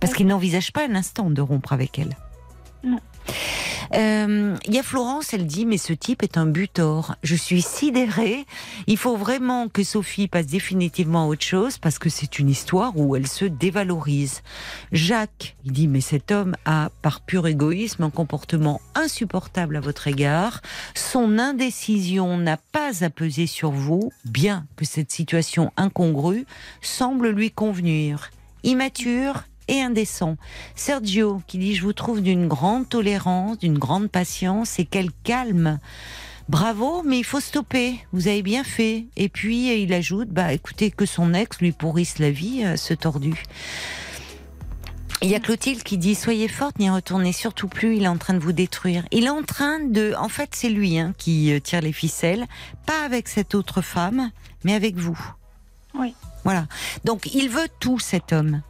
Parce 0.00 0.14
qu'il 0.14 0.26
n'envisage 0.26 0.72
pas 0.72 0.86
un 0.86 0.94
instant 0.94 1.30
de 1.30 1.40
rompre 1.40 1.72
avec 1.72 1.98
elle. 1.98 2.16
Il 3.94 4.74
y 4.74 4.78
a 4.78 4.82
Florence, 4.82 5.34
elle 5.34 5.46
dit, 5.46 5.66
mais 5.66 5.78
ce 5.78 5.92
type 5.92 6.22
est 6.22 6.38
un 6.38 6.46
butor. 6.46 7.16
Je 7.22 7.34
suis 7.34 7.62
sidérée. 7.62 8.46
Il 8.86 8.96
faut 8.96 9.16
vraiment 9.16 9.68
que 9.68 9.82
Sophie 9.82 10.28
passe 10.28 10.46
définitivement 10.46 11.24
à 11.24 11.26
autre 11.26 11.44
chose 11.44 11.78
parce 11.78 11.98
que 11.98 12.08
c'est 12.08 12.38
une 12.38 12.48
histoire 12.48 12.96
où 12.96 13.16
elle 13.16 13.26
se 13.26 13.44
dévalorise. 13.44 14.42
Jacques, 14.92 15.56
il 15.64 15.72
dit, 15.72 15.88
mais 15.88 16.00
cet 16.00 16.30
homme 16.30 16.56
a, 16.64 16.90
par 17.02 17.20
pur 17.20 17.46
égoïsme, 17.46 18.04
un 18.04 18.10
comportement 18.10 18.80
insupportable 18.94 19.76
à 19.76 19.80
votre 19.80 20.08
égard. 20.08 20.62
Son 20.94 21.38
indécision 21.38 22.38
n'a 22.38 22.56
pas 22.56 23.04
à 23.04 23.10
peser 23.10 23.46
sur 23.46 23.70
vous, 23.70 24.10
bien 24.24 24.66
que 24.76 24.84
cette 24.84 25.10
situation 25.10 25.72
incongrue 25.76 26.46
semble 26.80 27.28
lui 27.28 27.50
convenir. 27.50 28.30
Immature, 28.64 29.44
et 29.68 29.80
indécent. 29.80 30.36
Sergio 30.74 31.42
qui 31.46 31.58
dit 31.58 31.74
je 31.74 31.82
vous 31.82 31.92
trouve 31.92 32.20
d'une 32.20 32.48
grande 32.48 32.88
tolérance, 32.88 33.58
d'une 33.58 33.78
grande 33.78 34.10
patience 34.10 34.78
et 34.78 34.84
quel 34.84 35.10
calme. 35.24 35.78
Bravo, 36.48 37.02
mais 37.04 37.18
il 37.18 37.24
faut 37.24 37.40
stopper. 37.40 37.98
Vous 38.12 38.28
avez 38.28 38.42
bien 38.42 38.64
fait. 38.64 39.06
Et 39.16 39.28
puis 39.28 39.82
il 39.82 39.92
ajoute, 39.92 40.28
bah 40.28 40.52
écoutez 40.52 40.90
que 40.90 41.06
son 41.06 41.34
ex 41.34 41.58
lui 41.60 41.72
pourrisse 41.72 42.18
la 42.18 42.30
vie, 42.30 42.64
euh, 42.64 42.76
ce 42.76 42.94
tordu. 42.94 43.42
Il 45.22 45.30
y 45.30 45.36
a 45.36 45.40
Clotilde 45.40 45.84
qui 45.84 45.98
dit 45.98 46.16
soyez 46.16 46.48
forte, 46.48 46.80
n'y 46.80 46.90
retournez 46.90 47.32
surtout 47.32 47.68
plus. 47.68 47.96
Il 47.96 48.02
est 48.02 48.08
en 48.08 48.18
train 48.18 48.34
de 48.34 48.40
vous 48.40 48.52
détruire. 48.52 49.04
Il 49.12 49.24
est 49.24 49.30
en 49.30 49.44
train 49.44 49.78
de, 49.78 50.14
en 50.18 50.28
fait, 50.28 50.50
c'est 50.52 50.68
lui 50.68 50.98
hein, 50.98 51.14
qui 51.16 51.52
euh, 51.52 51.60
tire 51.60 51.80
les 51.80 51.92
ficelles, 51.92 52.46
pas 52.86 53.04
avec 53.04 53.28
cette 53.28 53.54
autre 53.54 53.82
femme, 53.82 54.32
mais 54.64 54.74
avec 54.74 54.96
vous. 54.96 55.18
Oui. 55.94 56.14
Voilà. 56.42 56.66
Donc 57.04 57.32
il 57.34 57.48
veut 57.48 57.68
tout 57.78 58.00
cet 58.00 58.32
homme. 58.32 58.62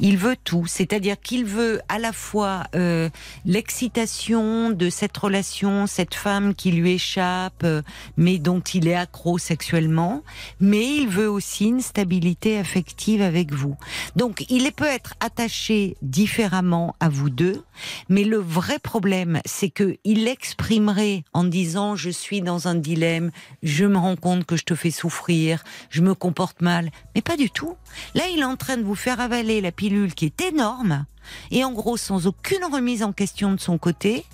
Il 0.00 0.16
veut 0.16 0.36
tout, 0.42 0.66
c'est-à-dire 0.66 1.20
qu'il 1.20 1.44
veut 1.44 1.80
à 1.88 1.98
la 1.98 2.12
fois 2.12 2.64
euh, 2.74 3.08
l'excitation 3.44 4.70
de 4.70 4.90
cette 4.90 5.16
relation, 5.16 5.86
cette 5.86 6.14
femme 6.14 6.54
qui 6.54 6.72
lui 6.72 6.92
échappe, 6.92 7.62
euh, 7.64 7.82
mais 8.16 8.38
dont 8.38 8.60
il 8.60 8.88
est 8.88 8.94
accro 8.94 9.38
sexuellement, 9.38 10.22
mais 10.60 10.96
il 10.96 11.08
veut 11.08 11.30
aussi 11.30 11.66
une 11.66 11.80
stabilité 11.80 12.58
affective 12.58 13.22
avec 13.22 13.52
vous. 13.52 13.76
Donc 14.16 14.44
il 14.48 14.70
peut 14.72 14.84
être 14.84 15.14
attaché 15.20 15.96
différemment 16.02 16.96
à 17.00 17.08
vous 17.08 17.30
deux, 17.30 17.62
mais 18.08 18.24
le 18.24 18.38
vrai 18.38 18.78
problème, 18.78 19.40
c'est 19.44 19.70
que 19.70 19.96
il 20.04 20.28
exprimerait 20.28 21.24
en 21.32 21.44
disant 21.44 21.96
je 21.96 22.10
suis 22.10 22.40
dans 22.40 22.68
un 22.68 22.74
dilemme, 22.74 23.30
je 23.62 23.84
me 23.84 23.98
rends 23.98 24.16
compte 24.16 24.44
que 24.44 24.56
je 24.56 24.64
te 24.64 24.74
fais 24.74 24.90
souffrir, 24.90 25.64
je 25.90 26.02
me 26.02 26.14
comporte 26.14 26.60
mal, 26.60 26.90
mais 27.14 27.22
pas 27.22 27.36
du 27.36 27.50
tout. 27.50 27.76
Là, 28.14 28.24
il 28.32 28.40
est 28.40 28.44
en 28.44 28.56
train 28.56 28.76
de 28.76 28.82
vous 28.82 28.94
faire 28.94 29.20
avaler 29.20 29.60
la 29.62 29.72
pilule 29.72 30.14
qui 30.14 30.26
est 30.26 30.40
énorme, 30.42 31.06
et 31.50 31.64
en 31.64 31.72
gros 31.72 31.96
sans 31.96 32.26
aucune 32.26 32.64
remise 32.64 33.02
en 33.02 33.12
question 33.12 33.52
de 33.52 33.60
son 33.60 33.78
côté, 33.78 34.24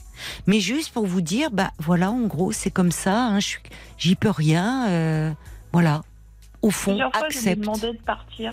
mais 0.46 0.60
juste 0.60 0.92
pour 0.92 1.06
vous 1.06 1.20
dire, 1.20 1.50
bah 1.50 1.70
voilà, 1.78 2.10
en 2.10 2.26
gros, 2.26 2.52
c'est 2.52 2.70
comme 2.70 2.92
ça, 2.92 3.26
hein, 3.26 3.38
j'y 3.98 4.16
peux 4.16 4.30
rien, 4.30 4.88
euh, 4.88 5.32
voilà. 5.72 6.02
Au 6.62 6.70
fond, 6.70 6.92
Plusieurs 6.92 7.12
fois, 7.12 7.26
accepte. 7.26 7.56
Je 7.56 7.60
demandé 7.60 7.92
de 7.92 8.02
partir. 8.02 8.52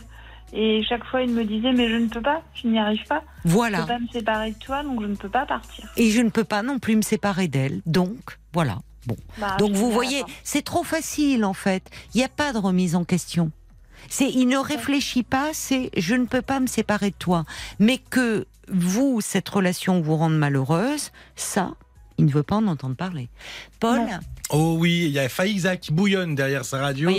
Et 0.54 0.84
chaque 0.88 1.04
fois, 1.06 1.24
il 1.24 1.32
me 1.32 1.44
disait, 1.44 1.74
mais 1.74 1.90
je 1.90 1.96
ne 1.96 2.08
peux 2.08 2.22
pas, 2.22 2.44
je 2.54 2.68
n'y 2.68 2.78
arrive 2.78 3.04
pas. 3.08 3.24
Voilà. 3.46 3.78
Je 3.78 3.82
ne 3.82 3.88
peux 3.88 3.94
pas 3.94 4.00
me 4.00 4.08
séparer 4.08 4.52
de 4.52 4.60
toi, 4.60 4.84
donc 4.84 5.02
je 5.02 5.08
ne 5.08 5.16
peux 5.16 5.30
pas 5.30 5.46
partir. 5.46 5.92
Et 5.98 6.12
je 6.12 6.22
ne 6.22 6.30
peux 6.30 6.44
pas 6.44 6.62
non 6.62 6.78
plus 6.78 6.96
me 6.96 7.02
séparer 7.02 7.48
d'elle, 7.48 7.82
donc 7.86 8.38
voilà. 8.54 8.78
Bon. 9.08 9.18
Bah, 9.38 9.56
donc 9.60 9.74
vous 9.74 9.92
voyez, 9.92 10.24
c'est 10.44 10.64
trop 10.64 10.84
facile 10.84 11.46
en 11.46 11.54
fait. 11.54 11.90
Il 12.14 12.18
n'y 12.18 12.24
a 12.24 12.30
pas 12.30 12.54
de 12.54 12.58
remise 12.58 12.96
en 12.96 13.04
question. 13.04 13.52
C'est, 14.10 14.30
il 14.30 14.48
ne 14.48 14.58
réfléchit 14.58 15.24
pas, 15.24 15.50
c'est 15.54 15.90
je 15.98 16.16
ne 16.16 16.26
peux 16.26 16.42
pas 16.42 16.60
me 16.60 16.68
séparer 16.68 17.12
de 17.12 17.16
toi. 17.16 17.46
Mais 17.80 17.98
que 17.98 18.46
vous, 18.70 19.22
cette 19.22 19.48
relation 19.50 20.02
vous 20.02 20.16
rende 20.16 20.38
malheureuse, 20.38 21.12
ça, 21.36 21.72
il 22.18 22.26
ne 22.26 22.32
veut 22.32 22.44
pas 22.44 22.56
en 22.56 22.68
entendre 22.68 22.96
parler. 22.96 23.30
Paul, 23.80 24.02
Oh 24.52 24.76
oui, 24.78 25.06
il 25.08 25.12
y 25.12 25.18
a 25.18 25.28
Faïza 25.28 25.76
qui 25.76 25.92
bouillonne 25.92 26.36
derrière 26.36 26.66
sa 26.66 26.78
radio, 26.78 27.10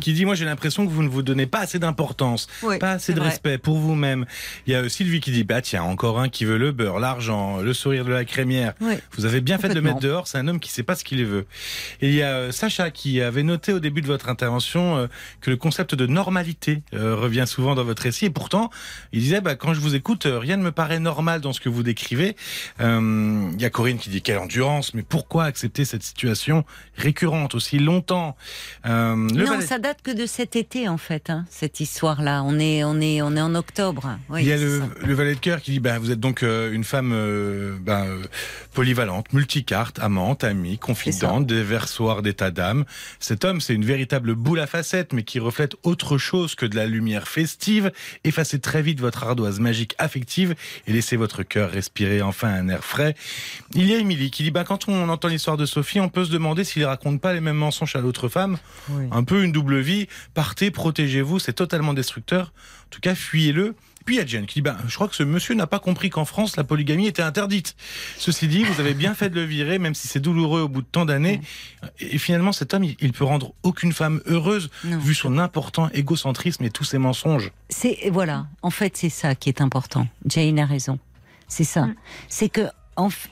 qui 0.00 0.12
dit 0.12 0.24
moi 0.24 0.36
j'ai 0.36 0.44
l'impression 0.44 0.86
que 0.86 0.92
vous 0.92 1.02
ne 1.02 1.08
vous 1.08 1.22
donnez 1.22 1.46
pas 1.46 1.58
assez 1.58 1.80
d'importance, 1.80 2.46
pas 2.78 2.92
assez 2.92 3.12
de 3.12 3.20
respect 3.20 3.58
pour 3.58 3.78
vous-même. 3.78 4.24
Il 4.66 4.72
y 4.72 4.76
a 4.76 4.88
Sylvie 4.88 5.20
qui 5.20 5.32
dit 5.32 5.42
bah 5.42 5.60
tiens 5.60 5.82
encore 5.82 6.20
un 6.20 6.28
qui 6.28 6.44
veut 6.44 6.58
le 6.58 6.70
beurre, 6.70 7.00
l'argent, 7.00 7.58
le 7.58 7.72
sourire 7.74 8.04
de 8.04 8.12
la 8.12 8.24
crémière. 8.24 8.74
Vous 9.16 9.24
avez 9.24 9.40
bien 9.40 9.58
fait 9.58 9.68
de 9.68 9.74
le 9.74 9.80
mettre 9.80 9.98
dehors, 9.98 10.28
c'est 10.28 10.38
un 10.38 10.46
homme 10.46 10.60
qui 10.60 10.70
sait 10.70 10.84
pas 10.84 10.94
ce 10.94 11.02
qu'il 11.02 11.24
veut. 11.24 11.46
Et 12.00 12.08
il 12.08 12.14
y 12.14 12.22
a 12.22 12.34
euh, 12.34 12.52
Sacha 12.52 12.90
qui 12.90 13.20
avait 13.20 13.42
noté 13.42 13.72
au 13.72 13.80
début 13.80 14.00
de 14.00 14.06
votre 14.06 14.28
intervention 14.28 14.96
euh, 14.96 15.06
que 15.40 15.50
le 15.50 15.56
concept 15.56 15.96
de 15.96 16.06
normalité 16.06 16.82
euh, 16.94 17.16
revient 17.16 17.44
souvent 17.46 17.74
dans 17.74 17.84
votre 17.84 18.02
récit 18.02 18.26
et 18.26 18.30
pourtant 18.30 18.70
il 19.12 19.20
disait 19.20 19.40
bah 19.40 19.56
quand 19.56 19.74
je 19.74 19.80
vous 19.80 19.94
écoute 19.96 20.28
rien 20.30 20.56
ne 20.56 20.62
me 20.62 20.72
paraît 20.72 21.00
normal 21.00 21.40
dans 21.40 21.52
ce 21.52 21.60
que 21.60 21.68
vous 21.68 21.82
décrivez. 21.82 22.36
il 22.78 23.56
y 23.58 23.64
a 23.64 23.70
Corinne 23.70 23.98
qui 23.98 24.10
dit 24.10 24.22
quelle 24.22 24.38
endurance, 24.38 24.94
mais 24.94 25.02
pourquoi 25.02 25.44
accepter 25.44 25.84
cette 25.84 26.04
situation 26.04 26.64
récurrente 26.96 27.54
aussi 27.54 27.78
longtemps. 27.78 28.36
Euh, 28.86 29.14
non, 29.16 29.60
ça 29.60 29.78
date 29.78 30.02
que 30.02 30.10
de 30.10 30.26
cet 30.26 30.56
été 30.56 30.88
en 30.88 30.96
fait, 30.96 31.30
hein, 31.30 31.44
cette 31.50 31.80
histoire-là. 31.80 32.42
On 32.44 32.58
est, 32.58 32.84
on 32.84 33.00
est, 33.00 33.22
on 33.22 33.36
est 33.36 33.40
en 33.40 33.54
octobre. 33.54 34.18
Oui, 34.28 34.42
Il 34.42 34.48
y 34.48 34.52
a 34.52 34.56
le, 34.56 34.82
le, 35.04 35.14
valet 35.14 35.34
de 35.34 35.40
cœur 35.40 35.60
qui 35.60 35.72
dit, 35.72 35.80
bah, 35.80 35.98
vous 35.98 36.10
êtes 36.10 36.20
donc 36.20 36.42
euh, 36.42 36.72
une 36.72 36.84
femme 36.84 37.12
euh, 37.12 37.76
bah, 37.80 38.04
polyvalente, 38.72 39.32
multicarte, 39.32 39.98
amante, 39.98 40.44
amie, 40.44 40.78
confidente, 40.78 41.46
déversoir 41.46 42.22
d'état 42.22 42.50
d'âme. 42.50 42.84
Cet 43.20 43.44
homme, 43.44 43.60
c'est 43.60 43.74
une 43.74 43.84
véritable 43.84 44.34
boule 44.34 44.60
à 44.60 44.66
facettes, 44.66 45.12
mais 45.12 45.22
qui 45.22 45.38
reflète 45.38 45.76
autre 45.82 46.18
chose 46.18 46.54
que 46.54 46.66
de 46.66 46.76
la 46.76 46.86
lumière 46.86 47.28
festive. 47.28 47.92
Effacez 48.24 48.58
très 48.58 48.82
vite 48.82 49.00
votre 49.00 49.24
ardoise 49.24 49.60
magique 49.60 49.94
affective 49.98 50.54
et 50.86 50.92
laissez 50.92 51.16
votre 51.16 51.42
cœur 51.42 51.70
respirer 51.70 52.22
enfin 52.22 52.48
un 52.48 52.68
air 52.68 52.84
frais. 52.84 53.14
Il 53.74 53.86
y 53.86 53.94
a 53.94 53.98
Émilie 53.98 54.30
qui 54.30 54.42
dit, 54.44 54.50
bah, 54.50 54.64
quand 54.64 54.88
on 54.88 55.08
entend 55.08 55.28
l'histoire 55.28 55.56
de 55.56 55.66
Sophie, 55.66 56.00
on 56.00 56.08
peut 56.08 56.24
se 56.24 56.32
demander 56.32 56.64
s'il 56.66 56.84
raconte 56.84 57.20
pas 57.20 57.32
les 57.32 57.40
mêmes 57.40 57.56
mensonges 57.56 57.96
à 57.96 58.00
l'autre 58.00 58.28
femme. 58.28 58.58
Un 59.10 59.24
peu 59.24 59.42
une 59.42 59.52
double 59.52 59.80
vie. 59.80 60.06
Partez, 60.34 60.70
protégez-vous, 60.70 61.38
c'est 61.38 61.54
totalement 61.54 61.94
destructeur. 61.94 62.52
En 62.86 62.90
tout 62.90 63.00
cas, 63.00 63.14
fuyez-le. 63.14 63.74
Puis 64.06 64.14
il 64.14 64.18
y 64.18 64.20
a 64.22 64.26
Jen 64.26 64.46
qui 64.46 64.60
dit 64.60 64.62
bah, 64.62 64.76
Je 64.86 64.94
crois 64.94 65.08
que 65.08 65.16
ce 65.16 65.24
monsieur 65.24 65.54
n'a 65.54 65.66
pas 65.66 65.80
compris 65.80 66.10
qu'en 66.10 66.24
France, 66.24 66.56
la 66.56 66.62
polygamie 66.62 67.08
était 67.08 67.22
interdite. 67.22 67.74
Ceci 68.16 68.46
dit, 68.46 68.62
vous 68.62 68.80
avez 68.80 68.94
bien 68.94 69.14
fait 69.14 69.28
de 69.28 69.34
le 69.34 69.44
virer, 69.44 69.80
même 69.80 69.94
si 69.94 70.06
c'est 70.06 70.20
douloureux 70.20 70.60
au 70.60 70.68
bout 70.68 70.82
de 70.82 70.86
tant 70.86 71.04
d'années. 71.04 71.40
Et 71.98 72.16
finalement, 72.16 72.52
cet 72.52 72.72
homme, 72.72 72.84
il, 72.84 73.12
peut 73.12 73.24
rendre 73.24 73.52
aucune 73.64 73.92
femme 73.92 74.22
heureuse, 74.26 74.70
vu 74.84 75.14
son 75.14 75.38
important 75.38 75.90
égocentrisme 75.92 76.64
et 76.64 76.70
tous 76.70 76.84
ses 76.84 76.98
mensonges. 76.98 77.50
C'est 77.68 77.98
Voilà, 78.12 78.46
en 78.62 78.70
fait, 78.70 78.96
c'est 78.96 79.08
ça 79.08 79.34
qui 79.34 79.48
est 79.48 79.60
important. 79.60 80.06
Jane 80.24 80.60
a 80.60 80.66
raison. 80.66 81.00
C'est 81.48 81.64
ça. 81.64 81.86
Mm. 81.86 81.94
C'est 82.28 82.48
que 82.48 82.68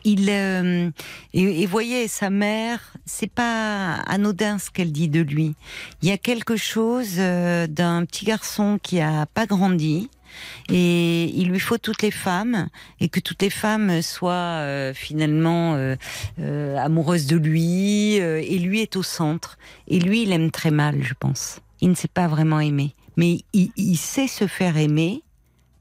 il 0.05 0.29
euh, 0.31 0.91
et, 1.33 1.67
voyez 1.67 2.09
sa 2.09 2.31
mère, 2.31 2.95
c'est 3.07 3.31
pas 3.31 3.95
anodin 4.07 4.59
ce 4.59 4.71
qu'elle 4.71 4.93
dit 4.93 5.09
de 5.09 5.21
lui. 5.21 5.55
Il 6.03 6.09
y 6.09 6.13
a 6.13 6.19
quelque 6.19 6.57
chose 6.57 7.17
euh, 7.19 7.67
d'un 7.67 8.05
petit 8.05 8.25
garçon 8.25 8.79
qui 8.83 9.01
a 9.01 9.27
pas 9.27 9.47
grandi 9.47 10.11
et 10.69 11.25
il 11.27 11.49
lui 11.49 11.61
faut 11.61 11.79
toutes 11.79 12.03
les 12.03 12.11
femmes 12.11 12.69
et 12.99 13.09
que 13.09 13.21
toutes 13.21 13.41
les 13.41 13.51
femmes 13.51 14.03
soient 14.03 14.33
euh, 14.33 14.93
finalement 14.93 15.79
amoureuses 16.37 17.27
de 17.27 17.37
lui 17.37 18.15
et 18.15 18.59
lui 18.59 18.81
est 18.81 18.97
au 18.97 19.03
centre. 19.03 19.59
Et 19.87 20.01
lui 20.01 20.23
il 20.23 20.33
aime 20.33 20.51
très 20.51 20.71
mal 20.71 21.03
je 21.03 21.15
pense. 21.15 21.61
Il 21.81 21.91
ne 21.91 21.95
sait 21.95 22.09
pas 22.09 22.27
vraiment 22.27 22.61
aimer 22.61 22.95
mais 23.17 23.45
il, 23.53 23.71
il 23.77 23.97
sait 23.97 24.27
se 24.27 24.47
faire 24.47 24.77
aimer 24.77 25.23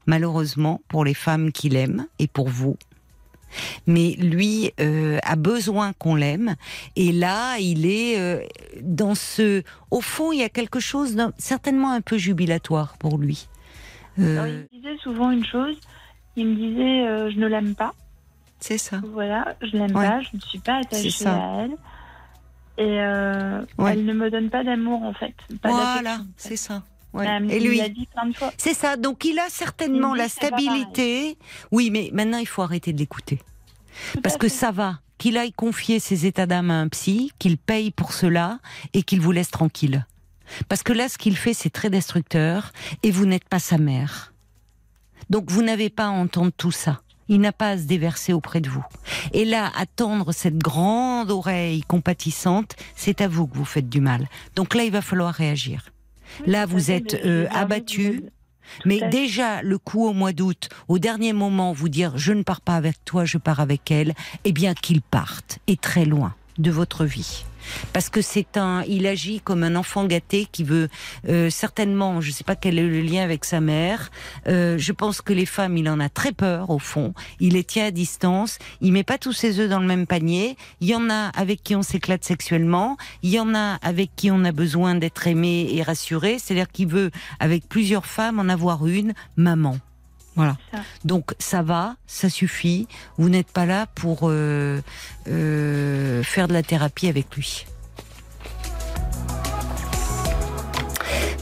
malheureusement 0.06 0.80
pour 0.88 1.04
les 1.04 1.14
femmes 1.14 1.50
qu'il 1.50 1.76
aime 1.76 2.06
et 2.18 2.28
pour 2.28 2.48
vous 2.48 2.76
mais 3.86 4.16
lui 4.18 4.72
euh, 4.80 5.18
a 5.22 5.36
besoin 5.36 5.92
qu'on 5.92 6.14
l'aime. 6.14 6.56
Et 6.96 7.12
là, 7.12 7.58
il 7.58 7.86
est 7.86 8.18
euh, 8.18 8.42
dans 8.80 9.14
ce. 9.14 9.62
Au 9.90 10.00
fond, 10.00 10.32
il 10.32 10.40
y 10.40 10.42
a 10.42 10.48
quelque 10.48 10.80
chose 10.80 11.16
certainement 11.38 11.92
un 11.92 12.00
peu 12.00 12.18
jubilatoire 12.18 12.96
pour 12.98 13.18
lui. 13.18 13.48
Euh, 14.18 14.64
il 14.72 14.80
disait 14.80 14.96
souvent 15.02 15.30
une 15.30 15.44
chose. 15.44 15.76
Il 16.36 16.46
me 16.48 16.54
disait 16.54 17.30
je 17.32 17.38
ne 17.38 17.46
l'aime 17.46 17.74
pas. 17.74 17.94
C'est 18.60 18.78
ça. 18.78 19.00
Voilà, 19.12 19.56
je 19.60 19.76
l'aime 19.76 19.92
pas, 19.92 20.20
je 20.20 20.28
ne 20.34 20.40
suis 20.40 20.58
pas 20.58 20.78
attachée 20.78 21.26
à 21.26 21.64
elle. 21.64 21.76
Et 22.76 22.94
elle 22.94 24.04
ne 24.04 24.12
me 24.12 24.30
donne 24.30 24.50
pas 24.50 24.64
d'amour 24.64 25.02
en 25.02 25.12
fait. 25.12 25.34
voilà, 25.62 26.20
c'est 26.36 26.56
ça. 26.56 26.82
Et 27.48 27.60
lui, 27.60 27.80
c'est 28.56 28.74
ça. 28.74 28.96
Donc 28.96 29.24
il 29.24 29.38
a 29.38 29.48
certainement 29.48 30.14
la 30.14 30.28
stabilité. 30.28 31.38
Oui, 31.70 31.90
mais 31.90 32.10
maintenant 32.12 32.38
il 32.38 32.48
faut 32.48 32.62
arrêter 32.62 32.92
de 32.92 32.98
l'écouter. 32.98 33.40
Parce 34.22 34.36
que 34.36 34.48
ça 34.48 34.72
va 34.72 34.98
qu'il 35.18 35.38
aille 35.38 35.52
confier 35.52 36.00
ses 36.00 36.26
états 36.26 36.46
d'âme 36.46 36.70
à 36.70 36.80
un 36.80 36.88
psy, 36.88 37.30
qu'il 37.38 37.56
paye 37.56 37.92
pour 37.92 38.12
cela 38.12 38.58
et 38.92 39.02
qu'il 39.04 39.20
vous 39.20 39.32
laisse 39.32 39.50
tranquille. 39.50 40.06
Parce 40.68 40.82
que 40.82 40.92
là, 40.92 41.08
ce 41.08 41.18
qu'il 41.18 41.36
fait, 41.36 41.54
c'est 41.54 41.70
très 41.70 41.88
destructeur 41.88 42.72
et 43.02 43.10
vous 43.10 43.24
n'êtes 43.24 43.48
pas 43.48 43.60
sa 43.60 43.78
mère. 43.78 44.32
Donc 45.30 45.50
vous 45.50 45.62
n'avez 45.62 45.88
pas 45.88 46.06
à 46.06 46.10
entendre 46.10 46.52
tout 46.56 46.72
ça. 46.72 47.00
Il 47.28 47.40
n'a 47.40 47.52
pas 47.52 47.70
à 47.70 47.78
se 47.78 47.84
déverser 47.84 48.34
auprès 48.34 48.60
de 48.60 48.68
vous. 48.68 48.84
Et 49.32 49.46
là, 49.46 49.72
attendre 49.76 50.32
cette 50.32 50.58
grande 50.58 51.30
oreille 51.30 51.82
compatissante, 51.82 52.76
c'est 52.94 53.22
à 53.22 53.28
vous 53.28 53.46
que 53.46 53.56
vous 53.56 53.64
faites 53.64 53.88
du 53.88 54.02
mal. 54.02 54.28
Donc 54.56 54.74
là, 54.74 54.84
il 54.84 54.92
va 54.92 55.00
falloir 55.00 55.32
réagir. 55.32 55.93
Là, 56.46 56.66
vous 56.66 56.90
êtes 56.90 57.14
euh, 57.24 57.46
abattu. 57.50 58.24
Mais 58.84 59.08
déjà, 59.10 59.62
le 59.62 59.76
coup 59.78 60.06
au 60.06 60.12
mois 60.12 60.32
d'août, 60.32 60.68
au 60.88 60.98
dernier 60.98 61.32
moment, 61.32 61.72
vous 61.72 61.90
dire 61.90 62.16
je 62.16 62.32
ne 62.32 62.42
pars 62.42 62.62
pas 62.62 62.76
avec 62.76 63.04
toi, 63.04 63.24
je 63.24 63.38
pars 63.38 63.60
avec 63.60 63.90
elle, 63.90 64.14
eh 64.44 64.52
bien 64.52 64.74
qu'il 64.74 65.02
parte, 65.02 65.58
et 65.66 65.76
très 65.76 66.06
loin 66.06 66.34
de 66.58 66.70
votre 66.70 67.04
vie 67.04 67.44
parce 67.92 68.08
que 68.08 68.22
c'est 68.22 68.56
un, 68.56 68.82
il 68.88 69.06
agit 69.06 69.40
comme 69.40 69.62
un 69.62 69.76
enfant 69.76 70.04
gâté 70.04 70.46
qui 70.50 70.64
veut 70.64 70.88
euh, 71.28 71.50
certainement, 71.50 72.20
je 72.20 72.28
ne 72.28 72.32
sais 72.32 72.44
pas 72.44 72.56
quel 72.56 72.78
est 72.78 72.86
le 72.86 73.00
lien 73.00 73.22
avec 73.22 73.44
sa 73.44 73.60
mère. 73.60 74.10
Euh, 74.48 74.78
je 74.78 74.92
pense 74.92 75.20
que 75.20 75.32
les 75.32 75.46
femmes, 75.46 75.76
il 75.76 75.88
en 75.88 76.00
a 76.00 76.08
très 76.08 76.32
peur 76.32 76.70
au 76.70 76.78
fond. 76.78 77.14
Il 77.40 77.54
les 77.54 77.64
tient 77.64 77.86
à 77.86 77.90
distance. 77.90 78.58
Il 78.80 78.92
met 78.92 79.04
pas 79.04 79.18
tous 79.18 79.32
ses 79.32 79.60
œufs 79.60 79.68
dans 79.68 79.80
le 79.80 79.86
même 79.86 80.06
panier. 80.06 80.56
Il 80.80 80.88
y 80.88 80.94
en 80.94 81.10
a 81.10 81.28
avec 81.28 81.62
qui 81.62 81.74
on 81.76 81.82
s'éclate 81.82 82.24
sexuellement. 82.24 82.96
Il 83.22 83.30
y 83.30 83.40
en 83.40 83.54
a 83.54 83.78
avec 83.82 84.10
qui 84.16 84.30
on 84.30 84.44
a 84.44 84.52
besoin 84.52 84.94
d'être 84.94 85.26
aimé 85.26 85.68
et 85.72 85.82
rassuré. 85.82 86.38
C'est-à-dire 86.38 86.70
qu'il 86.70 86.88
veut 86.88 87.10
avec 87.40 87.68
plusieurs 87.68 88.06
femmes 88.06 88.38
en 88.38 88.48
avoir 88.48 88.86
une 88.86 89.14
maman. 89.36 89.76
Voilà. 90.36 90.56
Donc 91.04 91.34
ça 91.38 91.62
va, 91.62 91.96
ça 92.06 92.28
suffit. 92.28 92.88
Vous 93.18 93.28
n'êtes 93.28 93.50
pas 93.50 93.66
là 93.66 93.86
pour 93.94 94.20
euh, 94.24 94.80
euh, 95.28 96.22
faire 96.22 96.48
de 96.48 96.52
la 96.52 96.62
thérapie 96.62 97.08
avec 97.08 97.34
lui. 97.36 97.66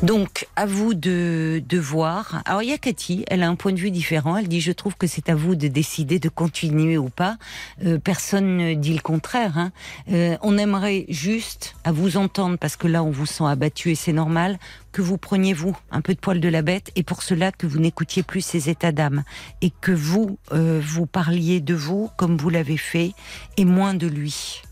Donc, 0.02 0.48
à 0.56 0.66
vous 0.66 0.94
de, 0.94 1.62
de 1.64 1.78
voir. 1.78 2.42
Alors, 2.44 2.64
il 2.64 2.70
y 2.70 2.72
a 2.72 2.78
Cathy, 2.78 3.24
elle 3.28 3.44
a 3.44 3.48
un 3.48 3.54
point 3.54 3.72
de 3.72 3.78
vue 3.78 3.92
différent. 3.92 4.36
Elle 4.36 4.48
dit, 4.48 4.60
je 4.60 4.72
trouve 4.72 4.96
que 4.96 5.06
c'est 5.06 5.28
à 5.28 5.36
vous 5.36 5.54
de 5.54 5.68
décider 5.68 6.18
de 6.18 6.28
continuer 6.28 6.98
ou 6.98 7.08
pas. 7.08 7.36
Euh, 7.84 7.98
personne 7.98 8.56
ne 8.56 8.74
dit 8.74 8.94
le 8.94 9.00
contraire. 9.00 9.58
Hein. 9.58 9.70
Euh, 10.10 10.36
on 10.42 10.58
aimerait 10.58 11.06
juste, 11.08 11.76
à 11.84 11.92
vous 11.92 12.16
entendre, 12.16 12.58
parce 12.58 12.74
que 12.74 12.88
là, 12.88 13.04
on 13.04 13.10
vous 13.10 13.26
sent 13.26 13.44
abattu 13.44 13.92
et 13.92 13.94
c'est 13.94 14.12
normal, 14.12 14.58
que 14.90 15.02
vous 15.02 15.18
preniez, 15.18 15.52
vous, 15.52 15.76
un 15.92 16.00
peu 16.00 16.14
de 16.14 16.18
poil 16.18 16.40
de 16.40 16.48
la 16.48 16.62
bête, 16.62 16.90
et 16.96 17.04
pour 17.04 17.22
cela, 17.22 17.52
que 17.52 17.68
vous 17.68 17.78
n'écoutiez 17.78 18.24
plus 18.24 18.40
ces 18.40 18.68
états 18.68 18.92
d'âme. 18.92 19.22
Et 19.60 19.70
que 19.70 19.92
vous, 19.92 20.36
euh, 20.50 20.80
vous 20.82 21.06
parliez 21.06 21.60
de 21.60 21.74
vous, 21.74 22.10
comme 22.16 22.36
vous 22.36 22.50
l'avez 22.50 22.76
fait, 22.76 23.12
et 23.56 23.64
moins 23.64 23.94
de 23.94 24.08
lui. 24.08 24.62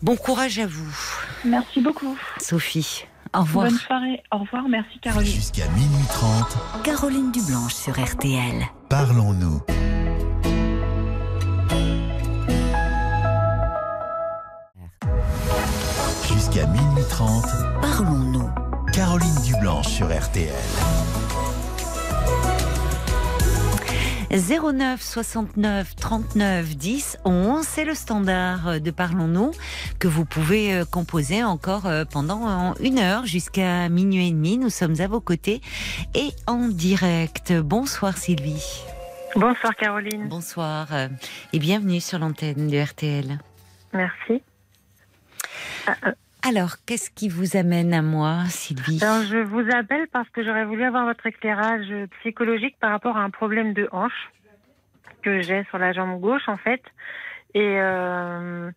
Bon 0.00 0.16
courage 0.16 0.58
à 0.60 0.66
vous. 0.66 0.96
Merci 1.44 1.80
beaucoup. 1.82 2.16
Sophie. 2.40 3.04
Au 3.34 3.40
revoir. 3.40 3.66
Bonne 3.66 3.78
soirée. 3.78 4.22
Au 4.32 4.38
revoir. 4.38 4.68
Merci 4.68 4.98
Caroline. 5.00 5.32
Jusqu'à 5.32 5.68
minuit 5.68 6.06
30. 6.08 6.82
Caroline 6.84 7.32
Dublanche 7.32 7.74
sur 7.74 7.92
RTL. 7.92 8.64
Parlons-nous. 8.88 9.60
Jusqu'à 16.28 16.66
minuit 16.66 17.04
30. 17.10 17.44
Parlons-nous. 17.80 18.48
Caroline 18.92 19.42
Dublanche 19.44 19.88
sur 19.88 20.06
RTL. 20.06 20.52
09 24.30 25.00
69 25.00 25.96
39 25.96 26.76
10 26.76 27.18
11, 27.24 27.64
c'est 27.66 27.84
le 27.84 27.94
standard 27.94 28.80
de 28.80 28.90
Parlons-nous 28.90 29.52
que 29.98 30.06
vous 30.06 30.24
pouvez 30.24 30.74
euh, 30.74 30.84
composer 30.84 31.42
encore 31.42 31.86
euh, 31.86 32.04
pendant 32.04 32.74
une 32.80 32.98
heure 32.98 33.24
jusqu'à 33.24 33.88
minuit 33.88 34.28
et 34.28 34.32
demi. 34.32 34.58
Nous 34.58 34.70
sommes 34.70 35.00
à 35.00 35.06
vos 35.06 35.20
côtés 35.20 35.62
et 36.14 36.28
en 36.46 36.68
direct. 36.68 37.54
Bonsoir 37.54 38.18
Sylvie. 38.18 38.82
Bonsoir 39.34 39.74
Caroline. 39.76 40.28
Bonsoir 40.28 40.88
euh, 40.92 41.08
et 41.52 41.58
bienvenue 41.58 42.00
sur 42.00 42.18
l'antenne 42.18 42.68
de 42.68 42.78
RTL. 42.78 43.38
Merci. 43.94 44.42
Alors, 46.48 46.76
qu'est-ce 46.86 47.10
qui 47.10 47.28
vous 47.28 47.58
amène 47.58 47.92
à 47.92 48.00
moi, 48.00 48.44
Sylvie? 48.46 49.00
Je 49.00 49.42
vous 49.42 49.66
appelle 49.70 50.06
parce 50.10 50.30
que 50.30 50.42
j'aurais 50.42 50.64
voulu 50.64 50.82
avoir 50.82 51.04
votre 51.04 51.26
éclairage 51.26 51.92
psychologique 52.20 52.74
par 52.80 52.90
rapport 52.90 53.18
à 53.18 53.20
un 53.20 53.28
problème 53.28 53.74
de 53.74 53.86
hanche 53.92 54.30
que 55.20 55.42
j'ai 55.42 55.64
sur 55.64 55.76
la 55.76 55.92
jambe 55.92 56.18
gauche, 56.18 56.48
en 56.48 56.56
fait. 56.56 56.80
Et 57.52 57.78
euh, 57.78 58.70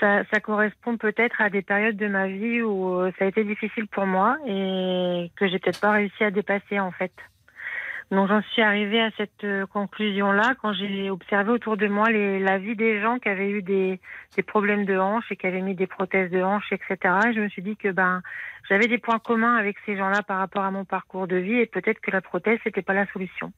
ça, 0.00 0.24
ça, 0.30 0.40
correspond 0.40 0.98
peut-être 0.98 1.40
à 1.40 1.48
des 1.48 1.62
périodes 1.62 1.96
de 1.96 2.08
ma 2.08 2.26
vie 2.26 2.60
où 2.60 3.00
ça 3.18 3.24
a 3.24 3.28
été 3.28 3.42
difficile 3.42 3.86
pour 3.86 4.04
moi 4.04 4.36
et 4.46 5.30
que 5.36 5.48
j'ai 5.48 5.58
peut-être 5.58 5.80
pas 5.80 5.92
réussi 5.92 6.24
à 6.24 6.30
dépasser, 6.30 6.78
en 6.78 6.90
fait. 6.90 7.12
Donc 8.10 8.28
j'en 8.28 8.42
suis 8.42 8.62
arrivée 8.62 9.00
à 9.00 9.10
cette 9.16 9.44
euh, 9.44 9.66
conclusion-là 9.66 10.54
quand 10.60 10.72
j'ai 10.74 11.10
observé 11.10 11.50
autour 11.50 11.76
de 11.76 11.86
moi 11.86 12.10
les, 12.10 12.38
la 12.38 12.58
vie 12.58 12.76
des 12.76 13.00
gens 13.00 13.18
qui 13.18 13.28
avaient 13.28 13.50
eu 13.50 13.62
des, 13.62 13.98
problèmes 14.46 14.84
de 14.84 14.96
hanches 14.98 15.30
et 15.30 15.36
qui 15.36 15.46
avaient 15.46 15.62
mis 15.62 15.74
des 15.74 15.86
prothèses 15.86 16.30
de 16.30 16.42
hanches, 16.42 16.70
etc. 16.70 16.96
Et 17.28 17.32
je 17.32 17.40
me 17.40 17.48
suis 17.48 17.62
dit 17.62 17.76
que 17.76 17.88
ben 17.88 18.22
j'avais 18.68 18.88
des 18.88 18.98
points 18.98 19.18
communs 19.18 19.56
avec 19.56 19.76
ces 19.86 19.96
gens-là 19.96 20.22
par 20.22 20.38
rapport 20.38 20.64
à 20.64 20.70
mon 20.70 20.84
parcours 20.84 21.26
de 21.26 21.36
vie 21.36 21.58
et 21.58 21.66
peut-être 21.66 22.00
que 22.00 22.10
la 22.10 22.20
prothèse 22.20 22.58
c'était 22.62 22.82
pas 22.82 22.94
la 22.94 23.06
solution. 23.06 23.52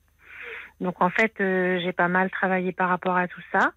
Donc 0.81 1.03
en 1.03 1.11
fait 1.11 1.35
euh, 1.41 1.81
j'ai 1.83 1.93
pas 1.93 2.09
mal 2.09 2.31
travaillé 2.31 2.73
par 2.73 2.89
rapport 2.89 3.17
à 3.17 3.27
tout 3.27 3.43
ça, 3.51 3.73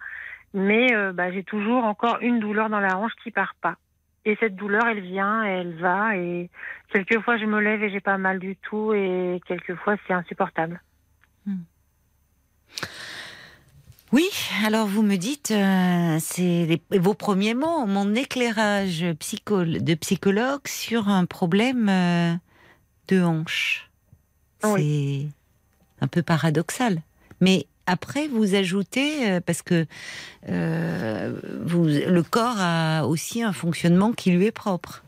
mais 0.53 0.93
euh, 0.93 1.11
bah, 1.13 1.31
j'ai 1.31 1.43
toujours 1.43 1.83
encore 1.83 2.19
une 2.21 2.39
douleur 2.39 2.69
dans 2.69 2.79
la 2.79 2.97
hanche 2.97 3.13
qui 3.23 3.31
part 3.31 3.55
pas. 3.59 3.75
Et 4.25 4.37
cette 4.39 4.55
douleur, 4.55 4.85
elle 4.87 5.01
vient, 5.01 5.43
elle 5.43 5.75
va, 5.79 6.15
et 6.15 6.49
quelquefois 6.91 7.37
je 7.37 7.45
me 7.45 7.59
lève 7.59 7.81
et 7.83 7.89
j'ai 7.89 8.01
pas 8.01 8.17
mal 8.17 8.39
du 8.39 8.55
tout, 8.57 8.93
et 8.93 9.41
quelquefois 9.47 9.95
c'est 10.05 10.13
insupportable. 10.13 10.81
Hmm. 11.45 11.63
Oui, 14.11 14.27
alors 14.65 14.87
vous 14.87 15.03
me 15.03 15.17
dites, 15.17 15.51
euh, 15.51 16.17
c'est 16.19 16.81
vos 16.97 17.13
premiers 17.13 17.53
mots, 17.53 17.85
mon 17.85 18.15
éclairage 18.15 19.05
psycho, 19.19 19.63
de 19.63 19.93
psychologue 19.93 20.67
sur 20.67 21.09
un 21.09 21.25
problème 21.25 21.89
euh, 21.89 22.33
de 23.07 23.21
hanche. 23.21 23.89
C'est 24.61 25.27
un 26.01 26.07
peu 26.07 26.23
paradoxal. 26.23 27.01
Mais 27.39 27.67
après, 27.89 28.27
vous 28.27 28.53
ajoutez, 28.53 29.27
euh, 29.27 29.39
parce 29.43 29.63
que 29.63 29.87
euh, 30.47 31.33
vous, 31.65 31.85
le 31.85 32.21
corps 32.21 32.59
a 32.59 33.07
aussi 33.07 33.41
un 33.41 33.51
fonctionnement 33.51 34.11
qui 34.11 34.29
lui 34.29 34.45
est 34.45 34.51
propre. 34.51 35.03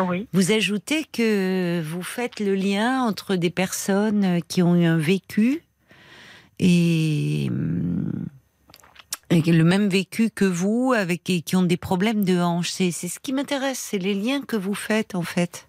Oui. 0.00 0.26
Vous 0.32 0.50
ajoutez 0.50 1.04
que 1.04 1.80
vous 1.80 2.02
faites 2.02 2.40
le 2.40 2.56
lien 2.56 3.02
entre 3.02 3.36
des 3.36 3.50
personnes 3.50 4.40
qui 4.48 4.62
ont 4.62 4.74
eu 4.74 4.84
un 4.84 4.98
vécu 4.98 5.62
et, 6.58 7.48
le 9.30 9.62
même 9.62 9.88
vécu 9.88 10.30
que 10.30 10.44
vous, 10.44 10.92
avec 10.96 11.22
qui 11.22 11.54
ont 11.54 11.62
des 11.62 11.76
problèmes 11.76 12.24
de 12.24 12.40
hanche. 12.40 12.70
C'est 12.70 12.90
ce 12.90 13.20
qui 13.20 13.32
m'intéresse, 13.32 13.78
c'est 13.78 13.98
les 13.98 14.14
liens 14.14 14.42
que 14.42 14.56
vous 14.56 14.74
faites 14.74 15.14
en 15.14 15.22
fait. 15.22 15.68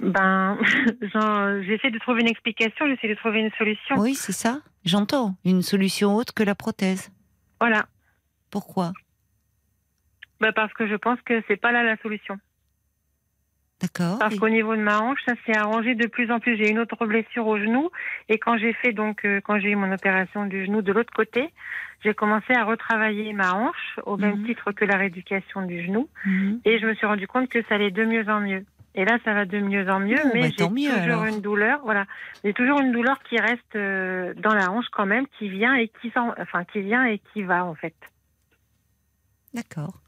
Ben, 0.00 0.58
j'essaie 1.66 1.90
de 1.90 1.98
trouver 1.98 2.20
une 2.20 2.28
explication, 2.28 2.86
j'essaie 2.86 3.08
de 3.08 3.14
trouver 3.14 3.40
une 3.40 3.50
solution. 3.58 3.96
Oui, 3.96 4.14
c'est 4.14 4.32
ça. 4.32 4.60
J'entends. 4.84 5.36
Une 5.44 5.62
solution 5.62 6.14
autre 6.14 6.34
que 6.34 6.42
la 6.42 6.54
prothèse. 6.54 7.10
Voilà. 7.60 7.86
Pourquoi? 8.50 8.92
Ben 10.40 10.52
Parce 10.52 10.72
que 10.74 10.86
je 10.86 10.94
pense 10.94 11.20
que 11.22 11.42
c'est 11.48 11.56
pas 11.56 11.72
là 11.72 11.82
la 11.82 11.96
solution. 11.98 12.38
D'accord. 13.80 14.18
Parce 14.18 14.34
qu'au 14.36 14.48
niveau 14.48 14.74
de 14.74 14.80
ma 14.80 15.00
hanche, 15.00 15.20
ça 15.26 15.34
s'est 15.44 15.56
arrangé 15.56 15.94
de 15.94 16.06
plus 16.06 16.30
en 16.30 16.40
plus. 16.40 16.56
J'ai 16.56 16.70
une 16.70 16.78
autre 16.78 17.04
blessure 17.04 17.46
au 17.46 17.58
genou 17.58 17.90
et 18.28 18.38
quand 18.38 18.56
j'ai 18.56 18.72
fait 18.72 18.92
donc 18.92 19.24
euh, 19.26 19.40
quand 19.42 19.60
j'ai 19.60 19.70
eu 19.70 19.76
mon 19.76 19.92
opération 19.92 20.46
du 20.46 20.64
genou 20.64 20.80
de 20.80 20.92
l'autre 20.92 21.12
côté, 21.14 21.50
j'ai 22.02 22.14
commencé 22.14 22.54
à 22.54 22.64
retravailler 22.64 23.34
ma 23.34 23.52
hanche 23.52 24.00
au 24.06 24.16
même 24.16 24.38
mhm. 24.38 24.46
titre 24.46 24.72
que 24.72 24.86
la 24.86 24.96
rééducation 24.96 25.62
du 25.62 25.84
genou 25.84 26.08
mhm. 26.24 26.60
et 26.64 26.78
je 26.78 26.86
me 26.86 26.94
suis 26.94 27.06
rendu 27.06 27.26
compte 27.26 27.50
que 27.50 27.62
ça 27.68 27.74
allait 27.74 27.90
de 27.90 28.04
mieux 28.04 28.26
en 28.30 28.40
mieux. 28.40 28.64
Et 28.96 29.04
là, 29.04 29.18
ça 29.24 29.34
va 29.34 29.44
de 29.44 29.60
mieux 29.60 29.88
en 29.90 30.00
mieux, 30.00 30.18
mais 30.32 30.48
bah, 30.48 30.54
j'ai 30.58 30.66
toujours 30.66 31.24
une 31.24 31.42
douleur. 31.42 31.80
Voilà, 31.84 32.06
j'ai 32.42 32.54
toujours 32.54 32.80
une 32.80 32.92
douleur 32.92 33.18
qui 33.28 33.38
reste 33.38 33.76
euh, 33.76 34.32
dans 34.38 34.54
la 34.54 34.70
hanche 34.70 34.86
quand 34.90 35.04
même, 35.04 35.26
qui 35.38 35.50
vient 35.50 35.74
et 35.74 35.88
qui, 36.00 36.10
enfin, 36.16 36.64
qui 36.64 36.80
vient 36.80 37.04
et 37.04 37.20
qui 37.32 37.42
va 37.42 37.66
en 37.66 37.74
fait. 37.74 37.94
D'accord. 39.52 40.00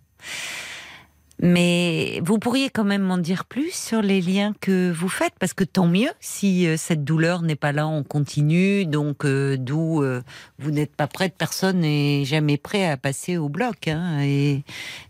Mais 1.40 2.20
vous 2.24 2.39
pourriez 2.39 2.69
quand 2.69 2.85
même 2.85 3.02
m'en 3.02 3.19
dire 3.19 3.44
plus 3.44 3.73
sur 3.73 4.02
les 4.02 4.20
liens 4.20 4.55
que 4.60 4.90
vous 4.90 5.09
faites, 5.09 5.35
parce 5.39 5.55
que 5.55 5.62
tant 5.62 5.86
mieux 5.86 6.10
si 6.19 6.66
euh, 6.66 6.77
cette 6.77 7.05
douleur 7.05 7.43
n'est 7.43 7.56
pas 7.56 7.70
là 7.70 7.86
en 7.86 8.02
continu, 8.02 8.86
donc 8.86 9.24
euh, 9.24 9.56
d'où 9.56 10.02
euh, 10.02 10.20
vous 10.59 10.73
n'êtes 10.73 10.97
pas 10.97 11.06
prête, 11.06 11.35
personne 11.39 11.81
n'est 11.81 12.24
jamais 12.24 12.56
prêt 12.56 12.89
à 12.89 12.97
passer 12.97 13.36
au 13.36 13.48
bloc, 13.48 13.86
hein, 13.86 14.20
et 14.23 14.65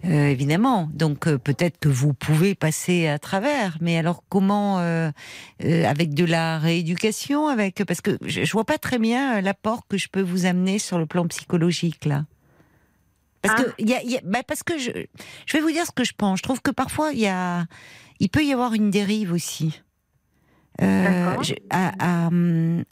évidemment. 0.04 0.90
Donc 0.92 1.20
peut-être 1.20 1.78
que 1.78 1.88
vous 1.88 2.12
pouvez 2.12 2.54
passer 2.54 3.08
à 3.08 3.18
travers, 3.18 3.78
mais 3.80 3.96
alors 3.96 4.22
comment, 4.28 4.78
avec 4.78 6.14
de 6.14 6.24
la 6.24 6.58
rééducation, 6.58 7.48
avec 7.48 7.82
parce 7.84 8.00
que 8.00 8.18
je, 8.24 8.44
je 8.44 8.52
vois 8.52 8.64
pas 8.64 8.78
très 8.78 8.98
bien 8.98 9.40
l'apport 9.40 9.86
que 9.88 9.96
je 9.96 10.08
peux 10.08 10.22
vous 10.22 10.46
amener 10.46 10.78
sur 10.78 10.98
le 10.98 11.06
plan 11.06 11.26
psychologique 11.26 12.04
là. 12.04 12.24
Parce 13.42 13.62
que, 13.62 13.70
ah. 13.70 13.74
y 13.78 14.16
a, 14.16 14.20
bah, 14.24 14.42
parce 14.46 14.62
que 14.62 14.78
je, 14.78 14.90
je 15.46 15.52
vais 15.52 15.60
vous 15.60 15.70
dire 15.70 15.86
ce 15.86 15.92
que 15.92 16.04
je 16.04 16.12
pense. 16.16 16.38
Je 16.38 16.42
trouve 16.42 16.60
que 16.60 16.70
parfois, 16.70 17.12
il, 17.12 17.20
y 17.20 17.28
a, 17.28 17.66
il 18.20 18.28
peut 18.28 18.44
y 18.44 18.52
avoir 18.52 18.74
une 18.74 18.90
dérive 18.90 19.32
aussi. 19.32 19.82
Euh, 20.80 21.36
à, 21.70 22.28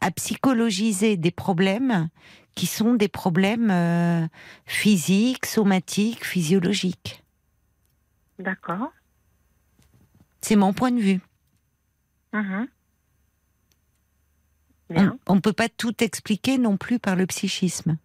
à, 0.01 0.10
psychologiser 0.10 1.16
des 1.16 1.31
problèmes 1.31 2.09
qui 2.56 2.66
sont 2.66 2.94
des 2.94 3.06
problèmes 3.06 3.70
euh, 3.70 4.27
physiques, 4.64 5.47
somatiques, 5.47 6.24
physiologiques. 6.24 7.23
D'accord. 8.40 8.93
C'est 10.40 10.56
mon 10.56 10.73
point 10.73 10.90
de 10.90 11.01
vue. 11.01 11.20
Mhm. 12.32 12.68
On 15.27 15.35
ne 15.35 15.40
peut 15.40 15.52
pas 15.52 15.68
tout 15.68 16.02
expliquer 16.02 16.59
non 16.59 16.77
plus 16.77 16.98
par 16.98 17.16
le 17.16 17.27
psychisme. 17.27 17.98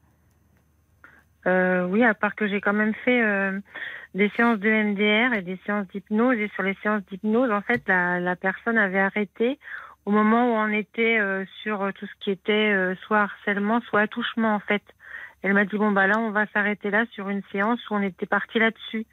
Euh, 1.48 1.86
oui, 1.86 2.04
à 2.04 2.14
part 2.14 2.36
que 2.36 2.48
j'ai 2.48 2.62
quand 2.62 2.74
même 2.74 2.94
fait 2.94 3.22
euh, 3.24 3.60
des 4.14 4.30
séances 4.36 4.60
de 4.60 4.70
MDR 4.70 5.34
et 5.34 5.42
des 5.42 5.60
séances 5.66 5.88
d'hypnose. 5.88 6.38
Et 6.38 6.50
sur 6.50 6.64
les 6.64 6.76
séances 6.84 7.04
d'hypnose, 7.10 7.52
en 7.52 7.62
fait, 7.62 7.82
la, 7.88 8.36
personne 8.36 8.78
avait 8.78 9.00
arrêté 9.00 9.60
au 10.06 10.12
moment 10.12 10.52
où 10.52 10.56
on 10.56 10.70
était 10.70 11.20
euh, 11.20 11.46
sur 11.62 11.92
tout 11.94 12.06
ce 12.06 12.24
qui 12.24 12.32
était 12.32 12.96
soit 13.06 13.22
harcèlement, 13.22 13.82
soit 13.82 14.02
attouchement, 14.02 14.56
en 14.56 14.60
fait. 14.60 14.84
Elle 15.42 15.54
m'a 15.54 15.66
dit, 15.66 15.78
bon, 15.78 15.92
bah 15.92 16.08
là, 16.08 16.20
on 16.20 16.32
va 16.32 16.46
s'arrêter 16.54 16.92
là 16.92 17.06
sur 17.14 17.30
une 17.30 17.42
séance 17.52 17.80
où 17.90 17.96
on 17.96 18.02
était 18.02 18.28
parti 18.28 18.60
là-dessus. 18.60 19.08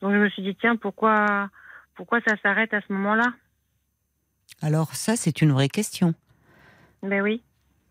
Donc 0.00 0.12
je 0.12 0.18
me 0.18 0.28
suis 0.28 0.42
dit, 0.42 0.56
tiens, 0.60 0.76
pourquoi, 0.76 1.48
pourquoi 1.94 2.20
ça 2.26 2.36
s'arrête 2.42 2.72
à 2.74 2.80
ce 2.80 2.92
moment-là? 2.92 3.32
Alors 4.60 4.94
ça, 4.94 5.16
c'est 5.16 5.42
une 5.42 5.52
vraie 5.52 5.68
question. 5.68 6.14
Ben 7.02 7.20
oui. 7.22 7.42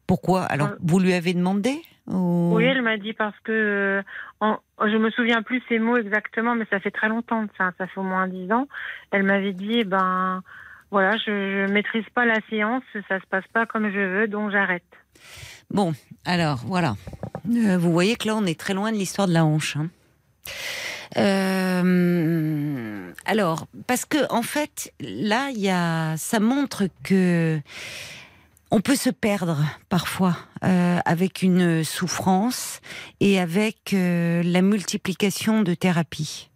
Pourquoi? 0.08 0.44
Alors, 0.44 0.70
euh, 0.70 0.76
vous 0.82 1.00
lui 1.00 1.14
avez 1.14 1.34
demandé? 1.34 1.82
Oui, 2.12 2.66
elle 2.66 2.82
m'a 2.82 2.98
dit 2.98 3.14
parce 3.14 3.38
que 3.44 4.04
je 4.42 4.88
je 4.88 4.98
me 4.98 5.10
souviens 5.12 5.42
plus 5.42 5.62
ces 5.70 5.80
mots 5.80 5.98
exactement, 5.98 6.56
mais 6.56 6.66
ça 6.70 6.80
fait 6.80 6.92
très 6.92 7.08
longtemps, 7.08 7.46
ça, 7.58 7.72
ça 7.78 7.88
fait 7.88 8.00
au 8.00 8.04
moins 8.04 8.28
dix 8.28 8.52
ans. 8.52 8.68
Elle 9.12 9.24
m'avait 9.24 9.54
dit, 9.54 9.80
eh 9.80 9.84
ben 9.84 10.42
voilà, 10.92 11.16
je, 11.18 11.68
ne 11.68 11.72
maîtrise 11.72 12.06
pas 12.14 12.26
la 12.26 12.40
séance, 12.50 12.84
ça 13.08 13.20
se 13.20 13.26
passe 13.30 13.48
pas 13.54 13.66
comme 13.66 13.90
je 13.92 14.00
veux, 14.00 14.28
donc 14.28 14.52
j'arrête. 14.52 14.84
Bon, 15.70 15.94
alors 16.26 16.62
voilà. 16.66 16.96
Euh, 17.50 17.78
vous 17.78 17.92
voyez 17.92 18.16
que 18.16 18.28
là, 18.28 18.36
on 18.36 18.46
est 18.46 18.60
très 18.60 18.74
loin 18.74 18.92
de 18.92 18.98
l'histoire 18.98 19.28
de 19.28 19.34
la 19.34 19.46
hanche. 19.46 19.78
Hein. 19.78 19.90
Euh, 21.18 23.12
alors, 23.26 23.68
parce 23.88 24.06
que 24.06 24.18
en 24.32 24.42
fait, 24.42 24.94
là, 25.00 25.50
il 25.52 25.60
y 25.60 25.70
a, 25.70 26.16
ça 26.18 26.40
montre 26.40 26.84
que 27.04 27.60
on 28.72 28.80
peut 28.80 28.96
se 28.96 29.10
perdre 29.10 29.64
parfois 29.90 30.38
euh, 30.64 31.00
avec 31.04 31.42
une 31.42 31.84
souffrance 31.84 32.80
et 33.20 33.40
avec 33.40 33.94
euh, 33.94 34.42
la 34.44 34.62
multiplication 34.62 35.62
de 35.62 35.74
thérapies. 35.74 36.50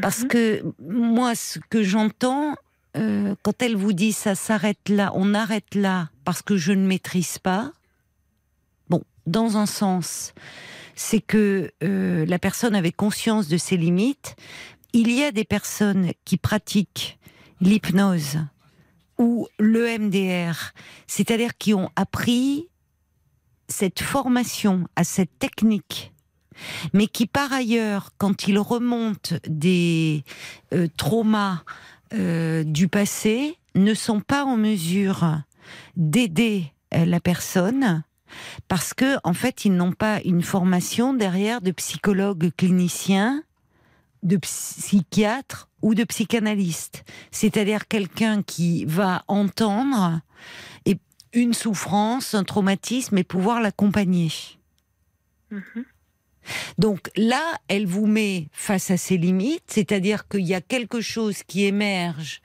Parce 0.00 0.22
mhm. 0.22 0.28
que 0.28 0.62
moi, 0.80 1.34
ce 1.36 1.60
que 1.70 1.84
j'entends, 1.84 2.56
euh, 2.96 3.36
quand 3.42 3.62
elle 3.62 3.76
vous 3.76 3.92
dit 3.92 4.12
ça 4.12 4.34
s'arrête 4.34 4.88
là, 4.88 5.12
on 5.14 5.32
arrête 5.34 5.74
là 5.76 6.10
parce 6.24 6.42
que 6.42 6.56
je 6.56 6.72
ne 6.72 6.84
maîtrise 6.86 7.38
pas, 7.38 7.70
bon, 8.88 9.02
dans 9.26 9.56
un 9.56 9.66
sens, 9.66 10.34
c'est 10.96 11.20
que 11.20 11.70
la 11.80 12.38
personne 12.38 12.74
avait 12.74 12.92
conscience 12.92 13.48
de 13.48 13.56
ses 13.56 13.76
limites. 13.76 14.36
Il 14.92 15.10
y 15.10 15.22
a 15.24 15.32
des 15.32 15.44
personnes 15.44 16.12
qui 16.24 16.36
pratiquent 16.36 17.18
l'hypnose 17.60 18.38
ou 19.18 19.46
l'EMDR, 19.58 20.72
c'est-à-dire 21.06 21.56
qui 21.56 21.74
ont 21.74 21.90
appris 21.96 22.68
cette 23.68 24.00
formation 24.00 24.86
à 24.96 25.04
cette 25.04 25.38
technique, 25.38 26.12
mais 26.92 27.06
qui 27.06 27.26
par 27.26 27.52
ailleurs, 27.52 28.10
quand 28.18 28.48
ils 28.48 28.58
remontent 28.58 29.36
des 29.46 30.24
euh, 30.74 30.88
traumas 30.96 31.62
euh, 32.14 32.64
du 32.64 32.88
passé, 32.88 33.56
ne 33.74 33.94
sont 33.94 34.20
pas 34.20 34.44
en 34.44 34.56
mesure 34.56 35.40
d'aider 35.96 36.72
euh, 36.94 37.04
la 37.04 37.20
personne 37.20 38.04
parce 38.68 38.94
que 38.94 39.16
en 39.24 39.34
fait 39.34 39.64
ils 39.64 39.74
n'ont 39.74 39.92
pas 39.92 40.20
une 40.24 40.42
formation 40.42 41.14
derrière 41.14 41.60
de 41.60 41.70
psychologue 41.70 42.50
clinicien 42.56 43.42
de 44.22 44.36
psychiatre 44.36 45.68
ou 45.82 45.94
de 45.94 46.04
psychanalyste, 46.04 47.04
c'est-à-dire 47.30 47.88
quelqu'un 47.88 48.42
qui 48.42 48.84
va 48.84 49.24
entendre 49.28 50.22
une 51.32 51.54
souffrance, 51.54 52.34
un 52.34 52.44
traumatisme 52.44 53.18
et 53.18 53.24
pouvoir 53.24 53.60
l'accompagner. 53.60 54.30
Mhm. 55.50 55.84
Donc 56.78 57.10
là, 57.16 57.42
elle 57.68 57.86
vous 57.86 58.06
met 58.06 58.48
face 58.52 58.90
à 58.90 58.96
ses 58.96 59.16
limites, 59.16 59.62
c'est-à-dire 59.68 60.26
qu'il 60.28 60.46
y 60.46 60.54
a 60.54 60.60
quelque 60.60 61.00
chose 61.00 61.42
qui 61.44 61.64
émerge 61.64 62.42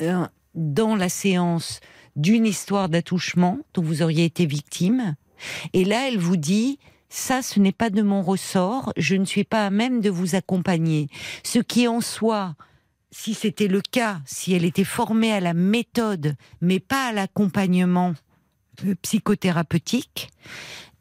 euh, 0.00 0.26
dans 0.54 0.94
la 0.94 1.08
séance 1.08 1.80
d'une 2.14 2.46
histoire 2.46 2.88
d'attouchement 2.88 3.58
dont 3.74 3.82
vous 3.82 4.02
auriez 4.02 4.24
été 4.24 4.46
victime. 4.46 5.16
Et 5.72 5.84
là, 5.84 6.08
elle 6.08 6.18
vous 6.18 6.36
dit, 6.36 6.78
ça, 7.08 7.42
ce 7.42 7.58
n'est 7.58 7.72
pas 7.72 7.90
de 7.90 8.02
mon 8.02 8.22
ressort, 8.22 8.92
je 8.96 9.16
ne 9.16 9.24
suis 9.24 9.44
pas 9.44 9.66
à 9.66 9.70
même 9.70 10.00
de 10.00 10.10
vous 10.10 10.36
accompagner. 10.36 11.08
Ce 11.42 11.58
qui 11.58 11.88
en 11.88 12.00
soi, 12.00 12.54
si 13.12 13.34
c'était 13.34 13.68
le 13.68 13.82
cas, 13.82 14.20
si 14.24 14.54
elle 14.54 14.64
était 14.64 14.84
formée 14.84 15.32
à 15.32 15.40
la 15.40 15.54
méthode, 15.54 16.34
mais 16.60 16.80
pas 16.80 17.08
à 17.08 17.12
l'accompagnement 17.12 18.14
euh, 18.84 18.94
psychothérapeutique, 19.02 20.30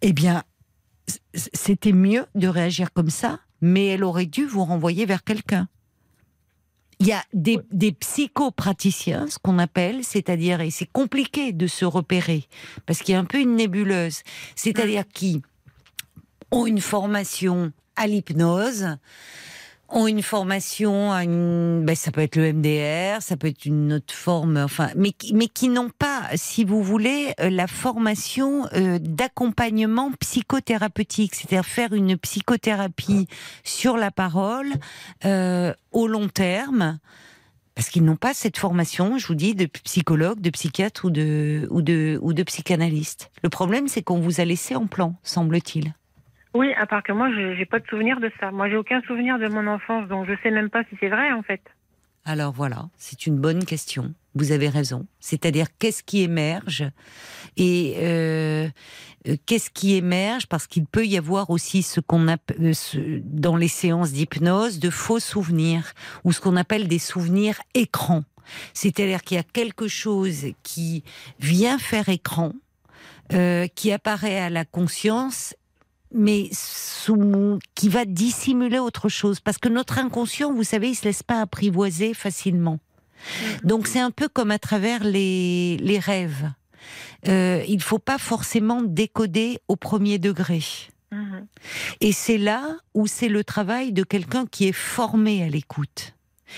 eh 0.01 0.11
bien, 0.11 0.43
c'était 1.33 1.93
mieux 1.93 2.25
de 2.35 2.47
réagir 2.47 2.91
comme 2.91 3.09
ça, 3.09 3.39
mais 3.61 3.87
elle 3.87 4.03
aurait 4.03 4.25
dû 4.25 4.45
vous 4.45 4.65
renvoyer 4.65 5.05
vers 5.05 5.23
quelqu'un. 5.23 5.69
Il 6.99 7.07
y 7.07 7.13
a 7.13 7.23
des, 7.33 7.59
des 7.71 7.93
psychopraticiens, 7.93 9.27
ce 9.27 9.39
qu'on 9.39 9.57
appelle, 9.57 10.03
c'est-à-dire, 10.03 10.61
et 10.61 10.69
c'est 10.69 10.91
compliqué 10.91 11.53
de 11.53 11.65
se 11.65 11.85
repérer, 11.85 12.47
parce 12.85 12.99
qu'il 12.99 13.13
y 13.13 13.15
a 13.15 13.19
un 13.19 13.25
peu 13.25 13.39
une 13.39 13.55
nébuleuse, 13.55 14.21
c'est-à-dire 14.55 15.05
qui 15.07 15.41
ont 16.51 16.65
une 16.67 16.81
formation 16.81 17.71
à 17.95 18.05
l'hypnose, 18.05 18.97
ont 19.91 20.07
une 20.07 20.21
formation 20.21 21.11
une, 21.13 21.83
ben 21.85 21.95
ça 21.95 22.11
peut 22.11 22.21
être 22.21 22.35
le 22.35 22.53
MDR, 22.53 23.21
ça 23.21 23.37
peut 23.37 23.47
être 23.47 23.65
une 23.65 23.93
autre 23.93 24.13
forme, 24.13 24.57
enfin, 24.57 24.89
mais 24.95 25.13
mais 25.33 25.47
qui 25.47 25.69
n'ont 25.69 25.89
pas, 25.89 26.23
si 26.35 26.63
vous 26.63 26.83
voulez, 26.83 27.33
euh, 27.39 27.49
la 27.49 27.67
formation 27.67 28.67
euh, 28.73 28.99
d'accompagnement 28.99 30.11
psychothérapeutique, 30.19 31.35
c'est-à-dire 31.35 31.65
faire 31.65 31.93
une 31.93 32.17
psychothérapie 32.17 33.27
sur 33.63 33.97
la 33.97 34.11
parole 34.11 34.71
euh, 35.25 35.73
au 35.91 36.07
long 36.07 36.27
terme. 36.27 36.99
Parce 37.73 37.89
qu'ils 37.89 38.03
n'ont 38.03 38.17
pas 38.17 38.33
cette 38.33 38.57
formation, 38.57 39.17
je 39.17 39.25
vous 39.27 39.33
dis, 39.33 39.55
de 39.55 39.65
psychologue, 39.65 40.41
de 40.41 40.49
psychiatre 40.49 41.05
ou 41.05 41.09
de, 41.09 41.67
ou 41.71 41.81
de, 41.81 42.19
ou 42.21 42.33
de 42.33 42.43
psychanalyste. 42.43 43.31
Le 43.43 43.49
problème, 43.49 43.87
c'est 43.87 44.03
qu'on 44.03 44.19
vous 44.19 44.41
a 44.41 44.45
laissé 44.45 44.75
en 44.75 44.87
plan, 44.87 45.15
semble-t-il. 45.23 45.93
Oui, 46.53 46.73
à 46.73 46.85
part 46.85 47.03
que 47.03 47.13
moi, 47.13 47.31
je 47.31 47.57
n'ai 47.57 47.65
pas 47.65 47.79
de 47.79 47.87
souvenir 47.87 48.19
de 48.19 48.31
ça. 48.39 48.51
Moi, 48.51 48.69
j'ai 48.69 48.75
aucun 48.75 49.01
souvenir 49.03 49.39
de 49.39 49.47
mon 49.47 49.67
enfance, 49.67 50.07
donc 50.07 50.27
je 50.27 50.33
sais 50.43 50.51
même 50.51 50.69
pas 50.69 50.83
si 50.89 50.97
c'est 50.99 51.09
vrai, 51.09 51.31
en 51.31 51.43
fait. 51.43 51.61
Alors 52.25 52.51
voilà, 52.51 52.89
c'est 52.97 53.25
une 53.25 53.37
bonne 53.37 53.65
question. 53.65 54.13
Vous 54.35 54.51
avez 54.51 54.69
raison. 54.69 55.07
C'est-à-dire 55.19 55.67
qu'est-ce 55.79 56.03
qui 56.03 56.21
émerge 56.21 56.85
et 57.57 57.95
euh, 57.97 58.69
euh, 59.27 59.35
qu'est-ce 59.45 59.69
qui 59.69 59.95
émerge? 59.95 60.47
Parce 60.47 60.67
qu'il 60.67 60.85
peut 60.85 61.05
y 61.05 61.17
avoir 61.17 61.49
aussi 61.49 61.81
ce 61.81 61.99
qu'on 61.99 62.27
appelle 62.27 62.73
euh, 62.95 63.19
dans 63.23 63.55
les 63.55 63.67
séances 63.67 64.11
d'hypnose 64.11 64.79
de 64.79 64.89
faux 64.89 65.19
souvenirs 65.19 65.93
ou 66.23 66.31
ce 66.31 66.39
qu'on 66.39 66.55
appelle 66.55 66.87
des 66.87 66.99
souvenirs 66.99 67.59
écrans. 67.73 68.23
C'est-à-dire 68.73 69.23
qu'il 69.23 69.37
y 69.37 69.39
a 69.39 69.43
quelque 69.43 69.87
chose 69.87 70.45
qui 70.63 71.03
vient 71.39 71.77
faire 71.77 72.09
écran, 72.09 72.53
qui 73.75 73.91
apparaît 73.93 74.39
à 74.39 74.49
la 74.49 74.65
conscience 74.65 75.55
mais 76.13 76.49
sous, 76.51 77.59
qui 77.75 77.89
va 77.89 78.05
dissimuler 78.05 78.79
autre 78.79 79.09
chose. 79.09 79.39
Parce 79.39 79.57
que 79.57 79.69
notre 79.69 79.97
inconscient, 79.97 80.53
vous 80.53 80.63
savez, 80.63 80.89
il 80.89 80.95
se 80.95 81.05
laisse 81.05 81.23
pas 81.23 81.41
apprivoiser 81.41 82.13
facilement. 82.13 82.79
Mm. 82.81 83.67
Donc 83.67 83.87
c'est 83.87 83.99
un 83.99 84.11
peu 84.11 84.27
comme 84.27 84.51
à 84.51 84.59
travers 84.59 85.03
les, 85.03 85.77
les 85.77 85.99
rêves. 85.99 86.51
Euh, 87.27 87.63
il 87.67 87.81
faut 87.81 87.99
pas 87.99 88.17
forcément 88.17 88.81
décoder 88.81 89.59
au 89.67 89.75
premier 89.75 90.17
degré. 90.17 90.61
Mm-hmm. 91.11 91.45
Et 92.01 92.11
c'est 92.11 92.37
là 92.37 92.77
où 92.93 93.07
c'est 93.07 93.29
le 93.29 93.43
travail 93.43 93.91
de 93.91 94.03
quelqu'un 94.03 94.45
qui 94.45 94.67
est 94.67 94.73
formé 94.73 95.43
à 95.43 95.49
l'écoute 95.49 96.15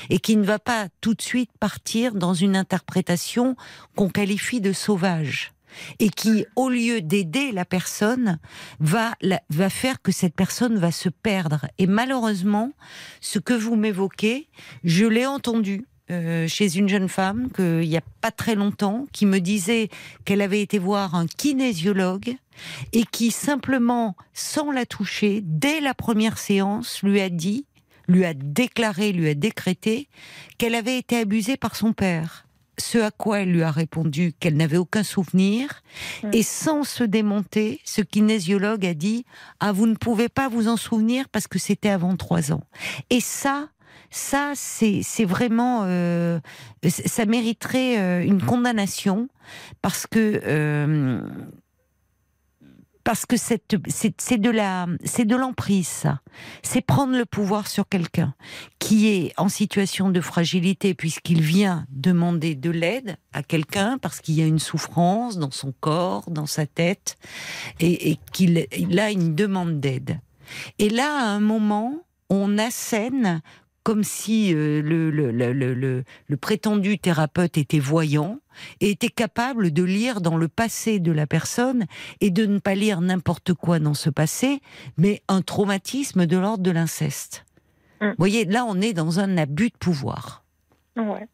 et 0.10 0.20
qui 0.20 0.38
ne 0.38 0.44
va 0.44 0.60
pas 0.60 0.88
tout 1.02 1.14
de 1.14 1.22
suite 1.22 1.52
partir 1.60 2.16
dans 2.16 2.34
une 2.34 2.56
interprétation 2.56 3.56
qu'on 3.96 4.10
qualifie 4.10 4.62
de 4.62 4.74
sauvage 4.74 5.54
et 6.00 6.10
qui, 6.10 6.46
au 6.56 6.70
lieu 6.70 7.02
d'aider 7.02 7.52
la 7.52 7.66
personne, 7.66 8.40
va, 8.80 9.14
va 9.50 9.70
faire 9.70 10.02
que 10.02 10.12
cette 10.12 10.36
personne 10.36 10.78
va 10.78 10.92
se 10.92 11.10
perdre. 11.10 11.68
Et 11.78 11.88
malheureusement, 11.88 12.72
ce 13.22 13.40
que 13.40 13.54
vous 13.54 13.76
m'évoquez, 13.76 14.50
je 14.84 15.06
l'ai 15.06 15.26
entendu. 15.26 15.86
Euh, 16.12 16.50
chez 16.50 16.78
une 16.78 16.90
jeune 16.90 17.08
femme 17.08 17.50
qu'il 17.56 17.88
n'y 17.88 17.96
a 17.96 18.04
pas 18.20 18.30
très 18.30 18.56
longtemps 18.56 19.08
qui 19.14 19.26
me 19.26 19.40
disait 19.40 19.88
qu'elle 20.26 20.42
avait 20.42 20.62
été 20.62 20.78
voir 20.78 21.16
un 21.16 21.28
kinésiologue 21.28 22.36
et 22.92 23.06
qui 23.06 23.32
simplement, 23.32 24.18
sans 24.34 24.70
la 24.70 24.86
toucher, 24.86 25.40
dès 25.42 25.80
la 25.80 25.94
première 25.94 26.38
séance, 26.38 27.02
lui 27.04 27.22
a 27.22 27.30
dit, 27.30 27.66
lui 28.10 28.26
a 28.26 28.34
déclaré, 28.34 29.14
lui 29.14 29.30
a 29.30 29.34
décrété 29.34 30.10
qu'elle 30.58 30.76
avait 30.76 30.98
été 30.98 31.18
abusée 31.18 31.56
par 31.56 31.78
son 31.78 31.94
père 31.94 32.46
ce 32.78 32.98
à 32.98 33.12
quoi 33.12 33.42
elle 33.42 33.52
lui 33.52 33.64
a 33.64 33.72
répondu 33.72 34.34
qu'elle 34.40 34.58
n'avait 34.58 34.78
aucun 34.78 35.04
souvenir, 35.04 35.82
et 36.32 36.44
sans 36.44 36.84
se 36.84 37.04
démonter, 37.04 37.80
ce 37.84 38.02
kinésiologue 38.02 38.86
a 38.86 38.94
dit 38.94 39.26
Ah, 39.60 39.72
vous 39.72 39.88
ne 39.88 39.96
pouvez 39.96 40.30
pas 40.30 40.50
vous 40.50 40.68
en 40.68 40.78
souvenir 40.78 41.30
parce 41.30 41.48
que 41.48 41.60
c'était 41.60 41.90
avant 41.90 42.16
trois 42.16 42.52
ans. 42.52 42.64
Et 43.10 43.20
ça, 43.20 43.70
ça, 44.14 44.54
c'est 44.56 45.26
vraiment, 45.26 45.82
euh, 45.86 46.40
ça 46.88 47.26
mériterait 47.26 48.00
euh, 48.00 48.24
une 48.24 48.42
condamnation 48.42 49.28
parce 49.82 50.06
que 50.06 50.42
euh, 50.46 51.22
parce 53.04 53.26
que 53.26 53.36
c'est 53.38 53.62
de 53.70 54.50
la 54.50 54.88
c'est 55.04 55.26
de 55.26 55.36
l'emprise 55.36 55.88
ça. 55.88 56.22
C'est 56.62 56.82
prendre 56.82 57.18
le 57.18 57.26
pouvoir 57.26 57.68
sur 57.68 57.88
quelqu'un 57.88 58.34
qui 58.80 59.08
est 59.08 59.34
en 59.38 59.50
situation 59.50 60.10
de 60.10 60.22
fragilité 60.22 60.94
puisqu'il 60.94 61.42
vient 61.42 61.86
demander 61.90 62.56
de 62.56 62.70
l'aide 62.70 63.18
à 63.34 63.44
quelqu'un 63.44 63.98
parce 63.98 64.22
qu'il 64.22 64.36
y 64.36 64.42
a 64.42 64.46
une 64.46 64.60
souffrance 64.60 65.38
dans 65.38 65.52
son 65.52 65.74
corps 65.80 66.24
dans 66.30 66.46
sa 66.46 66.66
tête 66.66 67.18
et, 67.80 68.12
et 68.12 68.20
qu'il 68.32 69.00
a 69.00 69.12
une 69.12 69.36
demande 69.36 69.80
d'aide. 69.80 70.20
Et 70.80 70.90
là 70.90 71.18
à 71.20 71.26
un 71.26 71.40
moment 71.40 72.04
on 72.30 72.58
assène 72.58 73.42
comme 73.84 74.04
si 74.04 74.54
euh, 74.54 74.82
le, 74.82 75.12
le, 75.12 75.32
le, 75.32 76.04
le, 76.28 76.38
prétendu 76.38 76.98
thérapeute 76.98 77.58
était 77.58 77.80
voyant 77.80 78.40
et 78.80 78.92
était 78.92 79.10
capable 79.10 79.72
de 79.72 79.84
lire 79.84 80.22
dans 80.22 80.38
le 80.38 80.48
passé 80.48 81.00
de 81.00 81.12
la 81.12 81.28
personne 81.28 81.86
et 82.22 82.30
de 82.30 82.46
ne 82.46 82.60
pas 82.60 82.76
lire 82.76 83.02
n'importe 83.02 83.54
quoi 83.54 83.80
dans 83.80 83.94
ce 83.94 84.10
passé, 84.10 84.62
mais 84.98 85.22
un 85.28 85.42
traumatisme 85.42 86.26
de 86.26 86.38
l'ordre 86.38 86.64
de 86.64 86.72
l'inceste. 86.72 87.46
Hum. 88.00 88.10
Vous 88.10 88.16
voyez, 88.18 88.46
là, 88.46 88.66
on 88.66 88.80
est 88.80 88.94
dans 88.94 89.20
un 89.20 89.38
abus 89.38 89.70
de 89.70 89.78
pouvoir. 89.78 90.44
Ouais. 90.96 91.28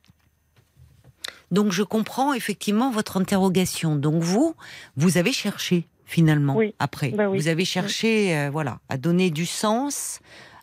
Donc, 1.52 1.72
je 1.72 1.84
comprends 1.84 2.34
effectivement 2.34 2.92
votre 2.92 3.18
interrogation. 3.18 3.96
Donc, 3.96 4.22
vous, 4.22 4.56
vous 4.96 5.18
avez 5.18 5.32
cherché 5.32 5.88
finalement 6.06 6.60
après. 6.80 7.10
Bah 7.10 7.28
vous 7.28 7.48
avez 7.48 7.66
cherché, 7.66 8.36
euh, 8.36 8.50
voilà, 8.50 8.80
à 8.90 8.98
donner 8.98 9.30
du 9.30 9.46
sens 9.46 10.20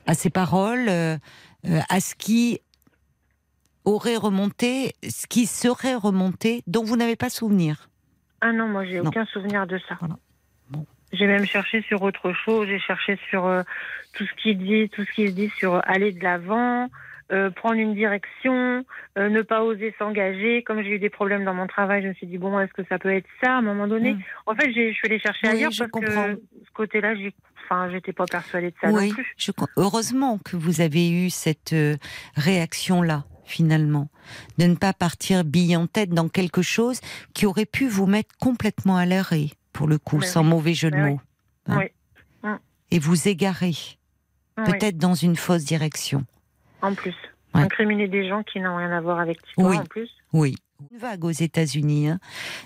à 0.06 0.14
ces 0.14 0.30
paroles. 0.30 0.88
Euh, 0.88 1.18
à 1.88 2.00
ce 2.00 2.14
qui 2.14 2.60
aurait 3.84 4.16
remonté, 4.16 4.92
ce 5.08 5.26
qui 5.26 5.46
serait 5.46 5.94
remonté, 5.94 6.62
dont 6.66 6.84
vous 6.84 6.96
n'avez 6.96 7.16
pas 7.16 7.30
souvenir. 7.30 7.88
Ah 8.40 8.52
non, 8.52 8.68
moi 8.68 8.84
j'ai 8.84 9.00
aucun 9.00 9.24
souvenir 9.26 9.66
de 9.66 9.78
ça. 9.88 9.98
J'ai 11.12 11.26
même 11.26 11.46
cherché 11.46 11.82
sur 11.82 12.02
autre 12.02 12.32
chose, 12.32 12.66
j'ai 12.66 12.80
cherché 12.80 13.16
sur 13.30 13.46
euh, 13.46 13.62
tout 14.12 14.24
ce 14.26 14.42
qui 14.42 14.56
dit, 14.56 14.88
tout 14.90 15.04
ce 15.04 15.12
qui 15.12 15.28
se 15.28 15.32
dit 15.32 15.48
sur 15.56 15.80
aller 15.84 16.12
de 16.12 16.22
l'avant, 16.22 16.88
euh, 17.32 17.50
prendre 17.50 17.76
une 17.76 17.94
direction, 17.94 18.84
ne 19.16 19.42
pas 19.42 19.62
oser 19.62 19.94
s'engager. 19.98 20.62
Comme 20.64 20.82
j'ai 20.82 20.90
eu 20.90 20.98
des 20.98 21.08
problèmes 21.08 21.44
dans 21.44 21.54
mon 21.54 21.68
travail, 21.68 22.02
je 22.02 22.08
me 22.08 22.14
suis 22.14 22.26
dit 22.26 22.38
bon, 22.38 22.58
est-ce 22.58 22.72
que 22.72 22.84
ça 22.88 22.98
peut 22.98 23.14
être 23.14 23.28
ça 23.42 23.54
à 23.54 23.58
un 23.58 23.62
moment 23.62 23.86
donné? 23.86 24.14
Mm. 24.14 24.22
En 24.46 24.54
fait, 24.56 24.66
je 24.66 24.92
suis 24.92 25.06
allée 25.06 25.20
chercher 25.20 25.46
ailleurs 25.48 25.70
parce 25.78 25.90
que 25.90 26.10
ce 26.10 26.72
côté-là, 26.74 27.14
j'ai 27.14 27.32
Enfin, 27.68 27.90
j'étais 27.90 28.12
pas 28.12 28.26
persuadée 28.26 28.70
de 28.70 28.76
ça 28.80 28.90
non 28.90 29.08
plus. 29.08 29.34
heureusement 29.76 30.38
que 30.38 30.56
vous 30.56 30.80
avez 30.80 31.10
eu 31.10 31.30
cette 31.30 31.72
euh, 31.72 31.96
réaction-là 32.36 33.24
finalement, 33.44 34.08
de 34.58 34.64
ne 34.66 34.74
pas 34.74 34.92
partir 34.92 35.44
bille 35.44 35.76
en 35.76 35.86
tête 35.86 36.10
dans 36.10 36.28
quelque 36.28 36.62
chose 36.62 37.00
qui 37.32 37.46
aurait 37.46 37.66
pu 37.66 37.88
vous 37.88 38.06
mettre 38.06 38.36
complètement 38.38 38.96
à 38.96 39.06
l'arrêt, 39.06 39.50
pour 39.72 39.86
le 39.86 39.98
coup, 39.98 40.20
sans 40.20 40.42
mauvais 40.42 40.74
jeu 40.74 40.90
de 40.90 40.96
mots. 40.96 41.20
Hein. 41.66 41.86
Hum. 42.42 42.58
Et 42.90 42.98
vous 42.98 43.28
égarer, 43.28 43.74
peut-être 44.56 44.98
dans 44.98 45.14
une 45.14 45.36
fausse 45.36 45.64
direction. 45.64 46.24
En 46.82 46.94
plus, 46.94 47.14
incriminer 47.54 48.08
des 48.08 48.28
gens 48.28 48.42
qui 48.42 48.60
n'ont 48.60 48.76
rien 48.76 48.90
à 48.90 49.00
voir 49.00 49.20
avec 49.20 49.38
toi 49.54 49.76
en 49.76 49.84
plus. 49.84 50.10
Oui, 50.32 50.56
une 50.90 50.98
vague 50.98 51.24
aux 51.24 51.30
États-Unis 51.30 52.08
hein, 52.08 52.18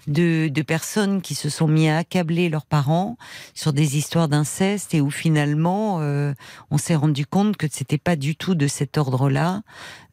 de, 0.08 0.48
de, 0.48 0.62
personnes 0.62 1.22
qui 1.22 1.34
se 1.34 1.48
sont 1.48 1.68
mis 1.68 1.88
à 1.88 1.98
accabler 1.98 2.48
leurs 2.48 2.66
parents 2.66 3.16
sur 3.54 3.72
des 3.72 3.96
histoires 3.96 4.28
d'inceste 4.28 4.94
et 4.94 5.00
où 5.00 5.10
finalement 5.10 6.00
euh, 6.00 6.34
on 6.70 6.78
s'est 6.78 6.96
rendu 6.96 7.24
compte 7.24 7.56
que 7.56 7.66
c'était 7.70 7.98
pas 7.98 8.16
du 8.16 8.34
tout 8.34 8.56
de 8.56 8.66
cet 8.66 8.98
ordre-là. 8.98 9.62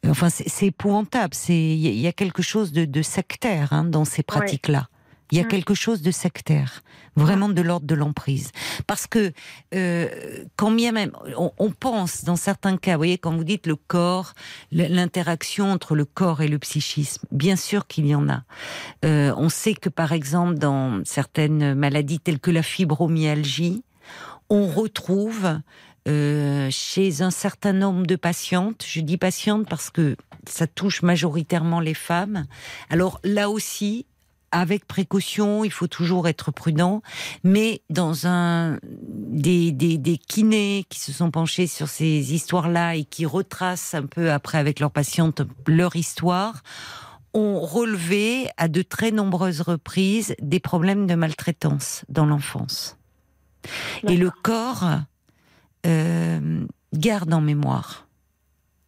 Enfin, 0.06 0.28
c'est 0.30 0.66
épouvantable. 0.66 1.34
C'est 1.34 1.58
il 1.58 1.98
y, 1.98 2.06
a 2.06 2.12
quelque 2.12 2.42
chose 2.42 2.72
de, 2.72 2.84
de 2.84 3.02
sectaire 3.02 3.72
hein, 3.72 3.84
dans 3.84 4.04
ces 4.04 4.22
pratiques-là. 4.22 4.88
Il 5.30 5.38
y 5.38 5.40
a 5.40 5.44
mm. 5.44 5.48
quelque 5.48 5.74
chose 5.74 6.02
de 6.02 6.10
sectaire, 6.10 6.82
vraiment 7.16 7.48
de 7.48 7.62
l'ordre 7.62 7.86
de 7.86 7.94
l'emprise. 7.94 8.50
Parce 8.86 9.06
que 9.06 9.32
euh, 9.74 10.08
quand 10.56 10.70
bien 10.70 10.92
même, 10.92 11.12
on, 11.36 11.70
pense 11.70 12.24
dans 12.24 12.36
certains 12.36 12.76
cas, 12.76 12.92
vous 12.92 12.98
voyez, 12.98 13.18
quand 13.18 13.34
vous 13.36 13.44
dites 13.44 13.66
le 13.66 13.76
corps, 13.76 14.34
l'interaction 14.72 15.70
entre 15.70 15.94
le 15.94 16.04
corps 16.04 16.42
et 16.42 16.48
le 16.48 16.58
psychisme, 16.58 17.26
bien 17.30 17.56
sûr 17.56 17.86
qu'il 17.86 18.06
y 18.06 18.14
en 18.14 18.28
a. 18.28 18.42
Euh, 19.04 19.34
on 19.36 19.48
sait 19.48 19.74
que 19.74 19.88
par 19.88 20.12
exemple 20.12 20.58
dans 20.58 21.02
certaines 21.04 21.74
maladies 21.74 22.20
telles 22.20 22.40
que 22.40 22.50
la 22.50 22.62
fibromyalgie, 22.62 23.82
on 24.50 24.66
retrouve 24.66 25.60
euh, 26.08 26.68
chez 26.70 27.20
un 27.20 27.30
certain 27.30 27.74
nombre 27.74 28.06
de 28.06 28.16
patientes, 28.16 28.84
je 28.88 29.00
dis 29.00 29.18
patientes 29.18 29.68
parce 29.68 29.90
que 29.90 30.16
ça 30.46 30.66
touche 30.66 31.02
majoritairement 31.02 31.80
les 31.80 31.94
femmes. 31.94 32.46
Alors 32.88 33.20
là 33.24 33.50
aussi, 33.50 34.06
avec 34.50 34.86
précaution, 34.86 35.64
il 35.64 35.70
faut 35.70 35.86
toujours 35.86 36.28
être 36.28 36.50
prudent, 36.50 37.02
mais 37.44 37.82
dans 37.90 38.26
un 38.26 38.78
des, 38.82 39.72
des, 39.72 39.98
des 39.98 40.18
kinés 40.18 40.84
qui 40.88 41.00
se 41.00 41.12
sont 41.12 41.30
penchés 41.30 41.66
sur 41.66 41.88
ces 41.88 42.34
histoires-là 42.34 42.96
et 42.96 43.04
qui 43.04 43.26
retracent 43.26 43.94
un 43.94 44.06
peu 44.06 44.30
après 44.32 44.58
avec 44.58 44.80
leurs 44.80 44.90
patientes 44.90 45.42
leur 45.66 45.96
histoire, 45.96 46.62
ont 47.34 47.60
relevé 47.60 48.48
à 48.56 48.68
de 48.68 48.82
très 48.82 49.10
nombreuses 49.10 49.60
reprises 49.60 50.34
des 50.40 50.60
problèmes 50.60 51.06
de 51.06 51.14
maltraitance 51.14 52.04
dans 52.08 52.26
l'enfance. 52.26 52.96
Et 54.08 54.16
le 54.16 54.30
corps 54.30 54.84
euh, 55.86 56.66
garde 56.94 57.32
en 57.32 57.40
mémoire. 57.40 58.06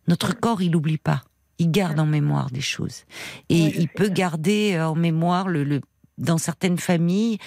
Notre 0.09 0.35
corps, 0.35 0.63
il 0.63 0.71
n'oublie 0.71 0.99
pas 0.99 1.23
il 1.61 1.71
garde 1.71 2.01
en 2.01 2.07
mémoire 2.07 2.51
des 2.51 2.63
choses. 2.63 3.05
Et 3.51 3.79
il 3.79 3.89
peut 3.89 4.09
garder 4.09 4.75
euh, 4.75 4.89
en 4.89 4.95
mémoire 4.97 5.47
le, 5.47 5.81
dans 6.17 6.39
certaines 6.39 6.79
familles, 6.79 7.39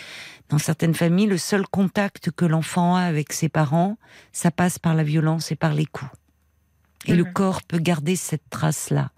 dans 0.49 0.59
certaines 0.59 0.93
familles, 0.93 1.25
le 1.25 1.39
seul 1.39 1.65
contact 1.67 2.29
que 2.31 2.45
l'enfant 2.45 2.95
a 2.95 3.01
avec 3.01 3.33
ses 3.33 3.49
parents, 3.49 3.97
ça 4.31 4.51
passe 4.51 4.77
par 4.77 4.93
la 4.93 5.03
violence 5.03 5.51
et 5.51 5.55
par 5.55 5.73
les 5.73 5.87
coups. 5.87 6.11
Et 7.05 7.15
le 7.15 7.25
mhm. 7.25 7.33
corps 7.33 7.63
peut 7.63 7.79
garder 7.79 8.15
cette 8.15 8.49
trace-là. 8.49 9.11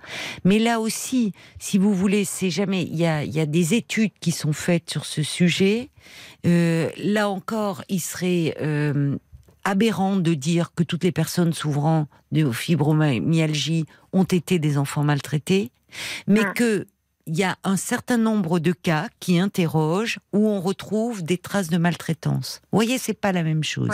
Mais 0.43 0.59
là 0.59 0.79
aussi, 0.79 1.33
si 1.59 1.77
vous 1.77 1.93
voulez, 1.93 2.25
c'est 2.25 2.49
jamais. 2.49 2.83
Il 2.83 2.95
y 2.95 3.05
a, 3.05 3.23
y 3.23 3.39
a, 3.39 3.45
des 3.45 3.75
études 3.75 4.13
qui 4.19 4.31
sont 4.31 4.53
faites 4.53 4.89
sur 4.89 5.05
ce 5.05 5.21
sujet. 5.21 5.91
Euh, 6.47 6.89
là 6.97 7.29
encore, 7.29 7.83
il 7.89 7.99
serait 7.99 8.55
euh, 8.61 9.17
aberrant 9.65 10.15
de 10.15 10.33
dire 10.33 10.71
que 10.73 10.83
toutes 10.83 11.03
les 11.03 11.11
personnes 11.11 11.51
souffrant 11.51 12.07
de 12.31 12.49
fibromyalgie 12.51 13.85
ont 14.13 14.23
été 14.23 14.59
des 14.59 14.77
enfants 14.77 15.03
maltraités, 15.03 15.71
mais 16.27 16.41
qu'il 16.41 16.53
que 16.53 16.87
il 17.27 17.35
y 17.35 17.43
a 17.43 17.57
un 17.63 17.75
certain 17.75 18.17
nombre 18.17 18.59
de 18.59 18.71
cas 18.71 19.09
qui 19.19 19.39
interrogent 19.39 20.19
où 20.31 20.47
on 20.47 20.61
retrouve 20.61 21.23
des 21.23 21.39
traces 21.39 21.69
de 21.69 21.77
maltraitance. 21.77 22.61
Vous 22.71 22.77
voyez, 22.77 22.99
c'est 22.99 23.15
pas 23.15 23.31
la 23.31 23.41
même 23.41 23.63
chose. 23.63 23.89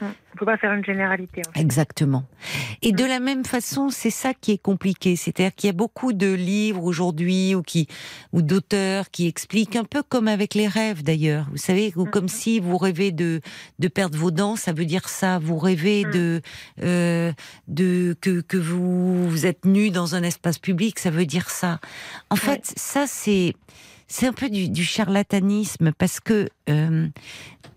On 0.00 0.06
ne 0.06 0.38
peut 0.38 0.46
pas 0.46 0.56
faire 0.56 0.72
une 0.72 0.84
généralité. 0.84 1.42
Exactement. 1.54 2.24
Et 2.82 2.92
de 2.92 3.04
la 3.04 3.18
même 3.18 3.44
façon, 3.44 3.90
c'est 3.90 4.10
ça 4.10 4.34
qui 4.34 4.52
est 4.52 4.62
compliqué. 4.62 5.16
C'est-à-dire 5.16 5.54
qu'il 5.54 5.66
y 5.66 5.70
a 5.70 5.74
beaucoup 5.74 6.12
de 6.12 6.32
livres 6.32 6.84
aujourd'hui 6.84 7.54
ou 7.54 7.62
qui 7.62 7.88
ou 8.32 8.42
d'auteurs 8.42 9.10
qui 9.10 9.26
expliquent 9.26 9.76
un 9.76 9.84
peu 9.84 10.02
comme 10.02 10.28
avec 10.28 10.54
les 10.54 10.68
rêves 10.68 11.02
d'ailleurs. 11.02 11.46
Vous 11.50 11.56
savez, 11.56 11.92
ou 11.96 12.04
comme 12.04 12.24
mhm. 12.24 12.28
si 12.28 12.60
vous 12.60 12.78
rêvez 12.78 13.10
de 13.10 13.40
de 13.78 13.88
perdre 13.88 14.16
vos 14.18 14.30
dents, 14.30 14.56
ça 14.56 14.72
veut 14.72 14.84
dire 14.84 15.08
ça. 15.08 15.38
Vous 15.38 15.58
rêvez 15.58 16.04
mhm. 16.04 16.12
de 16.12 16.42
euh, 16.82 17.32
de 17.66 18.16
que 18.20 18.40
que 18.40 18.56
vous, 18.56 19.28
vous 19.28 19.46
êtes 19.46 19.64
nu 19.64 19.90
dans 19.90 20.14
un 20.14 20.22
espace 20.22 20.58
public, 20.58 20.98
ça 20.98 21.10
veut 21.10 21.26
dire 21.26 21.50
ça. 21.50 21.80
En 22.30 22.36
fait, 22.36 22.72
ça 22.76 23.06
c'est 23.06 23.54
c'est 24.06 24.26
un 24.26 24.32
peu 24.32 24.48
du, 24.48 24.68
du 24.68 24.84
charlatanisme 24.84 25.92
parce 25.92 26.20
que 26.20 26.48
euh, 26.70 27.08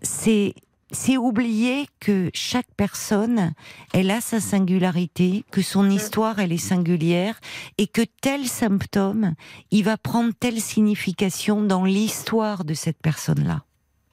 c'est 0.00 0.54
c'est 0.92 1.16
oublier 1.16 1.88
que 2.00 2.30
chaque 2.34 2.72
personne, 2.76 3.54
elle 3.92 4.10
a 4.10 4.20
sa 4.20 4.40
singularité, 4.40 5.44
que 5.50 5.62
son 5.62 5.90
histoire, 5.90 6.38
elle 6.38 6.52
est 6.52 6.58
singulière, 6.58 7.40
et 7.78 7.86
que 7.86 8.02
tel 8.20 8.46
symptôme, 8.46 9.34
il 9.70 9.84
va 9.84 9.96
prendre 9.96 10.32
telle 10.38 10.60
signification 10.60 11.62
dans 11.62 11.84
l'histoire 11.84 12.64
de 12.64 12.74
cette 12.74 12.98
personne-là. 12.98 13.64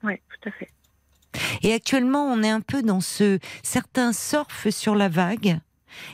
Oui, 0.04 0.14
tout 0.30 0.50
à 0.50 0.52
fait. 0.52 0.70
Et 1.62 1.74
actuellement, 1.74 2.26
on 2.26 2.42
est 2.42 2.50
un 2.50 2.62
peu 2.62 2.82
dans 2.82 3.02
ce... 3.02 3.40
Certains 3.62 4.14
surfent 4.14 4.70
sur 4.70 4.96
la 4.96 5.10
vague, 5.10 5.60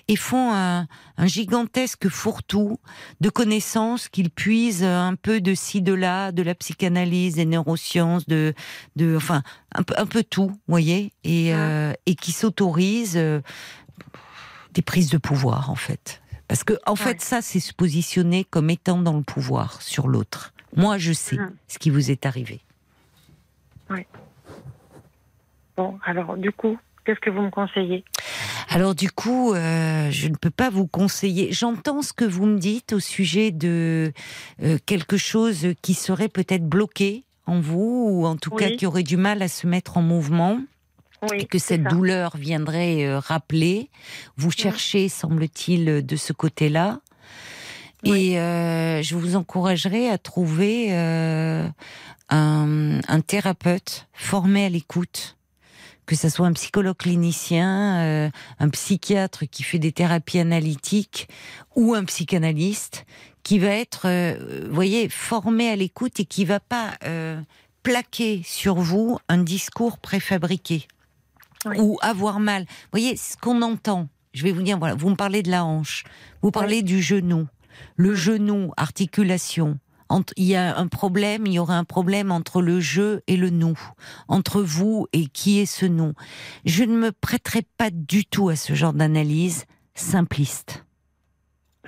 et 0.07 0.15
font 0.15 0.53
un, 0.53 0.87
gigantesque 1.23 2.09
fourre-tout 2.09 2.77
de 3.21 3.29
connaissances 3.29 4.09
qu'ils 4.09 4.29
puisent 4.29 4.83
un 4.83 5.15
peu 5.15 5.41
de 5.41 5.53
ci, 5.53 5.81
de 5.81 5.93
là, 5.93 6.31
de 6.31 6.43
la 6.43 6.55
psychanalyse, 6.55 7.35
des 7.35 7.45
neurosciences, 7.45 8.27
de, 8.27 8.53
de 8.95 9.15
enfin, 9.15 9.43
un 9.73 9.83
peu, 9.83 9.93
un 9.97 10.05
peu 10.05 10.23
tout, 10.23 10.47
vous 10.47 10.59
voyez, 10.67 11.13
et, 11.23 11.53
euh, 11.53 11.93
et 12.05 12.15
qui 12.15 12.31
s'autorisent 12.31 13.17
euh, 13.17 13.41
des 14.73 14.81
prises 14.81 15.09
de 15.09 15.17
pouvoir, 15.17 15.69
en 15.69 15.75
fait. 15.75 16.21
Parce 16.47 16.63
que, 16.63 16.73
en 16.85 16.95
fait, 16.95 17.21
ça, 17.21 17.41
c'est 17.41 17.59
se 17.59 17.73
positionner 17.73 18.43
comme 18.43 18.69
étant 18.69 18.99
dans 18.99 19.17
le 19.17 19.23
pouvoir 19.23 19.81
sur 19.81 20.07
l'autre. 20.07 20.53
Moi, 20.75 20.97
je 20.97 21.13
sais 21.13 21.37
ce 21.67 21.79
qui 21.79 21.89
vous 21.89 22.11
est 22.11 22.25
arrivé. 22.25 22.61
Oui. 23.89 24.05
Bon, 25.77 25.97
alors, 26.05 26.37
du 26.37 26.51
coup, 26.51 26.77
qu'est-ce 27.03 27.19
que 27.19 27.29
vous 27.29 27.41
me 27.41 27.49
conseillez? 27.49 28.03
Alors 28.69 28.95
du 28.95 29.11
coup, 29.11 29.53
euh, 29.53 30.09
je 30.11 30.27
ne 30.27 30.35
peux 30.35 30.49
pas 30.49 30.69
vous 30.69 30.87
conseiller. 30.87 31.51
J'entends 31.51 32.01
ce 32.01 32.13
que 32.13 32.25
vous 32.25 32.45
me 32.45 32.59
dites 32.59 32.93
au 32.93 32.99
sujet 32.99 33.51
de 33.51 34.11
euh, 34.63 34.77
quelque 34.85 35.17
chose 35.17 35.67
qui 35.81 35.93
serait 35.93 36.29
peut-être 36.29 36.67
bloqué 36.67 37.23
en 37.45 37.59
vous, 37.59 38.07
ou 38.09 38.25
en 38.25 38.35
tout 38.35 38.49
cas 38.51 38.71
qui 38.71 38.85
aurait 38.85 39.03
du 39.03 39.17
mal 39.17 39.41
à 39.41 39.47
se 39.47 39.67
mettre 39.67 39.97
en 39.97 40.01
mouvement. 40.01 40.59
et 41.33 41.45
que 41.45 41.57
cette 41.57 41.83
douleur 41.83 42.37
viendrait 42.37 43.05
euh, 43.05 43.19
rappeler. 43.19 43.89
Vous 44.35 44.51
cherchez, 44.51 45.09
semble-t-il, 45.09 46.05
de 46.05 46.15
ce 46.15 46.33
côté-là. 46.33 46.99
Et 48.03 48.33
je 48.35 49.15
vous 49.15 49.35
encouragerais 49.35 50.09
à 50.09 50.17
trouver 50.17 50.93
un, 50.93 51.71
un, 52.29 53.21
thérapeute 53.21 54.07
formé 54.13 54.65
à 54.65 54.69
l'écoute 54.69 55.34
que 56.05 56.15
ce 56.15 56.29
soit 56.29 56.47
un 56.47 56.53
psychologue 56.53 56.97
clinicien, 56.97 58.01
euh, 58.03 58.29
un 58.59 58.69
psychiatre 58.69 59.45
qui 59.45 59.63
fait 59.63 59.79
des 59.79 59.91
thérapies 59.91 60.39
analytiques 60.39 61.27
ou 61.75 61.93
un 61.93 62.05
psychanalyste 62.05 63.05
qui 63.43 63.59
va 63.59 63.69
être, 63.69 64.07
euh, 64.07 64.67
voyez, 64.71 65.09
formé 65.09 65.69
à 65.69 65.75
l'écoute 65.75 66.19
et 66.19 66.25
qui 66.25 66.45
va 66.45 66.59
pas 66.59 66.93
euh, 67.05 67.39
plaquer 67.83 68.41
sur 68.43 68.75
vous 68.75 69.19
un 69.29 69.37
discours 69.37 69.99
préfabriqué 69.99 70.87
ou 71.77 71.97
avoir 72.01 72.39
mal. 72.39 72.63
Vous 72.63 72.99
voyez, 72.99 73.17
ce 73.17 73.37
qu'on 73.37 73.61
entend, 73.61 74.07
je 74.33 74.43
vais 74.43 74.51
vous 74.51 74.61
dire, 74.61 74.77
voilà, 74.77 74.95
vous 74.95 75.09
me 75.09 75.15
parlez 75.15 75.41
de 75.41 75.49
la 75.49 75.65
hanche, 75.65 76.03
vous 76.41 76.51
parlez 76.51 76.83
du 76.83 77.01
genou. 77.01 77.47
Le 77.97 78.15
genou, 78.15 78.71
articulation, 78.77 79.77
il 80.37 80.45
y 80.45 80.55
a 80.55 80.77
un 80.77 80.87
problème, 80.87 81.45
il 81.45 81.53
y 81.53 81.59
aura 81.59 81.77
un 81.77 81.83
problème 81.83 82.31
entre 82.31 82.61
le 82.61 82.79
je 82.79 83.21
et 83.27 83.37
le 83.37 83.49
nous, 83.49 83.79
entre 84.27 84.61
vous 84.61 85.07
et 85.13 85.27
qui 85.27 85.59
est 85.59 85.65
ce 85.65 85.85
nous. 85.85 86.13
Je 86.65 86.83
ne 86.83 86.97
me 86.97 87.11
prêterai 87.11 87.63
pas 87.77 87.89
du 87.91 88.25
tout 88.25 88.49
à 88.49 88.55
ce 88.55 88.73
genre 88.73 88.93
d'analyse 88.93 89.65
simpliste. 89.95 90.85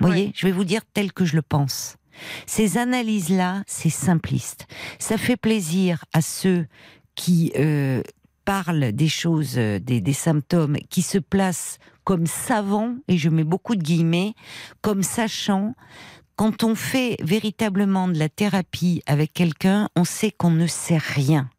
Vous 0.00 0.06
voyez, 0.06 0.32
je 0.34 0.46
vais 0.46 0.52
vous 0.52 0.64
dire 0.64 0.82
tel 0.94 1.12
que 1.12 1.24
je 1.24 1.36
le 1.36 1.42
pense. 1.42 1.96
Ces 2.46 2.78
analyses-là, 2.78 3.62
c'est 3.66 3.90
simpliste. 3.90 4.66
Ça 4.98 5.18
fait 5.18 5.36
plaisir 5.36 6.04
à 6.12 6.20
ceux 6.20 6.66
qui 7.14 7.52
euh, 7.56 8.02
parlent 8.44 8.92
des 8.92 9.08
choses, 9.08 9.58
euh, 9.58 9.78
des, 9.78 10.00
des 10.00 10.12
symptômes, 10.12 10.76
qui 10.88 11.02
se 11.02 11.18
placent 11.18 11.78
comme 12.04 12.26
savants, 12.26 12.96
et 13.06 13.18
je 13.18 13.28
mets 13.28 13.44
beaucoup 13.44 13.76
de 13.76 13.82
guillemets, 13.82 14.34
comme 14.80 15.02
sachant 15.02 15.74
quand 16.38 16.62
on 16.62 16.76
fait 16.76 17.16
véritablement 17.20 18.06
de 18.06 18.16
la 18.16 18.28
thérapie 18.28 19.02
avec 19.06 19.32
quelqu'un, 19.32 19.88
on 19.96 20.04
sait 20.04 20.30
qu'on 20.30 20.52
ne 20.52 20.68
sait 20.68 20.96
rien. 20.96 21.50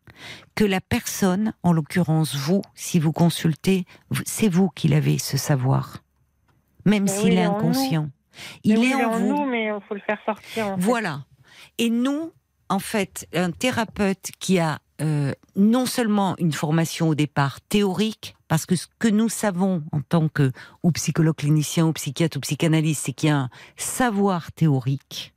Que 0.55 0.63
la 0.63 0.79
personne, 0.79 1.53
en 1.63 1.73
l'occurrence 1.73 2.33
vous, 2.33 2.61
si 2.75 2.97
vous 2.97 3.11
consultez, 3.11 3.83
c'est 4.25 4.47
vous 4.47 4.69
qui 4.69 4.87
l'avez 4.87 5.17
ce 5.17 5.35
savoir. 5.35 5.97
Même 6.85 7.09
s'il 7.09 7.33
est 7.33 7.43
inconscient. 7.43 8.09
Il 8.63 8.85
est 8.85 8.95
en, 8.95 9.19
vous. 9.19 9.45
mais 9.45 9.65
il 9.65 9.79
faut 9.85 9.95
le 9.95 9.99
faire 9.99 10.19
sortir. 10.25 10.77
voilà. 10.77 11.25
Et 11.77 11.89
nous, 11.89 12.31
en 12.69 12.79
fait, 12.79 13.27
un 13.33 13.51
thérapeute 13.51 14.31
qui 14.39 14.59
a 14.59 14.79
euh, 15.01 15.33
non 15.55 15.85
seulement 15.85 16.35
une 16.39 16.51
formation 16.51 17.09
au 17.09 17.15
départ 17.15 17.61
théorique, 17.61 18.35
parce 18.47 18.65
que 18.65 18.75
ce 18.75 18.87
que 18.99 19.07
nous 19.07 19.29
savons 19.29 19.83
en 19.91 20.01
tant 20.01 20.27
que 20.27 20.51
ou 20.83 20.91
psychologue 20.91 21.35
clinicien 21.35 21.85
ou 21.85 21.93
psychiatre 21.93 22.37
ou 22.37 22.41
psychanalyste, 22.41 23.03
c'est 23.05 23.13
qu'il 23.13 23.29
y 23.29 23.31
a 23.31 23.37
un 23.37 23.49
savoir 23.77 24.51
théorique 24.51 25.33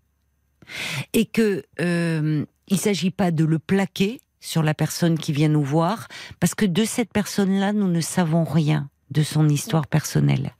et 1.12 1.26
que 1.26 1.64
euh, 1.80 2.44
il 2.68 2.78
s'agit 2.78 3.10
pas 3.10 3.30
de 3.30 3.44
le 3.44 3.59
plaquer 3.59 4.20
sur 4.40 4.62
la 4.62 4.74
personne 4.74 5.18
qui 5.18 5.32
vient 5.32 5.48
nous 5.48 5.62
voir, 5.62 6.09
parce 6.40 6.55
que 6.55 6.66
de 6.66 6.84
cette 6.84 7.12
personne-là, 7.12 7.72
nous 7.72 7.89
ne 7.89 8.01
savons 8.01 8.44
rien 8.44 8.90
de 9.10 9.22
son 9.22 9.48
histoire 9.48 9.86
personnelle. 9.86 10.55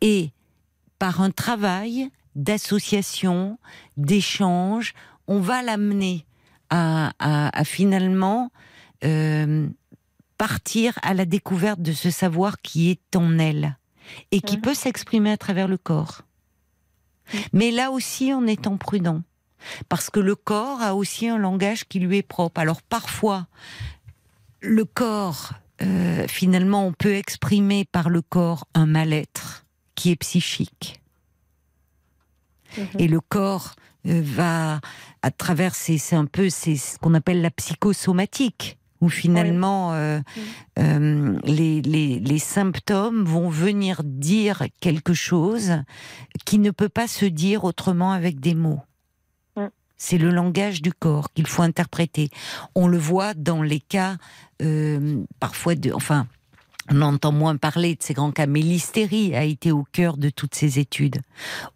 Et 0.00 0.30
par 0.98 1.20
un 1.20 1.30
travail 1.30 2.10
d'association, 2.36 3.58
d'échange, 3.96 4.94
on 5.26 5.40
va 5.40 5.62
l'amener 5.62 6.26
à, 6.72 7.64
finalement 7.64 8.50
euh, 9.04 9.68
partir 10.38 10.98
à 11.02 11.14
la 11.14 11.24
découverte 11.24 11.82
de 11.82 11.92
ce 11.92 12.10
savoir 12.10 12.60
qui 12.62 12.90
est 12.90 13.16
en 13.16 13.38
elle 13.38 13.76
et 14.30 14.40
qui 14.40 14.56
mhm. 14.56 14.62
peut 14.62 14.74
s'exprimer 14.74 15.30
à 15.30 15.36
travers 15.36 15.68
le 15.68 15.76
corps. 15.76 16.22
Mais 17.52 17.70
là 17.70 17.90
aussi 17.90 18.32
en 18.32 18.46
étant 18.46 18.76
prudent, 18.76 19.22
parce 19.88 20.10
que 20.10 20.20
le 20.20 20.34
corps 20.34 20.82
a 20.82 20.94
aussi 20.94 21.28
un 21.28 21.38
langage 21.38 21.84
qui 21.84 22.00
lui 22.00 22.18
est 22.18 22.22
propre. 22.22 22.60
Alors 22.60 22.82
parfois, 22.82 23.46
le 24.60 24.84
corps, 24.84 25.52
euh, 25.82 26.26
finalement, 26.26 26.86
on 26.86 26.92
peut 26.92 27.14
exprimer 27.14 27.84
par 27.84 28.10
le 28.10 28.22
corps 28.22 28.66
un 28.74 28.86
mal-être 28.86 29.64
qui 29.94 30.10
est 30.10 30.16
psychique. 30.16 31.00
Mhm. 32.76 32.86
Et 32.98 33.08
le 33.08 33.20
corps 33.20 33.76
va 34.04 34.80
à 35.22 35.30
travers 35.30 35.74
c'est 35.74 36.14
un 36.14 36.26
peu 36.26 36.50
c'est 36.50 36.76
ce 36.76 36.98
qu'on 36.98 37.14
appelle 37.14 37.40
la 37.40 37.50
psychosomatique 37.50 38.78
où 39.00 39.08
finalement 39.08 39.92
euh, 39.94 40.20
euh, 40.78 41.38
les, 41.44 41.82
les, 41.82 42.20
les, 42.20 42.38
symptômes 42.38 43.24
vont 43.24 43.48
venir 43.48 44.02
dire 44.04 44.62
quelque 44.80 45.12
chose 45.12 45.82
qui 46.46 46.60
ne 46.60 46.70
peut 46.70 46.88
pas 46.88 47.08
se 47.08 47.26
dire 47.26 47.64
autrement 47.64 48.12
avec 48.12 48.40
des 48.40 48.54
mots. 48.54 48.80
C'est 49.98 50.18
le 50.18 50.30
langage 50.30 50.82
du 50.82 50.92
corps 50.92 51.32
qu'il 51.32 51.46
faut 51.46 51.62
interpréter. 51.62 52.30
On 52.74 52.88
le 52.88 52.98
voit 52.98 53.34
dans 53.34 53.62
les 53.62 53.78
cas 53.78 54.16
parfois 55.38 55.76
de, 55.76 55.92
enfin, 55.92 56.26
on 56.92 57.02
entend 57.02 57.32
moins 57.32 57.56
parler 57.56 57.94
de 57.94 58.02
ces 58.02 58.14
grands 58.14 58.32
cas, 58.32 58.46
mais 58.46 58.60
l'hystérie 58.60 59.34
a 59.34 59.44
été 59.44 59.72
au 59.72 59.84
cœur 59.92 60.16
de 60.16 60.28
toutes 60.28 60.54
ces 60.54 60.78
études. 60.78 61.20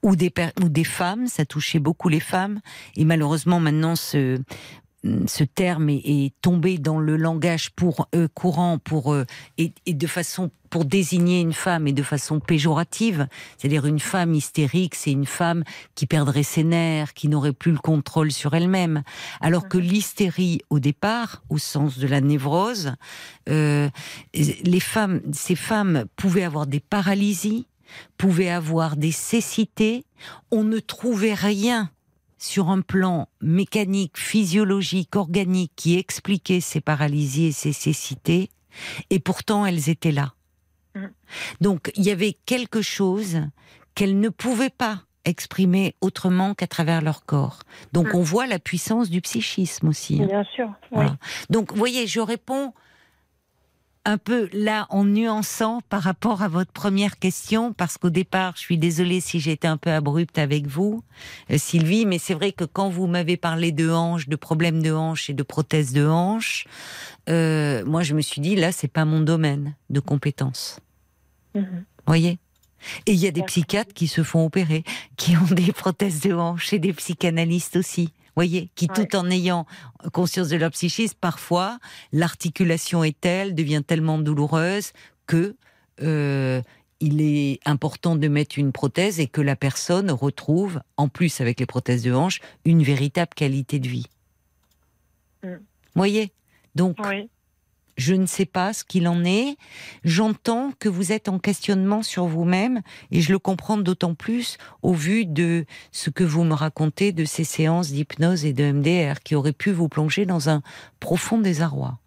Ou 0.03 0.17
des, 0.17 0.85
femmes, 0.85 1.27
ça 1.27 1.45
touchait 1.45 1.79
beaucoup 1.79 2.09
les 2.09 2.21
femmes, 2.21 2.61
et 2.97 3.05
malheureusement 3.05 3.61
maintenant 3.61 3.97
ce, 3.97 4.39
ce 5.27 5.45
terme 5.45 5.89
est, 5.89 6.33
tombé 6.41 6.79
dans 6.79 6.99
le 6.99 7.17
langage 7.17 7.71
pour 7.71 8.09
eux 8.15 8.29
courant 8.29 8.79
pour 8.79 9.13
euh, 9.13 9.25
et, 9.59 9.73
de 9.87 10.07
façon 10.07 10.51
pour 10.71 10.85
désigner 10.85 11.41
une 11.41 11.53
femme 11.53 11.87
et 11.87 11.93
de 11.93 12.03
façon 12.03 12.41
péjorative, 12.41 13.29
c'est-à-dire 13.57 13.87
une 13.87 14.01
femme 14.01 14.35
hystérique, 14.35 14.95
c'est 14.95 15.13
une 15.13 15.27
femme 15.27 15.63
qui 15.95 16.07
perdrait 16.07 16.43
ses 16.43 16.65
nerfs, 16.65 17.15
qui 17.15 17.29
n'aurait 17.29 17.53
plus 17.53 17.73
le 17.73 17.79
contrôle 17.79 18.33
sur 18.33 18.55
elle-même, 18.55 19.03
alors 19.41 19.69
que 19.69 19.79
l'hystérie 19.79 20.61
au 20.69 20.81
départ, 20.81 21.43
au 21.51 21.59
sens 21.59 21.99
de 21.99 22.07
la 22.09 22.21
névrose, 22.21 22.95
euh, 23.49 23.89
les 24.35 24.81
femmes, 24.81 25.21
ces 25.33 25.57
femmes 25.57 26.05
pouvaient 26.17 26.45
avoir 26.45 26.67
des 26.67 26.81
paralysies, 26.81 27.67
pouvaient 28.19 28.51
avoir 28.51 28.97
des 28.97 29.13
cécités, 29.13 30.05
on 30.51 30.65
ne 30.65 30.81
trouvait 30.81 31.35
rien 31.35 31.91
sur 32.39 32.69
un 32.69 32.81
plan 32.81 33.29
mécanique, 33.41 34.19
physiologique, 34.19 35.17
organique, 35.17 35.73
qui 35.77 35.99
expliquait 35.99 36.61
ces 36.61 36.81
paralysies 36.81 37.47
et 37.47 37.53
ces 37.53 37.73
cécités, 37.73 38.51
et 39.11 39.21
pourtant 39.21 39.67
elles 39.67 39.89
étaient 39.89 40.13
là. 40.13 40.35
Mm. 40.95 41.07
Donc 41.61 41.91
il 41.97 42.05
y 42.05 42.11
avait 42.11 42.37
quelque 42.47 42.83
chose 42.83 43.41
qu'elles 43.95 44.21
ne 44.21 44.29
pouvaient 44.29 44.71
pas 44.71 45.03
exprimer 45.25 45.97
autrement 46.01 46.55
qu'à 46.55 46.67
travers 46.67 47.03
leur 47.03 47.25
corps. 47.25 47.61
Donc 47.93 48.09
mm. 48.09 48.17
on 48.17 48.23
voit 48.23 48.47
la 48.47 48.59
puissance 48.59 49.11
du 49.11 49.21
psychisme 49.21 49.89
aussi. 49.89 50.23
Hein. 50.23 50.27
Bien 50.27 50.45
sûr. 50.55 50.73
Donc 51.51 51.73
vous 51.73 51.79
voyez, 51.79 52.07
je 52.07 52.21
réponds 52.21 52.73
un 54.07 54.19
peu 54.19 54.49
là 54.53 54.87
en 54.91 55.05
nuançant 55.05 55.81
par 55.89 56.03
rapport 56.03 56.41
à 56.41 56.49
votre 56.49 56.71
première 56.71 57.19
question, 57.19 57.73
parce 57.73 57.99
qu'au 57.99 58.09
départ, 58.09 58.55
je 58.55 58.61
suis 58.61 58.79
désolée 58.79 59.21
si 59.21 59.41
j'étais 59.41 59.67
un 59.67 59.77
peu 59.77 59.91
abrupte 59.91 60.39
avec 60.39 60.69
vous, 60.69 61.03
euh, 61.51 61.59
Sylvie, 61.59 62.07
mais 62.07 62.19
c'est 62.19 62.35
vrai 62.35 62.53
que 62.53 62.65
quand 62.65 62.89
vous 62.89 63.09
m'avez 63.09 63.37
parlé 63.37 63.73
de 63.73 63.91
hanches, 63.91 64.29
de 64.29 64.37
problèmes 64.37 64.81
de 64.81 64.93
hanches 64.93 65.29
et 65.29 65.35
de 65.35 65.43
prothèses 65.43 65.93
de 65.93 66.07
hanches, 66.07 66.67
euh, 67.29 67.85
moi 67.85 68.05
je 68.05 68.15
me 68.15 68.21
suis 68.21 68.41
dit 68.41 68.55
là, 68.55 68.71
c'est 68.71 68.89
pas 68.89 69.05
mon 69.05 69.21
domaine 69.21 69.75
de 69.91 69.99
compétence. 69.99 70.79
Mhm. 71.57 71.85
Voyez? 72.07 72.39
Et 73.07 73.13
il 73.13 73.19
y 73.19 73.27
a 73.27 73.33
des 73.33 73.43
psychiatres 73.43 73.93
qui 73.93 74.07
se 74.07 74.23
font 74.23 74.47
opérer, 74.47 74.85
qui 75.17 75.37
ont 75.37 75.53
des 75.55 75.73
prothèses 75.73 76.21
de 76.21 76.33
hanches 76.33 76.73
et 76.73 76.79
des 76.79 76.93
psychanalystes 76.93 77.75
aussi 77.75 78.13
voyez, 78.37 78.71
qui 78.75 78.87
tout 78.89 79.17
en 79.17 79.31
ayant 79.31 79.67
conscience 80.13 80.49
de 80.49 80.57
leur 80.57 80.71
psychisme, 80.71 81.17
parfois 81.21 81.79
l'articulation 82.13 83.03
est 83.03 83.19
telle, 83.21 83.55
devient 83.55 83.83
tellement 83.85 84.19
douloureuse 84.19 84.93
que 85.27 85.57
euh, 86.03 86.63
il 87.01 87.21
est 87.21 87.61
important 87.65 88.17
de 88.17 88.29
mettre 88.29 88.59
une 88.59 88.73
prothèse 88.73 89.21
et 89.21 89.27
que 89.27 89.41
la 89.41 89.57
personne 89.57 90.11
retrouve, 90.11 90.81
en 90.97 91.09
plus 91.09 91.41
avec 91.41 91.61
les 91.61 91.67
prothèses 91.67 92.03
de 92.03 92.13
hanche, 92.13 92.41
une 92.65 92.83
véritable 92.83 93.33
qualité 93.35 93.79
de 93.79 93.89
vie. 93.89 94.07
Mm. 95.43 95.57
Voyez? 95.95 96.33
Donc, 96.75 96.99
je 97.97 98.15
ne 98.15 98.27
sais 98.27 98.47
pas 98.47 98.73
ce 98.73 98.85
qu'il 98.85 99.09
en 99.09 99.25
est. 99.25 99.57
J'entends 100.05 100.73
que 100.79 100.89
vous 100.89 101.13
êtes 101.13 101.29
en 101.29 101.39
questionnement 101.39 102.03
sur 102.03 102.27
vous-même 102.27 102.83
et 103.11 103.21
je 103.21 103.33
le 103.33 103.39
comprends 103.39 103.79
d'autant 103.79 104.15
plus 104.15 104.59
au 104.83 104.93
vu 104.93 105.25
de 105.27 105.65
ce 105.93 106.11
que 106.11 106.25
vous 106.25 106.45
me 106.45 106.55
racontez 106.55 107.13
de 107.13 107.25
ces 107.25 107.45
séances 107.45 107.91
d'hypnose 107.91 108.45
et 108.45 108.53
de 108.53 108.71
MDR 108.71 109.21
qui 109.23 109.35
auraient 109.35 109.53
pu 109.53 109.73
vous 109.73 109.89
plonger 109.89 110.27
dans 110.27 110.49
un 110.49 110.63
profond 111.01 111.39
désarroi 111.39 111.99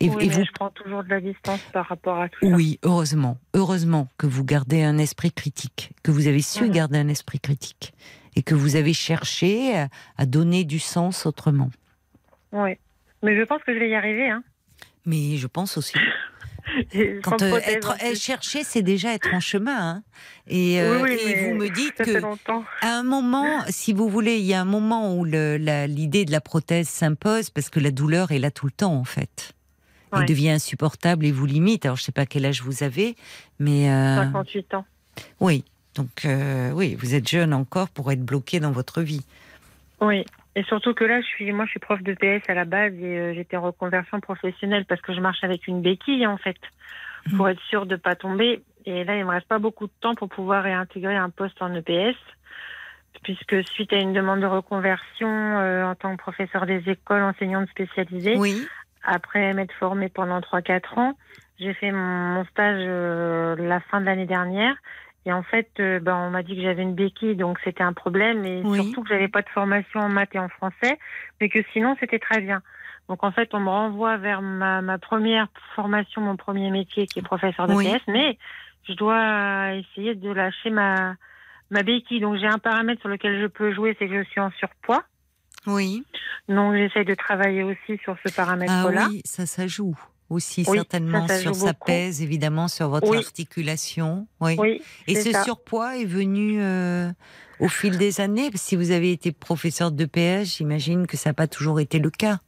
Et, 0.00 0.08
vous... 0.08 0.20
je 0.20 0.52
prends 0.54 0.70
toujours 0.70 1.04
de 1.04 1.08
la 1.08 1.20
distance 1.20 1.60
par 1.72 1.86
rapport 1.86 2.18
à 2.20 2.28
tout 2.28 2.46
ça. 2.46 2.54
Oui, 2.54 2.78
heureusement. 2.82 3.38
Heureusement 3.54 4.08
que 4.18 4.26
vous 4.26 4.44
gardez 4.44 4.82
un 4.82 4.98
esprit 4.98 5.32
critique, 5.32 5.92
que 6.02 6.10
vous 6.10 6.26
avez 6.26 6.42
su 6.42 6.68
garder 6.68 6.98
un 6.98 7.08
esprit 7.08 7.40
critique 7.40 7.94
et 8.36 8.42
que 8.42 8.54
vous 8.54 8.76
avez 8.76 8.92
cherché 8.92 9.86
à 10.18 10.26
donner 10.26 10.64
du 10.64 10.78
sens 10.78 11.24
autrement. 11.24 11.70
Oui, 12.52 12.78
mais 13.22 13.36
je 13.36 13.42
pense 13.42 13.62
que 13.62 13.72
je 13.72 13.78
vais 13.78 13.90
y 13.90 13.94
arriver. 13.94 14.28
Hein. 14.28 14.42
Mais 15.06 15.36
je 15.36 15.46
pense 15.46 15.76
aussi. 15.76 15.94
Quand 17.22 17.42
euh, 17.42 17.60
être, 17.66 17.96
chercher, 18.16 18.64
c'est 18.64 18.82
déjà 18.82 19.12
être 19.14 19.32
en 19.32 19.40
chemin. 19.40 19.96
Hein. 19.96 20.02
Et, 20.46 20.80
euh, 20.80 20.98
vous 20.98 21.54
me 21.54 21.68
dites 21.68 21.96
que 21.96 22.22
à 22.80 22.98
un 22.98 23.02
moment, 23.02 23.62
si 23.68 23.92
vous 23.92 24.08
voulez, 24.08 24.38
il 24.38 24.44
y 24.44 24.54
a 24.54 24.60
un 24.60 24.66
moment 24.66 25.14
où 25.14 25.24
l'idée 25.24 26.24
de 26.24 26.32
la 26.32 26.40
prothèse 26.40 26.88
s'impose 26.88 27.50
parce 27.50 27.70
que 27.70 27.80
la 27.80 27.90
douleur 27.90 28.32
est 28.32 28.38
là 28.38 28.50
tout 28.50 28.66
le 28.66 28.72
temps 28.72 28.94
en 28.94 29.04
fait. 29.04 29.52
Elle 30.16 30.26
devient 30.26 30.50
insupportable 30.50 31.26
et 31.26 31.32
vous 31.32 31.44
limite. 31.44 31.84
Alors 31.86 31.96
je 31.96 32.04
sais 32.04 32.12
pas 32.12 32.24
quel 32.24 32.46
âge 32.46 32.62
vous 32.62 32.84
avez, 32.84 33.16
mais 33.58 33.86
58 33.86 34.74
euh, 34.74 34.76
ans. 34.76 34.86
Oui, 35.40 35.64
donc 35.96 36.26
oui, 36.74 36.94
vous 36.94 37.14
êtes 37.14 37.28
jeune 37.28 37.52
encore 37.52 37.88
pour 37.88 38.10
être 38.12 38.22
bloqué 38.22 38.60
dans 38.60 38.70
votre 38.70 39.02
vie. 39.02 39.22
Oui. 40.00 40.24
Et 40.56 40.62
surtout 40.64 40.94
que 40.94 41.04
là, 41.04 41.20
je 41.20 41.26
suis, 41.26 41.52
moi, 41.52 41.64
je 41.64 41.70
suis 41.70 41.80
prof 41.80 42.00
de 42.02 42.14
PS 42.14 42.48
à 42.48 42.54
la 42.54 42.64
base 42.64 42.94
et 42.94 43.18
euh, 43.18 43.34
j'étais 43.34 43.56
en 43.56 43.62
reconversion 43.62 44.20
professionnelle 44.20 44.84
parce 44.84 45.00
que 45.00 45.12
je 45.12 45.20
marche 45.20 45.42
avec 45.42 45.66
une 45.66 45.82
béquille 45.82 46.26
en 46.26 46.36
fait 46.36 46.56
mmh. 47.26 47.36
pour 47.36 47.48
être 47.48 47.60
sûre 47.62 47.86
de 47.86 47.96
pas 47.96 48.14
tomber. 48.14 48.62
Et 48.86 49.04
là, 49.04 49.16
il 49.16 49.24
me 49.24 49.30
reste 49.30 49.48
pas 49.48 49.58
beaucoup 49.58 49.86
de 49.86 49.92
temps 50.00 50.14
pour 50.14 50.28
pouvoir 50.28 50.62
réintégrer 50.62 51.16
un 51.16 51.30
poste 51.30 51.60
en 51.60 51.74
EPS 51.74 52.16
puisque 53.22 53.64
suite 53.68 53.92
à 53.92 53.96
une 53.96 54.12
demande 54.12 54.40
de 54.40 54.46
reconversion 54.46 55.28
euh, 55.28 55.84
en 55.84 55.94
tant 55.94 56.12
que 56.16 56.22
professeur 56.22 56.66
des 56.66 56.88
écoles, 56.88 57.22
enseignante 57.22 57.68
spécialisée, 57.70 58.36
oui. 58.36 58.66
après 59.02 59.52
m'être 59.54 59.74
formée 59.74 60.08
pendant 60.08 60.40
3-4 60.40 60.98
ans, 60.98 61.16
j'ai 61.58 61.72
fait 61.74 61.92
mon, 61.92 62.44
stage 62.46 62.80
euh, 62.80 63.56
la 63.56 63.80
fin 63.80 64.00
de 64.00 64.06
l'année 64.06 64.26
dernière 64.26 64.74
et 65.26 65.32
en 65.32 65.42
fait, 65.42 65.68
euh, 65.80 66.00
ben, 66.00 66.16
on 66.16 66.30
m'a 66.30 66.42
dit 66.42 66.54
que 66.54 66.62
j'avais 66.62 66.82
une 66.82 66.94
béquille, 66.94 67.36
donc 67.36 67.58
c'était 67.64 67.82
un 67.82 67.92
problème, 67.94 68.44
et 68.44 68.62
surtout 68.62 69.02
que 69.02 69.08
j'avais 69.08 69.28
pas 69.28 69.42
de 69.42 69.48
formation 69.48 70.00
en 70.00 70.08
maths 70.08 70.34
et 70.34 70.38
en 70.38 70.48
français, 70.48 70.98
mais 71.40 71.48
que 71.48 71.60
sinon 71.72 71.96
c'était 71.98 72.18
très 72.18 72.40
bien. 72.40 72.62
Donc 73.08 73.24
en 73.24 73.32
fait, 73.32 73.50
on 73.54 73.60
me 73.60 73.68
renvoie 73.68 74.16
vers 74.16 74.42
ma, 74.42 74.82
ma 74.82 74.98
première 74.98 75.48
formation, 75.74 76.20
mon 76.20 76.36
premier 76.36 76.70
métier, 76.70 77.06
qui 77.06 77.18
est 77.18 77.22
professeur 77.22 77.66
de 77.66 77.74
PS, 77.74 78.02
mais 78.08 78.38
je 78.88 78.94
dois 78.94 79.74
essayer 79.74 80.14
de 80.14 80.30
lâcher 80.30 80.70
ma 80.70 81.16
ma 81.70 81.82
béquille. 81.82 82.20
Donc 82.20 82.36
j'ai 82.36 82.46
un 82.46 82.58
paramètre 82.58 83.00
sur 83.00 83.08
lequel 83.08 83.40
je 83.40 83.46
peux 83.46 83.72
jouer, 83.72 83.96
c'est 83.98 84.08
que 84.08 84.22
je 84.22 84.28
suis 84.28 84.40
en 84.40 84.50
surpoids. 84.52 85.04
Oui. 85.66 86.04
Donc 86.48 86.74
j'essaye 86.74 87.06
de 87.06 87.14
travailler 87.14 87.62
aussi 87.62 87.98
sur 88.02 88.16
ce 88.24 88.34
paramètre-là. 88.34 89.04
Ah 89.04 89.08
oui, 89.10 89.22
ça, 89.24 89.46
ça 89.46 89.66
joue 89.66 89.98
aussi 90.34 90.64
certainement 90.64 91.26
sur 91.28 91.54
sa 91.54 91.74
pèse, 91.74 92.22
évidemment 92.22 92.68
sur 92.68 92.88
votre 92.88 93.14
articulation. 93.16 94.26
Oui. 94.40 94.82
Et 95.06 95.14
ce 95.14 95.32
surpoids 95.42 95.96
est 95.96 96.04
venu 96.04 96.60
euh, 96.60 97.10
au 97.60 97.68
fil 97.68 97.98
des 97.98 98.20
années? 98.20 98.50
Si 98.54 98.76
vous 98.76 98.90
avez 98.90 99.12
été 99.12 99.32
professeur 99.32 99.90
de 99.92 100.04
PS, 100.04 100.56
j'imagine 100.56 101.06
que 101.06 101.16
ça 101.16 101.30
n'a 101.30 101.34
pas 101.34 101.46
toujours 101.46 101.80
été 101.80 101.98
le 101.98 102.10
cas. 102.10 102.38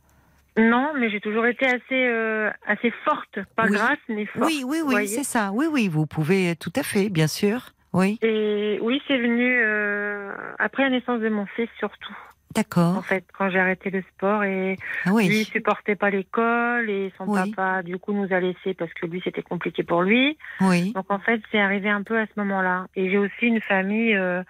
Non, 0.58 0.92
mais 0.98 1.10
j'ai 1.10 1.20
toujours 1.20 1.46
été 1.46 1.66
assez 1.66 1.82
euh, 1.92 2.50
assez 2.66 2.90
forte, 3.04 3.38
pas 3.56 3.68
grasse 3.68 3.98
mais 4.08 4.24
forte. 4.24 4.46
Oui, 4.46 4.64
oui, 4.66 4.78
oui, 4.84 5.06
c'est 5.06 5.24
ça. 5.24 5.50
Oui, 5.52 5.66
oui, 5.70 5.88
vous 5.88 6.06
pouvez 6.06 6.56
tout 6.56 6.72
à 6.76 6.82
fait, 6.82 7.10
bien 7.10 7.26
sûr. 7.26 7.72
Oui. 7.92 8.18
Et 8.22 8.78
oui, 8.80 9.00
c'est 9.06 9.18
venu 9.18 9.58
euh, 9.62 10.32
après 10.58 10.84
la 10.84 10.90
naissance 10.90 11.20
de 11.20 11.28
mon 11.28 11.46
fils 11.46 11.68
surtout. 11.78 12.16
D'accord. 12.56 12.96
En 12.96 13.02
fait, 13.02 13.24
quand 13.36 13.50
j'ai 13.50 13.58
arrêté 13.58 13.90
le 13.90 14.02
sport 14.14 14.42
et 14.44 14.76
ah 15.04 15.10
oui. 15.12 15.28
lui 15.28 15.44
supportait 15.44 15.94
pas 15.94 16.10
l'école 16.10 16.88
et 16.88 17.12
son 17.18 17.26
papa 17.26 17.82
du 17.82 17.98
coup 17.98 18.12
nous 18.12 18.32
a 18.32 18.40
laissé 18.40 18.74
parce 18.74 18.92
que 18.94 19.06
lui 19.06 19.20
c'était 19.22 19.42
compliqué 19.42 19.82
pour 19.82 20.02
lui. 20.02 20.38
Oui. 20.62 20.92
Donc 20.92 21.06
en 21.10 21.18
fait 21.18 21.40
c'est 21.52 21.60
arrivé 21.60 21.90
un 21.90 22.02
peu 22.02 22.18
à 22.18 22.26
ce 22.26 22.32
moment-là. 22.36 22.86
Et 22.96 23.10
j'ai 23.10 23.18
aussi 23.18 23.46
une 23.46 23.60
famille 23.60 24.14
euh, 24.14 24.42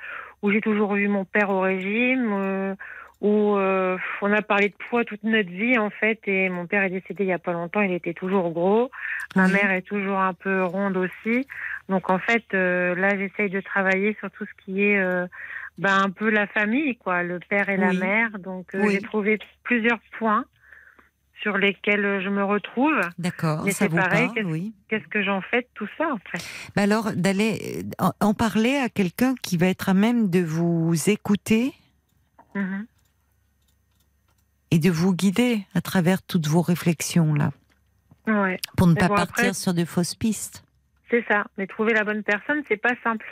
où 0.43 0.51
j'ai 0.51 0.61
toujours 0.61 0.95
eu 0.95 1.09
mon 1.09 1.25
père 1.25 1.51
au 1.51 1.61
régime, 1.61 2.31
euh, 2.33 2.75
où 3.21 3.57
euh, 3.57 3.97
on 4.23 4.33
a 4.33 4.43
parlé 4.43 4.69
de 4.69 4.75
poids 4.89 5.05
toute 5.05 5.25
notre 5.25 5.51
vie 5.51 5.77
en 5.79 5.91
fait. 5.91 6.21
Et 6.27 6.49
mon 6.49 6.67
père 6.67 6.85
est 6.85 6.91
décédé 6.91 7.25
il 7.25 7.29
y 7.29 7.33
a 7.33 7.39
pas 7.39 7.53
longtemps, 7.53 7.81
il 7.81 7.93
était 7.93 8.15
toujours 8.15 8.51
gros. 8.51 8.91
Ma 9.35 9.49
mère 9.49 9.73
est 9.73 9.83
toujours 9.83 10.19
un 10.19 10.35
peu 10.35 10.65
ronde 10.65 10.97
aussi. 10.97 11.47
Donc 11.89 12.09
en 12.09 12.19
fait 12.19 12.45
là 12.53 13.17
j'essaye 13.19 13.51
de 13.51 13.61
travailler 13.61 14.17
sur 14.21 14.31
tout 14.31 14.45
ce 14.45 14.65
qui 14.65 14.85
est 14.85 15.27
ben, 15.79 16.03
un 16.05 16.11
peu 16.11 16.31
la 16.31 16.47
famille, 16.47 16.97
quoi, 16.97 17.23
le 17.23 17.39
père 17.39 17.69
et 17.69 17.77
la 17.77 17.93
mère. 17.93 18.39
Donc 18.39 18.75
euh, 18.75 18.89
j'ai 18.91 19.01
trouvé 19.01 19.39
plusieurs 19.63 20.01
points 20.19 20.45
sur 21.43 21.59
lesquels 21.59 22.23
je 22.23 22.29
me 22.29 22.43
retrouve. 22.43 22.99
D'accord, 23.19 23.65
Mais 23.65 23.73
c'est 23.73 23.89
pareil. 23.89 24.31
Qu'est-ce 24.89 25.07
que 25.09 25.23
j'en 25.23 25.43
fais 25.43 25.63
de 25.63 25.69
tout 25.75 25.89
ça 25.99 26.09
après 26.15 26.39
ben 26.75 26.83
Alors 26.83 27.13
d'aller 27.13 27.85
en, 28.21 28.35
parler 28.35 28.77
à 28.77 28.89
quelqu'un 28.89 29.35
qui 29.43 29.57
va 29.57 29.67
être 29.67 29.89
à 29.89 29.95
même 29.95 30.31
de 30.31 30.41
vous 30.41 30.95
écouter. 31.09 31.75
Mm-hmm. 32.55 32.87
Et 34.73 34.79
de 34.79 34.91
vous 34.91 35.15
guider 35.15 35.65
à 35.75 35.81
travers 35.81 36.23
toutes 36.23 36.49
vos 36.49 36.63
réflexions 36.63 37.35
là. 37.35 37.53
Ouais. 38.27 38.59
Pour 38.77 38.89
ne 38.89 38.95
pas 38.95 39.09
partir 39.09 39.55
sur 39.55 39.75
de 39.75 39.85
fausses 39.85 40.17
pistes. 40.17 40.65
C'est 41.11 41.25
ça. 41.29 41.45
Mais 41.57 41.67
trouver 41.67 41.93
la 41.93 42.03
bonne 42.03 42.25
personne, 42.25 42.63
c'est 42.67 42.77
pas 42.77 42.95
simple. 43.05 43.27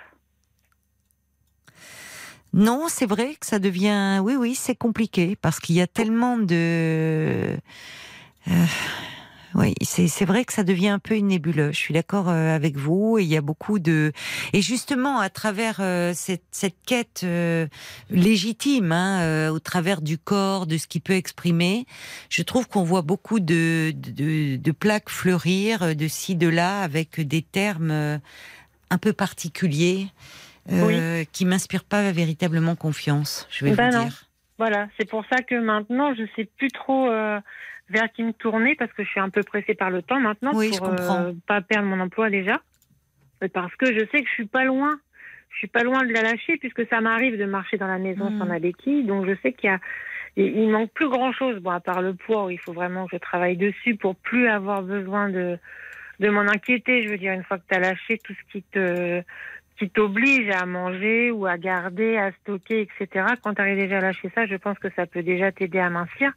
Non, 2.54 2.86
c'est 2.88 3.06
vrai 3.06 3.34
que 3.34 3.46
ça 3.46 3.58
devient. 3.58 4.20
Oui, 4.22 4.36
oui, 4.36 4.54
c'est 4.54 4.76
compliqué 4.76 5.34
parce 5.34 5.58
qu'il 5.58 5.74
y 5.74 5.80
a 5.80 5.88
tellement 5.88 6.38
de. 6.38 7.56
Euh, 8.46 8.66
oui, 9.56 9.74
c'est 9.82 10.24
vrai 10.24 10.44
que 10.44 10.52
ça 10.52 10.62
devient 10.62 10.90
un 10.90 11.00
peu 11.00 11.16
une 11.16 11.28
nébuleuse. 11.28 11.74
Je 11.74 11.78
suis 11.78 11.94
d'accord 11.94 12.28
euh, 12.28 12.54
avec 12.54 12.76
vous. 12.76 13.18
il 13.18 13.26
y 13.26 13.36
a 13.36 13.40
beaucoup 13.40 13.80
de 13.80 14.12
et 14.52 14.62
justement 14.62 15.18
à 15.18 15.30
travers 15.30 15.78
euh, 15.80 16.12
cette, 16.14 16.44
cette 16.52 16.76
quête 16.86 17.26
légitime, 18.10 18.92
hein, 18.92 19.50
au 19.50 19.58
travers 19.58 20.00
du 20.00 20.16
corps, 20.16 20.66
de 20.66 20.78
ce 20.78 20.86
qui 20.86 21.00
peut 21.00 21.14
exprimer, 21.14 21.86
je 22.28 22.42
trouve 22.42 22.68
qu'on 22.68 22.84
voit 22.84 23.02
beaucoup 23.02 23.40
de, 23.40 23.92
de, 23.96 24.54
de 24.54 24.70
plaques 24.70 25.10
fleurir 25.10 25.96
de 25.96 26.06
ci 26.06 26.36
de 26.36 26.46
là 26.46 26.82
avec 26.82 27.20
des 27.20 27.42
termes 27.42 28.20
un 28.90 28.98
peu 28.98 29.12
particuliers 29.12 30.06
euh, 30.72 31.24
qui 31.32 31.44
m'inspire 31.44 31.84
pas 31.84 32.10
véritablement 32.12 32.76
confiance, 32.76 33.46
je 33.50 33.64
vais 33.64 33.74
ben 33.74 33.90
vous 33.90 33.96
non. 33.96 34.04
dire. 34.04 34.24
Voilà, 34.58 34.88
c'est 34.98 35.08
pour 35.08 35.24
ça 35.26 35.42
que 35.42 35.56
maintenant, 35.56 36.14
je 36.14 36.24
sais 36.36 36.48
plus 36.56 36.68
trop 36.68 37.10
euh, 37.10 37.40
vers 37.90 38.10
qui 38.12 38.22
me 38.22 38.32
tourner 38.32 38.74
parce 38.76 38.92
que 38.92 39.02
je 39.04 39.08
suis 39.08 39.20
un 39.20 39.30
peu 39.30 39.42
pressée 39.42 39.74
par 39.74 39.90
le 39.90 40.02
temps 40.02 40.20
maintenant 40.20 40.52
oui, 40.54 40.68
pour 40.68 40.76
je 40.76 40.90
comprends. 40.90 41.22
Euh, 41.22 41.32
pas 41.46 41.60
perdre 41.60 41.88
mon 41.88 42.00
emploi 42.00 42.30
déjà. 42.30 42.60
Parce 43.52 43.74
que 43.76 43.86
je 43.86 44.06
sais 44.10 44.22
que 44.22 44.28
je 44.28 44.32
suis 44.32 44.46
pas 44.46 44.64
loin. 44.64 44.92
Je 45.50 45.58
suis 45.58 45.66
pas 45.66 45.82
loin 45.82 46.04
de 46.04 46.12
la 46.12 46.22
lâcher 46.22 46.56
puisque 46.56 46.86
ça 46.88 47.00
m'arrive 47.00 47.38
de 47.38 47.44
marcher 47.44 47.76
dans 47.76 47.86
la 47.86 47.98
maison 47.98 48.30
sans 48.38 48.46
la 48.46 48.58
béquille. 48.58 49.04
Donc 49.04 49.26
je 49.26 49.34
sais 49.42 49.52
qu'il 49.52 49.70
y 49.70 49.72
a 49.72 49.80
il 50.36 50.68
manque 50.68 50.90
plus 50.90 51.08
grand 51.08 51.32
chose, 51.32 51.60
bon, 51.60 51.70
à 51.70 51.80
part 51.80 52.02
le 52.02 52.14
poids, 52.14 52.46
où 52.46 52.50
il 52.50 52.58
faut 52.58 52.72
vraiment 52.72 53.06
que 53.06 53.16
je 53.16 53.20
travaille 53.20 53.56
dessus 53.56 53.94
pour 53.94 54.16
plus 54.16 54.48
avoir 54.48 54.82
besoin 54.82 55.28
de, 55.28 55.58
de 56.18 56.28
m'en 56.28 56.40
inquiéter. 56.40 57.02
Je 57.02 57.08
veux 57.08 57.18
dire, 57.18 57.32
une 57.32 57.44
fois 57.44 57.58
que 57.58 57.64
tu 57.68 57.76
as 57.76 57.80
lâché 57.80 58.18
tout 58.18 58.32
ce 58.32 58.52
qui 58.52 58.62
te, 58.62 59.22
qui 59.78 59.90
t'oblige 59.90 60.50
à 60.50 60.66
manger 60.66 61.30
ou 61.30 61.46
à 61.46 61.58
garder, 61.58 62.16
à 62.16 62.30
stocker, 62.32 62.82
etc. 62.82 63.26
Quand 63.42 63.54
tu 63.54 63.60
arrives 63.60 63.78
déjà 63.78 63.98
à 63.98 64.00
lâcher 64.00 64.30
ça, 64.34 64.46
je 64.46 64.56
pense 64.56 64.78
que 64.78 64.88
ça 64.94 65.06
peut 65.06 65.22
déjà 65.22 65.50
t'aider 65.52 65.80
à 65.80 65.90
mincir. 65.90 66.32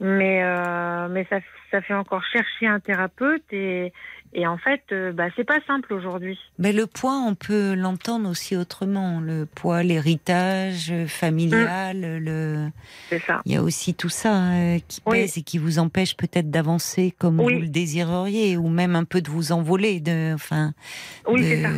Mais, 0.00 0.42
euh, 0.42 1.08
mais 1.08 1.26
ça, 1.28 1.38
ça 1.70 1.82
fait 1.82 1.94
encore 1.94 2.24
chercher 2.24 2.66
un 2.66 2.80
thérapeute 2.80 3.44
et, 3.52 3.92
et 4.32 4.46
en 4.46 4.58
fait, 4.58 4.82
euh, 4.92 5.12
bah, 5.12 5.28
c'est 5.36 5.44
pas 5.44 5.60
simple 5.66 5.92
aujourd'hui. 5.94 6.38
Mais 6.58 6.72
le 6.72 6.86
poids, 6.86 7.22
on 7.26 7.34
peut 7.34 7.74
l'entendre 7.74 8.28
aussi 8.28 8.56
autrement. 8.56 9.20
Le 9.20 9.46
poids, 9.46 9.82
l'héritage 9.82 10.92
familial, 11.06 11.98
mmh. 11.98 12.18
le. 12.18 12.68
C'est 13.08 13.20
ça. 13.20 13.40
Il 13.44 13.52
y 13.52 13.56
a 13.56 13.62
aussi 13.62 13.94
tout 13.94 14.08
ça 14.08 14.52
euh, 14.52 14.78
qui 14.86 15.00
pèse 15.00 15.38
et 15.38 15.42
qui 15.42 15.58
vous 15.58 15.78
empêche 15.78 16.16
peut-être 16.16 16.50
d'avancer 16.50 17.14
comme 17.18 17.40
vous 17.40 17.48
le 17.48 17.68
désireriez, 17.68 18.56
ou 18.56 18.68
même 18.68 18.96
un 18.96 19.04
peu 19.04 19.20
de 19.20 19.30
vous 19.30 19.52
envoler. 19.52 20.00
De, 20.00 20.34
enfin. 20.34 20.72
Oui, 21.26 21.42
c'est 21.42 21.62
ça. 21.62 21.70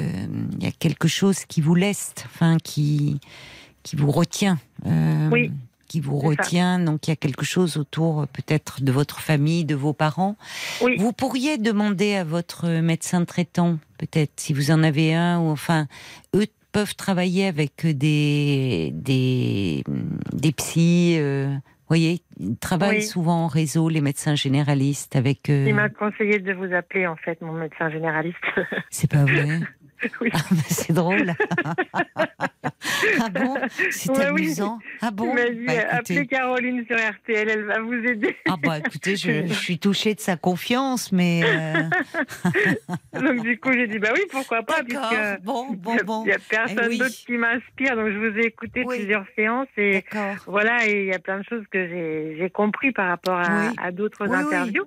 Il 0.59 0.65
y 0.65 0.69
a 0.69 0.73
quelque 0.73 1.09
chose 1.09 1.45
qui 1.45 1.61
vous 1.61 1.75
laisse, 1.75 2.15
enfin, 2.27 2.57
qui 2.63 3.21
qui 3.83 3.97
vous 3.97 4.11
retient. 4.11 4.59
oui 5.33 5.51
qui 5.91 6.01
vous 6.01 6.19
retient. 6.19 6.79
Donc 6.79 7.09
il 7.09 7.11
y 7.11 7.13
a 7.13 7.17
quelque 7.17 7.45
chose 7.45 7.77
autour 7.77 8.29
peut-être 8.29 8.83
de 8.83 8.93
votre 8.93 9.21
famille, 9.21 9.65
de 9.65 9.75
vos 9.75 9.93
parents. 9.93 10.37
Vous 10.99 11.13
pourriez 11.13 11.59
demander 11.59 12.15
à 12.15 12.23
votre 12.23 12.69
médecin 12.81 13.25
traitant, 13.25 13.79
peut-être 13.99 14.33
si 14.37 14.53
vous 14.53 14.71
en 14.71 14.85
avez 14.85 15.15
un, 15.15 15.41
ou 15.41 15.51
enfin, 15.51 15.89
eux 16.37 16.47
peuvent 16.71 16.95
travailler 16.95 17.49
avec 17.49 17.85
des 17.85 18.93
des 18.95 19.83
des 20.33 20.53
psys. 20.53 21.17
Euh, 21.19 21.49
vous 21.49 21.97
voyez, 21.97 22.21
ils 22.39 22.57
travaillent 22.57 23.03
souvent 23.03 23.47
en 23.47 23.47
réseau, 23.49 23.89
les 23.89 24.01
médecins 24.01 24.37
généralistes, 24.37 25.17
avec. 25.17 25.51
Euh, 25.51 25.65
il 25.67 25.75
m'a 25.75 25.89
conseillé 25.89 26.39
de 26.39 26.53
vous 26.53 26.73
appeler, 26.73 27.09
en 27.09 27.17
fait, 27.17 27.41
mon 27.41 27.53
médecin 27.53 27.91
généraliste. 27.91 28.37
C'est 28.91 29.11
pas 29.11 29.25
vrai. 29.25 29.59
oui. 30.21 30.31
Ah, 30.33 30.39
c'est 30.69 30.93
drôle. 30.93 31.35
ah 33.21 33.29
bon? 33.31 33.57
C'est 33.91 34.25
amusant. 34.25 34.79
Ah 35.01 35.11
bon? 35.11 35.35
Bah, 35.35 35.73
Appelez 35.91 36.27
Caroline 36.27 36.85
sur 36.87 36.97
RTL, 36.97 37.49
elle 37.49 37.65
va 37.65 37.81
vous 37.81 37.95
aider. 37.95 38.37
ah 38.49 38.57
bah 38.63 38.79
écoutez, 38.79 39.17
je, 39.17 39.47
suis 39.53 39.79
touchée 39.79 40.15
de 40.15 40.21
sa 40.21 40.37
confiance, 40.37 41.13
mais. 41.13 41.43
Euh, 41.45 41.83
donc 43.21 43.43
du 43.43 43.59
coup, 43.59 43.73
j'ai 43.73 43.87
dit 43.87 43.99
bah 43.99 44.11
oui, 44.15 44.23
pourquoi 44.31 44.63
pas, 44.63 44.83
puisque 44.83 45.43
bon, 45.43 45.73
bon, 45.73 45.97
bon. 46.05 46.25
Il 46.25 46.29
n'y 46.29 46.33
a 46.33 46.39
personne 46.39 46.89
eh 46.93 46.99
d'autre 46.99 47.25
qui 47.27 47.37
m'inspire, 47.37 47.97
donc 47.97 48.11
je 48.11 48.19
vous 48.19 48.39
ai 48.39 48.47
écouté 48.47 48.85
plusieurs 48.85 49.25
séances 49.37 49.69
et 49.77 50.05
voilà, 50.47 50.87
il 50.87 51.07
y 51.07 51.13
a 51.13 51.19
plein 51.19 51.39
de 51.39 51.45
choses 51.45 51.65
que 51.71 51.89
j'ai 52.37 52.51
compris 52.51 52.93
par 52.93 53.09
rapport 53.09 53.41
à, 53.79 53.93
d'autres 53.93 54.31
interviews. 54.33 54.87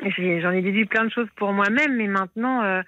J'en 0.00 0.50
ai, 0.50 0.62
déduit 0.62 0.86
plein 0.86 1.04
de 1.04 1.10
choses 1.10 1.28
pour 1.36 1.52
moi-même, 1.52 1.96
mais 1.96 2.08
maintenant, 2.08 2.62
euh, 2.62 2.82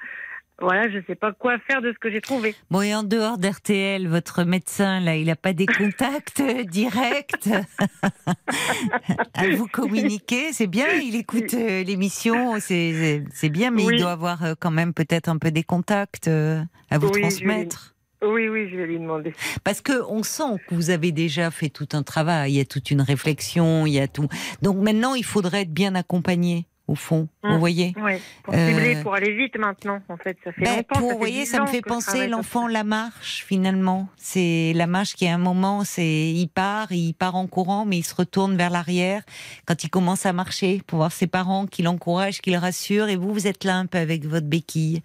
voilà, 0.60 0.88
je 0.90 0.98
ne 0.98 1.02
sais 1.02 1.14
pas 1.14 1.32
quoi 1.32 1.58
faire 1.58 1.82
de 1.82 1.92
ce 1.92 1.98
que 1.98 2.10
j'ai 2.10 2.20
trouvé. 2.20 2.54
Bon, 2.70 2.80
et 2.80 2.94
en 2.94 3.02
dehors 3.02 3.36
d'RTL, 3.36 4.08
votre 4.08 4.44
médecin, 4.44 5.00
là, 5.00 5.16
il 5.16 5.26
n'a 5.26 5.36
pas 5.36 5.52
des 5.52 5.66
contacts 5.66 6.42
directs 6.68 7.48
à 9.34 9.48
vous 9.50 9.66
communiquer? 9.66 10.52
C'est 10.52 10.66
bien, 10.66 10.86
il 10.94 11.14
écoute 11.14 11.52
euh, 11.54 11.82
l'émission, 11.82 12.58
c'est 12.58 13.48
bien, 13.50 13.70
mais 13.70 13.84
il 13.84 14.00
doit 14.00 14.12
avoir 14.12 14.44
euh, 14.44 14.54
quand 14.58 14.70
même 14.70 14.94
peut-être 14.94 15.28
un 15.28 15.36
peu 15.36 15.50
des 15.50 15.64
contacts 15.64 16.28
à 16.28 16.98
vous 16.98 17.10
transmettre. 17.10 17.94
Oui, 18.22 18.48
oui, 18.48 18.68
je 18.70 18.76
vais 18.76 18.86
lui 18.86 18.98
demander. 18.98 19.34
Parce 19.62 19.82
que 19.82 20.02
on 20.08 20.22
sent 20.22 20.58
que 20.66 20.74
vous 20.74 20.88
avez 20.88 21.12
déjà 21.12 21.50
fait 21.50 21.68
tout 21.68 21.88
un 21.92 22.02
travail, 22.02 22.52
il 22.52 22.56
y 22.56 22.60
a 22.60 22.64
toute 22.64 22.90
une 22.90 23.02
réflexion, 23.02 23.86
il 23.86 23.92
y 23.92 24.00
a 24.00 24.08
tout. 24.08 24.28
Donc 24.62 24.78
maintenant, 24.78 25.14
il 25.14 25.24
faudrait 25.24 25.62
être 25.62 25.72
bien 25.72 25.94
accompagné 25.94 26.66
au 26.88 26.94
fond. 26.94 27.28
Vous 27.42 27.50
hum. 27.50 27.58
voyez 27.58 27.94
Oui, 28.00 28.12
pour 28.44 28.54
cibler, 28.54 28.96
euh, 28.96 29.02
pour 29.02 29.14
aller 29.14 29.32
vite 29.32 29.58
maintenant, 29.58 30.00
en 30.08 30.16
fait. 30.16 30.36
Ça 30.44 30.52
fait 30.52 30.62
ben, 30.62 30.76
longtemps. 30.76 30.98
Pour, 31.00 31.12
vous 31.12 31.18
voyez, 31.18 31.44
ça 31.44 31.60
me 31.60 31.66
fait 31.66 31.82
penser 31.82 32.28
l'enfant 32.28 32.68
la 32.68 32.84
marche, 32.84 33.44
finalement. 33.46 34.08
C'est 34.16 34.72
la 34.74 34.86
marche 34.86 35.14
qui, 35.14 35.26
à 35.26 35.34
un 35.34 35.38
moment, 35.38 35.82
c'est 35.84 36.30
il 36.30 36.48
part, 36.48 36.92
il 36.92 37.14
part 37.14 37.34
en 37.34 37.46
courant, 37.48 37.84
mais 37.86 37.98
il 37.98 38.04
se 38.04 38.14
retourne 38.14 38.56
vers 38.56 38.70
l'arrière 38.70 39.22
quand 39.64 39.82
il 39.82 39.90
commence 39.90 40.26
à 40.26 40.32
marcher 40.32 40.80
pour 40.86 40.98
voir 40.98 41.12
ses 41.12 41.26
parents 41.26 41.66
qui 41.66 41.82
l'encouragent, 41.82 42.40
qui 42.40 42.52
le 42.52 42.58
rassurent. 42.58 43.08
Et 43.08 43.16
vous, 43.16 43.32
vous 43.32 43.46
êtes 43.48 43.64
là 43.64 43.76
un 43.76 43.86
peu 43.86 43.98
avec 43.98 44.24
votre 44.24 44.46
béquille. 44.46 45.02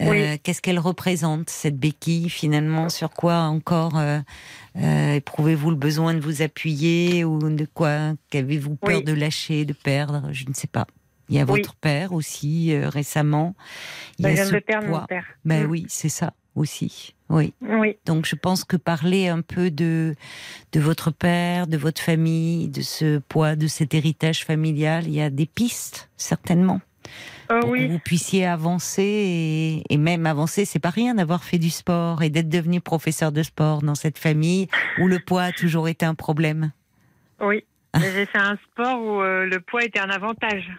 Euh, 0.00 0.36
Qu'est-ce 0.42 0.60
qu'elle 0.60 0.80
représente, 0.80 1.50
cette 1.50 1.76
béquille, 1.76 2.30
finalement? 2.30 2.88
Sur 2.88 3.10
quoi 3.10 3.42
encore 3.42 3.96
euh, 3.98 4.18
euh 4.76 5.14
Éprouvez-vous 5.14 5.70
le 5.70 5.76
besoin 5.76 6.14
de 6.14 6.20
vous 6.20 6.42
appuyer 6.42 7.24
ou 7.24 7.38
de 7.38 7.66
quoi? 7.72 8.14
Qu'avez-vous 8.30 8.74
peur 8.74 9.02
de 9.02 9.12
lâcher, 9.12 9.64
de 9.64 9.72
perdre? 9.72 10.28
Je 10.32 10.46
ne 10.48 10.54
sais 10.54 10.66
pas. 10.66 10.86
Il 11.32 11.38
y 11.38 11.40
a 11.40 11.44
votre 11.46 11.74
père 11.74 12.12
aussi 12.12 12.74
euh, 12.74 12.90
récemment. 12.90 13.54
Il 14.18 14.26
y 14.26 14.38
a 14.38 14.44
ce 14.44 14.56
père, 14.56 14.80
poids. 14.80 15.00
Mon 15.00 15.06
père. 15.06 15.24
Ben 15.46 15.64
oui, 15.64 15.86
c'est 15.88 16.10
ça 16.10 16.34
aussi. 16.54 17.14
Oui. 17.30 17.54
oui. 17.62 17.96
Donc 18.04 18.26
je 18.26 18.36
pense 18.36 18.64
que 18.64 18.76
parler 18.76 19.28
un 19.28 19.40
peu 19.40 19.70
de 19.70 20.14
de 20.72 20.80
votre 20.80 21.10
père, 21.10 21.66
de 21.66 21.78
votre 21.78 22.02
famille, 22.02 22.68
de 22.68 22.82
ce 22.82 23.18
poids, 23.18 23.56
de 23.56 23.66
cet 23.66 23.94
héritage 23.94 24.44
familial, 24.44 25.04
il 25.06 25.14
y 25.14 25.22
a 25.22 25.30
des 25.30 25.46
pistes 25.46 26.10
certainement. 26.18 26.82
Oh, 27.50 27.60
pour 27.60 27.70
oui. 27.70 27.86
que 27.86 27.92
vous 27.92 27.98
puissiez 27.98 28.44
avancer 28.44 29.02
et, 29.02 29.94
et 29.94 29.96
même 29.96 30.26
avancer, 30.26 30.66
c'est 30.66 30.78
pas 30.78 30.90
rien 30.90 31.14
d'avoir 31.14 31.44
fait 31.44 31.58
du 31.58 31.70
sport 31.70 32.22
et 32.22 32.28
d'être 32.28 32.50
devenu 32.50 32.80
professeur 32.82 33.32
de 33.32 33.42
sport 33.42 33.80
dans 33.80 33.94
cette 33.94 34.18
famille 34.18 34.68
où 34.98 35.08
le 35.08 35.18
poids 35.18 35.44
a 35.44 35.52
toujours 35.52 35.88
été 35.88 36.04
un 36.04 36.14
problème. 36.14 36.72
Oui, 37.40 37.64
j'ai 37.94 38.26
fait 38.26 38.38
un 38.38 38.56
sport 38.70 39.02
où 39.02 39.20
euh, 39.20 39.46
le 39.46 39.60
poids 39.60 39.84
était 39.84 40.00
un 40.00 40.10
avantage. 40.10 40.70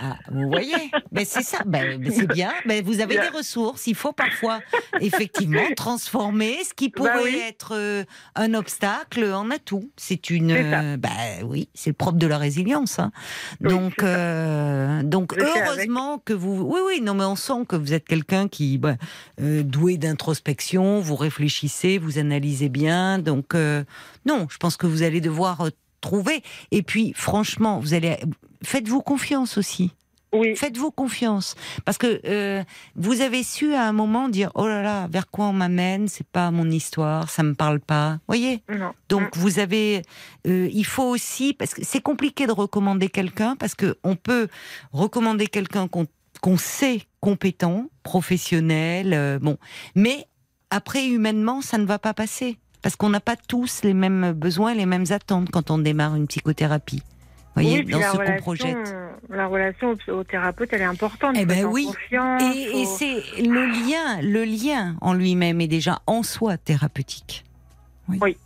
Ah, 0.00 0.16
vous 0.30 0.48
voyez, 0.48 0.90
mais 1.12 1.24
c'est 1.24 1.42
ça, 1.42 1.58
ben, 1.64 2.00
c'est 2.10 2.26
bien. 2.26 2.52
Mais 2.66 2.82
vous 2.82 3.00
avez 3.00 3.14
des 3.14 3.28
ressources. 3.28 3.86
Il 3.86 3.94
faut 3.94 4.12
parfois 4.12 4.60
effectivement 5.00 5.62
transformer 5.76 6.58
ce 6.64 6.74
qui 6.74 6.88
bah 6.88 7.10
pourrait 7.12 7.38
être 7.48 7.74
euh, 7.74 8.04
un 8.34 8.54
obstacle 8.54 9.24
en 9.24 9.50
atout. 9.50 9.90
C'est 9.96 10.30
une, 10.30 10.52
euh, 10.52 10.96
ben 10.96 11.44
oui, 11.44 11.68
c'est 11.74 11.90
le 11.90 11.94
propre 11.94 12.18
de 12.18 12.26
la 12.26 12.38
résilience. 12.38 12.98
Hein. 12.98 13.12
donc, 13.60 14.02
euh, 14.02 15.02
donc 15.02 15.36
heureusement 15.36 16.18
que 16.18 16.32
vous, 16.32 16.62
oui, 16.62 16.80
oui, 16.86 17.00
non, 17.00 17.14
mais 17.14 17.24
on 17.24 17.36
sent 17.36 17.64
que 17.68 17.76
vous 17.76 17.92
êtes 17.92 18.06
quelqu'un 18.06 18.48
qui, 18.48 18.78
ben, 18.78 18.96
doué 19.38 19.96
d'introspection, 19.96 21.00
vous 21.00 21.16
réfléchissez, 21.16 21.98
vous 21.98 22.18
analysez 22.18 22.68
bien. 22.68 23.18
Donc, 23.18 23.54
non, 23.54 24.46
je 24.48 24.56
pense 24.58 24.76
que 24.76 24.86
vous 24.86 25.02
allez 25.02 25.20
devoir 25.20 25.68
trouver. 26.00 26.42
Et 26.70 26.82
puis, 26.82 27.12
franchement, 27.16 27.80
vous 27.80 27.94
allez, 27.94 28.16
faites-vous 28.62 29.02
confiance 29.02 29.58
aussi. 29.58 29.92
Oui. 30.32 30.54
Faites-vous 30.56 30.90
confiance 30.90 31.54
parce 31.86 31.96
que 31.96 32.20
euh, 32.26 32.62
vous 32.96 33.22
avez 33.22 33.42
su 33.42 33.72
à 33.72 33.84
un 33.84 33.92
moment 33.92 34.28
dire 34.28 34.50
oh 34.54 34.66
là 34.66 34.82
là 34.82 35.06
vers 35.10 35.30
quoi 35.30 35.46
on 35.46 35.54
m'amène 35.54 36.06
c'est 36.06 36.26
pas 36.26 36.50
mon 36.50 36.70
histoire 36.70 37.30
ça 37.30 37.42
me 37.42 37.54
parle 37.54 37.80
pas 37.80 38.18
voyez? 38.26 38.62
Donc 39.08 39.22
mm. 39.22 39.40
vous 39.40 39.58
avez 39.58 40.02
euh, 40.46 40.68
il 40.70 40.84
faut 40.84 41.08
aussi 41.08 41.54
parce 41.54 41.72
que 41.72 41.82
c'est 41.82 42.02
compliqué 42.02 42.46
de 42.46 42.52
recommander 42.52 43.08
quelqu'un 43.08 43.56
parce 43.56 43.74
que 43.74 43.96
on 44.04 44.16
peut 44.16 44.48
recommander 44.92 45.46
quelqu'un 45.46 45.88
qu'on 45.88 46.58
sait 46.58 47.00
compétent 47.20 47.86
professionnel 48.02 49.14
euh, 49.14 49.38
bon 49.38 49.56
mais 49.94 50.26
après 50.68 51.06
humainement 51.06 51.62
ça 51.62 51.78
ne 51.78 51.86
va 51.86 51.98
pas 51.98 52.12
passer 52.12 52.58
parce 52.82 52.96
qu'on 52.96 53.10
n'a 53.10 53.20
pas 53.20 53.36
tous 53.36 53.82
les 53.82 53.94
mêmes 53.94 54.32
besoins, 54.32 54.74
les 54.74 54.86
mêmes 54.86 55.06
attentes 55.10 55.50
quand 55.50 55.70
on 55.70 55.78
démarre 55.78 56.14
une 56.14 56.26
psychothérapie. 56.26 57.02
Voyez, 57.62 57.82
dans 57.82 58.00
ce 58.00 58.16
qu'on 58.16 58.36
projette. 58.36 58.94
La 59.30 59.46
relation 59.46 59.94
au, 60.08 60.24
thérapeute, 60.24 60.72
elle 60.72 60.82
est 60.82 60.84
importante. 60.84 61.36
Eh 61.38 61.44
ben 61.44 61.64
oui. 61.64 61.88
et, 62.12 62.80
et 62.80 62.84
c'est 62.86 63.20
le 63.42 63.66
lien, 63.66 64.20
le 64.22 64.44
lien 64.44 64.96
en 65.00 65.12
lui-même 65.12 65.60
est 65.60 65.68
déjà 65.68 66.00
en 66.06 66.22
soi 66.22 66.56
thérapeutique. 66.56 67.44
Oui. 68.08 68.36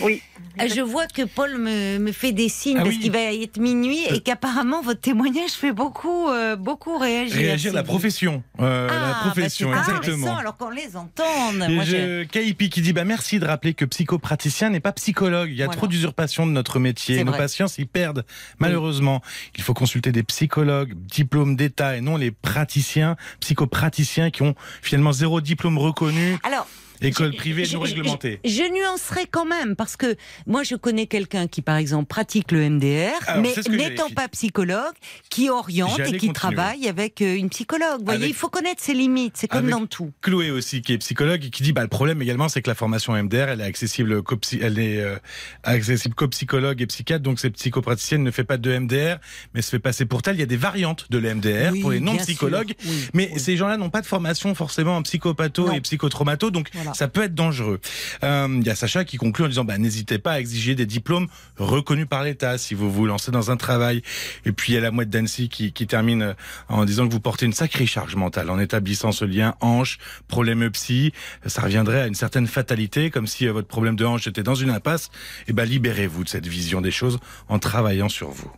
oui. 0.00 0.22
Ah, 0.58 0.66
je 0.66 0.80
vois 0.80 1.06
que 1.06 1.22
Paul 1.22 1.56
me, 1.56 1.98
me 1.98 2.12
fait 2.12 2.32
des 2.32 2.48
signes 2.48 2.78
ah 2.80 2.82
parce 2.84 2.96
qu'il 2.96 3.12
va 3.12 3.32
être 3.32 3.58
minuit 3.58 4.04
et 4.10 4.20
qu'apparemment 4.20 4.82
votre 4.82 5.00
témoignage 5.00 5.52
fait 5.52 5.72
beaucoup, 5.72 6.28
euh, 6.28 6.56
beaucoup 6.56 6.98
réagir. 6.98 7.36
Réagir 7.36 7.72
la 7.72 7.82
profession. 7.82 8.42
Euh, 8.60 8.88
la 8.88 9.16
ah, 9.16 9.20
profession, 9.24 9.70
bah 9.70 9.78
exactement. 9.78 10.36
alors 10.36 10.56
qu'on 10.56 10.70
les 10.70 10.96
entende. 10.96 11.70
Moi, 11.70 11.84
je... 11.84 12.24
Kaipi 12.24 12.68
qui 12.68 12.82
dit 12.82 12.92
bah, 12.92 13.04
merci 13.04 13.38
de 13.38 13.46
rappeler 13.46 13.74
que 13.74 13.84
psychopraticien 13.84 14.70
n'est 14.70 14.80
pas 14.80 14.92
psychologue. 14.92 15.48
Il 15.50 15.56
y 15.56 15.62
a 15.62 15.68
trop 15.68 15.86
d'usurpation 15.86 16.46
de 16.46 16.52
notre 16.52 16.78
métier. 16.78 17.24
Nos 17.24 17.32
patients 17.32 17.68
s'y 17.68 17.84
perdent, 17.84 18.24
malheureusement. 18.58 19.22
Il 19.56 19.62
faut 19.62 19.74
consulter 19.74 20.12
des 20.12 20.22
psychologues, 20.22 20.94
diplômes 20.94 21.56
d'État 21.56 21.96
et 21.96 22.00
non 22.00 22.16
les 22.16 22.30
praticiens, 22.30 23.16
psychopraticiens 23.40 24.30
qui 24.30 24.42
ont 24.42 24.54
finalement 24.82 25.12
zéro 25.12 25.40
diplôme 25.40 25.78
reconnu. 25.78 26.36
Alors, 26.42 26.66
École 27.02 27.34
privée 27.34 27.64
non 27.72 27.80
réglementée. 27.80 28.40
Je, 28.44 28.72
nuancerai 28.72 29.26
quand 29.30 29.44
même, 29.44 29.76
parce 29.76 29.96
que 29.96 30.16
moi, 30.46 30.62
je 30.62 30.74
connais 30.74 31.06
quelqu'un 31.06 31.46
qui, 31.46 31.62
par 31.62 31.76
exemple, 31.76 32.06
pratique 32.06 32.52
le 32.52 32.68
MDR, 32.68 33.40
mais 33.40 33.54
n'étant 33.70 34.10
pas 34.10 34.28
psychologue, 34.28 34.94
qui 35.30 35.50
oriente 35.50 36.00
et 36.00 36.16
qui 36.16 36.32
travaille 36.32 36.88
avec 36.88 37.22
euh, 37.22 37.36
une 37.36 37.50
psychologue. 37.50 37.98
Vous 38.00 38.04
voyez, 38.04 38.28
il 38.28 38.34
faut 38.34 38.48
connaître 38.48 38.82
ses 38.82 38.94
limites, 38.94 39.34
c'est 39.36 39.48
comme 39.48 39.68
dans 39.68 39.86
tout. 39.86 40.12
Chloé 40.22 40.50
aussi, 40.50 40.82
qui 40.82 40.92
est 40.92 40.98
psychologue, 40.98 41.44
et 41.44 41.50
qui 41.50 41.62
dit, 41.62 41.72
bah, 41.72 41.82
le 41.82 41.88
problème 41.88 42.22
également, 42.22 42.48
c'est 42.48 42.62
que 42.62 42.70
la 42.70 42.74
formation 42.74 43.12
MDR, 43.12 43.48
elle 43.48 43.60
est 43.60 43.64
accessible 43.64 44.22
qu'aux 44.22 44.38
elle 44.60 44.78
est 44.78 45.00
euh, 45.00 45.16
accessible 45.62 46.14
psychologues 46.28 46.82
et 46.82 46.86
psychiatres, 46.86 47.22
donc 47.22 47.38
cette 47.38 47.54
psychopraticienne 47.54 48.22
ne 48.22 48.30
fait 48.30 48.44
pas 48.44 48.56
de 48.56 48.78
MDR, 48.78 49.18
mais 49.54 49.62
se 49.62 49.70
fait 49.70 49.78
passer 49.78 50.06
pour 50.06 50.22
telle. 50.22 50.36
Il 50.36 50.40
y 50.40 50.44
a 50.44 50.46
des 50.46 50.56
variantes 50.56 51.10
de 51.10 51.18
l'MDR 51.18 51.72
pour 51.80 51.90
les 51.90 52.00
non-psychologues, 52.00 52.74
mais 53.14 53.38
ces 53.38 53.56
gens-là 53.56 53.76
n'ont 53.76 53.90
pas 53.90 54.00
de 54.00 54.06
formation 54.06 54.54
forcément 54.54 54.96
en 54.96 55.02
psychopatho 55.02 55.72
et 55.72 55.80
psychotraumato, 55.80 56.50
donc 56.50 56.70
ça 56.94 57.08
peut 57.08 57.22
être 57.22 57.34
dangereux. 57.34 57.80
Euh, 58.24 58.48
il 58.50 58.66
y 58.66 58.70
a 58.70 58.74
Sacha 58.74 59.04
qui 59.04 59.16
conclut 59.16 59.44
en 59.44 59.48
disant 59.48 59.64
bah, 59.64 59.78
n'hésitez 59.78 60.18
pas 60.18 60.32
à 60.32 60.40
exiger 60.40 60.74
des 60.74 60.86
diplômes 60.86 61.28
reconnus 61.56 62.06
par 62.08 62.22
l'État 62.22 62.58
si 62.58 62.74
vous 62.74 62.90
vous 62.90 63.06
lancez 63.06 63.30
dans 63.30 63.50
un 63.50 63.56
travail. 63.56 64.02
Et 64.44 64.52
puis 64.52 64.72
il 64.72 64.74
y 64.74 64.78
a 64.78 64.80
la 64.80 64.90
mouette 64.90 65.10
d'Annecy 65.10 65.48
qui, 65.48 65.72
qui 65.72 65.86
termine 65.86 66.22
euh, 66.22 66.34
en 66.68 66.84
disant 66.84 67.06
que 67.06 67.12
vous 67.12 67.20
portez 67.20 67.46
une 67.46 67.52
sacrée 67.52 67.86
charge 67.86 68.16
mentale 68.16 68.50
en 68.50 68.58
établissant 68.58 69.12
ce 69.12 69.24
lien 69.24 69.54
hanche, 69.60 69.98
problème 70.28 70.70
psy. 70.70 71.12
Ça 71.46 71.62
reviendrait 71.62 72.02
à 72.02 72.06
une 72.06 72.14
certaine 72.14 72.46
fatalité, 72.46 73.10
comme 73.10 73.26
si 73.26 73.46
euh, 73.46 73.52
votre 73.52 73.68
problème 73.68 73.96
de 73.96 74.04
hanche 74.04 74.26
était 74.26 74.42
dans 74.42 74.54
une 74.54 74.70
impasse. 74.70 75.10
Et 75.42 75.44
eh 75.48 75.52
ben 75.52 75.64
libérez-vous 75.64 76.24
de 76.24 76.28
cette 76.28 76.46
vision 76.46 76.80
des 76.80 76.90
choses 76.90 77.18
en 77.48 77.58
travaillant 77.58 78.08
sur 78.08 78.30
vous. 78.30 78.52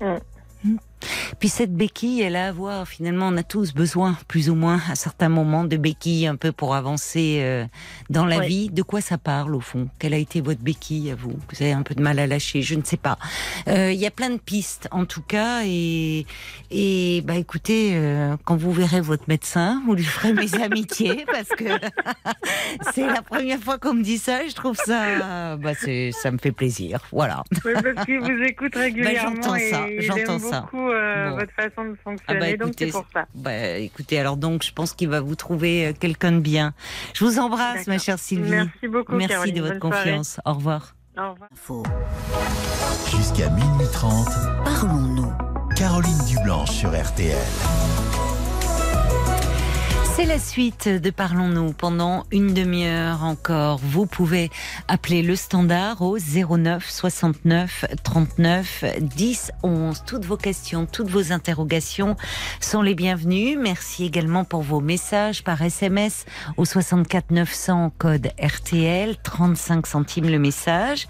Mm. 0.00 0.76
Puis 1.38 1.48
cette 1.48 1.74
béquille, 1.74 2.22
elle 2.22 2.36
a 2.36 2.48
à 2.48 2.52
voir. 2.52 2.86
Finalement, 2.86 3.28
on 3.28 3.36
a 3.36 3.42
tous 3.42 3.74
besoin, 3.74 4.16
plus 4.28 4.50
ou 4.50 4.54
moins, 4.54 4.80
à 4.90 4.94
certains 4.94 5.28
moments, 5.28 5.64
de 5.64 5.76
béquille 5.76 6.26
un 6.26 6.36
peu 6.36 6.52
pour 6.52 6.74
avancer 6.74 7.38
euh, 7.42 7.64
dans 8.10 8.26
la 8.26 8.40
vie. 8.40 8.68
De 8.70 8.82
quoi 8.82 9.00
ça 9.00 9.18
parle 9.18 9.54
au 9.54 9.60
fond? 9.60 9.88
Quelle 9.98 10.14
a 10.14 10.18
été 10.18 10.40
votre 10.40 10.60
béquille 10.60 11.10
à 11.10 11.14
vous? 11.14 11.32
Vous 11.50 11.62
avez 11.62 11.72
un 11.72 11.82
peu 11.82 11.94
de 11.94 12.02
mal 12.02 12.18
à 12.18 12.26
lâcher 12.26 12.62
Je 12.62 12.74
ne 12.74 12.82
sais 12.82 12.96
pas. 12.96 13.18
Euh, 13.68 13.92
il 13.92 13.98
y 13.98 14.06
a 14.06 14.10
plein 14.10 14.30
de 14.30 14.38
pistes, 14.38 14.88
en 14.90 15.04
tout 15.04 15.22
cas, 15.22 15.62
et 15.64 16.26
et 16.70 17.22
bah 17.24 17.36
écoutez, 17.36 17.92
euh, 17.94 18.36
quand 18.44 18.56
vous 18.56 18.72
verrez 18.72 19.00
votre 19.00 19.24
médecin, 19.28 19.82
vous 19.86 19.94
lui 19.94 20.04
ferez 20.04 20.32
mes 20.32 20.54
amitiés 20.62 21.24
parce 21.30 21.48
que 21.48 21.64
c'est 22.92 23.06
la 23.06 23.22
première 23.22 23.60
fois 23.60 23.78
qu'on 23.78 23.94
me 23.94 24.02
dit 24.02 24.18
ça. 24.18 24.44
Et 24.44 24.48
je 24.48 24.54
trouve 24.54 24.76
ça, 24.76 25.56
bah 25.56 25.72
c'est, 25.74 26.10
ça 26.12 26.30
me 26.30 26.38
fait 26.38 26.52
plaisir. 26.52 27.00
Voilà. 27.12 27.42
parce 27.62 28.06
qu'il 28.06 28.20
vous 28.20 28.42
écoute 28.42 28.72
bah, 28.74 28.80
régulièrement. 28.80 29.36
j'entends 29.42 29.58
ça. 29.58 29.86
J'entends 29.98 30.38
ça. 30.38 30.60
Beaucoup, 30.62 30.90
votre 31.36 31.52
façon 31.52 31.90
de 31.90 31.96
fonctionner, 32.02 32.54
ah 32.54 32.56
bah, 32.56 32.64
donc 32.64 32.74
c'est 32.78 32.90
pour 32.90 33.06
ça. 33.12 33.26
Bah, 33.34 33.76
écoutez, 33.78 34.18
alors 34.18 34.36
donc 34.36 34.62
je 34.62 34.72
pense 34.72 34.92
qu'il 34.92 35.08
va 35.08 35.20
vous 35.20 35.36
trouver 35.36 35.94
quelqu'un 35.98 36.32
de 36.32 36.40
bien. 36.40 36.74
Je 37.14 37.24
vous 37.24 37.38
embrasse, 37.38 37.86
ma 37.86 37.98
chère 37.98 38.18
Sylvie. 38.18 38.50
Merci 38.50 38.88
beaucoup. 38.88 39.14
Merci 39.14 39.52
de 39.52 39.62
votre 39.62 39.78
confiance. 39.78 40.40
Au 40.44 40.54
revoir. 40.54 40.94
Au 41.16 41.32
revoir. 41.32 41.84
Jusqu'à 43.10 43.48
minuit 43.50 43.86
30, 43.92 44.26
parlons-nous. 44.64 45.32
Caroline 45.76 46.24
Dublanche 46.26 46.70
sur 46.70 46.90
RTL. 46.90 47.36
C'est 50.16 50.26
la 50.26 50.38
suite 50.38 50.88
de 50.88 51.10
Parlons-nous 51.10 51.72
pendant 51.72 52.24
une 52.30 52.54
demi-heure 52.54 53.24
encore. 53.24 53.80
Vous 53.82 54.06
pouvez 54.06 54.48
appeler 54.86 55.22
le 55.22 55.34
standard 55.34 56.02
au 56.02 56.18
09 56.18 56.88
69 56.88 57.84
39 58.04 58.84
10 59.00 59.50
11. 59.64 60.04
Toutes 60.06 60.24
vos 60.24 60.36
questions, 60.36 60.86
toutes 60.86 61.08
vos 61.08 61.32
interrogations 61.32 62.16
sont 62.60 62.80
les 62.80 62.94
bienvenues. 62.94 63.56
Merci 63.56 64.04
également 64.04 64.44
pour 64.44 64.62
vos 64.62 64.80
messages 64.80 65.42
par 65.42 65.60
SMS 65.60 66.26
au 66.56 66.64
64 66.64 67.32
900 67.32 67.92
code 67.98 68.28
RTL, 68.40 69.16
35 69.20 69.84
centimes 69.84 70.28
le 70.30 70.38
message 70.38 71.08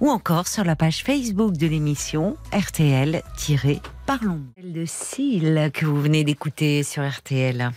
ou 0.00 0.10
encore 0.10 0.46
sur 0.46 0.64
la 0.64 0.76
page 0.76 1.02
Facebook 1.02 1.56
de 1.56 1.66
l'émission 1.66 2.36
RTL-Parlons. 2.52 4.42
De 4.62 4.84
Cille 4.84 5.70
que 5.72 5.86
vous 5.86 6.00
venez 6.00 6.24
d'écouter 6.24 6.82
sur 6.82 7.08
RTL. 7.08 7.70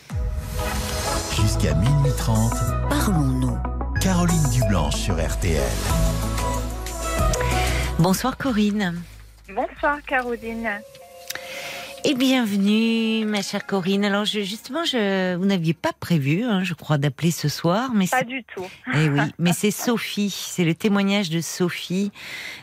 Jusqu'à 1.36 1.74
minuit 1.74 2.12
30, 2.18 2.54
parlons-nous. 2.90 3.58
Caroline 4.02 4.50
Dublanche 4.52 4.96
sur 4.96 5.16
RTL. 5.16 5.62
Bonsoir 8.00 8.38
Corinne. 8.38 9.02
Bonsoir 9.54 10.02
Caroline. 10.08 10.82
Et 12.04 12.16
bienvenue, 12.16 13.26
ma 13.26 13.44
chère 13.44 13.68
Corinne. 13.68 14.04
Alors, 14.04 14.26
justement, 14.26 14.84
je, 14.86 15.36
vous 15.36 15.46
n'aviez 15.46 15.76
pas 15.76 15.92
prévu, 15.94 16.44
hein, 16.44 16.64
je 16.64 16.74
crois, 16.74 16.98
d'appeler 16.98 17.30
ce 17.30 17.48
soir, 17.48 17.92
mais 17.94 18.08
pas 18.08 18.24
du 18.24 18.44
tout. 18.44 18.66
Eh 18.96 19.08
oui, 19.08 19.20
mais 19.38 19.54
c'est 19.54 19.70
Sophie, 19.70 20.32
c'est 20.32 20.64
le 20.64 20.74
témoignage 20.74 21.30
de 21.30 21.42
Sophie 21.42 22.12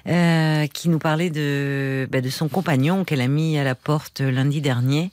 euh, 0.08 0.66
qui 0.66 0.88
nous 0.88 0.98
parlait 0.98 1.30
de, 1.30 2.08
bah, 2.10 2.20
de 2.20 2.30
son 2.30 2.48
compagnon 2.48 3.04
qu'elle 3.04 3.20
a 3.20 3.28
mis 3.28 3.58
à 3.58 3.64
la 3.64 3.76
porte 3.76 4.20
lundi 4.20 4.60
dernier. 4.60 5.10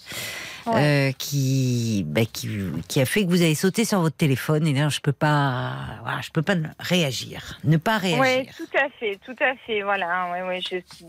Euh, 0.67 1.11
qui, 1.17 2.03
bah, 2.07 2.25
qui, 2.25 2.49
qui 2.87 2.99
a 2.99 3.05
fait 3.05 3.23
que 3.23 3.29
vous 3.29 3.41
avez 3.41 3.55
sauté 3.55 3.85
sur 3.85 3.99
votre 3.99 4.17
téléphone 4.17 4.65
et 4.67 4.73
là 4.73 4.89
je 4.89 4.99
peux 4.99 5.11
pas, 5.11 5.73
voilà, 6.01 6.21
je 6.21 6.31
peux 6.31 6.41
pas 6.41 6.55
réagir, 6.79 7.59
ne 7.63 7.77
pas 7.77 7.97
réagir. 7.97 8.19
Oui, 8.21 8.47
tout 8.57 8.77
à 8.77 8.89
fait, 8.99 9.19
tout 9.23 9.35
à 9.39 9.55
fait, 9.65 9.81
voilà. 9.83 10.31
Ouais, 10.31 10.41
ouais, 10.41 10.59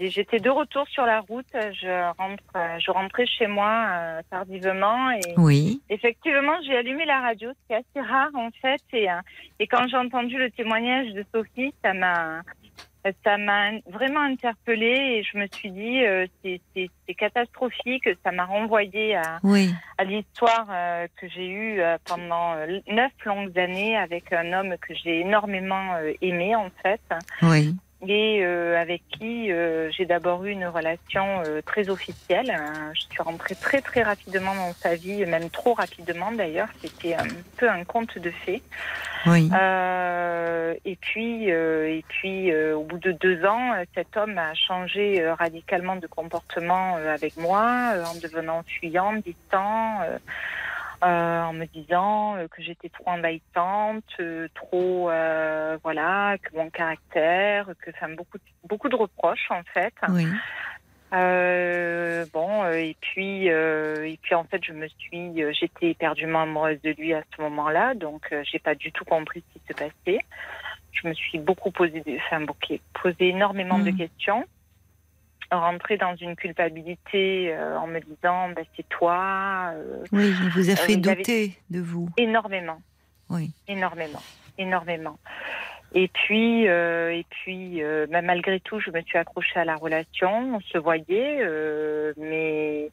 j'étais 0.00 0.40
de 0.40 0.50
retour 0.50 0.86
sur 0.88 1.06
la 1.06 1.20
route, 1.20 1.46
je 1.52 2.12
rentre, 2.18 2.42
je 2.78 2.90
rentrais 2.90 3.26
chez 3.26 3.46
moi 3.46 3.86
euh, 3.90 4.20
tardivement 4.30 5.10
et 5.12 5.34
oui. 5.36 5.80
effectivement 5.88 6.60
j'ai 6.66 6.76
allumé 6.76 7.06
la 7.06 7.20
radio, 7.20 7.50
c'est 7.68 7.76
assez 7.76 8.06
rare 8.06 8.30
en 8.34 8.50
fait 8.60 8.82
et, 8.92 9.10
euh, 9.10 9.14
et 9.58 9.66
quand 9.66 9.88
j'ai 9.88 9.96
entendu 9.96 10.36
le 10.36 10.50
témoignage 10.50 11.12
de 11.12 11.24
Sophie, 11.34 11.72
ça 11.82 11.94
m'a 11.94 12.42
ça 13.24 13.38
m'a 13.38 13.70
vraiment 13.90 14.20
interpellée 14.20 15.18
et 15.18 15.22
je 15.22 15.38
me 15.38 15.46
suis 15.52 15.70
dit 15.70 16.04
euh, 16.04 16.26
c'est 16.42 17.14
catastrophique. 17.14 18.08
Ça 18.24 18.32
m'a 18.32 18.44
renvoyé 18.44 19.16
à, 19.16 19.40
à 19.98 20.04
l'histoire 20.04 20.66
euh, 20.70 21.06
que 21.16 21.28
j'ai 21.28 21.46
eue 21.48 21.80
euh, 21.80 21.96
pendant 22.04 22.54
euh, 22.54 22.80
neuf 22.88 23.12
longues 23.24 23.58
années 23.58 23.96
avec 23.96 24.32
un 24.32 24.52
homme 24.52 24.74
que 24.80 24.94
j'ai 24.94 25.20
énormément 25.20 25.96
aimé 26.20 26.54
en 26.56 26.70
fait. 26.82 27.00
Oui 27.42 27.74
et 28.08 28.40
euh, 28.42 28.80
avec 28.80 29.02
qui 29.08 29.50
euh, 29.50 29.90
j'ai 29.90 30.06
d'abord 30.06 30.44
eu 30.44 30.50
une 30.50 30.66
relation 30.66 31.42
euh, 31.46 31.60
très 31.62 31.88
officielle. 31.88 32.56
Je 32.94 33.00
suis 33.00 33.22
rentrée 33.22 33.54
très 33.54 33.80
très 33.80 34.02
rapidement 34.02 34.54
dans 34.54 34.72
sa 34.74 34.94
vie, 34.94 35.24
même 35.26 35.50
trop 35.50 35.74
rapidement 35.74 36.32
d'ailleurs. 36.32 36.68
C'était 36.82 37.14
un 37.14 37.26
peu 37.56 37.68
un 37.68 37.84
conte 37.84 38.18
de 38.18 38.30
fées. 38.30 38.62
Oui. 39.26 39.50
et 40.84 40.96
puis 41.00 41.48
et 41.48 42.04
puis 42.08 42.54
au 42.54 42.82
bout 42.82 42.98
de 42.98 43.10
deux 43.12 43.44
ans, 43.44 43.72
cet 43.94 44.16
homme 44.16 44.38
a 44.38 44.54
changé 44.54 45.28
radicalement 45.32 45.96
de 45.96 46.06
comportement 46.06 46.96
avec 46.96 47.36
moi, 47.36 47.94
en 48.06 48.14
devenant 48.20 48.62
fuyant, 48.62 49.14
distant. 49.14 50.00
Euh, 51.04 51.42
en 51.42 51.52
me 51.52 51.66
disant 51.66 52.36
euh, 52.36 52.48
que 52.48 52.62
j'étais 52.62 52.88
trop 52.88 53.10
envahissante, 53.10 54.04
euh, 54.18 54.48
trop 54.54 55.10
voilà, 55.82 56.36
que 56.38 56.56
mon 56.56 56.70
caractère, 56.70 57.66
que 57.82 57.90
enfin 57.90 58.08
beaucoup 58.14 58.38
beaucoup 58.64 58.88
de 58.88 58.96
reproches 58.96 59.50
en 59.50 59.62
fait. 59.74 59.92
Oui. 60.08 60.26
bon, 62.32 62.66
et 62.70 62.96
puis, 63.00 63.46
et 63.46 64.18
puis 64.22 64.34
en 64.34 64.44
fait, 64.44 64.64
je 64.64 64.72
me 64.72 64.88
suis, 64.88 65.32
j'étais 65.52 65.90
éperdument 65.90 66.42
amoureuse 66.42 66.80
de 66.80 66.90
lui 66.90 67.12
à 67.12 67.22
ce 67.36 67.42
moment-là, 67.42 67.94
donc 67.94 68.34
j'ai 68.50 68.58
pas 68.58 68.74
du 68.74 68.90
tout 68.90 69.04
compris 69.04 69.44
ce 69.48 69.58
qui 69.58 69.66
se 69.68 69.74
passait. 69.74 70.20
Je 70.92 71.06
me 71.06 71.12
suis 71.12 71.38
beaucoup 71.38 71.70
posé, 71.70 72.02
enfin, 72.16 72.44
posé 73.02 73.28
énormément 73.28 73.78
de 73.78 73.90
mm. 73.90 73.96
questions 73.98 74.46
rentrer 75.50 75.96
dans 75.96 76.14
une 76.16 76.36
culpabilité 76.36 77.52
euh, 77.52 77.78
en 77.78 77.86
me 77.86 78.00
disant 78.00 78.50
bah, 78.50 78.62
c'est 78.76 78.88
toi. 78.88 79.72
Euh, 79.74 80.04
oui, 80.12 80.28
il 80.28 80.50
vous 80.50 80.70
a 80.70 80.72
euh, 80.72 80.76
fait 80.76 80.96
douter 80.96 81.54
de 81.70 81.80
vous. 81.80 82.08
Énormément. 82.16 82.80
Oui. 83.28 83.52
Énormément, 83.68 84.22
énormément. 84.58 85.18
Et 85.94 86.08
puis, 86.08 86.64
et 86.64 87.26
puis, 87.30 87.80
bah, 88.10 88.20
malgré 88.20 88.60
tout, 88.60 88.80
je 88.80 88.90
me 88.90 89.00
suis 89.02 89.16
accrochée 89.16 89.58
à 89.58 89.64
la 89.64 89.76
relation. 89.76 90.56
On 90.56 90.60
se 90.60 90.78
voyait, 90.78 91.40
mais 92.18 92.90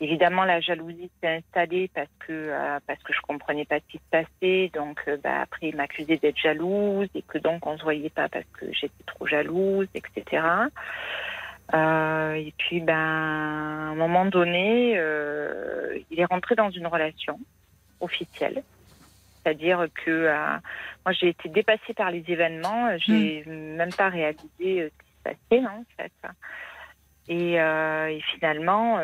évidemment, 0.00 0.44
la 0.44 0.60
jalousie 0.60 1.10
s'est 1.20 1.42
installée 1.42 1.90
parce 1.94 2.08
que 2.20 2.50
parce 2.86 3.02
que 3.02 3.12
je 3.12 3.20
comprenais 3.20 3.66
pas 3.66 3.80
ce 3.80 3.92
qui 3.92 3.98
se 3.98 4.10
passait. 4.10 4.70
Donc, 4.72 5.04
bah, 5.22 5.42
après, 5.42 5.68
il 5.68 5.76
m'accusait 5.76 6.16
d'être 6.16 6.38
jalouse 6.38 7.08
et 7.14 7.22
que 7.22 7.38
donc 7.38 7.66
on 7.66 7.76
se 7.76 7.82
voyait 7.82 8.08
pas 8.08 8.28
parce 8.28 8.46
que 8.58 8.66
j'étais 8.72 9.04
trop 9.04 9.26
jalouse, 9.26 9.88
etc. 9.94 10.40
Euh, 11.74 12.32
et 12.34 12.52
puis, 12.56 12.80
ben, 12.80 12.94
à 12.94 13.90
un 13.90 13.94
moment 13.94 14.24
donné, 14.24 14.94
euh, 14.96 15.98
il 16.10 16.20
est 16.20 16.24
rentré 16.24 16.54
dans 16.54 16.70
une 16.70 16.86
relation 16.86 17.38
officielle. 18.00 18.62
C'est-à-dire 19.42 19.86
que 20.04 20.10
euh, 20.10 20.56
moi, 21.04 21.12
j'ai 21.12 21.28
été 21.28 21.48
dépassée 21.48 21.94
par 21.94 22.10
les 22.10 22.24
événements. 22.28 22.96
J'ai 22.98 23.44
hmm. 23.46 23.76
même 23.76 23.92
pas 23.92 24.08
réalisé 24.08 24.40
ce 24.58 24.88
qui 24.88 25.10
se 25.10 25.22
passait, 25.22 25.66
en 25.66 25.84
fait. 25.96 26.12
Et, 27.30 27.56
et 27.56 28.22
finalement, 28.32 28.94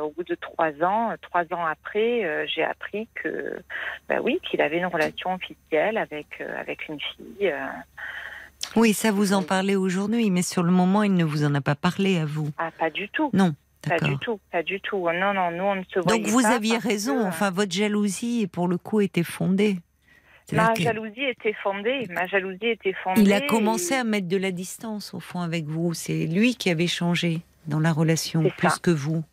au 0.00 0.10
bout 0.10 0.24
de 0.24 0.34
trois 0.34 0.72
ans, 0.82 1.14
trois 1.22 1.44
ans 1.52 1.64
après, 1.64 2.48
j'ai 2.48 2.64
appris 2.64 3.06
que, 3.14 3.62
ben 4.08 4.18
oui, 4.20 4.40
qu'il 4.42 4.60
avait 4.60 4.78
une 4.78 4.86
relation 4.86 5.34
officielle 5.34 5.96
avec 5.96 6.40
avec 6.40 6.88
une 6.88 6.98
fille. 6.98 7.54
Oui, 8.76 8.94
ça 8.94 9.12
vous 9.12 9.32
en 9.32 9.42
parlez 9.42 9.76
aujourd'hui, 9.76 10.30
mais 10.30 10.42
sur 10.42 10.62
le 10.62 10.72
moment, 10.72 11.02
il 11.02 11.14
ne 11.14 11.24
vous 11.24 11.44
en 11.44 11.54
a 11.54 11.60
pas 11.60 11.74
parlé 11.74 12.18
à 12.18 12.24
vous. 12.24 12.50
Ah, 12.58 12.70
pas 12.78 12.90
du 12.90 13.08
tout. 13.08 13.30
Non. 13.32 13.54
Pas 13.88 13.98
du 13.98 14.16
tout, 14.18 14.38
pas 14.52 14.62
du 14.62 14.80
tout. 14.80 15.08
Non, 15.12 15.34
non, 15.34 15.50
nous 15.50 15.64
on 15.64 15.74
ne 15.74 15.82
se 15.92 15.98
voyait 15.98 16.22
Donc 16.22 16.30
vous 16.30 16.46
aviez 16.46 16.78
raison. 16.78 17.26
Enfin, 17.26 17.50
votre 17.50 17.72
jalousie, 17.72 18.46
pour 18.46 18.68
le 18.68 18.78
coup, 18.78 19.00
était 19.00 19.24
fondée. 19.24 19.78
Ma 20.52 20.74
jalousie 20.74 21.24
était 21.24 21.54
fondée. 21.62 22.06
Ma 22.10 22.26
jalousie 22.26 22.66
était 22.66 22.94
fondée. 23.02 23.22
Il 23.22 23.32
a 23.32 23.40
commencé 23.40 23.94
à 23.94 24.04
mettre 24.04 24.28
de 24.28 24.36
la 24.36 24.50
distance 24.52 25.14
au 25.14 25.20
fond 25.20 25.40
avec 25.40 25.64
vous. 25.66 25.94
C'est 25.94 26.26
lui 26.26 26.54
qui 26.54 26.70
avait 26.70 26.86
changé 26.86 27.40
dans 27.66 27.80
la 27.80 27.92
relation 27.92 28.42
plus 28.56 28.78
que 28.78 28.90
vous. 28.90 29.24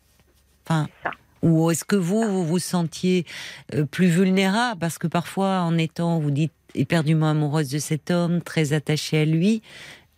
Enfin. 0.66 0.88
Ça. 1.04 1.12
Ou 1.42 1.72
est-ce 1.72 1.86
que 1.86 1.96
vous, 1.96 2.24
vous 2.24 2.46
vous 2.46 2.60
sentiez 2.60 3.26
euh, 3.74 3.86
plus 3.86 4.08
vulnérable? 4.08 4.80
Parce 4.80 4.98
que 4.98 5.08
parfois, 5.08 5.62
en 5.62 5.78
étant, 5.78 6.20
vous 6.20 6.32
dites, 6.32 6.54
éperdument 6.76 7.30
amoureuse 7.30 7.70
de 7.70 7.80
cet 7.80 8.12
homme, 8.12 8.42
très 8.42 8.74
attachée 8.74 9.22
à 9.22 9.26
lui, 9.26 9.62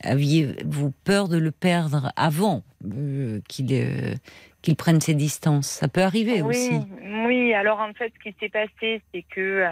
aviez-vous 0.04 0.92
peur 1.06 1.30
de 1.30 1.38
le 1.38 1.52
perdre 1.52 2.12
avant 2.16 2.64
euh, 2.86 3.40
qu'il 3.48 3.68
euh, 3.72 4.16
qu'il 4.62 4.76
prenne 4.76 5.00
ses 5.00 5.14
distances? 5.14 5.68
Ça 5.68 5.88
peut 5.88 6.02
arriver 6.02 6.42
aussi. 6.42 6.72
Oui, 7.26 7.54
alors 7.54 7.80
en 7.80 7.94
fait, 7.94 8.12
ce 8.16 8.30
qui 8.30 8.36
s'est 8.40 8.50
passé, 8.50 9.02
c'est 9.14 9.24
que 9.24 9.66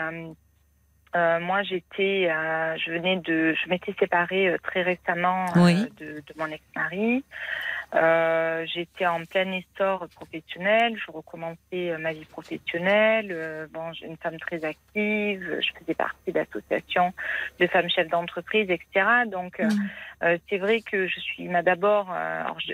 moi, 1.14 1.64
j'étais, 1.64 2.28
je 2.28 2.92
venais 2.92 3.18
de, 3.18 3.54
je 3.54 3.70
m'étais 3.70 3.94
séparée 4.00 4.56
très 4.64 4.82
récemment 4.82 5.46
de, 5.56 5.92
de, 6.00 6.34
mon 6.38 6.48
ex-mari. 6.48 7.24
Euh, 7.96 8.66
j'étais 8.68 9.08
en 9.08 9.26
plein 9.26 9.52
essor 9.52 10.08
professionnel, 10.10 10.96
je 11.04 11.12
recommençais 11.12 11.90
euh, 11.90 11.98
ma 11.98 12.14
vie 12.14 12.26
professionnelle. 12.26 13.30
Euh, 13.32 13.66
bon, 13.72 13.92
j'ai 13.94 14.06
une 14.06 14.18
femme 14.18 14.38
très 14.38 14.64
active, 14.64 15.60
je 15.60 15.80
faisais 15.80 15.96
partie 15.96 16.32
d'associations 16.32 17.14
de 17.60 17.66
femmes 17.66 17.90
chefs 17.90 18.10
d'entreprise, 18.10 18.70
etc. 18.70 19.06
Donc, 19.28 19.60
mm. 19.60 20.38
c'est 20.50 20.58
vrai 20.58 20.82
que 20.82 21.08
je 21.08 21.20
suis, 21.20 21.48
m'a 21.48 21.64
d'abord, 21.64 22.14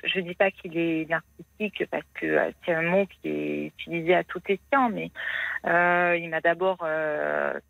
je, 0.04 0.20
ne 0.20 0.26
dis 0.26 0.36
pas 0.36 0.52
qu'il 0.52 0.78
est 0.78 1.10
narcissique 1.10 1.86
parce 1.90 2.06
que 2.16 2.52
c'est 2.66 2.74
un 2.74 2.82
mot 2.82 3.06
qui 3.06 3.30
est 3.30 3.66
utilisé 3.68 4.16
à 4.16 4.24
tout 4.24 4.42
escient, 4.48 4.90
mais 4.90 5.12
il 5.66 6.30
m'a 6.30 6.42
d'abord 6.42 6.86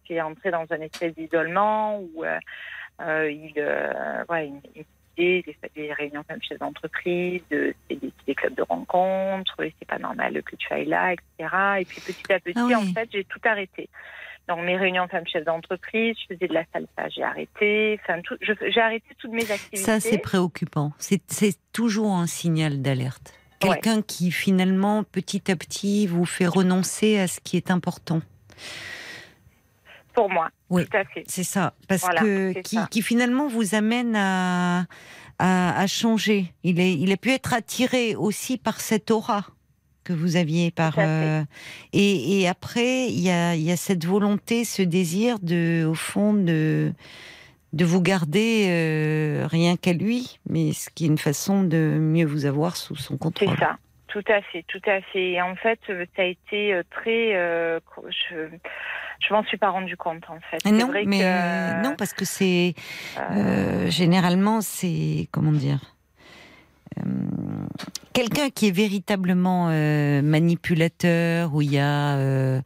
fait 0.07 0.21
entrer 0.21 0.51
dans 0.51 0.65
un 0.71 0.81
espèce 0.81 1.13
d'isolement 1.13 1.99
où 1.99 2.23
il, 2.99 3.53
ouais, 4.29 4.51
il, 4.75 4.85
des, 5.17 5.43
des 5.75 5.93
réunions 5.93 6.23
comme 6.27 6.41
chef 6.41 6.59
d'entreprise, 6.59 7.41
c'est 7.49 7.75
des, 7.89 8.35
clubs 8.35 8.55
de 8.55 8.63
rencontres, 8.63 9.55
c'est 9.57 9.87
pas 9.87 9.99
normal 9.99 10.41
que 10.43 10.55
tu 10.55 10.71
ailles 10.73 10.85
là, 10.85 11.13
etc. 11.13 11.55
Et 11.79 11.85
puis 11.85 12.01
petit 12.01 12.33
à 12.33 12.39
petit, 12.39 12.57
ah 12.57 12.79
en 12.79 12.93
fait, 12.93 13.09
j'ai 13.11 13.23
tout 13.23 13.39
arrêté. 13.43 13.89
Donc 14.47 14.63
mes 14.63 14.77
réunions 14.77 15.07
femmes 15.07 15.27
chefs 15.27 15.45
d'entreprise, 15.45 16.15
je 16.21 16.35
faisais 16.35 16.47
de 16.47 16.53
la 16.53 16.63
salsa, 16.71 17.09
j'ai 17.09 17.23
arrêté. 17.23 17.99
Enfin, 18.03 18.21
j'ai 18.41 18.81
arrêté 18.81 19.05
toutes 19.17 19.31
mes 19.31 19.49
activités. 19.49 19.77
Ça, 19.77 19.99
c'est 19.99 20.19
préoccupant. 20.19 20.93
C'est 20.99 21.57
toujours 21.71 22.13
un 22.13 22.27
signal 22.27 22.81
d'alerte. 22.81 23.33
Quelqu'un 23.59 24.01
qui 24.01 24.31
finalement, 24.31 25.03
petit 25.03 25.49
à 25.51 25.55
petit, 25.55 26.07
vous 26.07 26.25
fait 26.25 26.45
renoncer 26.45 27.19
à 27.19 27.27
ce 27.27 27.39
qui 27.39 27.57
est 27.57 27.71
important. 27.71 28.21
Pour 30.15 30.29
moi, 30.29 30.49
oui, 30.69 30.85
tout 30.85 30.97
à 30.97 31.03
fait. 31.05 31.23
C'est 31.27 31.43
ça, 31.43 31.73
parce 31.87 32.03
que 32.03 32.53
qui, 32.87 33.01
finalement 33.01 33.47
vous 33.47 33.75
amène 33.75 34.15
à, 34.15 34.85
à, 35.39 35.87
changer. 35.87 36.53
Il, 36.63 36.79
est, 36.79 36.93
il 36.93 37.11
a 37.11 37.17
pu 37.17 37.31
être 37.31 37.53
attiré 37.53 38.15
aussi 38.15 38.57
par 38.57 38.79
cette 38.79 39.11
aura 39.11 39.45
que 40.03 40.13
vous 40.13 40.35
aviez 40.35 40.69
par 40.69 40.99
euh, 40.99 41.43
et, 41.91 42.39
et, 42.39 42.47
après 42.47 43.07
il 43.07 43.19
y 43.21 43.31
a, 43.31 43.55
y 43.55 43.71
a 43.71 43.75
cette 43.75 44.05
volonté, 44.05 44.63
ce 44.63 44.83
désir 44.83 45.39
de, 45.39 45.83
au 45.83 45.95
fond 45.95 46.33
de 46.33 46.93
de 47.75 47.83
vous 47.83 48.01
garder 48.01 48.67
euh, 48.69 49.47
rien 49.47 49.75
qu'à 49.75 49.91
lui, 49.91 50.39
mais 50.49 50.71
ce 50.71 50.89
qui 50.89 51.03
est 51.03 51.07
une 51.07 51.17
façon 51.17 51.63
de 51.63 51.97
mieux 51.99 52.25
vous 52.25 52.45
avoir 52.45 52.77
sous 52.77 52.95
son 52.95 53.17
contrôle. 53.17 53.49
C'est 53.49 53.65
ça, 53.65 53.77
tout 54.07 54.23
à 54.29 54.41
fait, 54.41 54.63
tout 54.67 54.81
à 54.85 55.01
fait. 55.01 55.31
Et 55.31 55.41
en 55.41 55.55
fait, 55.55 55.79
euh, 55.89 56.05
ça 56.15 56.21
a 56.21 56.25
été 56.25 56.73
euh, 56.73 56.83
très. 56.89 57.33
je 58.31 58.47
je 59.19 59.33
m'en 59.33 59.43
suis 59.43 59.57
pas 59.57 59.69
rendu 59.69 59.97
compte 59.97 60.23
en 60.29 60.39
fait. 60.49 60.69
Non, 60.71 60.89
mais 61.05 61.81
non 61.81 61.95
parce 61.97 62.13
que 62.13 62.25
c'est 62.25 62.75
généralement 63.87 64.61
c'est 64.61 65.27
comment 65.31 65.51
dire. 65.51 65.79
Quelqu'un 68.13 68.49
qui 68.49 68.69
est 68.69 68.71
véritablement 68.71 69.67
manipulateur, 70.23 71.53
où 71.53 71.61
il 71.61 71.73
y 71.73 71.79
a, 71.79 72.61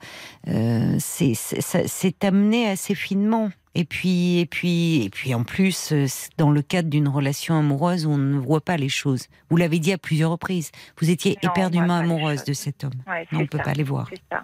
c'est 0.99 2.23
amené 2.23 2.69
assez 2.69 2.95
finement 2.95 3.49
et 3.75 3.85
puis, 3.85 4.39
et 4.39 4.45
puis, 4.45 5.05
et 5.05 5.09
puis 5.09 5.33
en 5.33 5.43
plus, 5.43 5.91
euh, 5.91 6.05
dans 6.37 6.49
le 6.49 6.61
cadre 6.61 6.89
d'une 6.89 7.07
relation 7.07 7.57
amoureuse 7.57 8.05
on 8.05 8.17
ne 8.17 8.39
voit 8.39 8.61
pas 8.61 8.77
les 8.77 8.89
choses. 8.89 9.27
Vous 9.49 9.57
l'avez 9.57 9.79
dit 9.79 9.93
à 9.93 9.97
plusieurs 9.97 10.31
reprises. 10.31 10.71
Vous 10.99 11.09
étiez 11.09 11.37
éperdument 11.41 11.97
amoureuse 11.97 12.43
de 12.43 12.53
cet 12.53 12.83
homme. 12.83 12.91
on 13.31 13.39
ne 13.39 13.45
peut 13.45 13.59
pas 13.59 13.73
les 13.73 13.83
voir. 13.83 14.09
Ça. 14.31 14.43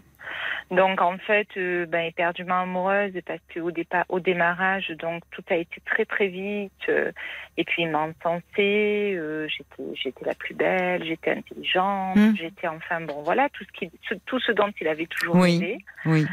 Donc 0.72 1.02
en 1.02 1.18
fait, 1.18 1.48
euh, 1.58 1.86
ben, 1.86 2.06
éperdument 2.06 2.62
amoureuse 2.62 3.14
parce 3.26 3.42
qu'au 3.54 3.72
départ, 3.72 4.06
au 4.10 4.20
démarrage, 4.20 4.90
donc 5.00 5.24
tout 5.32 5.44
a 5.50 5.56
été 5.56 5.82
très 5.86 6.06
très 6.06 6.28
vite. 6.28 6.72
Euh, 6.90 7.12
et 7.58 7.64
puis 7.64 7.84
il 7.84 7.90
m'a 7.90 8.08
encensée. 8.10 9.20
j'étais, 9.48 9.96
j'étais 9.96 10.26
la 10.26 10.34
plus 10.34 10.54
belle, 10.54 11.04
j'étais 11.06 11.32
intelligente, 11.32 12.16
hmm. 12.16 12.36
j'étais 12.36 12.68
enfin 12.68 13.02
bon, 13.02 13.22
voilà 13.24 13.50
tout 13.50 13.64
ce 13.64 13.80
qui, 13.80 13.92
tout 14.26 14.40
ce 14.40 14.52
dont 14.52 14.72
il 14.82 14.88
avait 14.88 15.08
toujours 15.08 15.36
oui, 15.36 15.78
Oui. 16.06 16.26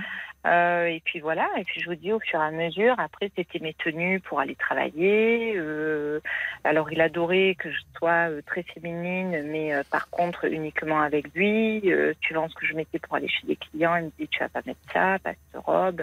Euh, 0.44 0.86
et 0.86 1.01
puis 1.05 1.20
voilà, 1.20 1.48
et 1.56 1.62
puis 1.62 1.81
je 1.81 1.89
vous 1.89 1.94
dis 1.94 2.12
au 2.12 2.19
fur 2.19 2.40
et 2.40 2.43
à 2.43 2.51
mesure, 2.51 2.97
après 2.98 3.31
c'était 3.36 3.60
mes 3.60 3.74
tenues 3.74 4.19
pour 4.19 4.40
aller 4.40 4.56
travailler. 4.56 5.55
Euh, 5.56 6.19
alors 6.64 6.90
il 6.90 7.01
adorait 7.01 7.55
que 7.56 7.70
je 7.70 7.78
sois 7.97 8.28
euh, 8.28 8.43
très 8.44 8.64
féminine, 8.64 9.44
mais 9.44 9.73
euh, 9.73 9.85
par 9.89 10.10
contre 10.10 10.47
uniquement 10.47 11.01
avec 11.01 11.32
lui. 11.35 11.82
Euh, 11.93 12.12
tu 12.20 12.35
vois 12.35 12.48
ce 12.48 12.55
que 12.56 12.66
je 12.66 12.74
mettais 12.74 12.98
pour 12.98 13.14
aller 13.14 13.28
chez 13.28 13.47
des 13.47 13.55
clients, 13.55 13.94
il 13.94 14.06
me 14.06 14.10
dit 14.19 14.27
tu 14.28 14.40
vas 14.40 14.48
pas 14.48 14.62
mettre 14.66 14.81
ça, 14.93 15.19
pas 15.23 15.31
cette 15.31 15.62
robe, 15.64 16.02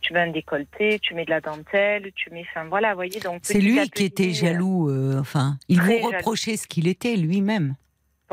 tu 0.00 0.12
mets 0.12 0.20
un 0.20 0.30
décolleté, 0.30 1.00
tu 1.00 1.14
mets 1.14 1.24
de 1.24 1.30
la 1.30 1.40
dentelle, 1.40 2.12
tu 2.14 2.30
mets, 2.30 2.44
enfin 2.50 2.64
voilà, 2.66 2.94
voyez 2.94 3.18
donc. 3.18 3.40
C'est 3.42 3.58
lui 3.58 3.80
qui 3.90 4.04
était 4.04 4.30
jaloux, 4.30 4.90
enfin, 5.18 5.56
il 5.68 5.80
vous 5.80 5.98
reprochait 5.98 6.56
ce 6.56 6.68
qu'il 6.68 6.86
était 6.86 7.16
lui-même 7.16 7.74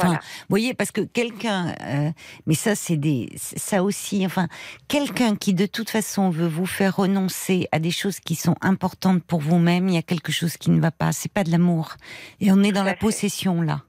vous 0.07 0.45
voyez, 0.49 0.73
parce 0.73 0.91
que 0.91 1.01
quelqu'un, 1.01 1.73
euh, 1.81 2.09
mais 2.45 2.53
ça 2.53 2.76
c'est 2.76 2.97
des, 2.97 3.30
ça 3.35 3.84
aussi, 3.84 4.26
enfin, 4.26 4.47
quelqu'un 4.88 5.35
qui 5.35 5.53
de 5.53 5.65
toute 5.65 5.89
façon 5.89 6.30
veut 6.30 6.47
vous 6.47 6.65
faire 6.65 6.95
renoncer 6.95 7.67
à 7.71 7.80
des 7.80 7.91
choses 7.91 8.19
qui 8.19 8.35
sont 8.35 8.55
importantes 8.61 9.23
pour 9.23 9.39
vous-même, 9.39 9.88
il 9.89 9.95
y 9.95 9.97
a 9.97 10.03
quelque 10.03 10.31
chose 10.31 10.57
qui 10.57 10.71
ne 10.71 10.80
va 10.80 10.91
pas. 10.91 11.11
C'est 11.11 11.31
pas 11.31 11.43
de 11.43 11.51
l'amour, 11.51 11.95
et 12.39 12.51
on 12.51 12.63
est 12.63 12.71
dans 12.71 12.84
la 12.84 12.95
possession 12.95 13.61
là. 13.61 13.81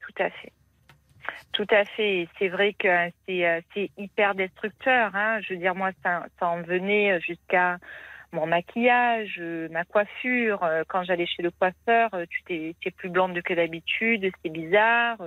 Tout 0.00 0.22
à 0.22 0.30
fait. 0.30 0.52
Tout 1.52 1.66
à 1.70 1.84
fait. 1.84 2.28
C'est 2.38 2.48
vrai 2.48 2.74
que 2.78 2.88
c'est 3.26 3.46
euh, 3.46 3.60
hyper 3.96 4.34
destructeur. 4.34 5.10
Hein. 5.14 5.40
Je 5.40 5.54
veux 5.54 5.60
dire, 5.60 5.74
moi, 5.74 5.90
ça, 6.02 6.26
ça 6.38 6.48
en 6.48 6.60
venait 6.60 7.18
jusqu'à 7.20 7.78
mon 8.32 8.46
maquillage, 8.46 9.36
euh, 9.38 9.68
ma 9.70 9.84
coiffure. 9.84 10.62
Euh, 10.62 10.82
quand 10.88 11.04
j'allais 11.04 11.26
chez 11.26 11.42
le 11.42 11.50
coiffeur, 11.50 12.10
euh, 12.14 12.24
tu 12.28 12.42
t'es 12.44 12.90
plus 12.90 13.08
blonde 13.08 13.40
que 13.42 13.54
d'habitude, 13.54 14.30
c'est 14.42 14.50
bizarre. 14.50 15.18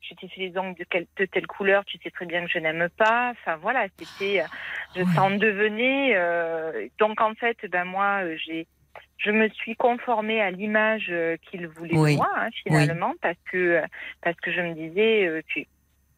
tu 0.00 0.16
t'es 0.16 0.28
fait 0.28 0.40
les 0.40 0.58
ongles 0.58 0.84
de, 1.18 1.24
telle 1.26 1.46
couleur, 1.46 1.84
tu 1.84 1.98
sais 1.98 2.10
très 2.10 2.26
bien 2.26 2.44
que 2.44 2.50
je 2.50 2.58
n'aime 2.58 2.88
pas. 2.96 3.32
Enfin 3.32 3.56
voilà, 3.56 3.86
c'était, 3.98 4.42
je 4.96 5.04
s'en 5.14 5.30
devenais. 5.30 6.16
donc 6.98 7.20
en 7.20 7.34
fait, 7.34 7.58
ben 7.70 7.84
moi, 7.84 8.22
j'ai, 8.36 8.66
je 9.18 9.30
me 9.30 9.48
suis 9.50 9.76
conformée 9.76 10.40
à 10.40 10.50
l'image 10.50 11.12
qu'il 11.42 11.68
voulait 11.68 11.94
de 11.94 12.16
moi 12.16 12.30
hein, 12.36 12.48
finalement, 12.64 13.14
parce 13.22 13.38
que 13.50 13.82
parce 14.22 14.36
que 14.40 14.52
je 14.52 14.60
me 14.60 14.74
disais, 14.74 15.42
tu, 15.46 15.66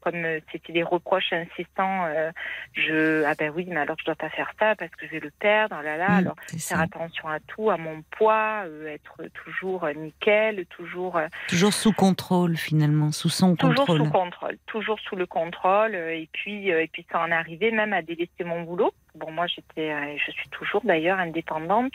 comme 0.02 0.24
euh, 0.24 0.40
c'était 0.50 0.72
des 0.72 0.82
reproches 0.82 1.32
insistants, 1.32 2.04
euh, 2.06 2.30
je 2.74 3.24
ah 3.24 3.34
ben 3.38 3.52
oui, 3.54 3.66
mais 3.68 3.80
alors 3.80 3.96
je 3.98 4.04
dois 4.04 4.14
pas 4.14 4.28
faire 4.28 4.50
ça 4.58 4.74
parce 4.74 4.90
que 4.92 5.06
je 5.06 5.12
vais 5.12 5.20
le 5.20 5.30
perdre, 5.30 5.76
oh 5.78 5.82
là 5.82 5.96
là. 5.96 6.08
Mm, 6.08 6.18
alors 6.18 6.36
faire 6.58 6.80
attention 6.80 7.28
à 7.28 7.40
tout, 7.40 7.70
à 7.70 7.76
mon 7.76 8.02
poids, 8.10 8.64
euh, 8.66 8.88
être 8.88 9.22
toujours 9.44 9.86
nickel, 9.96 10.66
toujours 10.66 11.20
toujours 11.48 11.72
sous 11.72 11.92
contrôle 11.92 12.56
finalement, 12.56 13.12
sous 13.12 13.28
son 13.28 13.56
contrôle. 13.56 13.74
Toujours 13.74 13.96
sous 13.96 14.12
contrôle, 14.12 14.58
toujours 14.66 15.00
sous 15.00 15.16
le 15.16 15.26
contrôle, 15.26 15.94
et 15.94 16.28
puis 16.32 16.68
et 16.68 16.88
puis 16.92 17.06
ça 17.10 17.20
en 17.20 17.30
arrivait 17.30 17.70
même 17.70 17.92
à 17.92 18.02
délaisser 18.02 18.44
mon 18.44 18.62
boulot 18.62 18.92
Bon, 19.14 19.30
moi, 19.30 19.46
j'étais, 19.46 19.94
je 20.16 20.30
suis 20.30 20.48
toujours 20.48 20.80
d'ailleurs 20.84 21.18
indépendante, 21.18 21.92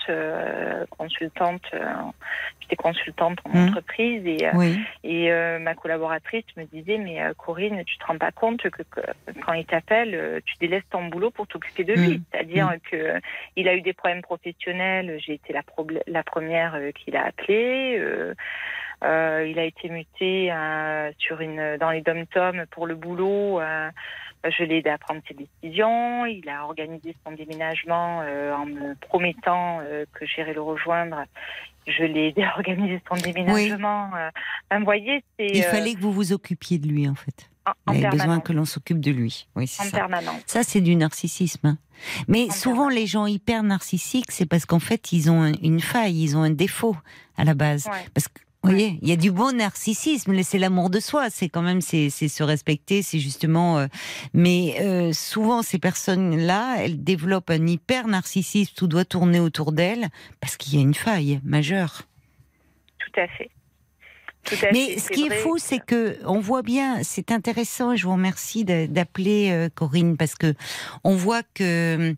consultante. 0.92 1.64
J'étais 2.62 2.76
consultante 2.76 3.40
en 3.44 3.58
mmh. 3.58 3.68
entreprise 3.70 4.24
et, 4.24 4.46
et 5.04 5.58
ma 5.60 5.74
collaboratrice 5.74 6.46
me 6.58 6.66
disait, 6.66 7.00
mais 7.00 7.20
Corinne, 7.36 7.84
tu 7.86 7.97
te 7.98 8.06
rends 8.06 8.18
pas 8.18 8.32
compte 8.32 8.62
que, 8.70 8.82
quand 9.46 9.54
il 9.54 9.66
t'appelle, 9.66 10.42
tu 10.46 10.56
délaisses 10.60 10.88
ton 10.90 11.06
boulot 11.06 11.32
pour 11.32 11.48
t'occuper 11.48 11.84
de 11.84 11.94
lui. 11.94 12.18
Mmh. 12.18 12.24
C'est-à-dire 12.32 12.68
mmh. 12.68 12.80
que 12.92 13.20
il 13.56 13.68
a 13.68 13.76
eu 13.76 13.82
des 13.82 13.94
problèmes 13.94 14.22
professionnels. 14.22 15.20
J'ai 15.20 15.34
été 15.34 15.54
la, 15.54 15.64
la 16.08 16.24
première 16.24 16.80
qu'il 16.96 17.16
a 17.16 17.26
appelé. 17.26 18.02
il 19.04 19.60
a 19.60 19.64
été 19.64 19.90
muté 19.90 20.52
sur 21.18 21.42
une 21.42 21.78
dans 21.78 21.92
les 21.92 22.02
dom-toms 22.02 22.66
pour 22.72 22.88
le 22.88 22.96
boulot. 22.96 23.60
Je 24.44 24.64
l'ai 24.64 24.78
aidé 24.78 24.90
à 24.90 24.98
prendre 24.98 25.22
ses 25.28 25.34
décisions. 25.34 26.26
Il 26.26 26.48
a 26.50 26.66
organisé 26.66 27.16
son 27.26 27.34
déménagement 27.34 28.22
euh, 28.22 28.54
en 28.54 28.66
me 28.66 28.96
promettant 28.96 29.80
euh, 29.82 30.06
que 30.14 30.26
j'irais 30.26 30.54
le 30.54 30.62
rejoindre. 30.62 31.24
Je 31.88 32.04
l'ai 32.04 32.28
aidé 32.30 32.44
à 32.44 32.54
organiser 32.58 33.02
son 33.10 33.16
déménagement. 33.16 34.10
Oui. 34.14 34.20
Euh, 34.74 34.80
voyez, 34.84 35.24
Il 35.40 35.64
fallait 35.64 35.94
que 35.94 36.00
vous 36.00 36.12
vous 36.12 36.34
occupiez 36.34 36.78
de 36.78 36.88
lui, 36.88 37.08
en 37.08 37.16
fait. 37.16 37.50
En, 37.86 37.94
il 37.94 38.06
avait 38.06 38.18
besoin 38.18 38.40
que 38.40 38.54
l'on 38.54 38.66
s'occupe 38.66 39.00
de 39.00 39.12
lui. 39.12 39.48
Oui, 39.56 39.64
en 39.80 39.84
ça. 39.84 39.92
permanence. 39.92 40.42
Ça, 40.46 40.64
c'est 40.64 40.82
du 40.82 40.96
narcissisme. 40.96 41.68
Hein. 41.68 41.78
Mais 42.28 42.50
souvent, 42.50 42.90
les 42.90 43.08
gens 43.08 43.26
hyper 43.26 43.64
narcissiques, 43.64 44.32
c'est 44.32 44.46
parce 44.46 44.66
qu'en 44.66 44.80
fait, 44.80 45.12
ils 45.12 45.30
ont 45.32 45.46
une 45.62 45.80
faille, 45.80 46.24
ils 46.24 46.38
ont 46.38 46.44
un 46.44 46.52
défaut 46.52 46.96
à 47.38 47.44
la 47.44 47.54
base. 47.54 47.90
Parce 48.14 48.28
que 48.28 48.40
vous 48.64 48.72
voyez, 48.72 49.00
il 49.02 49.08
y 49.08 49.12
a 49.12 49.16
du 49.16 49.32
bon 49.32 49.56
narcissisme, 49.56 50.42
c'est 50.44 50.58
l'amour 50.58 50.90
de 50.90 51.00
soi, 51.00 51.30
c'est 51.30 51.48
quand 51.48 51.62
même 51.62 51.80
c'est 51.80 52.10
se 52.10 52.44
respecter, 52.44 53.02
c'est 53.02 53.20
justement. 53.20 53.78
Euh, 53.78 53.88
mais 54.34 54.78
euh, 54.82 55.14
souvent 55.14 55.62
ces 55.62 55.80
personnes-là, 55.80 56.78
elles 56.80 57.02
développent 57.02 57.50
un 57.50 57.66
hyper 57.66 58.08
narcissisme, 58.08 58.74
tout 58.76 58.88
doit 58.88 59.06
tourner 59.06 59.40
autour 59.40 59.72
d'elles 59.72 60.10
parce 60.42 60.58
qu'il 60.58 60.76
y 60.76 60.80
a 60.80 60.82
une 60.82 60.96
faille 60.96 61.40
majeure. 61.44 62.04
Tout 63.00 63.22
à 63.22 63.28
fait. 63.28 63.50
Mais 64.72 64.98
ce 64.98 65.10
qui 65.10 65.28
est 65.28 65.38
fou, 65.38 65.58
c'est 65.58 65.80
que 65.80 66.18
on 66.26 66.40
voit 66.40 66.62
bien, 66.62 67.04
c'est 67.04 67.32
intéressant 67.32 67.92
et 67.92 67.98
je 67.98 68.06
vous 68.06 68.14
remercie 68.14 68.64
d'appeler 68.66 69.50
euh, 69.52 69.70
Corinne 69.74 70.18
parce 70.18 70.36
que 70.36 70.54
on 71.04 71.16
voit 71.16 71.44
que 71.54 72.16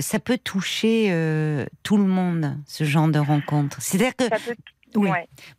ça 0.00 0.18
peut 0.18 0.36
toucher 0.36 1.06
tout 1.82 1.96
le 1.96 2.04
monde 2.04 2.58
ce 2.66 2.84
genre 2.84 3.08
de 3.08 3.18
rencontre. 3.18 3.78
C'est-à-dire 3.80 4.14
que 4.14 4.24
oui. 4.96 5.10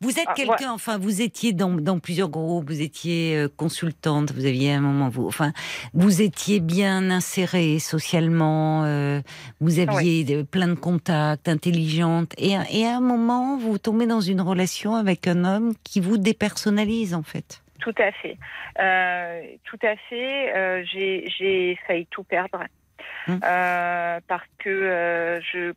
Vous 0.02 0.20
êtes 0.20 0.28
ah, 0.28 0.34
quelqu'un, 0.34 0.72
enfin, 0.72 0.98
vous 0.98 1.22
étiez 1.22 1.54
dans, 1.54 1.72
dans, 1.72 2.00
plusieurs 2.00 2.30
groupes, 2.30 2.70
vous 2.70 2.82
étiez 2.82 3.36
euh, 3.36 3.48
consultante, 3.48 4.32
vous 4.32 4.46
aviez 4.46 4.74
un 4.74 4.82
moment, 4.82 5.10
vous, 5.10 5.28
enfin, 5.28 5.54
vous 5.94 6.22
étiez 6.22 6.60
bien 6.60 7.10
insérée 7.10 7.80
socialement, 7.80 8.84
euh, 8.86 9.22
vous 9.60 9.80
aviez 9.80 10.44
plein 10.44 10.68
de 10.68 10.76
contacts, 10.76 11.48
intelligente, 11.48 12.34
et, 12.38 12.56
et, 12.72 12.86
à 12.86 12.98
un 12.98 13.02
moment, 13.02 13.58
vous 13.58 13.78
tombez 13.78 14.08
dans 14.08 14.22
une 14.22 14.42
relation 14.42 14.96
avec 14.96 15.28
un 15.28 15.46
homme 15.46 15.74
qui 15.84 16.00
vous 16.00 16.18
dépersonnalise, 16.18 17.14
en 17.14 17.24
fait. 17.24 17.62
Tout 17.80 17.96
à 17.98 18.12
fait. 18.12 18.38
Euh, 18.80 19.42
tout 19.64 19.80
à 19.82 19.96
fait. 20.10 20.56
Euh, 20.56 20.84
J'ai 20.86 21.78
failli 21.88 22.08
tout 22.08 22.24
perdre. 22.24 22.64
Hum. 23.28 23.40
parce 23.40 24.48
que 24.58 25.40
je 25.54 25.74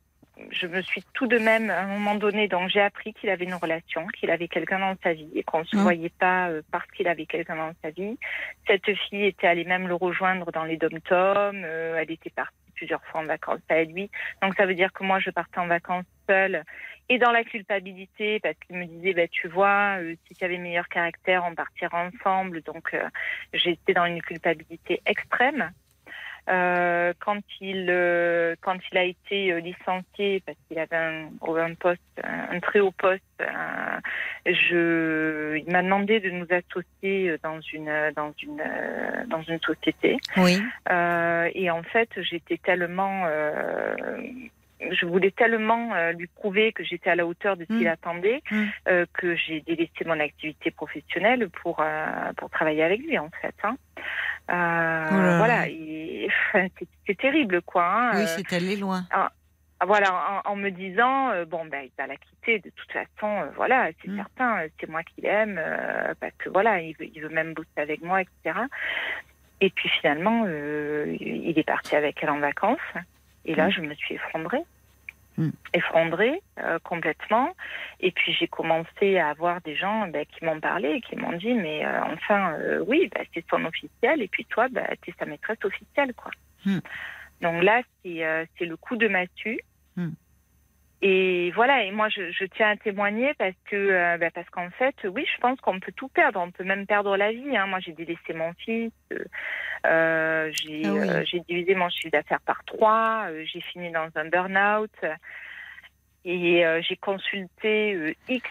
je 0.51 0.67
me 0.67 0.83
suis 0.83 1.05
tout 1.13 1.27
de 1.27 1.39
même, 1.39 1.71
à 1.71 1.81
un 1.81 1.87
moment 1.87 2.17
donné, 2.17 2.49
donc 2.49 2.69
j'ai 2.69 2.81
appris 2.81 3.13
qu'il 3.15 3.31
avait 3.31 3.45
une 3.45 3.55
relation, 3.55 4.07
qu'il 4.09 4.31
avait 4.31 4.49
quelqu'un 4.49 4.81
dans 4.81 4.97
sa 5.03 5.13
vie 5.13 5.31
et 5.35 5.43
qu'on 5.45 5.61
ne 5.61 5.65
se 5.65 5.77
mmh. 5.77 5.81
voyait 5.81 6.13
pas 6.19 6.49
euh, 6.49 6.63
parce 6.73 6.91
qu'il 6.91 7.07
avait 7.07 7.27
quelqu'un 7.27 7.57
dans 7.57 7.73
sa 7.83 7.91
vie. 7.91 8.19
Cette 8.67 8.93
fille 9.09 9.27
était 9.27 9.47
allée 9.47 9.65
même 9.65 9.87
le 9.87 9.95
rejoindre 9.95 10.51
dans 10.51 10.65
les 10.65 10.77
dom-toms. 10.77 11.63
Euh, 11.65 11.97
elle 11.97 12.11
était 12.11 12.31
partie 12.31 12.57
plusieurs 12.75 13.05
fois 13.05 13.21
en 13.21 13.25
vacances 13.25 13.61
avec 13.69 13.93
lui. 13.93 14.11
Donc 14.43 14.55
ça 14.57 14.67
veut 14.67 14.75
dire 14.75 14.93
que 14.93 15.05
moi, 15.05 15.21
je 15.21 15.31
partais 15.31 15.59
en 15.59 15.69
vacances 15.69 16.05
seule 16.29 16.65
et 17.09 17.19
dans 17.19 17.31
la 17.31 17.45
culpabilité 17.45 18.41
parce 18.41 18.57
qu'il 18.67 18.77
me 18.77 18.87
disait, 18.87 19.13
bah, 19.13 19.29
tu 19.29 19.47
vois, 19.47 20.01
euh, 20.01 20.17
si 20.27 20.35
tu 20.35 20.45
avais 20.45 20.59
meilleur 20.59 20.89
caractère, 20.89 21.45
on 21.45 21.55
partirait 21.55 22.11
ensemble. 22.13 22.63
Donc 22.63 22.97
j'étais 23.53 23.95
dans 23.95 24.07
une 24.07 24.23
culpabilité 24.23 25.01
extrême. 25.07 25.71
Euh, 26.49 27.15
quand 27.21 27.41
il 27.63 27.87
euh, 27.89 28.55
quand 28.61 28.77
il 28.93 28.99
a 28.99 29.05
été 29.05 29.51
euh, 29.51 29.61
licencié 29.61 30.43
parce 30.45 30.59
qu'il 30.69 30.79
avait 30.79 30.97
un, 30.97 31.31
un 31.41 31.75
poste 31.75 32.03
un, 32.23 32.61
très 32.61 32.81
haut 32.81 32.91
poste, 32.91 33.23
je 34.45 35.57
il 35.57 35.73
m'a 35.73 35.83
demandé 35.83 36.21
de 36.21 36.29
nous 36.29 36.47
associer 36.51 37.37
dans 37.43 37.61
une 37.61 38.13
dans 38.15 38.35
une 38.43 38.63
dans 39.29 39.43
une 39.43 39.61
société. 39.61 40.19
Oui. 40.37 40.63
et 41.55 41.71
en 41.71 41.83
fait, 41.83 42.11
j'étais 42.23 42.59
tellement 42.59 43.27
je 44.91 45.07
voulais 45.07 45.31
tellement 45.31 45.95
euh, 45.95 46.13
lui 46.13 46.27
prouver 46.27 46.73
que 46.73 46.85
j'étais 46.85 47.11
à 47.11 47.15
la 47.15 47.27
hauteur 47.27 47.57
de 47.57 47.65
ce 47.65 47.69
qu'il 47.69 47.87
mm. 47.87 47.93
attendait 47.93 48.43
mm. 48.51 48.65
euh, 48.89 49.07
que 49.13 49.37
j'ai 49.37 49.61
délaissé 49.61 50.05
mon 50.05 50.19
activité 50.21 50.71
professionnelle 50.71 51.49
pour 51.63 51.81
euh, 51.81 52.33
pour 52.37 52.51
travailler 52.51 52.83
avec 52.83 53.01
lui 53.01 53.19
en 53.19 53.31
fait. 53.41 53.55
Hein. 53.63 53.77
Oh 54.49 55.37
voilà, 55.39 55.65
c'est 57.07 57.17
terrible 57.17 57.63
quoi. 57.63 57.87
Hein. 57.87 58.13
Oui, 58.15 58.25
c'est 58.27 58.53
allé 58.55 58.77
loin. 58.77 59.05
Ah, 59.11 59.31
voilà, 59.87 60.43
en, 60.45 60.57
me 60.57 60.71
disant 60.71 61.45
bon 61.47 61.67
ben 61.67 61.85
il 61.85 61.93
va 61.99 62.07
la 62.07 62.17
quitter 62.17 62.59
de 62.59 62.71
toute 62.71 62.93
façon, 62.93 63.51
voilà, 63.57 63.91
c'est 64.01 64.11
mm. 64.11 64.17
certain, 64.17 64.67
c'est 64.81 64.89
moi 64.89 65.03
qui 65.03 65.23
l'aime 65.23 65.61
parce 66.21 66.33
que 66.39 66.49
voilà, 66.49 66.81
il 66.81 66.95
veut, 66.97 67.07
il 67.15 67.23
veut 67.23 67.29
même 67.29 67.55
bosser 67.55 67.69
avec 67.77 68.03
moi, 68.03 68.23
etc. 68.23 68.61
Et 69.61 69.71
puis 69.71 69.89
finalement, 69.89 70.47
il 70.47 71.59
est 71.59 71.67
parti 71.67 71.97
avec 71.97 72.23
elle 72.23 72.31
en 72.31 72.39
vacances. 72.39 72.79
Et 73.45 73.55
là, 73.55 73.71
je 73.71 73.81
me 73.81 73.95
suis 73.95 74.15
effondrée. 74.15 74.65
Hmm. 75.37 75.51
effondrée 75.73 76.41
euh, 76.61 76.79
complètement. 76.85 77.57
Et 77.99 78.13
puis 78.13 78.33
j'ai 78.33 78.47
commencé 78.47 79.19
à 79.19 79.31
avoir 79.31 79.61
des 79.63 79.75
gens 79.75 80.07
ben, 80.07 80.25
qui 80.27 80.45
m'ont 80.45 80.61
parlé 80.61 80.91
et 80.91 81.01
qui 81.01 81.17
m'ont 81.17 81.37
dit 81.37 81.55
mais 81.55 81.85
euh, 81.85 82.05
enfin 82.13 82.53
euh, 82.61 82.85
oui 82.87 83.11
bah, 83.13 83.23
c'est 83.35 83.45
son 83.51 83.65
officiel 83.65 84.23
et 84.23 84.29
puis 84.29 84.45
toi 84.45 84.69
bah, 84.71 84.83
es 84.93 85.13
sa 85.19 85.27
maîtresse 85.27 85.59
officielle 85.65 86.15
quoi. 86.15 86.31
Hmm. 86.65 86.79
Donc 87.41 87.65
là 87.65 87.83
c'est 88.05 88.65
le 88.65 88.77
coup 88.77 88.97
de 88.97 89.09
massue. 89.09 89.59
Et 91.07 91.51
voilà, 91.51 91.85
et 91.85 91.91
moi 91.91 92.09
je, 92.09 92.31
je, 92.31 92.47
tiens 92.47 92.71
à 92.71 92.77
témoigner 92.77 93.35
parce 93.35 93.55
que 93.67 93.77
euh, 93.77 94.17
bah, 94.17 94.31
parce 94.35 94.49
qu'en 94.49 94.71
fait, 94.71 94.95
oui, 95.05 95.27
je 95.31 95.39
pense 95.39 95.61
qu'on 95.61 95.79
peut 95.79 95.93
tout 95.93 96.09
perdre, 96.09 96.41
on 96.41 96.51
peut 96.51 96.65
même 96.65 96.87
perdre 96.87 97.15
la 97.19 97.31
vie. 97.31 97.55
Hein. 97.55 97.67
Moi, 97.67 97.79
j'ai 97.81 97.93
délaissé 97.93 98.33
mon 98.33 98.55
fils, 98.55 98.91
euh, 99.13 99.19
euh 99.85 100.51
j'ai 100.51 100.83
ah 100.87 101.23
j'ai 101.25 101.41
divisé 101.41 101.75
mon 101.75 101.91
chiffre 101.91 102.11
d'affaires 102.11 102.41
par 102.41 102.65
trois, 102.65 103.27
j'ai 103.45 103.61
fini 103.61 103.91
dans 103.91 104.09
un 104.15 104.25
burn-out. 104.31 104.91
Et 106.27 106.65
j'ai 106.89 106.97
consulté 106.97 108.17
X 108.31 108.49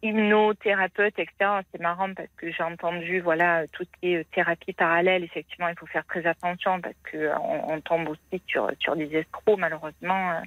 hypnothérapeutes, 0.00 1.18
etc. 1.18 1.34
C'est 1.72 1.80
marrant 1.80 2.14
parce 2.14 2.28
que 2.36 2.52
j'ai 2.52 2.62
entendu, 2.62 3.18
voilà, 3.18 3.66
toutes 3.72 3.90
les 4.00 4.24
thérapies 4.26 4.72
parallèles. 4.72 5.24
Effectivement, 5.24 5.66
il 5.66 5.74
faut 5.76 5.86
faire 5.86 6.06
très 6.06 6.24
attention 6.24 6.80
parce 6.80 6.94
que 7.02 7.32
on, 7.36 7.72
on 7.72 7.80
tombe 7.80 8.10
aussi 8.10 8.40
sur 8.46 8.70
sur 8.78 8.94
des 8.94 9.12
escrocs, 9.16 9.58
malheureusement. 9.58 10.40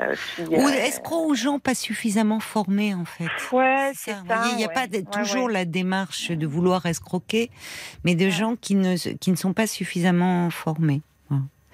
Euh, 0.00 0.14
ou 0.50 0.54
euh, 0.54 0.70
escrocs 0.70 1.26
aux 1.28 1.34
gens 1.34 1.58
pas 1.58 1.74
suffisamment 1.74 2.40
formés 2.40 2.94
en 2.94 3.04
fait? 3.04 3.28
Ouais, 3.52 3.92
c'est 3.94 4.12
ça. 4.12 4.44
Il 4.52 4.56
n'y 4.56 4.64
a 4.64 4.68
pas 4.68 4.88
toujours 4.88 5.48
la 5.48 5.64
démarche 5.64 6.30
de 6.30 6.46
vouloir 6.46 6.86
escroquer, 6.86 7.50
mais 8.04 8.14
de 8.14 8.30
gens 8.30 8.56
qui 8.56 8.74
ne 8.74 8.96
qui 8.96 9.30
ne 9.30 9.36
sont 9.36 9.52
pas 9.52 9.66
suffisamment 9.66 10.50
formés. 10.50 11.02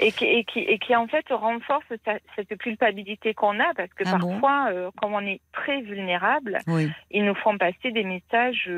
Et 0.01 0.13
qui, 0.13 0.27
et, 0.27 0.45
qui, 0.45 0.61
et 0.61 0.79
qui 0.79 0.95
en 0.95 1.09
fait 1.09 1.27
renforce 1.29 1.85
cette 2.37 2.57
culpabilité 2.59 3.35
qu'on 3.35 3.59
a 3.59 3.75
parce 3.77 3.93
que 3.95 4.05
ah 4.07 4.17
parfois, 4.17 4.69
euh, 4.71 4.91
comme 4.97 5.13
on 5.13 5.27
est 5.27 5.41
très 5.53 5.81
vulnérable, 5.81 6.61
ils 7.11 7.25
nous 7.25 7.35
font 7.35 7.59
passer 7.59 7.91
des 7.91 8.05
messages 8.05 8.71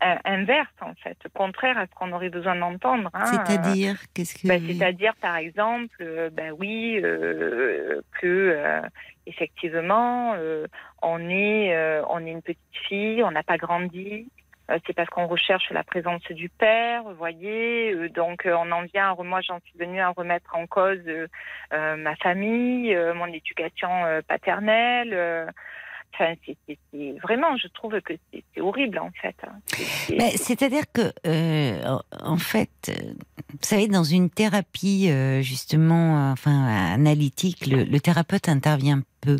inverse 0.00 0.68
en 0.80 0.94
fait, 0.94 1.16
contraire 1.34 1.78
à 1.78 1.86
ce 1.86 1.94
qu'on 1.94 2.12
aurait 2.12 2.28
besoin 2.28 2.56
d'entendre. 2.56 3.10
Hein. 3.14 3.26
C'est-à-dire 3.26 3.96
qu'est-ce 4.14 4.34
que 4.34 4.48
bah, 4.48 4.58
C'est-à-dire 4.58 5.14
par 5.20 5.36
exemple, 5.36 5.96
euh, 6.00 6.30
bah 6.30 6.52
oui, 6.58 7.00
euh, 7.02 8.00
que 8.20 8.26
euh, 8.26 8.80
effectivement 9.26 10.34
on 11.02 11.30
est 11.30 12.02
on 12.08 12.26
est 12.26 12.30
une 12.30 12.42
petite 12.42 12.60
fille, 12.88 13.22
on 13.22 13.30
n'a 13.30 13.42
pas 13.42 13.56
grandi. 13.56 14.28
C'est 14.84 14.94
parce 14.94 15.08
qu'on 15.08 15.28
recherche 15.28 15.70
la 15.70 15.84
présence 15.84 16.24
du 16.32 16.48
père, 16.48 17.04
vous 17.04 17.14
voyez. 17.14 18.08
donc, 18.08 18.42
on 18.46 18.72
en 18.72 18.82
vient. 18.82 19.14
moi, 19.22 19.40
j'en 19.40 19.60
suis 19.60 19.78
venue 19.78 20.00
à 20.00 20.08
remettre 20.08 20.56
en 20.56 20.66
cause 20.66 21.04
ma 21.70 22.16
famille, 22.16 22.96
mon 23.14 23.26
éducation 23.26 23.88
paternelle. 24.26 25.52
Enfin, 26.18 26.34
c'est 26.66 27.12
vraiment, 27.22 27.56
je 27.56 27.68
trouve 27.68 28.00
que 28.00 28.14
c'est 28.32 28.60
horrible 28.60 28.98
en 28.98 29.10
fait. 29.20 29.36
Hein. 29.42 30.30
C'est-à-dire 30.36 30.84
que, 30.90 31.12
euh, 31.26 31.98
en 32.22 32.38
fait, 32.38 32.70
euh, 32.88 33.12
vous 33.50 33.58
savez, 33.60 33.86
dans 33.86 34.04
une 34.04 34.30
thérapie 34.30 35.10
euh, 35.10 35.42
justement, 35.42 36.30
enfin 36.30 36.66
analytique, 36.94 37.66
le, 37.66 37.98
thérapeute 37.98 38.48
intervient 38.48 39.02
peu, 39.20 39.36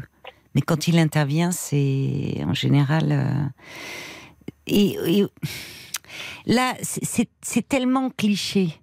mais 0.55 0.61
quand 0.61 0.87
il 0.87 0.99
intervient, 0.99 1.51
c'est 1.51 2.43
en 2.45 2.55
général 2.55 3.53
et, 4.67 5.25
là, 6.45 6.75
c'est 6.83 7.69
tellement 7.69 8.11
cliché. 8.11 8.81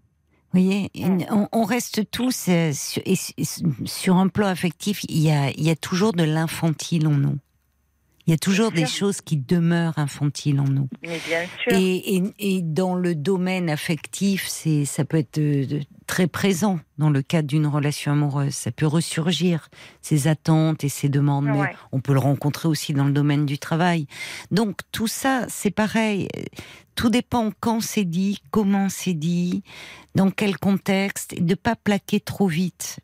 Vous 0.53 0.61
voyez, 0.61 0.89
mm. 0.95 1.47
on, 1.51 1.63
reste 1.63 2.09
tous 2.09 2.49
sur, 2.73 3.03
sur, 3.85 4.15
un 4.15 4.27
plan 4.29 4.47
affectif. 4.47 5.03
Il 5.09 5.19
y 5.19 5.31
a, 5.31 5.51
il 5.51 5.63
y 5.63 5.69
a 5.69 5.75
toujours 5.75 6.13
de 6.13 6.23
l'infantile 6.23 7.07
en 7.07 7.11
nous. 7.11 7.37
Il 8.25 8.31
y 8.31 8.33
a 8.33 8.37
toujours 8.37 8.71
des 8.71 8.85
choses 8.85 9.19
qui 9.19 9.35
demeurent 9.35 9.97
infantiles 9.97 10.59
en 10.59 10.67
nous. 10.67 10.87
Mais 11.01 11.19
bien 11.27 11.45
sûr. 11.61 11.77
Et, 11.77 12.15
et, 12.15 12.23
et 12.39 12.61
dans 12.61 12.95
le 12.95 13.15
domaine 13.15 13.69
affectif, 13.69 14.47
c'est, 14.47 14.85
ça 14.85 15.03
peut 15.03 15.17
être 15.17 15.41
très 16.07 16.27
présent 16.27 16.79
dans 16.97 17.09
le 17.09 17.21
cadre 17.21 17.47
d'une 17.49 17.67
relation 17.67 18.13
amoureuse. 18.13 18.53
Ça 18.53 18.71
peut 18.71 18.87
ressurgir, 18.87 19.69
ces 20.01 20.27
attentes 20.27 20.83
et 20.85 20.89
ces 20.89 21.09
demandes. 21.09 21.45
Mais 21.45 21.75
on 21.91 21.99
peut 21.99 22.13
le 22.13 22.19
rencontrer 22.19 22.69
aussi 22.69 22.93
dans 22.93 23.05
le 23.05 23.11
domaine 23.11 23.45
du 23.45 23.57
travail. 23.57 24.07
Donc 24.51 24.79
tout 24.91 25.07
ça, 25.07 25.45
c'est 25.49 25.71
pareil. 25.71 26.29
Tout 26.95 27.09
dépend 27.09 27.51
quand 27.59 27.81
c'est 27.81 28.05
dit, 28.05 28.41
comment 28.51 28.87
c'est 28.87 29.15
dit, 29.15 29.63
dans 30.15 30.31
quel 30.31 30.57
contexte, 30.57 31.33
et 31.33 31.41
de 31.41 31.55
pas 31.55 31.75
plaquer 31.75 32.19
trop 32.19 32.47
vite 32.47 32.99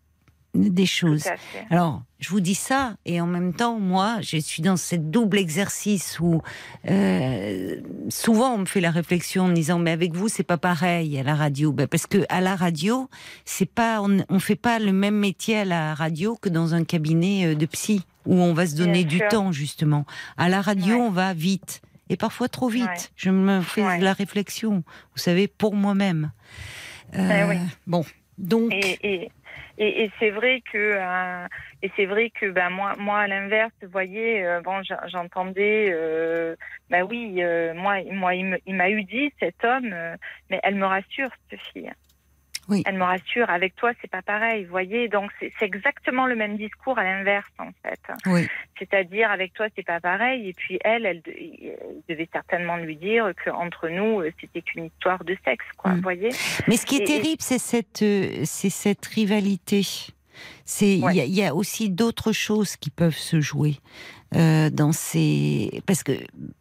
des 0.54 0.86
choses. 0.86 1.26
Alors, 1.70 2.02
je 2.20 2.30
vous 2.30 2.40
dis 2.40 2.56
ça, 2.56 2.96
et 3.06 3.22
en 3.22 3.28
même 3.28 3.54
temps, 3.54 3.80
moi, 3.80 4.18
je 4.22 4.38
suis 4.38 4.62
dans 4.62 4.78
cette 4.78 5.12
double 5.12 5.38
exercice 5.38 6.20
où 6.20 6.42
euh, 6.90 7.80
souvent 8.10 8.56
on 8.56 8.58
me 8.60 8.66
fait 8.66 8.82
la 8.82 8.92
réflexion 8.92 9.44
en 9.46 9.48
me 9.48 9.54
disant, 9.54 9.80
mais 9.80 9.92
avec 9.92 10.14
vous, 10.14 10.28
c'est 10.28 10.44
pas 10.44 10.58
pareil 10.58 11.18
à 11.20 11.24
la 11.24 11.36
radio, 11.36 11.72
ben, 11.72 11.88
parce 11.88 12.08
que 12.08 12.26
à 12.30 12.42
la 12.42 12.56
radio, 12.56 13.10
c'est 13.46 13.70
pas, 13.70 14.02
on, 14.02 14.24
on 14.30 14.40
fait 14.40 14.56
pas 14.56 14.80
le 14.80 14.92
même 14.92 15.16
métier 15.16 15.60
à 15.60 15.66
la 15.66 15.94
radio 15.94 16.36
que 16.36 16.50
dans 16.50 16.74
un 16.74 16.84
cabinet 16.84 17.46
euh, 17.46 17.56
de 17.56 17.66
psy 17.66 18.04
où 18.26 18.36
on 18.36 18.54
va 18.54 18.68
se 18.68 18.76
donner 18.76 19.04
du 19.04 19.22
temps 19.30 19.52
justement. 19.52 20.06
À 20.38 20.50
la 20.50 20.62
radio, 20.62 20.98
on 20.98 21.10
va 21.10 21.34
vite 21.34 21.82
et 22.10 22.18
parfois 22.18 22.50
trop 22.50 22.70
vite. 22.70 23.12
Je 23.16 23.30
me 23.30 23.62
fais 23.62 24.00
la 24.00 24.14
réflexion, 24.14 24.84
vous 25.16 25.22
savez, 25.22 25.48
pour 25.48 25.74
moi-même. 25.76 26.32
Euh, 27.16 27.56
bon, 27.88 28.06
donc. 28.38 28.72
Et, 28.74 29.00
et 29.04 29.32
c'est 30.20 30.30
vrai 30.32 30.62
que 30.72 30.78
euh, 30.78 31.48
et 31.82 31.92
c'est 31.96 32.06
vrai 32.06 32.30
que 32.30 32.50
ben 32.52 32.70
moi 32.70 32.96
moi 32.98 33.20
à 33.20 33.28
l'inverse, 33.28 33.72
voyez, 33.92 34.46
euh, 34.46 34.62
bon 34.62 34.82
j'entendais, 35.08 35.90
euh, 35.92 36.56
ben 36.90 37.04
oui, 37.04 37.42
euh, 37.42 37.74
moi 37.74 38.02
moi 38.12 38.36
il 38.36 38.76
m'a 38.76 38.90
eu 38.90 39.04
dit 39.04 39.32
cet 39.40 39.64
homme, 39.64 39.96
mais 40.50 40.60
elle 40.64 40.76
me 40.76 40.86
rassure 40.86 41.30
cette 41.50 41.62
fille. 41.74 41.92
Elle 42.86 42.98
me 42.98 43.04
rassure, 43.04 43.50
avec 43.50 43.76
toi, 43.76 43.92
c'est 44.02 44.10
pas 44.10 44.22
pareil, 44.22 44.64
vous 44.64 44.72
voyez. 44.72 45.08
Donc, 45.08 45.32
c'est 45.40 45.66
exactement 45.66 46.28
le 46.28 46.36
même 46.36 46.58
discours 46.58 46.98
à 46.98 47.04
l'inverse, 47.04 47.52
en 47.58 47.72
fait. 47.84 48.00
Oui. 48.26 48.48
C'est-à-dire, 48.78 49.32
avec 49.32 49.54
toi, 49.54 49.68
c'est 49.76 49.86
pas 49.86 50.00
pareil. 50.00 50.50
Et 50.50 50.54
puis, 50.54 50.80
elle, 50.84 51.06
elle, 51.06 51.22
devait 52.08 52.30
certainement 52.32 52.78
lui 52.78 52.96
dire 52.96 53.32
qu'entre 53.44 53.90
nous, 53.90 54.22
euh, 54.22 54.32
c'était 54.40 54.62
qu'une 54.62 54.86
histoire 54.86 55.24
de 55.24 55.36
sexe, 55.46 55.66
quoi, 55.78 55.92
mm. 55.92 55.96
vous 55.96 56.02
voyez. 56.02 56.30
Mais 56.68 56.78
ce 56.78 56.86
qui 56.86 56.98
est 56.98 57.06
terrible, 57.06 57.42
c'est 57.42 57.60
cette, 57.60 58.02
euh, 58.02 58.42
c'est 58.46 58.70
cette 58.70 59.06
rivalité. 59.06 59.86
C'est, 60.64 60.98
il 60.98 61.36
y, 61.36 61.44
a 61.44 61.54
aussi 61.54 61.90
d'autres 61.90 62.32
choses 62.32 62.78
qui 62.78 62.90
peuvent 62.90 63.18
se 63.18 63.42
jouer. 63.42 63.76
Euh, 64.36 64.70
dans 64.70 64.92
ces 64.92 65.82
parce 65.88 66.04
que 66.04 66.12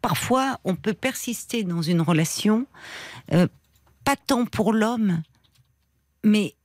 parfois 0.01 0.57
on 0.65 0.75
peut 0.75 0.95
persister 0.95 1.63
dans 1.63 1.83
une 1.83 2.01
relation 2.01 2.65
pas 4.03 4.15
tant 4.15 4.45
pour 4.45 4.73
l'homme 4.73 5.21
mais 6.23 6.55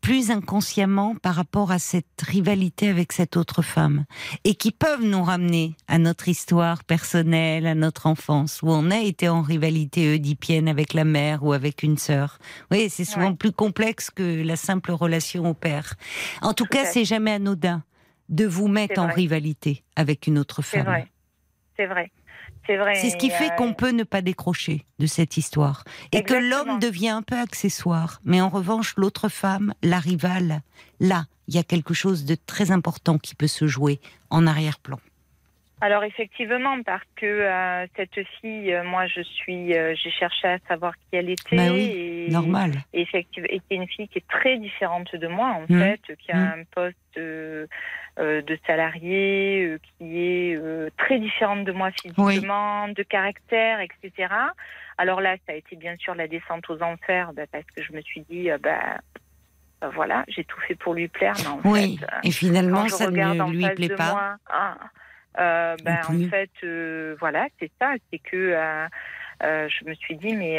plus 0.00 0.30
inconsciemment 0.30 1.16
par 1.16 1.34
rapport 1.34 1.70
à 1.70 1.78
cette 1.78 2.22
rivalité 2.22 2.88
avec 2.88 3.12
cette 3.12 3.36
autre 3.36 3.62
femme 3.62 4.04
et 4.44 4.54
qui 4.54 4.70
peuvent 4.70 5.04
nous 5.04 5.22
ramener 5.22 5.74
à 5.88 5.98
notre 5.98 6.28
histoire 6.28 6.84
personnelle, 6.84 7.66
à 7.66 7.74
notre 7.74 8.06
enfance 8.06 8.62
où 8.62 8.70
on 8.70 8.90
a 8.90 8.98
été 8.98 9.28
en 9.28 9.42
rivalité 9.42 10.14
oedipienne 10.14 10.68
avec 10.68 10.94
la 10.94 11.04
mère 11.04 11.42
ou 11.42 11.52
avec 11.52 11.82
une 11.82 11.98
sœur. 11.98 12.38
Oui, 12.70 12.88
c'est 12.90 13.04
souvent 13.04 13.34
plus 13.34 13.52
complexe 13.52 14.10
que 14.10 14.42
la 14.42 14.56
simple 14.56 14.92
relation 14.92 15.48
au 15.48 15.54
père. 15.54 15.94
En 16.42 16.54
tout, 16.54 16.66
cas, 16.66 16.84
c'est 16.84 17.04
jamais 17.04 17.32
anodin 17.32 17.82
de 18.28 18.46
vous 18.46 18.68
mettre 18.68 19.00
en 19.00 19.08
rivalité 19.08 19.84
avec 19.96 20.26
une 20.26 20.38
autre 20.38 20.62
femme. 20.62 20.82
C'est 20.84 20.90
vrai. 20.90 21.08
C'est 21.76 21.86
vrai. 21.86 22.10
C'est 22.68 22.76
vrai. 22.76 22.96
C'est 22.96 23.08
ce 23.08 23.16
qui 23.16 23.30
fait 23.30 23.50
qu'on 23.56 23.72
peut 23.72 23.92
ne 23.92 24.04
pas 24.04 24.20
décrocher 24.20 24.84
de 24.98 25.06
cette 25.06 25.38
histoire. 25.38 25.84
Et 26.12 26.22
que 26.22 26.34
l'homme 26.34 26.78
devient 26.78 27.08
un 27.08 27.22
peu 27.22 27.36
accessoire. 27.38 28.20
Mais 28.24 28.42
en 28.42 28.50
revanche, 28.50 28.92
l'autre 28.98 29.30
femme, 29.30 29.72
la 29.82 29.98
rivale, 29.98 30.60
là, 31.00 31.24
il 31.46 31.54
y 31.54 31.58
a 31.58 31.62
quelque 31.62 31.94
chose 31.94 32.26
de 32.26 32.34
très 32.34 32.70
important 32.70 33.16
qui 33.16 33.34
peut 33.34 33.46
se 33.46 33.66
jouer 33.66 34.00
en 34.28 34.46
arrière-plan. 34.46 35.00
Alors 35.80 36.02
effectivement, 36.02 36.82
parce 36.82 37.04
que 37.14 37.26
euh, 37.26 37.86
cette 37.96 38.26
fille, 38.40 38.74
euh, 38.74 38.82
moi 38.82 39.06
je 39.06 39.20
suis, 39.20 39.74
euh, 39.74 39.94
j'ai 39.94 40.10
cherché 40.10 40.48
à 40.48 40.58
savoir 40.66 40.94
qui 40.96 41.16
elle 41.16 41.30
était. 41.30 41.56
Bah 41.56 41.72
oui, 41.72 42.26
et, 42.28 42.32
normal. 42.32 42.72
Et 42.92 43.02
effectivement, 43.02 43.48
c'est 43.48 43.76
une 43.76 43.86
fille 43.86 44.08
qui 44.08 44.18
est 44.18 44.28
très 44.28 44.58
différente 44.58 45.14
de 45.14 45.28
moi 45.28 45.46
en 45.50 45.72
mmh. 45.72 45.78
fait, 45.78 46.16
qui 46.16 46.32
a 46.32 46.36
mmh. 46.36 46.60
un 46.60 46.64
poste 46.74 46.96
de 47.16 48.58
salarié, 48.66 49.76
qui 49.98 50.18
est 50.18 50.60
très 50.96 51.20
différente 51.20 51.64
de 51.64 51.72
moi 51.72 51.90
physiquement, 51.92 52.88
de 52.88 53.02
caractère, 53.04 53.80
etc. 53.80 54.34
Alors 54.98 55.20
là, 55.20 55.36
ça 55.46 55.52
a 55.52 55.56
été 55.56 55.76
bien 55.76 55.96
sûr 55.96 56.16
la 56.16 56.26
descente 56.26 56.68
aux 56.70 56.82
enfers, 56.82 57.32
bah, 57.32 57.44
parce 57.52 57.64
que 57.76 57.82
je 57.82 57.92
me 57.92 58.00
suis 58.00 58.22
dit, 58.28 58.48
bah, 58.60 58.98
bah 59.80 59.90
voilà, 59.94 60.24
j'ai 60.26 60.42
tout 60.42 60.58
fait 60.66 60.74
pour 60.74 60.94
lui 60.94 61.06
plaire, 61.06 61.34
mais 61.38 61.46
en 61.46 61.60
oui. 61.64 62.00
et 62.24 62.32
finalement, 62.32 62.88
ça 62.88 63.08
ne 63.10 63.52
lui 63.52 63.68
plaît 63.74 63.94
pas. 63.94 64.12
Moi, 64.12 64.36
ah, 64.48 64.76
euh, 65.38 65.76
ben, 65.84 66.00
en 66.08 66.28
fait, 66.28 66.50
euh, 66.64 67.16
voilà, 67.20 67.48
c'est 67.60 67.70
ça, 67.80 67.94
c'est 68.10 68.18
que 68.18 68.36
euh, 68.36 68.88
je 69.68 69.88
me 69.88 69.94
suis 69.94 70.16
dit, 70.16 70.34
mais 70.34 70.56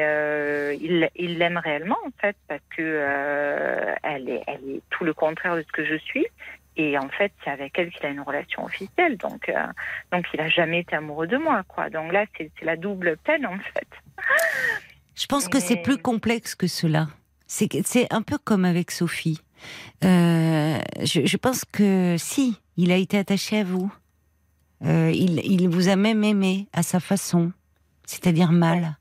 il, 0.79 1.09
il 1.15 1.37
l'aime 1.37 1.57
réellement, 1.57 1.97
en 2.05 2.11
fait, 2.21 2.35
parce 2.47 2.61
que 2.75 3.95
elle, 4.03 4.29
est, 4.29 4.43
elle 4.47 4.75
est 4.75 4.81
tout 4.89 5.03
le 5.03 5.13
contraire 5.13 5.55
de 5.55 5.61
ce 5.61 5.71
que 5.71 5.85
je 5.85 5.95
suis. 5.95 6.25
Et 6.77 6.97
en 6.97 7.09
fait, 7.09 7.33
c'est 7.43 7.49
avec 7.49 7.77
elle 7.77 7.91
qu'il 7.91 8.05
a 8.05 8.09
une 8.09 8.21
relation 8.21 8.63
officielle. 8.63 9.17
Donc, 9.17 9.51
donc 10.13 10.25
il 10.33 10.39
n'a 10.39 10.47
jamais 10.47 10.79
été 10.79 10.95
amoureux 10.95 11.27
de 11.27 11.35
moi, 11.35 11.63
quoi. 11.67 11.89
Donc 11.89 12.13
là, 12.13 12.25
c'est 12.37 12.49
la 12.61 12.77
double 12.77 13.17
peine, 13.17 13.45
en 13.45 13.57
fait. 13.57 13.87
Je 15.15 15.25
pense 15.25 15.49
que 15.49 15.59
c'est 15.59 15.77
plus 15.81 15.97
complexe 15.97 16.55
que 16.55 16.67
cela. 16.67 17.07
C'est 17.47 18.13
un 18.13 18.21
peu 18.21 18.37
comme 18.37 18.63
avec 18.63 18.91
Sophie. 18.91 19.41
je, 20.01 21.21
je 21.25 21.37
pense 21.37 21.65
que 21.65 22.15
si, 22.17 22.61
il 22.77 22.93
a 22.93 22.95
été 22.95 23.17
attaché 23.17 23.59
à 23.59 23.63
vous. 23.65 23.91
Euh, 24.85 25.11
il, 25.13 25.67
vous 25.67 25.89
a 25.89 25.95
même 25.95 26.23
aimé 26.23 26.67
à 26.73 26.83
sa 26.83 26.99
façon, 26.99 27.51
c'est-à-dire 28.05 28.51
mal. 28.51 28.97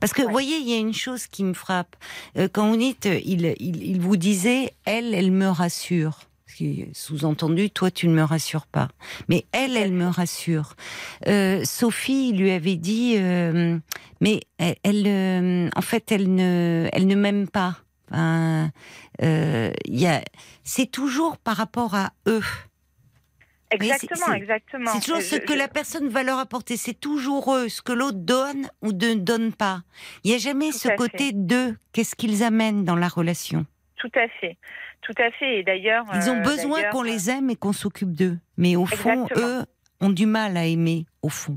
Parce 0.00 0.12
que, 0.12 0.22
vous 0.22 0.30
voyez, 0.30 0.58
il 0.58 0.68
y 0.68 0.74
a 0.74 0.78
une 0.78 0.94
chose 0.94 1.26
qui 1.26 1.44
me 1.44 1.54
frappe. 1.54 1.96
Euh, 2.36 2.48
quand 2.50 2.68
vous 2.68 2.76
dites, 2.76 3.08
il, 3.24 3.54
il, 3.58 4.00
vous 4.00 4.16
disait, 4.16 4.72
elle, 4.84 5.14
elle 5.14 5.32
me 5.32 5.48
rassure. 5.48 6.20
Sous-entendu, 6.92 7.70
toi, 7.70 7.90
tu 7.90 8.08
ne 8.08 8.14
me 8.14 8.22
rassures 8.22 8.66
pas. 8.66 8.88
Mais 9.28 9.46
elle, 9.52 9.76
elle 9.76 9.92
me 9.92 10.06
rassure. 10.06 10.76
Euh, 11.26 11.64
Sophie 11.64 12.32
lui 12.32 12.50
avait 12.50 12.76
dit, 12.76 13.16
mais 14.20 14.40
elle, 14.58 15.70
en 15.74 15.80
fait, 15.80 16.12
elle 16.12 16.34
ne, 16.34 16.88
elle 16.92 17.06
ne 17.06 17.16
m'aime 17.16 17.48
pas. 17.48 17.78
c'est 20.62 20.90
toujours 20.90 21.38
par 21.38 21.56
rapport 21.56 21.94
à 21.94 22.12
eux. 22.28 22.44
Exactement, 23.72 24.32
exactement. 24.32 24.90
C'est 24.92 25.00
toujours 25.00 25.22
ce 25.22 25.36
que 25.36 25.52
la 25.52 25.68
personne 25.68 26.08
va 26.08 26.22
leur 26.22 26.38
apporter. 26.38 26.76
C'est 26.76 26.98
toujours 26.98 27.54
eux, 27.54 27.68
ce 27.68 27.82
que 27.82 27.92
l'autre 27.92 28.18
donne 28.18 28.68
ou 28.82 28.88
ne 28.88 29.14
donne 29.14 29.52
pas. 29.52 29.80
Il 30.24 30.30
n'y 30.30 30.36
a 30.36 30.38
jamais 30.38 30.72
ce 30.72 30.88
côté 30.96 31.32
d'eux. 31.32 31.76
Qu'est-ce 31.92 32.14
qu'ils 32.14 32.42
amènent 32.42 32.84
dans 32.84 32.96
la 32.96 33.08
relation 33.08 33.66
Tout 33.96 34.12
à 34.14 34.28
fait. 34.28 34.56
Tout 35.02 35.14
à 35.18 35.30
fait. 35.32 35.60
Et 35.60 35.62
d'ailleurs. 35.62 36.04
Ils 36.14 36.30
ont 36.30 36.38
euh, 36.38 36.42
besoin 36.42 36.82
qu'on 36.90 37.02
les 37.02 37.30
aime 37.30 37.50
et 37.50 37.56
qu'on 37.56 37.72
s'occupe 37.72 38.12
d'eux. 38.12 38.38
Mais 38.56 38.76
au 38.76 38.86
fond, 38.86 39.26
eux 39.36 39.64
ont 40.00 40.10
du 40.10 40.26
mal 40.26 40.56
à 40.56 40.64
aimer, 40.64 41.06
au 41.22 41.28
fond. 41.28 41.56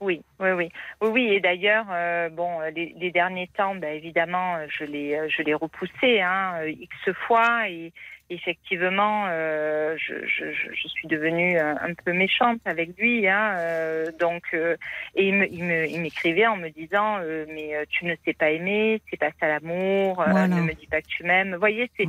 Oui, 0.00 0.22
oui, 0.38 0.50
oui, 0.50 0.68
oui, 1.00 1.08
oui. 1.08 1.28
Et 1.32 1.40
d'ailleurs, 1.40 1.86
euh, 1.90 2.28
bon, 2.28 2.60
les, 2.74 3.10
derniers 3.10 3.50
temps, 3.56 3.74
ben, 3.74 3.96
évidemment, 3.96 4.58
je 4.68 4.84
l'ai, 4.84 5.28
je 5.28 5.42
l'ai 5.42 5.54
repoussé 5.54 6.20
hein, 6.20 6.64
x 6.66 7.10
fois 7.26 7.68
et, 7.68 7.92
effectivement, 8.30 9.26
euh, 9.28 9.96
je, 9.98 10.14
je, 10.26 10.52
je, 10.52 10.88
suis 10.88 11.08
devenue 11.08 11.58
un, 11.58 11.94
peu 12.04 12.12
méchante 12.12 12.60
avec 12.64 12.96
lui. 12.98 13.28
Hein, 13.28 13.54
euh, 13.56 14.10
donc, 14.18 14.42
euh, 14.54 14.76
et 15.14 15.28
il 15.28 16.00
m'écrivait 16.00 16.46
en 16.46 16.56
me 16.56 16.68
disant 16.68 17.18
Mais 17.48 17.86
tu 17.90 18.04
ne 18.04 18.14
sais 18.24 18.34
pas 18.34 18.50
aimer, 18.50 19.00
c'est 19.10 19.18
pas 19.18 19.30
ça 19.40 19.48
l'amour, 19.48 20.22
ne 20.26 20.62
me 20.62 20.74
dis 20.74 20.86
pas 20.86 21.00
que 21.00 21.08
tu 21.08 21.24
m'aimes. 21.24 21.54
Vous 21.54 21.60
voyez, 21.60 21.90
c'est. 21.96 22.06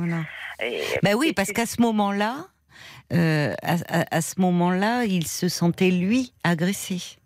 Ben 1.02 1.14
oui, 1.14 1.32
parce 1.32 1.52
qu'à 1.52 1.66
ce 1.66 1.80
moment-là, 1.82 2.46
à, 3.10 3.46
à, 4.10 4.20
ce 4.20 4.40
moment-là, 4.40 5.04
il 5.04 5.26
se 5.26 5.48
sentait 5.48 5.90
lui 5.90 6.32
agressé. 6.44 7.19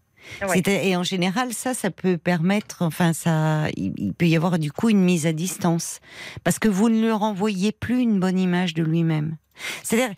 Et 0.66 0.96
en 0.96 1.02
général, 1.02 1.52
ça, 1.52 1.74
ça 1.74 1.90
peut 1.90 2.18
permettre, 2.18 2.82
enfin, 2.82 3.12
ça, 3.12 3.68
il 3.76 4.12
peut 4.14 4.26
y 4.26 4.36
avoir 4.36 4.58
du 4.58 4.72
coup 4.72 4.88
une 4.88 5.02
mise 5.02 5.26
à 5.26 5.32
distance, 5.32 6.00
parce 6.42 6.58
que 6.58 6.68
vous 6.68 6.88
ne 6.88 7.00
lui 7.00 7.12
renvoyez 7.12 7.72
plus 7.72 8.00
une 8.00 8.20
bonne 8.20 8.38
image 8.38 8.74
de 8.74 8.82
lui-même. 8.82 9.36
C'est-à-dire, 9.82 10.14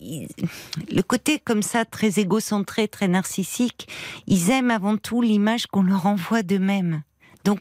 le 0.00 1.02
côté 1.02 1.38
comme 1.38 1.62
ça, 1.62 1.84
très 1.84 2.18
égocentré, 2.18 2.88
très 2.88 3.08
narcissique, 3.08 3.88
ils 4.26 4.50
aiment 4.50 4.70
avant 4.70 4.96
tout 4.96 5.22
l'image 5.22 5.66
qu'on 5.66 5.82
leur 5.82 6.06
envoie 6.06 6.42
d'eux-mêmes. 6.42 7.02
Donc, 7.44 7.60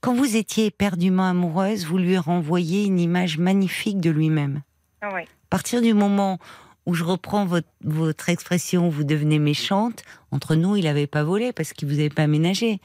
quand 0.00 0.14
vous 0.14 0.36
étiez 0.36 0.66
éperdument 0.66 1.28
amoureuse, 1.28 1.86
vous 1.86 1.98
lui 1.98 2.18
renvoyez 2.18 2.84
une 2.84 3.00
image 3.00 3.38
magnifique 3.38 4.00
de 4.00 4.10
lui-même. 4.10 4.62
À 5.00 5.24
partir 5.50 5.82
du 5.82 5.94
moment 5.94 6.38
où 6.86 6.94
je 6.94 7.04
reprends 7.04 7.46
votre, 7.46 7.68
votre 7.82 8.28
expression, 8.28 8.88
vous 8.88 9.04
devenez 9.04 9.38
méchante, 9.38 10.02
entre 10.30 10.54
nous, 10.54 10.76
il 10.76 10.84
n'avait 10.84 11.06
pas 11.06 11.22
volé 11.22 11.52
parce 11.52 11.72
qu'il 11.72 11.88
vous 11.88 11.98
avait 11.98 12.10
pas 12.10 12.22
aménagé. 12.22 12.78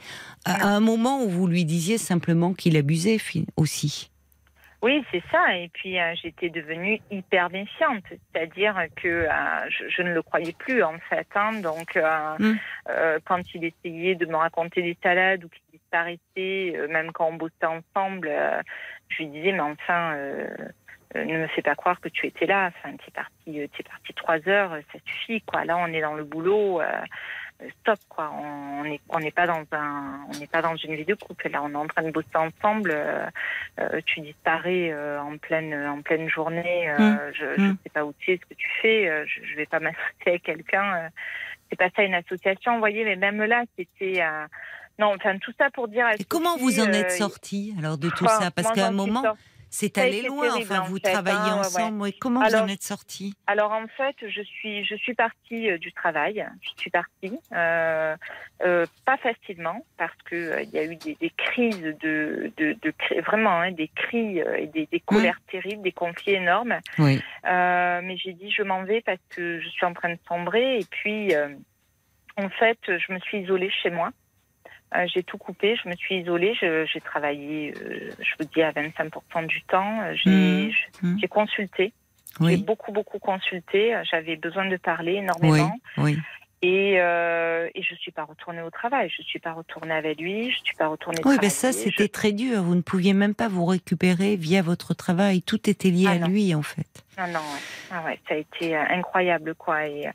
À, 0.45 0.67
un 0.67 0.80
moment 0.80 1.23
où 1.23 1.30
vous 1.30 1.47
lui 1.47 1.65
disiez 1.65 1.97
simplement 1.97 2.53
qu'il 2.53 2.77
abusait 2.77 3.17
aussi. 3.57 4.11
Oui, 4.81 5.03
c'est 5.11 5.23
ça. 5.30 5.57
Et 5.57 5.69
puis 5.73 5.99
euh, 5.99 6.13
j'étais 6.21 6.49
devenue 6.49 7.01
hyper 7.11 7.49
méfiante, 7.49 8.03
c'est-à-dire 8.09 8.76
que 8.95 9.07
euh, 9.07 9.69
je, 9.89 10.01
ne 10.01 10.13
le 10.13 10.21
croyais 10.21 10.53
plus 10.53 10.84
en 10.84 10.97
fait. 11.09 11.27
Hein. 11.35 11.59
Donc 11.61 11.97
euh, 11.97 12.38
hmm. 12.39 12.55
quand 13.26 13.41
il 13.53 13.65
essayait 13.65 14.15
de 14.15 14.26
me 14.26 14.38
raconter 14.38 14.81
des 14.81 14.97
salades 15.03 15.43
ou 15.43 15.49
qu'il 15.49 15.80
disparaissait, 15.80 16.88
même 16.88 17.11
quand 17.11 17.27
on 17.27 17.34
bossait 17.34 17.65
ensemble, 17.65 18.31
je 19.09 19.17
lui 19.17 19.27
disais 19.27 19.51
mais 19.51 19.59
enfin 19.59 20.15
ne 21.15 21.38
me 21.40 21.48
fais 21.48 21.61
pas 21.61 21.76
croire 21.76 21.99
que 21.99 22.10
tu 22.10 22.27
étais 22.27 22.45
là. 22.45 22.68
Enfin, 22.68 22.94
es 22.94 23.11
parti, 23.11 23.60
euh, 23.60 23.64
es 23.64 23.84
parti 23.84 24.14
trois 24.14 24.48
heures, 24.48 24.73
euh, 24.73 24.81
ça 24.94 24.99
suffit, 25.06 25.41
quoi. 25.41 25.65
Là, 25.65 25.77
on 25.77 25.88
est 25.88 26.02
dans 26.02 26.14
le 26.14 26.23
boulot. 26.23 26.81
stop, 27.81 27.99
quoi. 28.07 28.31
On 28.31 28.84
n'est 28.84 29.02
on 29.10 29.19
n'est 29.19 29.31
pas 29.31 29.48
dans 29.48 29.64
un, 29.72 30.26
on 30.31 30.38
n'est 30.38 30.48
pas 30.48 30.61
dans 30.61 30.76
une 30.76 30.95
vie 30.95 31.06
de 31.06 31.15
couple. 31.15 31.49
Là, 31.49 31.61
on 31.64 31.72
est 31.72 31.76
en 31.76 31.88
train 31.88 32.03
de 32.03 32.11
bosser 32.11 32.36
ensemble. 32.36 32.95
tu 34.06 34.22
disparais 34.22 34.94
en 35.19 35.38
pleine, 35.38 35.73
en 35.73 36.02
pleine 36.02 36.30
journée. 36.30 36.88
Mmh. 36.98 37.18
Je, 37.34 37.61
ne 37.61 37.68
mmh. 37.69 37.77
sais 37.84 37.90
pas 37.90 38.06
où 38.06 38.14
tu 38.19 38.34
es, 38.34 38.38
ce 38.38 38.45
que 38.45 38.53
tu 38.53 38.69
fais. 38.81 39.26
je, 39.27 39.52
ne 39.52 39.56
vais 39.57 39.65
pas 39.65 39.80
m'associer 39.81 40.27
avec 40.27 40.44
quelqu'un. 40.44 41.10
c'est 41.69 41.76
pas 41.76 41.90
ça 41.95 42.03
une 42.03 42.14
association, 42.14 42.73
vous 42.73 42.80
voyez. 42.80 43.03
Mais 43.03 43.15
même 43.15 43.44
là, 43.44 43.64
c'était. 43.77 44.23
non, 44.99 45.15
enfin, 45.15 45.38
tout 45.40 45.53
ça 45.57 45.72
pour 45.72 45.88
dire. 45.88 46.07
Et 46.19 46.23
comment 46.23 46.56
vous 46.56 46.80
en 46.80 46.94
êtes 46.94 47.11
sorti 47.11 47.73
alors 47.80 47.98
de 47.98 48.10
tout 48.10 48.27
ça? 48.27 48.52
Parce 48.52 48.72
qu'à 48.72 48.88
un 48.88 48.91
moment. 48.91 49.23
C'est 49.69 49.97
allé 49.97 50.23
loin, 50.23 50.55
enfin, 50.57 50.83
vous 50.87 50.99
travaillez 50.99 51.37
hein. 51.37 51.59
ensemble. 51.59 52.11
Comment 52.19 52.41
vous 52.43 52.55
en 52.55 52.67
êtes 52.67 52.83
sortie? 52.83 53.35
Alors, 53.47 53.71
en 53.71 53.87
fait, 53.87 54.15
je 54.27 54.41
suis, 54.41 54.83
je 54.83 54.95
suis 54.95 55.13
partie 55.13 55.69
euh, 55.69 55.77
du 55.77 55.93
travail. 55.93 56.45
Je 56.61 56.69
suis 56.81 56.89
partie, 56.89 57.39
euh, 57.53 58.15
euh, 58.63 58.85
pas 59.05 59.17
facilement, 59.17 59.85
parce 59.97 60.15
qu'il 60.27 60.59
il 60.63 60.69
y 60.71 60.79
a 60.79 60.85
eu 60.85 60.95
des, 60.95 61.31
crises 61.37 61.95
de, 62.01 62.51
de, 62.57 62.93
vraiment, 63.21 63.61
hein, 63.61 63.71
des 63.71 63.89
cris 63.89 64.39
et 64.39 64.67
des, 64.67 64.87
des 64.87 64.99
colères 64.99 65.39
terribles, 65.51 65.83
des 65.83 65.91
conflits 65.91 66.33
énormes. 66.33 66.79
Oui. 66.97 67.21
mais 67.43 68.17
j'ai 68.17 68.33
dit, 68.33 68.51
je 68.51 68.63
m'en 68.63 68.83
vais 68.83 69.01
parce 69.01 69.21
que 69.29 69.59
je 69.59 69.69
suis 69.69 69.85
en 69.85 69.93
train 69.93 70.09
de 70.09 70.19
sombrer. 70.27 70.79
Et 70.79 70.85
puis, 70.89 71.33
en 72.37 72.49
fait, 72.49 72.79
je 72.87 73.13
me 73.13 73.19
suis 73.19 73.41
isolée 73.41 73.71
chez 73.83 73.91
moi. 73.91 74.11
Euh, 74.95 75.06
j'ai 75.14 75.22
tout 75.22 75.38
coupé, 75.38 75.76
je 75.76 75.88
me 75.88 75.95
suis 75.95 76.16
isolée, 76.16 76.56
j'ai 76.60 77.02
travaillé, 77.02 77.74
euh, 77.78 78.10
je 78.20 78.34
vous 78.40 78.49
dis, 78.53 78.61
à 78.61 78.72
25% 78.72 79.45
du 79.45 79.61
temps. 79.64 80.02
Euh, 80.02 80.16
mmh. 80.26 80.72
Mmh. 81.03 81.18
J'ai 81.22 81.28
consulté, 81.28 81.94
j'ai 82.41 82.57
beaucoup, 82.57 82.91
beaucoup 82.91 83.20
consulté. 83.20 83.95
J'avais 84.10 84.36
besoin 84.36 84.68
de 84.68 84.78
parler 84.78 85.16
énormément. 85.16 85.76
Oui. 85.98 86.18
Et, 86.61 86.95
euh, 86.99 87.70
et 87.74 87.82
je 87.82 87.95
suis 87.95 88.11
pas 88.11 88.24
retournée 88.26 88.61
au 88.61 88.70
travail. 88.70 89.10
Je 89.16 89.22
suis 89.24 89.40
pas 89.40 89.53
retournée 89.53 89.94
avec 89.94 90.20
lui. 90.20 90.52
Je 90.52 90.57
suis 90.64 90.76
pas 90.76 90.88
retournée. 90.88 91.22
Oui, 91.24 91.38
mais 91.41 91.49
ça 91.49 91.72
c'était 91.72 92.10
très 92.10 92.34
dur. 92.34 92.61
Vous 92.64 92.76
ne 92.76 92.82
pouviez 92.82 93.14
même 93.14 93.34
pas 93.34 93.48
vous 93.48 93.66
récupérer 93.66 94.36
via 94.36 94.61
votre 94.61 94.94
travail. 94.94 95.41
Tout 95.41 95.70
était 95.70 95.90
lié 95.90 96.07
ah 96.07 96.26
à 96.26 96.28
lui 96.28 96.53
en 96.53 96.61
fait. 96.61 97.06
Ah 97.21 97.27
non, 97.27 97.39
ouais. 97.39 97.59
Ah 97.91 98.03
ouais, 98.05 98.19
ça 98.29 98.35
a 98.35 98.37
été 98.37 98.77
euh, 98.77 98.83
incroyable 98.89 99.53
quoi. 99.55 99.85
Et, 99.87 100.09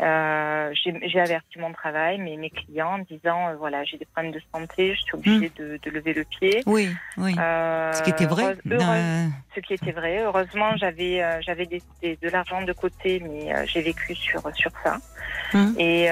euh, 0.00 0.70
j'ai 0.74 1.20
averti 1.20 1.58
mon 1.58 1.72
travail, 1.72 2.18
mais 2.18 2.36
mes 2.36 2.50
clients, 2.50 2.94
en 2.94 2.98
disant 2.98 3.48
euh, 3.48 3.56
voilà, 3.58 3.82
j'ai 3.84 3.96
des 3.96 4.04
problèmes 4.04 4.32
de 4.32 4.40
santé, 4.54 4.94
je 4.94 5.00
suis 5.00 5.14
obligée 5.14 5.50
hmm. 5.58 5.62
de, 5.62 5.80
de, 5.82 5.90
lever 5.90 6.14
le 6.14 6.24
pied. 6.24 6.62
Oui, 6.66 6.88
oui. 7.16 7.34
Euh, 7.38 7.92
ce 7.92 8.02
qui 8.02 8.10
était 8.10 8.26
vrai. 8.26 8.56
ce 8.64 9.60
qui 9.60 9.74
était 9.74 9.90
vrai. 9.90 10.22
Heureusement, 10.22 10.76
j'avais 10.76 11.24
j'avais 11.42 11.66
de 11.66 12.28
l'argent 12.28 12.62
de 12.62 12.72
côté, 12.72 13.20
mais 13.20 13.66
j'ai 13.66 13.82
vécu 13.82 14.14
sur 14.14 14.42
sur 14.54 14.70
ça. 14.84 14.98
Hmm. 15.52 15.72
Et 15.78 16.08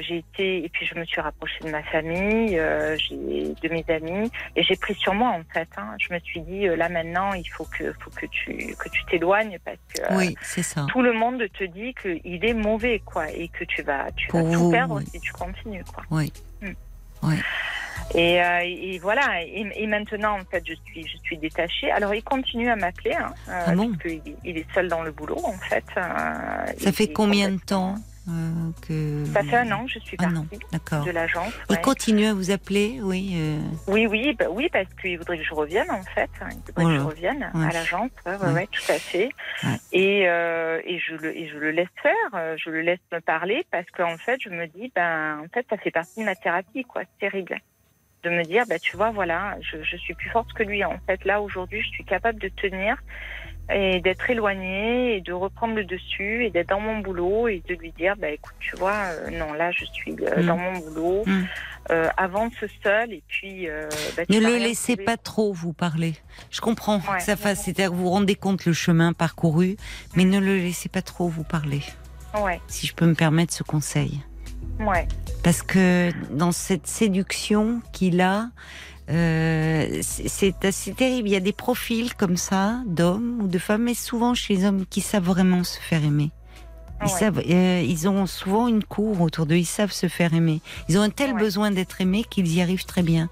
j'ai 0.00 0.18
été 0.18 0.64
et 0.64 0.68
puis 0.68 0.84
je 0.84 0.98
me 0.98 1.04
suis 1.04 1.20
rapprochée 1.20 1.64
de 1.64 1.70
ma 1.70 1.82
famille, 1.84 2.56
de 2.56 3.68
mes 3.68 3.84
amis, 3.88 4.30
et 4.56 4.62
j'ai 4.62 4.76
pris 4.76 4.94
sur 4.94 5.14
moi 5.14 5.30
en 5.30 5.42
fait. 5.52 5.68
Hein. 5.78 5.94
Je 5.98 6.12
me 6.12 6.18
suis 6.20 6.40
dit 6.40 6.66
là 6.66 6.88
maintenant, 6.90 7.32
il 7.32 7.48
faut 7.48 7.64
que 7.64 7.92
faut 8.00 8.10
que 8.10 8.26
tu 8.26 8.74
que 8.78 8.88
tu 8.90 9.04
t'éloignes 9.06 9.58
parce 9.94 10.08
que 10.10 10.14
oui, 10.14 10.36
c'est 10.42 10.62
ça. 10.62 10.86
tout 10.88 11.02
le 11.02 11.12
monde 11.12 11.42
te 11.58 11.64
dit 11.64 11.94
qu'il 11.94 12.44
est 12.44 12.54
mauvais 12.54 13.00
quoi 13.04 13.30
et 13.30 13.48
que 13.48 13.64
tu 13.64 13.82
vas, 13.82 14.10
tu 14.12 14.30
vas 14.32 14.42
tout 14.42 14.70
perdre 14.70 15.00
si 15.00 15.20
tu 15.20 15.32
continues. 15.32 15.84
Quoi. 15.92 16.04
Oui. 16.10 16.32
Hmm. 16.62 16.72
Et, 18.14 18.42
euh, 18.42 18.60
et, 18.64 18.98
voilà. 18.98 19.42
Et, 19.44 19.86
maintenant, 19.86 20.38
en 20.40 20.44
fait, 20.50 20.62
je 20.66 20.74
suis, 20.86 21.06
je 21.06 21.16
suis 21.18 21.38
détachée. 21.38 21.90
Alors, 21.92 22.12
il 22.14 22.22
continue 22.24 22.68
à 22.68 22.76
m'appeler, 22.76 23.14
hein, 23.14 23.32
euh, 23.48 23.62
ah 23.66 23.74
bon? 23.74 23.92
il, 24.04 24.58
est 24.58 24.66
seul 24.74 24.88
dans 24.88 25.02
le 25.02 25.12
boulot, 25.12 25.38
en 25.44 25.58
fait. 25.58 25.84
Euh, 25.96 26.72
Ça 26.78 26.92
fait 26.92 27.12
combien 27.12 27.50
de 27.50 27.58
temps? 27.58 27.96
Euh, 28.28 28.70
que... 28.86 29.24
Ça 29.32 29.42
fait 29.42 29.56
un 29.56 29.72
an 29.72 29.86
je 29.86 29.98
suis 29.98 30.16
partie 30.16 30.58
de 31.06 31.10
l'agence. 31.10 31.52
Il 31.70 31.80
continue 31.80 32.26
à 32.26 32.34
vous 32.34 32.50
appeler, 32.50 33.00
oui 33.02 33.34
euh. 33.36 33.58
Oui, 33.86 34.06
oui, 34.06 34.34
bah, 34.38 34.46
oui, 34.50 34.68
parce 34.72 34.92
qu'il 35.00 35.18
voudrait 35.18 35.38
que 35.38 35.44
je 35.44 35.54
revienne 35.54 35.90
en 35.90 36.02
fait. 36.02 36.30
Il 36.50 36.56
voudrait 36.66 36.84
que 36.84 37.00
je 37.00 37.06
revienne 37.06 37.50
à 37.54 37.72
l'agence, 37.72 38.10
ouais, 38.26 38.68
tout 38.70 38.92
à 38.92 38.98
fait. 38.98 39.30
Et, 39.92 40.28
euh, 40.28 40.80
et, 40.84 40.98
je 40.98 41.14
le, 41.14 41.36
et 41.36 41.48
je 41.48 41.56
le 41.56 41.70
laisse 41.70 41.88
faire, 42.02 42.56
je 42.56 42.70
le 42.70 42.82
laisse 42.82 43.00
me 43.12 43.20
parler 43.20 43.66
parce 43.70 43.90
qu'en 43.90 44.16
fait, 44.18 44.40
je 44.40 44.50
me 44.50 44.66
dis, 44.66 44.92
ben, 44.94 45.40
en 45.44 45.48
fait, 45.52 45.66
ça 45.70 45.76
fait 45.76 45.90
partie 45.90 46.20
de 46.20 46.24
ma 46.24 46.34
thérapie, 46.34 46.84
quoi. 46.84 47.02
C'est 47.02 47.30
terrible 47.30 47.60
de 48.22 48.30
me 48.30 48.44
dire, 48.44 48.64
bah, 48.68 48.78
tu 48.78 48.96
vois, 48.96 49.10
voilà, 49.10 49.56
je, 49.60 49.82
je 49.82 49.96
suis 49.96 50.14
plus 50.14 50.28
forte 50.30 50.52
que 50.52 50.62
lui. 50.62 50.84
En 50.84 50.98
fait, 51.06 51.24
là, 51.24 51.40
aujourd'hui, 51.40 51.82
je 51.82 51.88
suis 51.88 52.04
capable 52.04 52.38
de 52.38 52.48
tenir 52.48 53.02
et 53.72 54.00
d'être 54.00 54.28
éloignée 54.30 55.16
et 55.16 55.20
de 55.20 55.32
reprendre 55.32 55.74
le 55.74 55.84
dessus 55.84 56.44
et 56.44 56.50
d'être 56.50 56.70
dans 56.70 56.80
mon 56.80 56.98
boulot 56.98 57.48
et 57.48 57.62
de 57.68 57.74
lui 57.74 57.92
dire 57.92 58.14
bah 58.16 58.30
écoute 58.30 58.54
tu 58.58 58.76
vois 58.76 58.92
euh, 58.92 59.30
non 59.30 59.52
là 59.52 59.70
je 59.70 59.84
suis 59.84 60.16
euh, 60.20 60.42
mm. 60.42 60.46
dans 60.46 60.56
mon 60.56 60.78
boulot. 60.78 61.22
Mm. 61.26 61.44
euh, 61.90 62.08
avance 62.16 62.52
seul 62.82 63.12
et 63.12 63.22
puis 63.28 63.68
bah, 64.16 64.22
ne 64.28 64.38
le 64.38 64.56
laissez 64.58 64.96
pas 64.96 65.16
trop 65.16 65.52
vous 65.52 65.72
parler. 65.72 66.14
Je 66.50 66.60
comprends. 66.60 67.00
Ça 67.18 67.36
fasse 67.36 67.64
c'est-à-dire 67.64 67.92
vous 67.92 68.04
vous 68.04 68.10
rendez 68.10 68.34
compte 68.34 68.64
le 68.64 68.72
chemin 68.72 69.12
parcouru 69.12 69.76
mais 70.16 70.24
ne 70.24 70.38
le 70.38 70.56
laissez 70.56 70.88
pas 70.88 71.02
trop 71.02 71.28
vous 71.28 71.44
parler. 71.44 71.82
Ouais. 72.40 72.60
si 72.68 72.86
je 72.86 72.94
peux 72.94 73.06
me 73.06 73.14
permettre 73.14 73.52
ce 73.52 73.64
conseil. 73.64 74.20
Ouais. 74.78 75.06
Parce 75.42 75.62
que 75.62 76.10
dans 76.30 76.52
cette 76.52 76.86
séduction 76.86 77.82
qu'il 77.92 78.20
a 78.20 78.50
euh, 79.10 80.00
c'est 80.02 80.64
assez 80.64 80.92
terrible. 80.92 81.28
Il 81.28 81.32
y 81.32 81.36
a 81.36 81.40
des 81.40 81.52
profils 81.52 82.14
comme 82.14 82.36
ça, 82.36 82.80
d'hommes 82.86 83.40
ou 83.42 83.48
de 83.48 83.58
femmes, 83.58 83.84
mais 83.84 83.94
souvent 83.94 84.34
chez 84.34 84.56
les 84.56 84.64
hommes 84.64 84.84
qui 84.88 85.00
savent 85.00 85.24
vraiment 85.24 85.64
se 85.64 85.78
faire 85.80 86.04
aimer. 86.04 86.30
Ils, 87.02 87.08
savent, 87.08 87.42
euh, 87.48 87.82
ils 87.86 88.08
ont 88.08 88.26
souvent 88.26 88.68
une 88.68 88.84
cour 88.84 89.22
autour 89.22 89.46
d'eux, 89.46 89.56
ils 89.56 89.64
savent 89.64 89.90
se 89.90 90.06
faire 90.06 90.34
aimer. 90.34 90.60
Ils 90.88 90.98
ont 90.98 91.02
un 91.02 91.08
tel 91.08 91.34
besoin 91.34 91.70
d'être 91.70 92.02
aimés 92.02 92.24
qu'ils 92.28 92.52
y 92.54 92.60
arrivent 92.60 92.84
très 92.84 93.02
bien. 93.02 93.30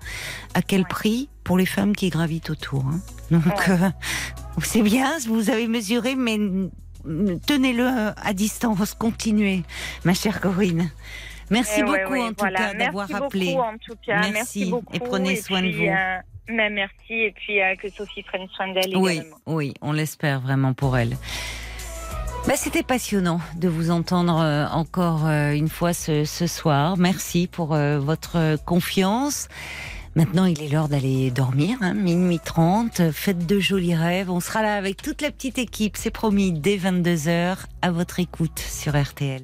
À 0.54 0.62
quel 0.62 0.86
prix 0.86 1.28
Pour 1.44 1.58
les 1.58 1.66
femmes 1.66 1.94
qui 1.94 2.08
gravitent 2.08 2.48
autour. 2.48 2.86
Hein? 2.86 3.00
Donc, 3.30 3.68
euh, 3.68 3.90
c'est 4.62 4.82
bien, 4.82 5.12
vous 5.26 5.50
avez 5.50 5.68
mesuré, 5.68 6.14
mais 6.16 6.38
tenez-le 7.46 7.86
à 8.16 8.32
distance, 8.32 8.94
continuez, 8.94 9.64
ma 10.04 10.14
chère 10.14 10.40
Corinne. 10.40 10.90
Merci 11.50 11.82
beaucoup 11.82 12.16
en 12.16 12.32
tout 12.32 12.44
cas 12.44 12.74
d'avoir 12.74 13.14
appelé. 13.14 13.56
merci, 14.32 14.66
beaucoup. 14.66 14.94
et 14.94 15.00
prenez 15.00 15.36
soin 15.36 15.62
de 15.62 15.70
vous. 15.70 15.84
Euh, 15.84 16.20
merci 16.70 17.12
et 17.12 17.32
puis 17.32 17.60
euh, 17.60 17.74
que 17.76 17.90
Sophie 17.90 18.22
prenne 18.22 18.48
soin 18.48 18.72
d'elle 18.72 18.96
oui, 18.96 19.20
Oui, 19.46 19.74
on 19.82 19.92
l'espère 19.92 20.40
vraiment 20.40 20.72
pour 20.72 20.96
elle. 20.96 21.16
Bah, 22.46 22.54
C'était 22.56 22.82
passionnant 22.82 23.40
de 23.56 23.68
vous 23.68 23.90
entendre 23.90 24.40
euh, 24.40 24.66
encore 24.68 25.26
une 25.26 25.68
fois 25.68 25.92
ce, 25.92 26.24
soir. 26.24 26.96
Merci 26.96 27.48
pour 27.50 27.74
votre 27.76 28.56
confiance. 28.64 29.48
Maintenant, 30.14 30.46
il 30.46 30.62
est 30.62 30.68
l'heure 30.68 30.88
d'aller 30.88 31.30
dormir, 31.30 31.78
hein, 31.80 31.94
minuit 31.94 32.40
30. 32.42 33.12
Faites 33.12 33.46
de 33.46 33.60
jolis 33.60 33.94
rêves. 33.94 34.30
On 34.30 34.40
sera 34.40 34.62
là 34.62 34.74
avec 34.76 35.00
toute 35.00 35.20
la 35.22 35.30
petite 35.30 35.58
équipe, 35.58 35.96
c'est 35.96 36.10
promis, 36.10 36.50
dès 36.50 36.76
22h, 36.76 37.58
à 37.82 37.90
votre 37.90 38.18
écoute 38.18 38.58
sur 38.58 39.00
RTL. 39.00 39.42